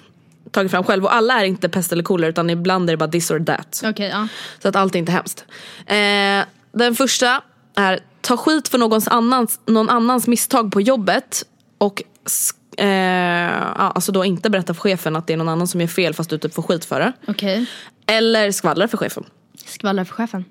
tagit 0.51 0.71
fram 0.71 0.83
själv. 0.83 1.03
Och 1.05 1.15
alla 1.15 1.41
är 1.41 1.45
inte 1.45 1.69
pest 1.69 1.91
eller 1.91 2.03
kolera 2.03 2.29
utan 2.29 2.49
ibland 2.49 2.89
är 2.89 2.93
det 2.93 2.97
bara 2.97 3.09
this 3.11 3.31
or 3.31 3.39
that. 3.39 3.81
Okej, 3.85 4.09
ja. 4.09 4.27
Så 4.61 4.67
att 4.67 4.75
allt 4.75 4.95
är 4.95 4.99
inte 4.99 5.11
hemskt. 5.11 5.45
Eh, 5.85 6.45
den 6.71 6.95
första 6.95 7.41
är 7.75 7.99
ta 8.21 8.37
skit 8.37 8.67
för 8.67 8.77
någons 8.77 9.07
annans, 9.07 9.59
någon 9.65 9.89
annans 9.89 10.27
misstag 10.27 10.71
på 10.71 10.81
jobbet 10.81 11.43
och 11.77 12.03
sk- 12.25 12.53
eh, 12.77 12.87
ja, 12.87 13.91
alltså 13.95 14.11
då 14.11 14.25
inte 14.25 14.49
berätta 14.49 14.73
för 14.73 14.81
chefen 14.81 15.15
att 15.15 15.27
det 15.27 15.33
är 15.33 15.37
någon 15.37 15.49
annan 15.49 15.67
som 15.67 15.81
gör 15.81 15.87
fel 15.87 16.13
fast 16.13 16.29
du 16.29 16.37
typ 16.37 16.53
får 16.53 16.61
skit 16.63 16.85
för 16.85 16.99
det. 16.99 17.13
Okej. 17.27 17.65
Eller 18.07 18.51
skvallra 18.51 18.87
för 18.87 18.97
chefen. 18.97 19.23
Skvallra 19.65 20.05
för 20.05 20.13
chefen. 20.13 20.45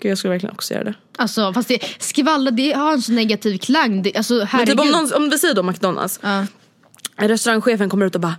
Gud, 0.00 0.10
jag 0.10 0.18
skulle 0.18 0.32
verkligen 0.32 0.52
också 0.54 0.74
göra 0.74 0.84
det. 0.84 0.94
Alltså 1.18 1.52
fast 1.52 1.68
det, 1.68 1.78
skvaller 1.98 2.50
det 2.50 2.72
har 2.72 2.92
en 2.92 3.02
så 3.02 3.12
negativ 3.12 3.58
klang. 3.58 4.02
Det, 4.02 4.16
alltså 4.16 4.34
Men 4.34 4.46
herregud. 4.46 4.78
typ 4.78 4.80
om, 4.80 4.90
någon, 4.90 5.12
om 5.12 5.30
vi 5.30 5.38
säger 5.38 5.54
då 5.54 5.62
McDonalds. 5.62 6.20
Ja. 6.22 6.46
Restaurangchefen 7.16 7.90
kommer 7.90 8.06
ut 8.06 8.14
och 8.14 8.20
bara 8.20 8.36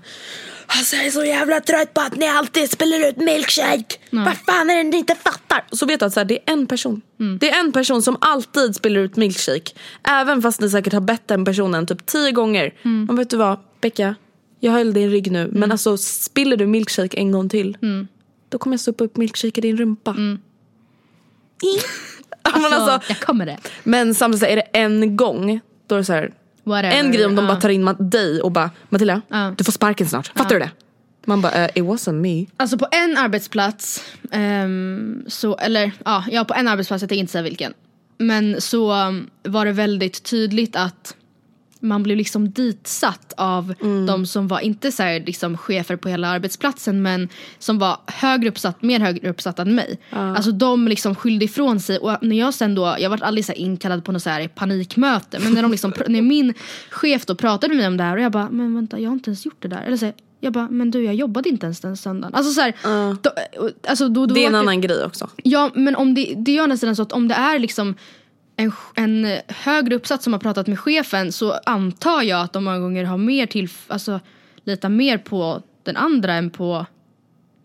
Alltså 0.77 0.95
jag 0.95 1.05
är 1.05 1.11
så 1.11 1.25
jävla 1.25 1.59
trött 1.61 1.93
på 1.93 2.01
att 2.01 2.15
ni 2.15 2.27
alltid 2.27 2.71
spelar 2.71 3.09
ut 3.09 3.17
milkshake. 3.17 3.85
Vad 4.09 4.37
fan 4.37 4.69
är 4.69 4.75
det 4.75 4.83
ni 4.83 4.97
inte 4.97 5.15
fattar? 5.15 5.63
Så 5.71 5.85
vet 5.85 5.99
du 5.99 6.05
att 6.05 6.13
så 6.13 6.19
här, 6.19 6.25
det 6.25 6.33
är 6.49 6.53
en 6.53 6.67
person. 6.67 7.01
Det 7.39 7.49
är 7.51 7.59
en 7.59 7.71
person 7.71 8.01
som 8.01 8.17
alltid 8.21 8.75
spelar 8.75 9.01
ut 9.01 9.15
milkshake. 9.15 9.71
Även 10.03 10.41
fast 10.41 10.61
ni 10.61 10.69
säkert 10.69 10.93
har 10.93 11.01
bett 11.01 11.27
den 11.27 11.45
personen 11.45 11.87
typ 11.87 12.05
tio 12.05 12.31
gånger. 12.31 12.73
Men 12.83 13.15
vet 13.15 13.29
du 13.29 13.37
vad, 13.37 13.59
Becka? 13.81 14.15
Jag 14.59 14.71
har 14.71 14.83
din 14.83 15.09
rygg 15.11 15.31
nu. 15.31 15.49
Men 15.53 15.71
alltså 15.71 15.97
spiller 15.97 16.57
du 16.57 16.67
milkshake 16.67 17.17
en 17.17 17.31
gång 17.31 17.49
till. 17.49 17.77
Då 18.49 18.57
kommer 18.57 18.73
jag 18.73 18.81
stoppa 18.81 19.03
upp 19.03 19.17
milkshake 19.17 19.57
i 19.57 19.61
din 19.61 19.77
rumpa. 19.77 20.11
Men, 20.13 20.39
Alltså, 22.43 22.73
alltså, 22.91 23.11
jag 23.13 23.19
kommer 23.19 23.45
det. 23.45 23.57
men 23.83 24.15
samtidigt 24.15 24.47
är 24.49 24.55
det 24.55 24.61
en 24.61 25.17
gång. 25.17 25.59
Då 25.87 25.95
är 25.95 25.99
det 25.99 26.05
så 26.05 26.13
här, 26.13 26.33
Whatever. 26.63 26.95
en 26.97 27.11
grej 27.11 27.25
om 27.25 27.35
de 27.35 27.41
Ja. 27.45 27.51
bara 27.51 27.61
tar 27.61 27.69
in 27.69 27.95
dig 27.99 28.41
och 28.41 28.51
bara 28.51 28.69
Matilda, 28.89 29.21
Ja. 29.27 29.53
du 29.57 29.63
får 29.63 29.71
sparken 29.71 30.07
snart. 30.07 30.31
Fattar 30.37 30.55
du 30.55 30.59
det? 30.59 30.71
Man 31.25 31.41
bara, 31.41 31.53
eh, 31.53 31.69
it 31.75 31.83
wasn't 31.83 32.11
me. 32.21 32.45
Alltså 32.57 32.77
på 32.77 32.87
en 32.91 33.17
arbetsplats, 33.17 34.03
ehm, 34.31 35.23
så, 35.27 35.57
eller 35.57 35.91
ja, 36.05 36.23
ja 36.31 36.45
på 36.45 36.53
en 36.53 36.67
arbetsplats, 36.67 37.01
jag 37.03 37.09
tänker 37.09 37.19
inte 37.19 37.31
säga 37.31 37.41
vilken. 37.41 37.73
Men 38.17 38.61
så 38.61 38.93
um, 39.07 39.29
var 39.43 39.65
det 39.65 39.71
väldigt 39.71 40.23
tydligt 40.23 40.75
att 40.75 41.15
man 41.81 42.03
blev 42.03 42.17
liksom 42.17 42.51
ditsatt 42.51 43.33
av 43.37 43.73
de 44.07 44.25
som 44.25 44.47
var, 44.47 44.59
inte 44.59 44.91
så 44.91 45.03
här, 45.03 45.23
liksom 45.25 45.57
chefer 45.57 45.95
på 45.95 46.09
hela 46.09 46.27
arbetsplatsen 46.27 47.01
men 47.01 47.29
som 47.59 47.79
var 47.79 47.97
högre 48.07 48.49
uppsatt, 48.49 48.81
mer 48.81 48.99
högre 48.99 49.29
uppsatt 49.29 49.59
än 49.59 49.75
mig. 49.75 49.99
Alltså 50.09 50.51
de 50.51 50.87
liksom 50.87 51.15
skyllde 51.15 51.45
ifrån 51.45 51.79
sig 51.79 51.97
och 51.97 52.17
när 52.21 52.39
jag 52.39 52.53
sen 52.53 52.75
då, 52.75 52.95
jag 52.99 53.09
var 53.09 53.23
aldrig 53.23 53.45
så 53.45 53.53
inkallad 53.53 54.05
på 54.05 54.11
något 54.11 54.23
så 54.23 54.29
här 54.29 54.47
panikmöte 54.47 55.39
men 55.39 55.53
när, 55.53 55.61
de 55.61 55.71
liksom, 55.71 55.93
när 56.07 56.21
min 56.21 56.53
chef 56.89 57.25
då 57.25 57.35
pratade 57.35 57.67
med 57.67 57.77
mig 57.77 57.87
om 57.87 57.97
det 57.97 58.03
här 58.03 58.17
och 58.17 58.23
jag 58.23 58.31
bara, 58.31 58.49
men 58.49 58.75
vänta 58.75 58.99
jag 58.99 59.09
har 59.09 59.13
inte 59.13 59.29
ens 59.29 59.45
gjort 59.45 59.61
det 59.61 59.67
där. 59.67 59.81
Eller 59.81 59.97
så 59.97 60.05
här, 60.05 60.15
Jag 60.39 60.53
bara, 60.53 60.67
men 60.69 60.91
du 60.91 61.03
jag 61.03 61.15
jobbade 61.15 61.49
inte 61.49 61.65
ens 61.65 61.79
den 61.79 61.97
söndagen. 61.97 62.35
Alltså 62.35 62.51
så 62.51 62.61
här, 62.61 62.73
då, 63.21 63.31
alltså, 63.87 64.09
då, 64.09 64.25
då 64.25 64.33
Det 64.33 64.43
är 64.43 64.47
en 64.47 64.55
annan 64.55 64.81
grej 64.81 65.05
också. 65.05 65.29
Ja 65.43 65.71
men 65.75 65.95
om 65.95 66.13
det, 66.13 66.33
det 66.37 66.51
gör 66.51 66.67
nästan 66.67 66.95
så 66.95 67.01
att 67.01 67.11
om 67.11 67.27
det 67.27 67.35
är 67.35 67.59
liksom 67.59 67.95
en, 68.61 68.71
en 68.95 69.39
högre 69.47 69.95
uppsats 69.95 70.23
som 70.23 70.33
har 70.33 70.39
pratat 70.39 70.67
med 70.67 70.79
chefen 70.79 71.31
så 71.31 71.51
antar 71.65 72.21
jag 72.21 72.41
att 72.41 72.53
de 72.53 72.63
många 72.63 72.79
gånger 72.79 73.03
har 73.03 73.17
mer 73.17 73.45
till, 73.45 73.69
alltså 73.87 74.19
litar 74.63 74.89
mer 74.89 75.17
på 75.17 75.61
den 75.83 75.97
andra 75.97 76.33
än 76.33 76.49
på 76.49 76.85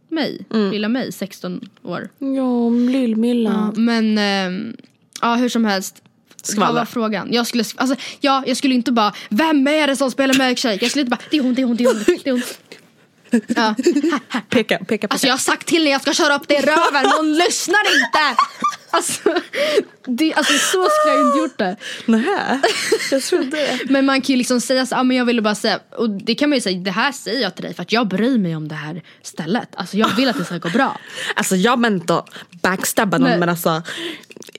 mig, 0.08 0.46
Mm. 0.54 0.70
lilla 0.70 0.88
mig, 0.88 1.12
16 1.12 1.68
år. 1.82 2.08
Ja, 2.18 2.68
lill-Milla. 2.70 3.50
Ja, 3.74 3.80
men 3.80 4.18
ehm, 4.18 4.76
ja 5.22 5.34
hur 5.34 5.48
som 5.48 5.64
helst. 5.64 6.02
Skvaller. 6.42 6.66
Vad 6.66 6.74
var 6.74 6.84
frågan? 6.84 7.28
Jag 7.32 7.46
skulle, 7.46 7.64
alltså, 7.76 7.96
ja, 8.20 8.44
jag 8.46 8.56
skulle 8.56 8.74
inte 8.74 8.92
bara, 8.92 9.12
vem 9.28 9.66
är 9.68 9.86
det 9.86 9.96
som 9.96 10.10
spelar 10.10 10.46
milkshake? 10.48 10.78
Jag 10.80 10.90
skulle 10.90 11.00
inte 11.00 11.10
bara, 11.10 11.20
det 11.30 11.36
är 11.36 11.42
hon, 11.42 11.54
det 11.54 11.62
är 11.62 11.66
hon, 11.66 11.76
det 11.76 11.84
är 11.84 11.94
hon. 11.94 12.04
Det 12.24 12.30
är 12.30 12.32
hon. 12.32 12.42
Ja. 13.30 13.74
Peka, 13.76 14.40
peka, 14.50 14.78
peka. 14.84 15.06
Alltså 15.10 15.26
jag 15.26 15.34
har 15.34 15.38
sagt 15.38 15.66
till 15.66 15.84
när 15.84 15.90
jag 15.90 16.02
ska 16.02 16.12
köra 16.12 16.36
upp 16.36 16.48
det 16.48 16.54
i 16.54 16.60
röven, 16.60 17.12
hon 17.16 17.34
lyssnar 17.46 17.80
inte! 17.80 18.42
Alltså, 18.90 19.34
det, 20.06 20.34
alltså 20.34 20.52
så 20.52 20.88
skulle 20.90 21.14
jag 21.14 21.26
inte 21.26 21.38
gjort 21.38 21.58
det. 21.58 21.76
Nähä, 22.06 22.60
jag 23.10 23.22
trodde 23.22 23.50
det. 23.50 23.80
Men 23.88 24.06
man 24.06 24.20
kan 24.20 24.32
ju 24.32 24.36
liksom 24.36 24.60
säga 24.60 24.86
så, 24.86 24.96
ah, 24.96 25.02
men 25.02 25.16
jag 25.16 25.24
ville 25.24 25.42
bara 25.42 25.54
säga, 25.54 25.80
och 25.96 26.10
det 26.10 26.34
kan 26.34 26.48
man 26.48 26.56
ju 26.56 26.60
säga, 26.60 26.78
det 26.78 26.90
här 26.90 27.12
säger 27.12 27.42
jag 27.42 27.54
till 27.54 27.64
dig 27.64 27.74
för 27.74 27.82
att 27.82 27.92
jag 27.92 28.08
bryr 28.08 28.38
mig 28.38 28.56
om 28.56 28.68
det 28.68 28.74
här 28.74 29.02
stället. 29.22 29.68
Alltså 29.76 29.96
jag 29.96 30.08
vill 30.16 30.28
att 30.28 30.38
det 30.38 30.44
ska 30.44 30.58
gå 30.58 30.68
bra. 30.68 31.00
Alltså 31.34 31.56
jag 31.56 31.78
menar 31.78 31.96
inte 31.96 32.14
att 32.14 32.28
backstabba 32.62 33.18
någon 33.18 33.28
Nej. 33.28 33.38
men 33.38 33.48
alltså 33.48 33.82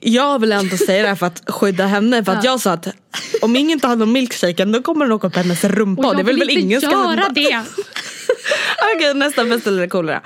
jag 0.00 0.38
vill 0.38 0.52
ändå 0.52 0.76
säga 0.76 1.02
det 1.02 1.08
här 1.08 1.16
för 1.16 1.26
att 1.26 1.42
skydda 1.46 1.86
henne 1.86 2.24
för 2.24 2.32
att 2.32 2.44
jag 2.44 2.60
sa 2.60 2.72
att 2.72 2.88
om 3.42 3.56
ingen 3.56 3.80
tar 3.80 3.88
hand 3.88 4.02
om 4.02 4.12
milkshaken 4.12 4.72
då 4.72 4.82
kommer 4.82 5.04
den 5.04 5.12
åka 5.12 5.26
upp 5.26 5.36
hennes 5.36 5.64
rumpa 5.64 6.08
och 6.08 6.16
det 6.16 6.22
vill 6.22 6.38
väl 6.38 6.50
ingen 6.50 6.80
ska 6.80 6.90
göra 6.90 7.06
hända. 7.08 7.28
det. 7.28 7.62
Okej 8.96 9.14
nästa 9.14 9.44
bästa 9.44 9.70
eller 9.70 9.86
coolare. 9.86 10.20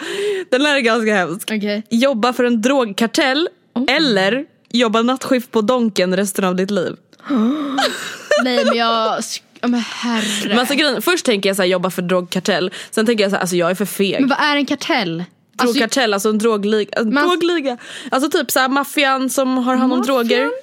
Den 0.51 0.61
här 0.67 0.77
är 0.77 0.81
ganska 0.81 1.15
hemsk. 1.15 1.51
Okej. 1.53 1.83
Jobba 1.91 2.33
för 2.33 2.45
en 2.45 2.63
drogkartell 2.63 3.49
Oh. 3.75 3.85
eller 3.89 4.45
jobba 4.73 5.03
nattskift 5.03 5.51
på 5.51 5.61
Donken 5.61 6.17
resten 6.17 6.45
av 6.45 6.57
ditt 6.57 6.71
liv. 6.71 6.97
Nej 8.45 8.65
men 8.65 8.77
jag, 8.77 9.23
men 9.63 9.81
herre. 9.81 10.49
Men 10.49 10.59
alltså, 10.59 10.75
grejen, 10.75 11.03
först 11.03 11.25
tänker 11.27 11.49
jag 11.49 11.57
så 11.57 11.63
här, 11.63 11.69
jobba 11.69 11.91
för 11.91 12.03
drogkartell, 12.03 12.71
sen 12.91 13.07
tänker 13.07 13.25
jag 13.25 13.31
så 13.31 13.37
här, 13.37 13.41
alltså 13.41 13.57
jag 13.57 13.71
är 13.71 13.75
för 13.75 13.85
feg. 13.85 14.21
Men 14.21 14.29
vad 14.29 14.39
är 14.41 14.57
en 14.57 14.67
kartell? 14.67 15.25
Alltså, 15.57 15.73
Drogkartell, 15.73 16.15
alltså 16.15 16.29
en 16.29 16.39
drogliga. 16.39 16.89
En 16.93 17.15
Man- 17.15 17.29
drogliga. 17.29 17.77
Alltså 18.11 18.31
typ 18.31 18.51
såhär 18.51 18.69
maffian 18.69 19.31
som 19.31 19.59
har 19.59 19.77
hand 19.77 19.93
om 19.93 19.99
Maffian? 19.99 20.17
droger. 20.17 20.51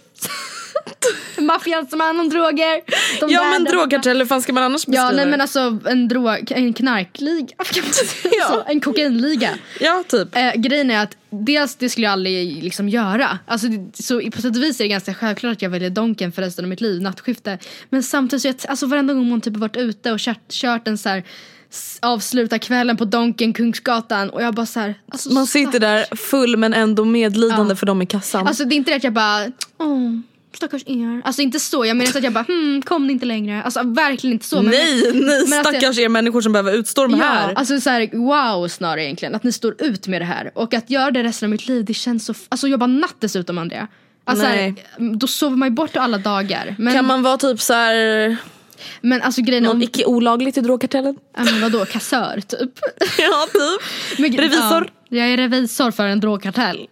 Maffian 1.38 1.88
som 1.88 2.00
har 2.00 2.08
hand 2.08 2.20
om 2.20 2.30
droger. 2.30 2.82
De 3.20 3.30
Ja 3.34 3.44
där- 3.44 3.50
men 3.52 3.64
drogkartell, 3.64 4.18
hur 4.18 4.26
fan 4.26 4.42
ska 4.42 4.54
man 4.54 4.64
annars 4.64 4.86
beskriva 4.86 5.04
Ja 5.04 5.12
nej 5.12 5.26
det? 5.26 5.32
men 5.32 5.42
alltså 5.42 5.80
en 5.86 6.08
drog, 6.08 6.52
en 6.52 6.74
knarkliga. 6.74 7.48
Ja. 8.40 8.48
så? 8.48 8.64
En 8.72 8.80
kokainliga. 8.82 9.50
Ja 9.80 10.04
typ. 10.08 10.36
Eh, 10.36 10.52
grejen 10.56 10.92
är 10.92 11.04
att 11.04 11.18
dels 11.30 11.76
det 11.76 11.90
skulle 11.90 12.06
jag 12.06 12.12
aldrig 12.14 12.64
liksom 12.64 12.90
göra. 12.90 13.40
Alltså, 13.46 13.68
det, 13.68 14.04
så 14.04 14.22
på 14.32 14.42
sätt 14.42 14.56
och 14.56 14.64
vis 14.64 14.80
är 14.80 14.84
det 14.84 14.88
ganska 14.90 15.14
självklart 15.14 15.52
att 15.52 15.62
jag 15.62 15.70
väljer 15.70 15.90
Donken 15.90 16.32
för 16.32 16.42
resten 16.42 16.66
av 16.66 16.70
mitt 16.70 16.82
liv, 16.82 17.02
nattskifte. 17.02 17.58
Men 17.90 18.04
samtidigt 18.04 18.42
så 18.42 18.48
jag, 18.48 18.56
alltså 18.68 18.86
varenda 18.86 19.14
gång 19.14 19.30
man 19.30 19.42
typ 19.42 19.54
har 19.54 19.62
varit 19.62 19.78
ute 19.78 20.12
och 20.12 20.20
kört, 20.20 20.50
kört 20.52 20.88
en 20.88 20.98
så 20.98 21.10
här 21.10 21.24
avsluta 22.02 22.60
kvällen 22.60 22.98
på 22.98 23.06
Donken, 23.06 23.54
Kungsgatan 23.54 24.30
och 24.30 24.44
jag 24.44 24.54
bara 24.56 24.66
så 24.66 24.80
här, 24.80 24.96
alltså, 25.12 25.30
Man 25.34 25.48
sitter 25.48 25.80
där 25.80 26.16
full 26.16 26.58
men 26.58 26.74
ändå 26.74 27.06
medlidande 27.06 27.72
Ja. 27.72 27.76
för 27.76 27.86
dem 27.86 28.02
i 28.02 28.06
kassan. 28.06 28.48
Alltså 28.48 28.66
det 28.66 28.76
är 28.76 28.78
inte 28.78 28.92
det 28.92 28.98
att 28.98 29.04
jag 29.04 29.14
bara, 29.14 29.52
åh 29.78 30.12
stackars 30.54 30.84
er. 30.86 31.22
Alltså 31.26 31.42
inte 31.42 31.60
så, 31.60 31.86
jag 31.86 31.98
menar 31.98 32.12
så 32.12 32.18
att 32.18 32.24
jag 32.24 32.34
bara, 32.34 32.44
hmm, 32.44 32.82
kom 32.82 33.08
ni 33.08 33.14
inte 33.14 33.26
längre. 33.26 33.64
Alltså 33.64 33.84
verkligen 33.84 34.34
inte 34.34 34.46
så. 34.46 34.62
men- 34.62 34.72
nej, 34.72 35.02
nej 35.14 35.48
men 35.48 35.60
att 35.60 35.68
stackars 35.68 36.00
er 36.00 36.10
människor 36.10 36.42
som 36.42 36.52
behöver 36.52 36.74
utstå 36.78 37.02
de 37.08 37.12
Ja, 37.18 37.24
här. 37.24 37.54
alltså 37.54 37.80
så 37.82 37.90
här, 37.90 38.10
wow 38.14 38.68
snarare 38.68 39.04
egentligen. 39.04 39.36
Att 39.36 39.44
ni 39.44 39.52
står 39.52 39.76
ut 39.84 40.08
med 40.08 40.22
det 40.22 40.26
här. 40.26 40.52
Och 40.56 40.74
att 40.74 40.90
göra 40.90 41.12
det 41.12 41.24
resten 41.24 41.48
av 41.48 41.52
mitt 41.52 41.68
liv, 41.68 41.86
det 41.86 41.94
känns 41.94 42.26
så... 42.26 42.34
Alltså 42.50 42.68
jobba 42.68 42.88
natt 42.88 43.16
dessutom 43.20 43.58
Andrea. 43.58 43.88
Alltså 44.26 44.46
så 44.46 44.52
här, 44.52 44.58
Nej. 44.98 45.16
då 45.16 45.28
sover 45.28 45.56
man 45.58 45.68
ju 45.68 45.74
bort 45.76 45.98
alla 45.98 46.18
dagar. 46.18 46.76
Men, 46.80 46.94
Kan 46.94 47.06
man 47.06 47.22
vara 47.24 47.38
typ 47.38 47.62
så 47.62 47.74
här 47.74 48.38
men 49.02 49.22
alltså 49.22 49.42
grejen 49.42 49.64
någon 49.64 49.76
om... 49.76 49.82
icke 49.82 50.06
olagligt 50.06 50.58
i 50.58 50.62
drogkartellen? 50.62 51.16
Ja, 51.38 51.44
men 51.44 51.62
vadå, 51.62 51.86
kassör 51.86 52.42
typ? 52.48 52.60
ja 53.18 53.48
typ. 53.54 53.82
Men, 54.20 54.32
Revisor? 54.38 54.92
Ja, 55.10 55.18
jag 55.18 55.28
är 55.30 55.38
revisor 55.38 55.92
för 55.92 56.06
en 56.08 56.20
drogkartell. 56.20 56.88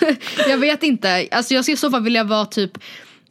jag 0.48 0.58
vet 0.58 0.82
inte. 0.82 1.28
Alltså 1.30 1.54
jag 1.54 1.64
skulle 1.64 1.74
i 1.74 1.76
så 1.76 1.90
fall 1.90 2.02
vilja 2.02 2.24
vara 2.24 2.46
typ... 2.46 2.78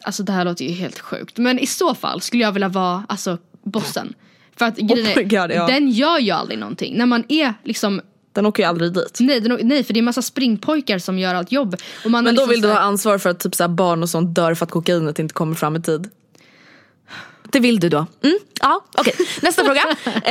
Alltså 0.03 0.23
det 0.23 0.31
här 0.31 0.45
låter 0.45 0.65
ju 0.65 0.71
helt 0.71 0.99
sjukt. 0.99 1.37
Men 1.37 1.59
i 1.59 1.67
så 1.67 1.95
fall 1.95 2.21
skulle 2.21 2.43
jag 2.43 2.51
vilja 2.51 2.69
vara 2.69 3.05
alltså 3.09 3.37
bossen. 3.63 4.13
För 4.57 4.65
att 4.65 4.77
grejen 4.77 5.05
är, 5.05 5.15
my 5.15 5.23
God, 5.23 5.51
ja. 5.51 5.67
den 5.67 5.89
gör 5.89 6.19
ju 6.19 6.31
aldrig 6.31 6.59
någonting. 6.59 6.97
När 6.97 7.05
man 7.05 7.23
är 7.27 7.53
liksom 7.63 8.01
Den 8.33 8.45
åker 8.45 8.63
ju 8.63 8.69
aldrig 8.69 8.93
dit. 8.93 9.17
Nej, 9.19 9.39
den, 9.39 9.59
nej 9.61 9.83
för 9.83 9.93
det 9.93 9.99
är 9.99 10.01
massa 10.01 10.21
springpojkar 10.21 10.99
som 10.99 11.19
gör 11.19 11.35
allt 11.35 11.51
jobb. 11.51 11.75
Men 12.05 12.23
då 12.23 12.31
liksom 12.31 12.49
vill 12.49 12.61
du 12.61 12.67
så 12.67 12.73
ha 12.73 12.79
ansvar 12.79 13.17
för 13.17 13.29
att 13.29 13.39
typ 13.39 13.55
så 13.55 13.63
här 13.63 13.69
barn 13.69 14.03
och 14.03 14.09
sånt 14.09 14.35
dör 14.35 14.53
för 14.53 14.65
att 14.65 14.71
kokainet 14.71 15.19
inte 15.19 15.33
kommer 15.33 15.55
fram 15.55 15.75
i 15.75 15.81
tid. 15.81 16.09
Det 17.51 17.59
vill 17.59 17.79
du 17.79 17.89
då? 17.89 18.05
Mm? 18.23 18.37
Ja, 18.61 18.85
okej. 18.97 19.13
Nästa 19.41 19.63
fråga. 19.63 19.81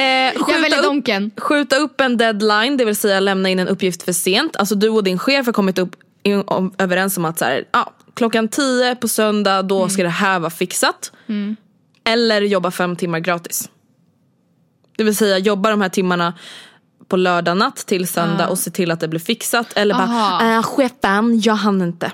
Eh, 0.00 0.34
skjuta, 0.44 0.80
upp, 0.86 1.40
skjuta 1.40 1.76
upp 1.76 2.00
en 2.00 2.16
deadline, 2.16 2.76
det 2.76 2.84
vill 2.84 2.96
säga 2.96 3.20
lämna 3.20 3.48
in 3.48 3.58
en 3.58 3.68
uppgift 3.68 4.02
för 4.02 4.12
sent. 4.12 4.56
Alltså 4.56 4.74
du 4.74 4.88
och 4.88 5.04
din 5.04 5.18
chef 5.18 5.46
har 5.46 5.52
kommit 5.52 5.78
upp 5.78 5.96
överens 6.78 7.16
om 7.16 7.24
att 7.24 7.38
så 7.38 7.44
här, 7.44 7.64
ja, 7.72 7.92
klockan 8.14 8.48
10 8.48 8.94
på 8.94 9.08
söndag 9.08 9.62
då 9.62 9.76
Mm. 9.78 9.90
ska 9.90 10.02
det 10.02 10.08
här 10.08 10.38
vara 10.38 10.50
fixat. 10.50 11.12
Eller 12.04 12.40
jobba 12.42 12.70
fem 12.70 12.96
timmar 12.96 13.18
gratis. 13.18 13.68
Det 14.96 15.04
vill 15.04 15.16
säga 15.16 15.38
jobba 15.38 15.70
de 15.70 15.80
här 15.80 15.88
timmarna 15.88 16.34
på 17.08 17.16
lördag 17.16 17.56
natt 17.56 17.76
till 17.76 18.08
söndag 18.08 18.48
och 18.48 18.58
se 18.58 18.70
till 18.70 18.90
att 18.90 19.00
det 19.00 19.08
blir 19.08 19.20
fixat. 19.20 19.66
Eller 19.74 19.94
Aha. 19.94 20.38
bara, 20.38 20.56
äh, 20.56 20.62
chefen 20.62 21.40
jag 21.44 21.54
hann 21.54 21.82
inte. 21.82 22.12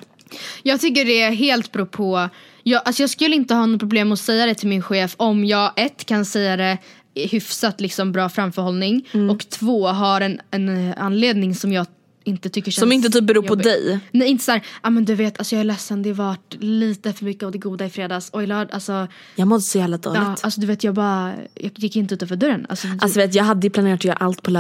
Jag 0.63 0.81
tycker 0.81 1.05
det 1.05 1.23
är 1.23 1.31
helt 1.31 1.73
på. 1.91 2.29
Jag, 2.69 2.83
alltså 2.85 3.03
jag 3.03 3.11
skulle 3.11 3.37
inte 3.37 3.55
ha 3.55 3.67
något 3.67 3.81
problem 3.81 4.13
att 4.13 4.19
säga 4.21 4.47
det 4.47 4.55
till 4.55 4.69
min 4.69 4.83
chef 4.83 5.15
om 5.17 5.45
jag 5.45 5.73
ett 5.77 6.07
kan 6.07 6.25
säga 6.25 6.57
det 6.57 6.79
hyfsat 7.15 7.81
liksom 7.81 8.13
bra 8.13 8.29
framförhållning 8.29 9.09
Mm. 9.13 9.31
och 9.31 9.49
två 9.49 9.87
har 9.89 10.21
en, 10.21 10.41
en 10.51 10.95
anledning 10.97 11.55
som 11.55 11.73
jag 11.73 11.87
inte 12.25 12.49
tycker 12.51 12.71
känns 12.71 12.81
Som 12.81 12.93
inte 12.93 13.09
typ 13.11 13.25
beror 13.25 13.43
på 13.43 13.49
jobbig. 13.49 13.65
dig. 13.65 13.99
Nej 14.13 14.29
inte 14.29 14.45
såhär, 14.45 14.63
ah, 14.81 14.91
men 14.91 15.05
du 15.05 15.15
vet 15.15 15.39
alltså 15.39 15.55
jag 15.55 15.61
är 15.61 15.65
ledsen 15.65 16.03
det 16.03 16.11
har 16.11 16.17
varit 16.17 16.57
lite 16.61 17.13
för 17.13 17.25
mycket 17.25 17.43
av 17.43 17.53
det 17.53 17.59
goda 17.59 17.87
i 17.87 17.91
fredags 17.91 18.31
och 18.31 18.43
i 18.43 18.47
lördag 18.47 18.69
alltså, 18.75 19.09
Jag 19.35 19.49
mådde 19.49 19.63
så 19.63 19.79
jävla 19.79 19.97
dåligt. 19.97 20.21
ja, 20.23 20.37
alltså 20.41 20.61
du 20.61 20.67
vet 20.67 20.85
jag 20.85 20.95
bara, 20.95 21.35
jag 21.55 21.73
gick 21.77 21.97
inte 21.97 22.15
utanför 22.15 22.37
dörren. 22.37 22.67
Alltså, 22.69 22.87
du- 22.89 22.99
Alltså 23.01 23.19
vet, 23.19 23.35
jag 23.35 23.45
hade 23.45 23.71
planerat 23.71 24.01
att 24.01 24.05
göra 24.05 24.17
allt 24.17 24.43
på 24.43 24.51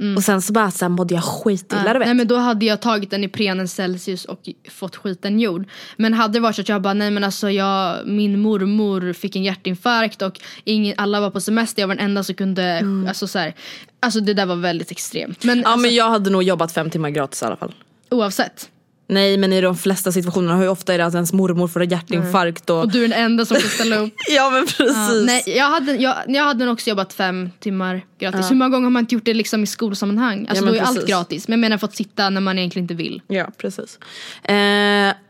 lördag. 0.00 0.16
Och 0.16 0.24
sen 0.24 0.42
så 0.42 0.52
bara 0.52 0.70
så 0.70 0.84
här, 0.84 0.90
mådde 0.90 1.14
jag 1.14 1.24
skitilla 1.24 1.82
Ja, 1.86 1.92
du 1.92 1.98
vet. 1.98 2.08
Nej 2.08 2.14
men 2.14 2.28
då 2.28 2.36
hade 2.36 2.66
jag 2.66 2.80
tagit 2.80 3.10
den 3.10 3.24
i 3.24 3.28
prenen 3.28 3.68
Celsius 3.68 4.24
och 4.24 4.40
fått 4.70 4.96
skiten 4.96 5.40
gjord. 5.40 5.68
Men 5.96 6.14
hade 6.14 6.32
det 6.32 6.40
varit 6.40 6.56
så 6.56 6.62
att 6.62 6.68
jag 6.68 6.82
bara 6.82 6.94
nej 6.94 7.10
men 7.10 7.24
alltså 7.24 7.50
jag, 7.50 8.06
min 8.06 8.40
mormor 8.40 9.12
fick 9.12 9.36
en 9.36 9.42
hjärtinfarkt 9.42 10.22
och 10.22 10.40
ingen, 10.64 10.94
alla 10.96 11.20
var 11.20 11.30
på 11.30 11.40
semester, 11.40 11.82
jag 11.82 11.88
var 11.88 11.94
den 11.94 12.04
enda 12.04 12.24
som 12.24 12.34
kunde, 12.34 12.82
alltså 13.08 13.26
så 13.26 13.38
här, 13.38 13.54
Alltså 14.02 14.20
det 14.20 14.34
där 14.34 14.46
var 14.46 14.56
väldigt 14.56 14.90
extremt. 14.90 15.44
Men, 15.44 15.58
ja 15.58 15.64
alltså, 15.64 15.80
men 15.80 15.94
jag 15.94 16.10
hade 16.10 16.30
nog 16.30 16.42
jobbat 16.42 16.72
fem 16.72 16.90
timmar 16.90 17.10
gratis 17.10 17.42
i 17.42 17.44
alla 17.44 17.56
fall. 17.56 17.74
oavsett. 18.10 18.68
Nej 19.10 19.36
men 19.36 19.52
i 19.52 19.60
de 19.60 19.76
flesta 19.76 20.12
situationerna, 20.12 20.56
hur 20.56 20.68
ofta 20.68 20.94
är 20.94 20.98
det 20.98 21.06
att 21.06 21.14
ens 21.14 21.32
mormor 21.32 21.68
får 21.68 21.82
en 21.82 21.88
hjärtinfarkt 21.88 22.70
och... 22.70 22.80
Och 22.80 22.92
du 22.92 23.04
är 23.04 23.08
den 23.08 23.18
enda 23.18 23.44
som 23.44 23.56
kan 23.56 23.68
ställa 23.68 23.96
upp. 23.96 24.14
Ja 24.30 24.50
men 24.50 24.66
precis. 24.66 24.96
Ja, 24.96 25.22
nej, 25.26 25.42
jag, 25.46 25.64
hade, 25.70 25.92
jag, 25.96 26.16
jag 26.28 26.44
hade 26.44 26.64
nog 26.64 26.72
också 26.72 26.90
jobbat 26.90 27.12
fem 27.12 27.50
timmar 27.60 28.02
gratis. 28.18 28.50
Hur 28.50 28.56
många 28.56 28.68
gånger 28.68 28.84
har 28.84 28.90
man 28.90 29.00
inte 29.00 29.14
gjort 29.14 29.24
det 29.24 29.34
liksom 29.34 29.62
i 29.62 29.66
skolsammanhang? 29.66 30.46
Alltså 30.48 30.64
Ja, 30.64 30.70
då 30.70 30.76
är 30.76 30.80
allt 30.82 30.94
precis. 30.94 31.10
gratis. 31.10 31.48
Men 31.48 31.52
jag 31.52 31.60
menar 31.60 31.78
fått 31.78 31.96
sitta 31.96 32.30
när 32.30 32.40
man 32.40 32.58
egentligen 32.58 32.84
inte 32.84 32.94
vill. 32.94 33.22
Ja 33.28 33.46
precis. 33.58 33.98
Eh, 34.42 34.52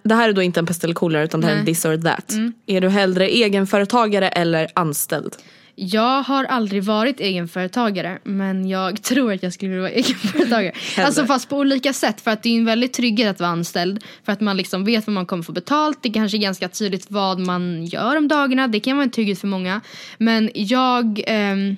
det 0.02 0.14
här 0.14 0.28
är 0.28 0.32
då 0.32 0.42
inte 0.42 0.60
en 0.60 0.66
pest 0.66 0.84
eller 0.84 0.94
kolera 0.94 1.22
utan 1.22 1.40
det 1.40 1.46
här 1.46 1.54
är 1.54 1.58
en 1.58 1.66
this 1.66 1.84
or 1.84 1.96
that. 1.96 2.34
Är 2.66 2.80
du 2.80 2.88
hellre 2.88 3.28
egenföretagare 3.28 4.28
eller 4.28 4.68
anställd? 4.74 5.36
Jag 5.74 6.22
har 6.22 6.44
aldrig 6.44 6.84
varit 6.84 7.20
egenföretagare 7.20 8.18
men 8.24 8.68
jag 8.68 9.02
tror 9.02 9.32
att 9.32 9.42
jag 9.42 9.52
skulle 9.52 9.68
vilja 9.68 9.82
vara 9.82 9.92
egenföretagare. 9.92 10.72
alltså 10.98 11.26
fast 11.26 11.48
på 11.48 11.56
olika 11.56 11.92
sätt 11.92 12.20
för 12.20 12.30
att 12.30 12.42
det 12.42 12.48
är 12.48 12.58
en 12.58 12.64
väldigt 12.64 12.92
trygghet 12.92 13.30
att 13.30 13.40
vara 13.40 13.50
anställd. 13.50 14.04
För 14.24 14.32
att 14.32 14.40
man 14.40 14.56
liksom 14.56 14.84
vet 14.84 15.06
vad 15.06 15.14
man 15.14 15.26
kommer 15.26 15.42
få 15.42 15.52
betalt. 15.52 15.98
Det 16.02 16.10
kanske 16.10 16.36
är 16.36 16.40
ganska 16.40 16.68
tydligt 16.68 17.06
vad 17.08 17.38
man 17.38 17.84
gör 17.84 18.16
om 18.16 18.28
dagarna. 18.28 18.68
Det 18.68 18.80
kan 18.80 18.96
vara 18.96 19.04
en 19.04 19.10
trygghet 19.10 19.38
för 19.38 19.48
många. 19.48 19.80
Men 20.18 20.50
jag 20.54 21.22
ehm, 21.26 21.76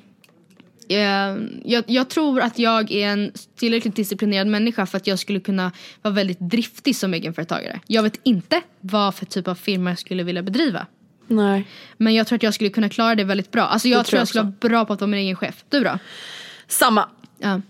eh, 0.88 1.36
jag, 1.64 1.84
jag 1.86 2.08
tror 2.08 2.40
att 2.40 2.58
jag 2.58 2.92
är 2.92 3.08
en 3.08 3.32
tillräckligt 3.56 3.96
disciplinerad 3.96 4.46
människa 4.46 4.86
för 4.86 4.96
att 4.96 5.06
jag 5.06 5.18
skulle 5.18 5.40
kunna 5.40 5.72
vara 6.02 6.14
väldigt 6.14 6.40
driftig 6.40 6.96
som 6.96 7.14
egenföretagare. 7.14 7.80
Jag 7.86 8.02
vet 8.02 8.20
inte 8.22 8.60
vad 8.80 9.14
för 9.14 9.26
typ 9.26 9.48
av 9.48 9.54
firma 9.54 9.90
jag 9.90 9.98
skulle 9.98 10.22
vilja 10.22 10.42
bedriva. 10.42 10.86
Nej. 11.26 11.68
Men 11.96 12.14
jag 12.14 12.26
tror 12.26 12.36
att 12.36 12.42
jag 12.42 12.54
skulle 12.54 12.70
kunna 12.70 12.88
klara 12.88 13.14
det 13.14 13.24
väldigt 13.24 13.50
bra. 13.50 13.62
Alltså 13.62 13.88
jag 13.88 14.00
Det 14.00 14.04
tror 14.04 14.16
jag, 14.16 14.20
jag 14.20 14.28
skulle 14.28 14.42
vara 14.42 14.54
bra 14.60 14.84
på 14.84 14.92
att 14.92 15.00
vara 15.00 15.08
min 15.08 15.20
egen 15.20 15.36
chef. 15.36 15.64
Du 15.68 15.80
då? 15.80 15.98
Samma. 16.68 17.08
Ja. 17.38 17.60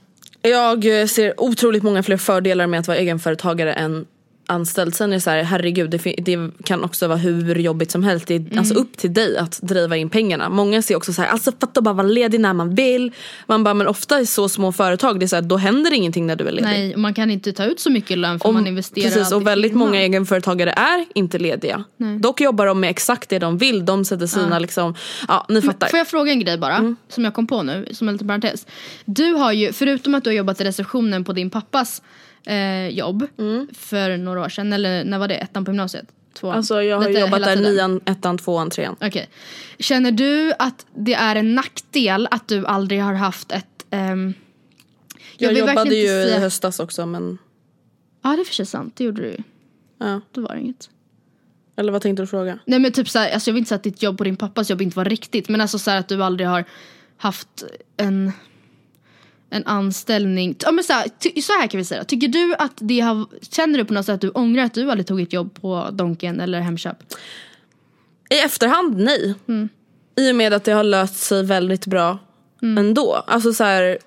Jag 0.43 1.11
ser 1.11 1.41
otroligt 1.41 1.83
många 1.83 2.03
fler 2.03 2.17
fördelar 2.17 2.67
med 2.67 2.81
att 2.81 2.89
vara 2.89 2.99
egenföretagare 2.99 3.73
än 3.73 4.07
anställd. 4.53 4.95
Sen 4.95 5.11
är 5.11 5.15
det 5.17 5.21
så 5.21 5.31
här, 5.31 5.43
herregud 5.43 5.91
det, 5.91 5.99
det 5.99 6.51
kan 6.65 6.85
också 6.85 7.09
vara 7.09 7.19
hur 7.19 7.55
jobbigt 7.55 7.91
som 7.91 8.03
helst. 8.03 8.27
Det 8.27 8.35
är 8.35 8.59
alltså 8.59 8.75
upp 8.75 8.97
till 8.97 9.13
dig 9.15 9.37
att 9.39 9.59
driva 9.63 9.97
in 9.97 10.11
pengarna. 10.11 10.49
Många 10.49 10.83
ser 10.83 10.97
också 10.97 11.13
så 11.13 11.23
här, 11.23 11.29
alltså 11.29 11.53
fatta 11.61 11.81
bara 11.81 11.95
vara 11.95 12.07
ledig 12.07 12.41
när 12.41 12.53
man 12.53 12.75
vill. 12.75 13.13
Man 13.47 13.65
bara, 13.65 13.75
men 13.75 13.87
ofta 13.87 14.21
i 14.21 14.27
så 14.27 14.49
små 14.49 14.73
företag, 14.73 15.21
det 15.21 15.27
är 15.27 15.29
så 15.29 15.37
här, 15.37 15.43
då 15.43 15.57
händer 15.57 15.93
ingenting 15.93 16.27
när 16.27 16.37
du 16.37 16.47
är 16.49 16.53
ledig. 16.53 16.63
Nej, 16.65 16.95
och 16.95 17.01
man 17.01 17.15
kan 17.15 17.31
inte 17.31 17.53
ta 17.53 17.65
ut 17.65 17.81
så 17.81 17.91
mycket 17.91 18.19
lön 18.19 18.41
för 18.41 18.53
man 18.53 18.67
investerar 18.67 19.11
precis, 19.11 19.33
och 19.33 19.47
väldigt 19.47 19.75
många 19.75 20.01
egenföretagare 20.01 20.71
är 20.71 21.05
inte 21.15 21.39
lediga. 21.39 21.85
Dock 22.21 22.41
jobbar 22.41 22.67
de 22.67 22.81
med 22.81 22.91
exakt 22.91 23.29
det 23.29 23.39
de 23.39 23.59
vill. 23.59 23.85
De 23.85 24.05
sätter 24.05 24.27
sina 24.27 24.59
liksom, 24.59 24.95
ja 25.29 25.47
ni 25.49 25.63
fattar. 25.63 25.89
Får 25.89 25.99
jag 25.99 26.09
fråga 26.09 26.33
en 26.33 26.41
grej 26.41 26.59
bara, 26.59 26.77
Mm. 26.77 26.97
som 27.09 27.25
jag 27.25 27.35
kom 27.35 27.47
på 27.47 27.63
nu, 27.63 27.87
som 27.93 28.09
en 28.09 28.15
liten 28.15 28.29
parentes. 28.29 28.67
Du 29.05 29.33
har 29.33 29.53
ju, 29.53 29.73
förutom 29.73 30.15
att 30.15 30.25
du 30.25 30.31
har 30.31 30.35
jobbat 30.35 30.61
i 30.61 30.65
receptionen 30.65 31.25
på 31.25 31.33
din 31.33 31.51
pappas 31.51 32.03
eh, 32.47 32.89
jobb 32.89 33.27
Mm. 33.39 33.69
för 33.75 34.17
några 34.17 34.41
år 34.41 34.49
sedan, 34.49 34.73
eller 34.73 35.05
när 35.05 35.19
var 35.19 35.29
det? 35.29 35.35
Ettan 35.35 35.65
på 35.65 35.71
gymnasiet? 35.71 36.07
Tvåan? 36.35 36.57
Alltså 36.57 36.83
jag 36.83 37.01
har 37.01 37.09
Lite 37.09 37.21
jobbat 37.21 37.43
där 37.43 37.57
tiden. 37.57 37.73
nian, 37.75 38.01
ettan, 38.07 38.39
tvåan, 38.39 38.71
trean. 38.71 38.97
Okej. 39.01 39.29
Känner 39.79 40.13
du 40.13 40.53
att 40.59 40.87
det 40.95 41.15
är 41.15 41.37
en 41.37 41.55
nackdel 41.55 42.29
att 42.31 42.49
du 42.49 42.67
aldrig 42.67 43.03
har 43.03 43.15
haft 43.15 43.53
ett... 43.53 43.87
ehm, 43.91 44.35
Jag, 45.39 45.49
vill 45.49 45.59
jobbade 45.59 45.95
ju 45.95 46.01
inte 46.23 46.35
i 46.37 46.39
höstas 46.41 46.81
också 46.81 47.07
men 47.07 47.39
Ja 48.23 48.31
det 48.31 48.43
är 48.43 48.45
för 48.45 48.55
sig 48.55 48.67
sant, 48.67 48.97
det 48.97 49.05
gjorde 49.05 49.23
du 49.23 49.29
ju. 49.29 49.39
ja. 49.99 50.21
Då 50.33 50.41
var 50.41 50.55
det 50.55 50.61
inget. 50.61 50.91
Eller 51.77 51.93
vad 51.93 52.03
tänkte 52.03 52.23
du 52.23 52.27
fråga? 52.27 52.59
Nej 52.67 52.79
men 52.79 52.93
typ 52.93 53.09
såhär, 53.09 53.31
alltså 53.31 53.51
jag 53.51 53.55
vill 53.55 53.59
inte 53.61 53.69
säga 53.69 53.77
att 53.77 53.83
ditt 53.83 54.03
jobb 54.03 54.21
och 54.21 54.25
din 54.25 54.37
pappas 54.37 54.71
jobb 54.71 54.83
inte 54.83 54.97
var 54.97 55.05
riktigt 55.05 55.49
men 55.49 55.61
alltså 55.61 55.79
såhär 55.79 55.99
att 55.99 56.09
du 56.09 56.23
aldrig 56.25 56.49
har 56.49 56.65
haft 57.17 57.65
en 57.97 58.33
en 59.53 59.67
anställning. 59.67 60.57
Ja 60.59 60.73
men 60.73 60.85
så 60.85 60.93
här, 60.93 61.09
ty, 61.19 61.43
så 61.43 61.53
här 61.53 61.67
kan 61.67 61.79
vi 61.79 61.85
säga. 61.85 62.05
Tycker 62.05 62.29
du 62.29 62.55
att 62.59 62.73
det 62.77 63.01
har, 63.01 63.27
känner 63.51 63.79
du 63.79 63.85
på 63.85 63.95
något 63.95 64.07
sätt 64.07 64.15
att 64.15 64.21
du 64.21 64.31
ångrar 64.31 64.65
att 64.65 64.75
du 64.75 64.91
aldrig 64.91 65.07
tog 65.07 65.21
ett 65.21 65.33
jobb 65.33 65.61
på 65.61 65.89
Donken 65.93 66.41
eller 66.41 66.61
Hemköp? 66.61 66.97
I 68.31 68.39
efterhand 68.39 68.97
nej. 68.99 69.35
Mm. 69.49 69.69
I 70.17 70.31
och 70.31 70.37
med 70.37 70.53
att 70.53 70.65
det 70.65 70.73
har 70.73 70.85
löst 70.85 71.17
sig 71.17 71.45
väldigt 71.45 71.87
bra 71.87 72.19
ändå. 72.63 73.25
Alltså 73.27 73.53
så 73.53 73.65
här, 73.65 73.99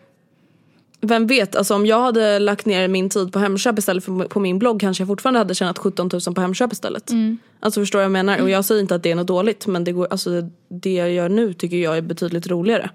vem 1.02 1.28
vet, 1.28 1.56
alltså 1.56 1.76
om 1.76 1.86
jag 1.86 2.02
hade 2.02 2.40
lagt 2.40 2.66
ner 2.66 2.88
min 2.88 3.10
tid 3.10 3.34
på 3.34 3.40
Hemköp 3.40 3.80
istället 3.80 4.04
för 4.06 4.28
på 4.28 4.40
min 4.40 4.60
blogg 4.60 4.80
kanske 4.82 5.02
jag 5.02 5.08
fortfarande 5.08 5.40
hade 5.40 5.56
tjänat 5.56 5.78
17 5.78 6.10
000 6.28 6.36
på 6.36 6.42
Hemköp 6.42 6.74
istället. 6.74 7.12
Alltså 7.60 7.80
förstår 7.82 8.00
du 8.00 8.02
vad 8.02 8.06
jag 8.06 8.12
menar? 8.26 8.42
Och 8.42 8.50
jag 8.50 8.66
säger 8.66 8.82
inte 8.82 8.96
att 8.96 9.04
det 9.04 9.12
är 9.12 9.16
något 9.16 9.28
dåligt 9.28 9.68
men 9.68 9.84
det, 9.84 9.92
går, 9.92 10.08
alltså, 10.12 10.30
det 10.70 10.94
jag 10.94 11.12
gör 11.12 11.30
nu 11.30 11.54
tycker 11.54 11.78
jag 11.78 11.98
är 11.98 12.02
betydligt 12.02 12.48
roligare. 12.48 12.90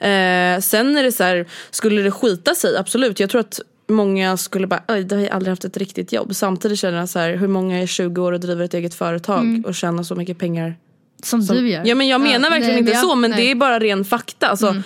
Eh, 0.00 0.60
sen 0.60 0.96
är 0.96 1.02
det 1.02 1.12
så 1.12 1.24
här, 1.24 1.46
skulle 1.70 2.02
det 2.02 2.10
skita 2.10 2.54
sig, 2.54 2.76
absolut. 2.76 3.20
Jag 3.20 3.30
tror 3.30 3.40
att 3.40 3.60
många 3.88 4.36
skulle 4.36 4.66
bara, 4.66 4.82
oj 4.88 5.04
det 5.04 5.14
har 5.14 5.22
jag 5.22 5.32
aldrig 5.32 5.50
haft 5.52 5.64
ett 5.64 5.76
riktigt 5.76 6.12
jobb. 6.12 6.34
Samtidigt 6.34 6.78
känner 6.78 6.98
jag 6.98 7.08
så 7.08 7.18
här, 7.18 7.36
hur 7.36 7.48
många 7.48 7.82
är 7.82 7.86
20 7.86 8.22
år 8.22 8.32
och 8.32 8.40
driver 8.40 8.64
ett 8.64 8.74
eget 8.74 8.94
företag 8.94 9.62
och 9.66 9.74
tjänar 9.74 10.02
så 10.02 10.14
mycket 10.14 10.38
pengar 10.38 10.76
Som, 11.22 11.40
du 11.46 11.68
gör? 11.68 11.82
Ja 11.86 11.94
men 11.94 12.08
jag 12.08 12.20
menar 12.20 12.50
verkligen 12.50 12.70
nej, 12.72 12.78
inte 12.78 12.92
men 12.92 13.00
så 13.02 13.08
jag- 13.08 13.18
men 13.18 13.30
nej. 13.30 13.40
Mm. 13.40 13.46
det 13.46 13.50
är 13.50 13.54
bara 13.54 13.78
ren 13.78 14.04
fakta. 14.04 14.48
Alltså, 14.48 14.76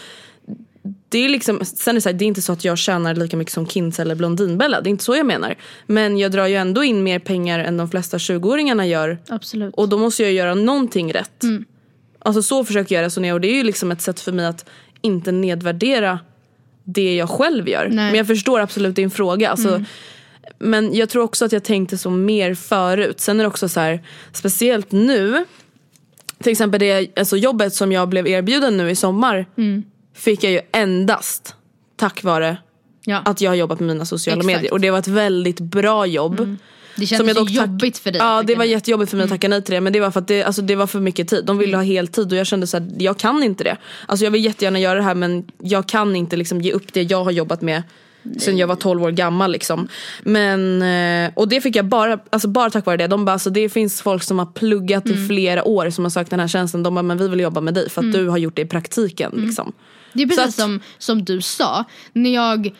det 1.08 1.18
är 1.18 1.28
liksom, 1.28 1.60
sen 1.64 1.90
är 1.90 1.94
det, 1.94 2.00
så 2.00 2.08
här, 2.08 2.16
det 2.16 2.24
är 2.24 2.26
inte 2.26 2.42
så 2.42 2.52
att 2.52 2.64
jag 2.64 2.78
tjänar 2.78 3.14
lika 3.14 3.36
mycket 3.36 3.54
som 3.54 3.66
Kins 3.66 4.00
eller 4.00 4.14
Blondinbella. 4.14 4.80
Det 4.80 4.88
är 4.88 4.90
inte 4.90 5.04
så 5.04 5.16
jag 5.16 5.26
menar. 5.26 5.54
Men 5.86 6.18
jag 6.18 6.32
drar 6.32 6.46
ju 6.46 6.54
ändå 6.54 6.84
in 6.84 7.02
mer 7.02 7.18
pengar 7.18 7.58
än 7.58 7.76
de 7.76 7.90
flesta 7.90 8.18
20-åringarna 8.18 8.86
gör. 8.86 9.18
Absolut. 9.28 9.74
Och 9.74 9.88
då 9.88 9.98
måste 9.98 10.22
jag 10.22 10.32
göra 10.32 10.54
någonting 10.54 11.12
rätt. 11.12 11.42
Alltså 12.18 12.42
så 12.42 12.64
försöker 12.64 12.94
jag 12.94 13.02
resonera 13.02 13.34
och 13.34 13.40
det 13.40 13.48
är 13.48 13.54
ju 13.54 13.62
liksom 13.62 13.92
ett 13.92 14.00
sätt 14.00 14.20
för 14.20 14.32
mig 14.32 14.46
att 14.46 14.64
inte 15.00 15.32
nedvärdera 15.32 16.18
det 16.84 17.16
jag 17.16 17.30
själv 17.30 17.68
gör. 17.68 17.84
Nej. 17.84 17.94
Men 17.94 18.14
jag 18.14 18.26
förstår 18.26 18.60
absolut 18.60 18.96
din 18.96 19.10
fråga. 19.10 19.50
Alltså, 19.50 19.84
Men 20.58 20.94
jag 20.94 21.08
tror 21.08 21.22
också 21.22 21.44
att 21.44 21.52
jag 21.52 21.64
tänkte 21.64 21.98
så 21.98 22.10
mer 22.10 22.54
förut. 22.54 23.20
Sen 23.20 23.40
är 23.40 23.44
det 23.44 23.48
också 23.48 23.68
så 23.68 23.80
här, 23.80 24.02
speciellt 24.32 24.92
nu. 24.92 25.44
Till 26.42 26.52
exempel 26.52 26.80
det 26.80 27.18
alltså 27.18 27.36
jobbet 27.36 27.74
som 27.74 27.92
jag 27.92 28.08
blev 28.08 28.26
erbjuden 28.26 28.76
nu 28.76 28.90
i 28.90 28.94
sommar. 28.96 29.46
Fick 30.18 30.44
jag 30.44 30.52
ju 30.52 30.60
endast 30.72 31.54
tack 31.96 32.24
vare 32.24 32.56
ja. 33.04 33.22
att 33.24 33.40
jag 33.40 33.50
har 33.50 33.56
jobbat 33.56 33.80
med 33.80 33.86
mina 33.88 34.04
sociala 34.04 34.38
Exakt. 34.40 34.56
medier. 34.56 34.72
Och 34.72 34.80
det 34.80 34.90
var 34.90 34.98
ett 34.98 35.08
väldigt 35.08 35.60
bra 35.60 36.06
jobb. 36.06 36.56
det 36.96 37.06
kändes 37.06 37.26
jag 37.26 37.28
ju 37.28 37.34
dock 37.34 37.48
tack- 37.48 37.66
jobbigt 37.66 37.98
för 37.98 38.10
dig. 38.10 38.18
Ja 38.18 38.42
det 38.42 38.54
var 38.54 38.64
nej. 38.64 38.70
jättejobbigt 38.70 39.10
för 39.10 39.16
mig 39.16 39.24
att 39.24 39.30
tacka 39.30 39.48
nej 39.48 39.62
till 39.62 39.74
det 39.74 39.80
men 39.80 39.92
det 39.92 40.00
var 40.00 40.10
för 40.10 40.20
att 40.20 40.28
det, 40.28 40.42
alltså, 40.44 40.62
det 40.62 40.76
var 40.76 40.86
för 40.86 41.00
mycket 41.00 41.28
tid. 41.28 41.44
De 41.44 41.58
ville 41.58 41.76
ha 41.76 41.84
heltid 41.84 42.32
och 42.32 42.38
jag 42.38 42.46
kände 42.46 42.66
så 42.66 42.76
här, 42.78 42.90
jag 42.98 43.18
kan 43.18 43.42
inte 43.42 43.64
det. 43.64 43.76
Alltså 44.06 44.24
jag 44.24 44.30
vill 44.30 44.44
jättegärna 44.44 44.78
göra 44.78 44.94
det 44.94 45.02
här 45.04 45.14
men 45.14 45.44
jag 45.62 45.86
kan 45.88 46.16
inte 46.16 46.36
liksom 46.36 46.60
ge 46.60 46.72
upp 46.72 46.92
det 46.92 47.02
jag 47.02 47.24
har 47.24 47.30
jobbat 47.30 47.62
med 47.62 47.82
sen 48.38 48.58
jag 48.58 48.66
var 48.66 48.74
12 48.76 49.02
år 49.04 49.10
gammal 49.10 49.52
liksom. 49.52 49.88
Men, 50.22 50.82
eh, 50.82 51.32
och 51.34 51.48
det 51.48 51.60
fick 51.60 51.76
jag 51.76 51.84
bara, 51.84 52.18
alltså 52.30 52.48
bara 52.48 52.70
tack 52.70 52.86
vare 52.86 52.96
det. 52.96 53.06
De 53.06 53.24
bara, 53.24 53.32
alltså, 53.32 53.50
det 53.50 53.68
finns 53.68 54.02
folk 54.02 54.22
som 54.22 54.38
har 54.38 54.46
pluggat 54.46 55.06
Mm. 55.06 55.24
i 55.24 55.26
flera 55.26 55.64
år 55.64 55.90
som 55.90 56.04
har 56.04 56.10
sökt 56.10 56.30
den 56.30 56.40
här 56.40 56.48
tjänsten. 56.48 56.82
De 56.82 56.94
bara, 56.94 57.02
men 57.02 57.18
vi 57.18 57.28
vill 57.28 57.40
jobba 57.40 57.60
med 57.60 57.74
dig 57.74 57.90
för 57.90 58.00
att 58.02 58.12
du 58.12 58.28
har 58.28 58.38
gjort 58.38 58.56
det 58.56 58.62
i 58.62 58.66
praktiken. 58.66 59.32
Liksom. 59.36 59.72
Det 60.26 60.32
är 60.34 60.36
precis 60.36 60.58
att- 60.58 60.64
som, 60.64 60.80
som 60.98 61.24
du 61.24 61.40
sa. 61.40 61.84
När 62.12 62.34
jag, 62.34 62.74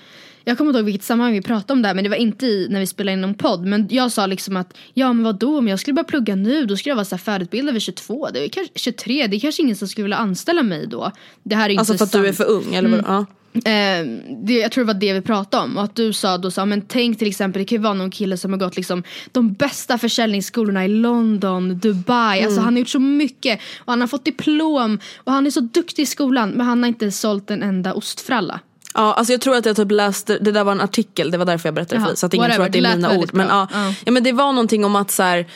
jag 0.45 0.59
kommer 0.59 0.71
inte 0.71 0.79
ihåg 0.79 0.87
vilket 0.87 1.05
sammanhang 1.05 1.35
vi 1.35 1.43
pratade 1.43 1.73
om 1.73 1.83
det 1.83 1.89
här 1.89 1.95
men 1.95 2.05
det 2.05 2.11
var 2.11 2.17
inte 2.17 2.47
i, 2.47 2.67
när 2.71 2.81
vi 2.81 2.87
spelade 2.87 3.13
in 3.13 3.21
någon 3.21 3.35
podd. 3.35 3.67
Men 3.67 3.89
jag 3.91 4.13
sa 4.13 4.27
liksom 4.27 4.57
att 4.57 4.77
ja 4.95 5.13
men 5.13 5.25
vadå 5.25 5.59
om 5.59 5.69
jag 5.69 5.81
skulle 5.81 5.95
börja 5.95 6.05
plugga 6.05 6.35
nu 6.37 6.67
då 6.67 6.77
skulle 6.77 6.91
jag 6.91 6.97
vara 6.97 7.05
så 7.05 7.15
här 7.17 7.23
färdigutbildad 7.23 7.73
vid 7.73 7.83
22. 7.83 8.29
Det 8.33 8.45
är 8.45 8.49
kanske 8.49 8.73
23, 8.79 9.27
det 9.27 9.37
är 9.37 9.41
kanske 9.41 9.63
ingen 9.63 9.77
som 9.77 9.89
skulle 9.89 10.03
vilja 10.03 10.17
anställa 10.17 10.63
mig 10.63 10.87
då. 10.87 11.13
Det 11.43 11.55
här 11.55 11.65
är 11.65 11.71
inte 11.71 11.81
Alltså 11.81 11.97
för 11.97 12.05
att 12.05 12.13
du 12.13 12.29
är 12.29 12.33
för 12.33 12.45
ung 12.45 12.75
eller 12.75 12.89
vad? 12.89 13.05
Ja. 13.07 13.27
Eh, 13.55 14.07
det, 14.45 14.53
jag 14.53 14.73
tror 14.73 14.85
det 14.85 14.93
var 14.93 15.01
det 15.01 15.13
vi 15.13 15.21
pratade 15.21 15.65
om. 15.65 15.77
Och 15.77 15.85
att 15.85 15.97
du 15.97 16.13
sa 16.13 16.39
då 16.39 16.51
så, 16.51 16.67
men 16.67 16.81
tänk 16.83 17.19
till 17.19 17.29
exempel 17.29 17.61
det 17.63 17.67
kan 17.67 17.77
ju 17.79 17.83
vara 17.83 17.95
någon 17.95 18.11
kille 18.11 18.37
som 18.37 18.53
har 18.53 18.59
gått 18.59 18.77
liksom 18.77 19.03
de 19.33 19.53
bästa 19.53 19.99
försäljningsskolorna 19.99 20.85
i 20.85 20.89
London, 20.89 21.79
Dubai, 21.79 22.45
alltså 22.45 22.61
han 22.61 22.75
har 22.75 22.79
gjort 22.79 22.89
så 22.89 22.99
mycket. 23.01 23.61
Och 23.79 23.93
han 23.93 24.01
har 24.01 24.09
fått 24.09 24.25
diplom. 24.25 24.99
Och 25.17 25.33
han 25.33 25.47
är 25.47 25.51
så 25.51 25.61
duktig 25.61 26.03
i 26.03 26.07
skolan. 26.07 26.51
Men 26.51 26.67
han 26.67 26.83
har 26.83 26.89
inte 26.89 27.11
sålt 27.11 27.51
en 27.51 27.63
enda 27.63 27.95
ostfralla. 27.95 28.61
Ja, 28.95 29.13
alltså 29.15 29.33
jag 29.33 29.41
tror 29.41 29.57
att 29.57 29.67
jag 29.67 29.77
typ 29.77 29.91
läste, 29.91 30.39
det 30.39 30.53
där 30.53 30.65
var 30.65 30.73
en 30.73 30.81
artikel, 30.81 31.31
det 31.31 31.39
var 31.39 31.45
därför 31.45 31.67
jag 31.69 31.75
berättade 31.75 32.01
Jaha, 32.01 32.09
för 32.09 32.17
så 32.17 32.27
att 32.27 32.35
ingen 32.35 32.43
whatever, 32.51 32.57
tror 32.57 32.67
att 32.67 32.73
det 32.85 32.91
är 32.91 32.97
mina 32.97 33.19
ord. 33.19 33.31
Men, 33.33 33.47
ja, 33.49 33.69
Ja. 33.73 33.95
ja, 34.05 34.13
men 34.13 34.23
det 34.23 34.33
var 34.33 34.53
någonting 34.53 34.85
om 34.85 34.97
att 34.97 35.11
så 35.11 35.23
här, 35.23 35.47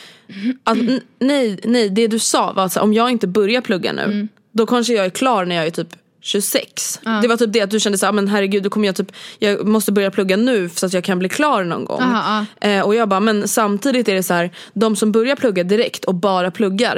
att, 0.63 0.77
nej, 1.19 1.59
nej, 1.63 1.89
det 1.89 2.07
du 2.07 2.19
sa 2.19 2.53
var 2.53 2.65
att 2.65 2.75
här, 2.75 2.81
om 2.81 2.93
jag 2.93 3.11
inte 3.11 3.27
börjar 3.27 3.61
plugga 3.61 3.93
nu, 3.93 4.01
Mm. 4.01 4.27
då 4.51 4.65
kanske 4.65 4.93
jag 4.93 5.05
är 5.05 5.09
klar 5.09 5.45
när 5.45 5.55
jag 5.55 5.65
är 5.65 5.71
typ 5.71 5.87
26. 6.23 6.99
Det 7.21 7.27
var 7.27 7.37
typ 7.37 7.53
det 7.53 7.61
att 7.61 7.69
du 7.71 7.79
kände 7.79 7.97
så 7.97 8.05
här, 8.05 8.13
men 8.13 8.27
herregud, 8.27 8.63
då 8.63 8.69
kommer 8.69 8.87
jag 8.87 8.95
typ, 8.95 9.11
jag 9.39 9.67
måste 9.67 9.91
börja 9.91 10.11
plugga 10.11 10.37
nu 10.37 10.69
så 10.69 10.85
att 10.85 10.93
jag 10.93 11.03
kan 11.03 11.19
bli 11.19 11.29
klar 11.29 11.63
någon 11.63 11.85
gång. 11.85 12.01
Aha, 12.01 12.45
Eh, 12.61 12.81
och 12.85 12.95
jag 12.95 13.09
bara, 13.09 13.19
men 13.19 13.47
samtidigt 13.47 14.07
är 14.07 14.13
det 14.15 14.23
så 14.23 14.33
här, 14.33 14.51
de 14.73 14.95
som 14.95 15.11
börjar 15.11 15.35
plugga 15.35 15.63
direkt 15.63 16.05
och 16.05 16.15
bara 16.15 16.51
pluggar 16.51 16.97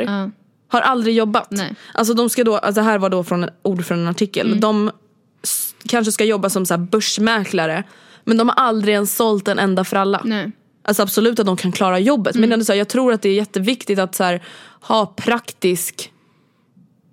har 0.67 0.81
aldrig 0.81 1.15
jobbat. 1.15 1.47
Nej. 1.51 1.75
Alltså 1.93 2.13
de 2.13 2.29
ska 2.29 2.43
då, 2.43 2.57
alltså 2.57 2.81
det 2.81 2.85
här 2.85 2.97
var 2.97 3.09
då 3.09 3.23
från 3.23 3.45
ord 3.63 3.85
från 3.85 3.99
en 3.99 4.07
artikel. 4.07 4.47
Mm. 4.47 4.59
De 4.59 4.91
s- 5.43 5.75
kanske 5.87 6.11
ska 6.11 6.23
jobba 6.23 6.49
som 6.49 6.65
så 6.65 6.73
här 6.73 6.81
börsmäklare 6.81 7.83
men 8.23 8.37
de 8.37 8.49
har 8.49 8.55
aldrig 8.55 8.93
ens 8.93 9.15
sålt 9.15 9.47
en 9.47 9.59
enda 9.59 9.83
fralla. 9.83 10.21
Nej. 10.23 10.51
Alltså 10.87 11.03
absolut 11.03 11.39
att 11.39 11.45
de 11.45 11.57
kan 11.57 11.71
klara 11.71 11.99
jobbet 11.99 12.35
men 12.35 12.51
ändå 12.51 12.65
så 12.65 12.71
här, 12.71 12.77
jag 12.77 12.87
tror 12.87 13.13
att 13.13 13.21
det 13.21 13.29
är 13.29 13.33
jätteviktigt 13.33 13.99
att 13.99 14.15
så 14.15 14.23
här, 14.23 14.43
ha 14.81 15.05
praktisk 15.05 16.11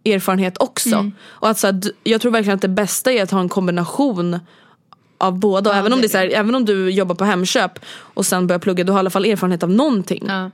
erfarenhet 0.05 0.59
också. 0.63 1.11
Och 1.25 1.49
att 1.49 1.59
så 1.59 1.67
här, 1.67 1.81
jag 2.05 2.21
tror 2.21 2.33
verkligen 2.33 2.55
att 2.55 2.63
det 2.63 2.69
bästa 2.69 3.13
är 3.13 3.23
att 3.23 3.31
ha 3.31 3.41
en 3.41 3.49
kombination 3.49 4.39
av 5.19 5.39
båda. 5.39 5.71
Och 5.71 5.77
även, 5.77 5.93
om 5.93 6.01
det 6.01 6.07
är 6.07 6.09
så 6.09 6.19
här, 6.19 6.31
även 6.35 6.55
om 6.55 6.65
du 6.65 6.91
jobbar 6.91 7.15
på 7.15 7.25
Hemköp 7.25 7.79
och 7.95 8.27
sen 8.27 8.47
börjar 8.47 8.59
plugga, 8.61 8.85
du 8.85 8.93
har 8.93 8.99
i 8.99 9.01
alla 9.01 9.11
fall 9.11 9.25
erfarenhet 9.25 9.63
av 9.63 9.71
någonting 9.71 10.25
Ja. 10.29 10.51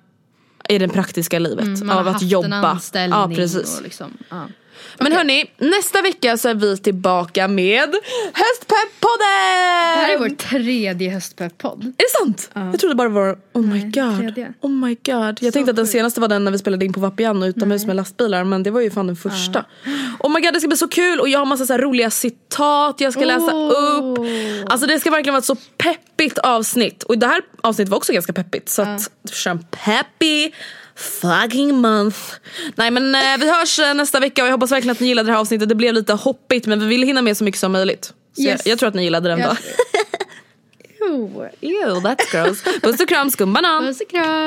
i 0.68 0.78
det 0.78 0.88
praktiska 0.88 1.38
livet. 1.38 1.64
Mm, 1.64 1.90
av 1.90 2.09
att 2.09 2.22
jobba. 2.22 2.80
Ja, 2.94 3.30
precis. 3.34 3.76
och 3.76 3.82
liksom, 3.82 4.11
ja. 4.28 4.42
Men 4.99 5.12
hörni, 5.12 5.51
nästa 5.59 6.03
vecka 6.03 6.37
så 6.37 6.49
är 6.49 6.55
vi 6.55 6.76
tillbaka 6.79 7.49
med 7.49 7.95
Höstpepp-podden! 8.33 9.95
Det 9.95 10.01
här 10.03 10.14
är 10.14 10.18
vår 10.18 10.29
tredje 10.29 11.11
höstpepp-podd. 11.11 11.83
Är 11.85 11.93
det 12.03 12.18
sant? 12.20 12.51
Jag 12.55 12.81
trodde 12.81 12.95
bara 12.95 13.09
det 13.09 13.14
var, 13.14 13.39
oh 13.53 13.62
my 13.62 13.68
Nej, 13.68 13.91
god. 13.91 14.18
tredje. 14.18 14.53
Oh 14.61 14.70
my 14.70 14.95
god. 15.05 15.39
Jag 15.41 15.53
tänkte 15.53 15.70
att 15.70 15.76
den 15.76 15.87
senaste 15.87 16.20
var 16.20 16.29
den 16.29 16.45
när 16.45 16.51
vi 16.51 16.59
spelade 16.59 16.85
in 16.85 16.93
på 16.93 17.01
Vapiano 17.01 17.47
utomhus 17.47 17.87
med 17.87 17.97
lastbilar 17.97 18.45
men 18.45 18.62
det 18.62 18.70
var 18.70 18.81
ju 18.81 18.91
fan 18.91 19.07
den 19.07 19.16
första. 19.16 19.64
Oh 20.18 20.33
my 20.35 20.41
god 20.41 20.55
det 20.55 20.61
ska 20.61 20.68
bli 20.68 20.76
så 20.76 20.89
kul 20.89 21.20
och 21.20 21.29
jag 21.29 21.39
har 21.39 21.47
massa 21.47 21.66
så 21.66 21.76
roliga 21.79 22.11
citat 22.11 23.01
jag 23.01 23.12
ska 23.12 23.24
läsa 23.24 23.55
Oh. 23.55 24.12
upp. 24.12 24.18
Alltså 24.70 24.87
det 24.87 25.01
ska 25.01 25.11
verkligen 25.11 25.33
vara 25.35 25.39
ett 25.39 25.45
så 25.45 25.57
peppigt 25.76 26.39
avsnitt. 26.39 27.03
Och 27.03 27.18
det 27.18 27.26
här 27.26 27.41
avsnittet 27.62 27.91
var 27.91 27.97
också 27.97 28.12
ganska 28.12 28.33
peppigt 28.33 28.68
så 28.68 28.83
att 28.83 29.11
kör 29.33 29.51
en 29.51 29.59
peppy 29.70 30.51
fucking 30.99 31.74
month. 31.80 32.18
Nej 32.74 32.90
men 32.90 33.14
eh, 33.14 33.20
vi 33.38 33.51
hörs 33.51 33.78
eh, 33.78 33.94
nästa 33.94 34.20
vecka 34.20 34.42
och 34.42 34.49
jag 34.49 34.53
hoppas 34.53 34.72
verkligen 34.72 34.92
att 34.92 35.01
ni 35.01 35.07
gillade 35.07 35.28
det 35.28 35.32
här 35.32 35.40
avsnittet. 35.40 35.68
Det 35.68 35.74
blev 35.74 35.94
lite 35.94 36.12
hoppigt 36.12 36.66
men 36.66 36.80
vi 36.80 36.86
ville 36.86 37.07
hinna 37.07 37.22
med 37.22 37.36
så 37.36 37.44
mycket 37.44 37.61
som 37.61 37.72
möjligt. 37.72 38.12
Så 38.36 38.42
Yes. 38.42 38.62
jag, 38.66 38.72
jag 38.72 38.78
tror 38.78 38.88
att 38.88 38.94
ni 38.94 39.03
gillade 39.05 39.28
den 39.28 39.40
då. 39.40 39.57
Jo. 41.01 41.44
Ew, 41.61 41.94
that's 42.01 42.32
gross. 42.32 42.62
Puss 42.82 43.01
och 43.01 43.09
kram 43.09 43.30
skumbanan. 43.30 43.84
Puss 43.86 44.01
och 44.01 44.11
kram. 44.11 44.46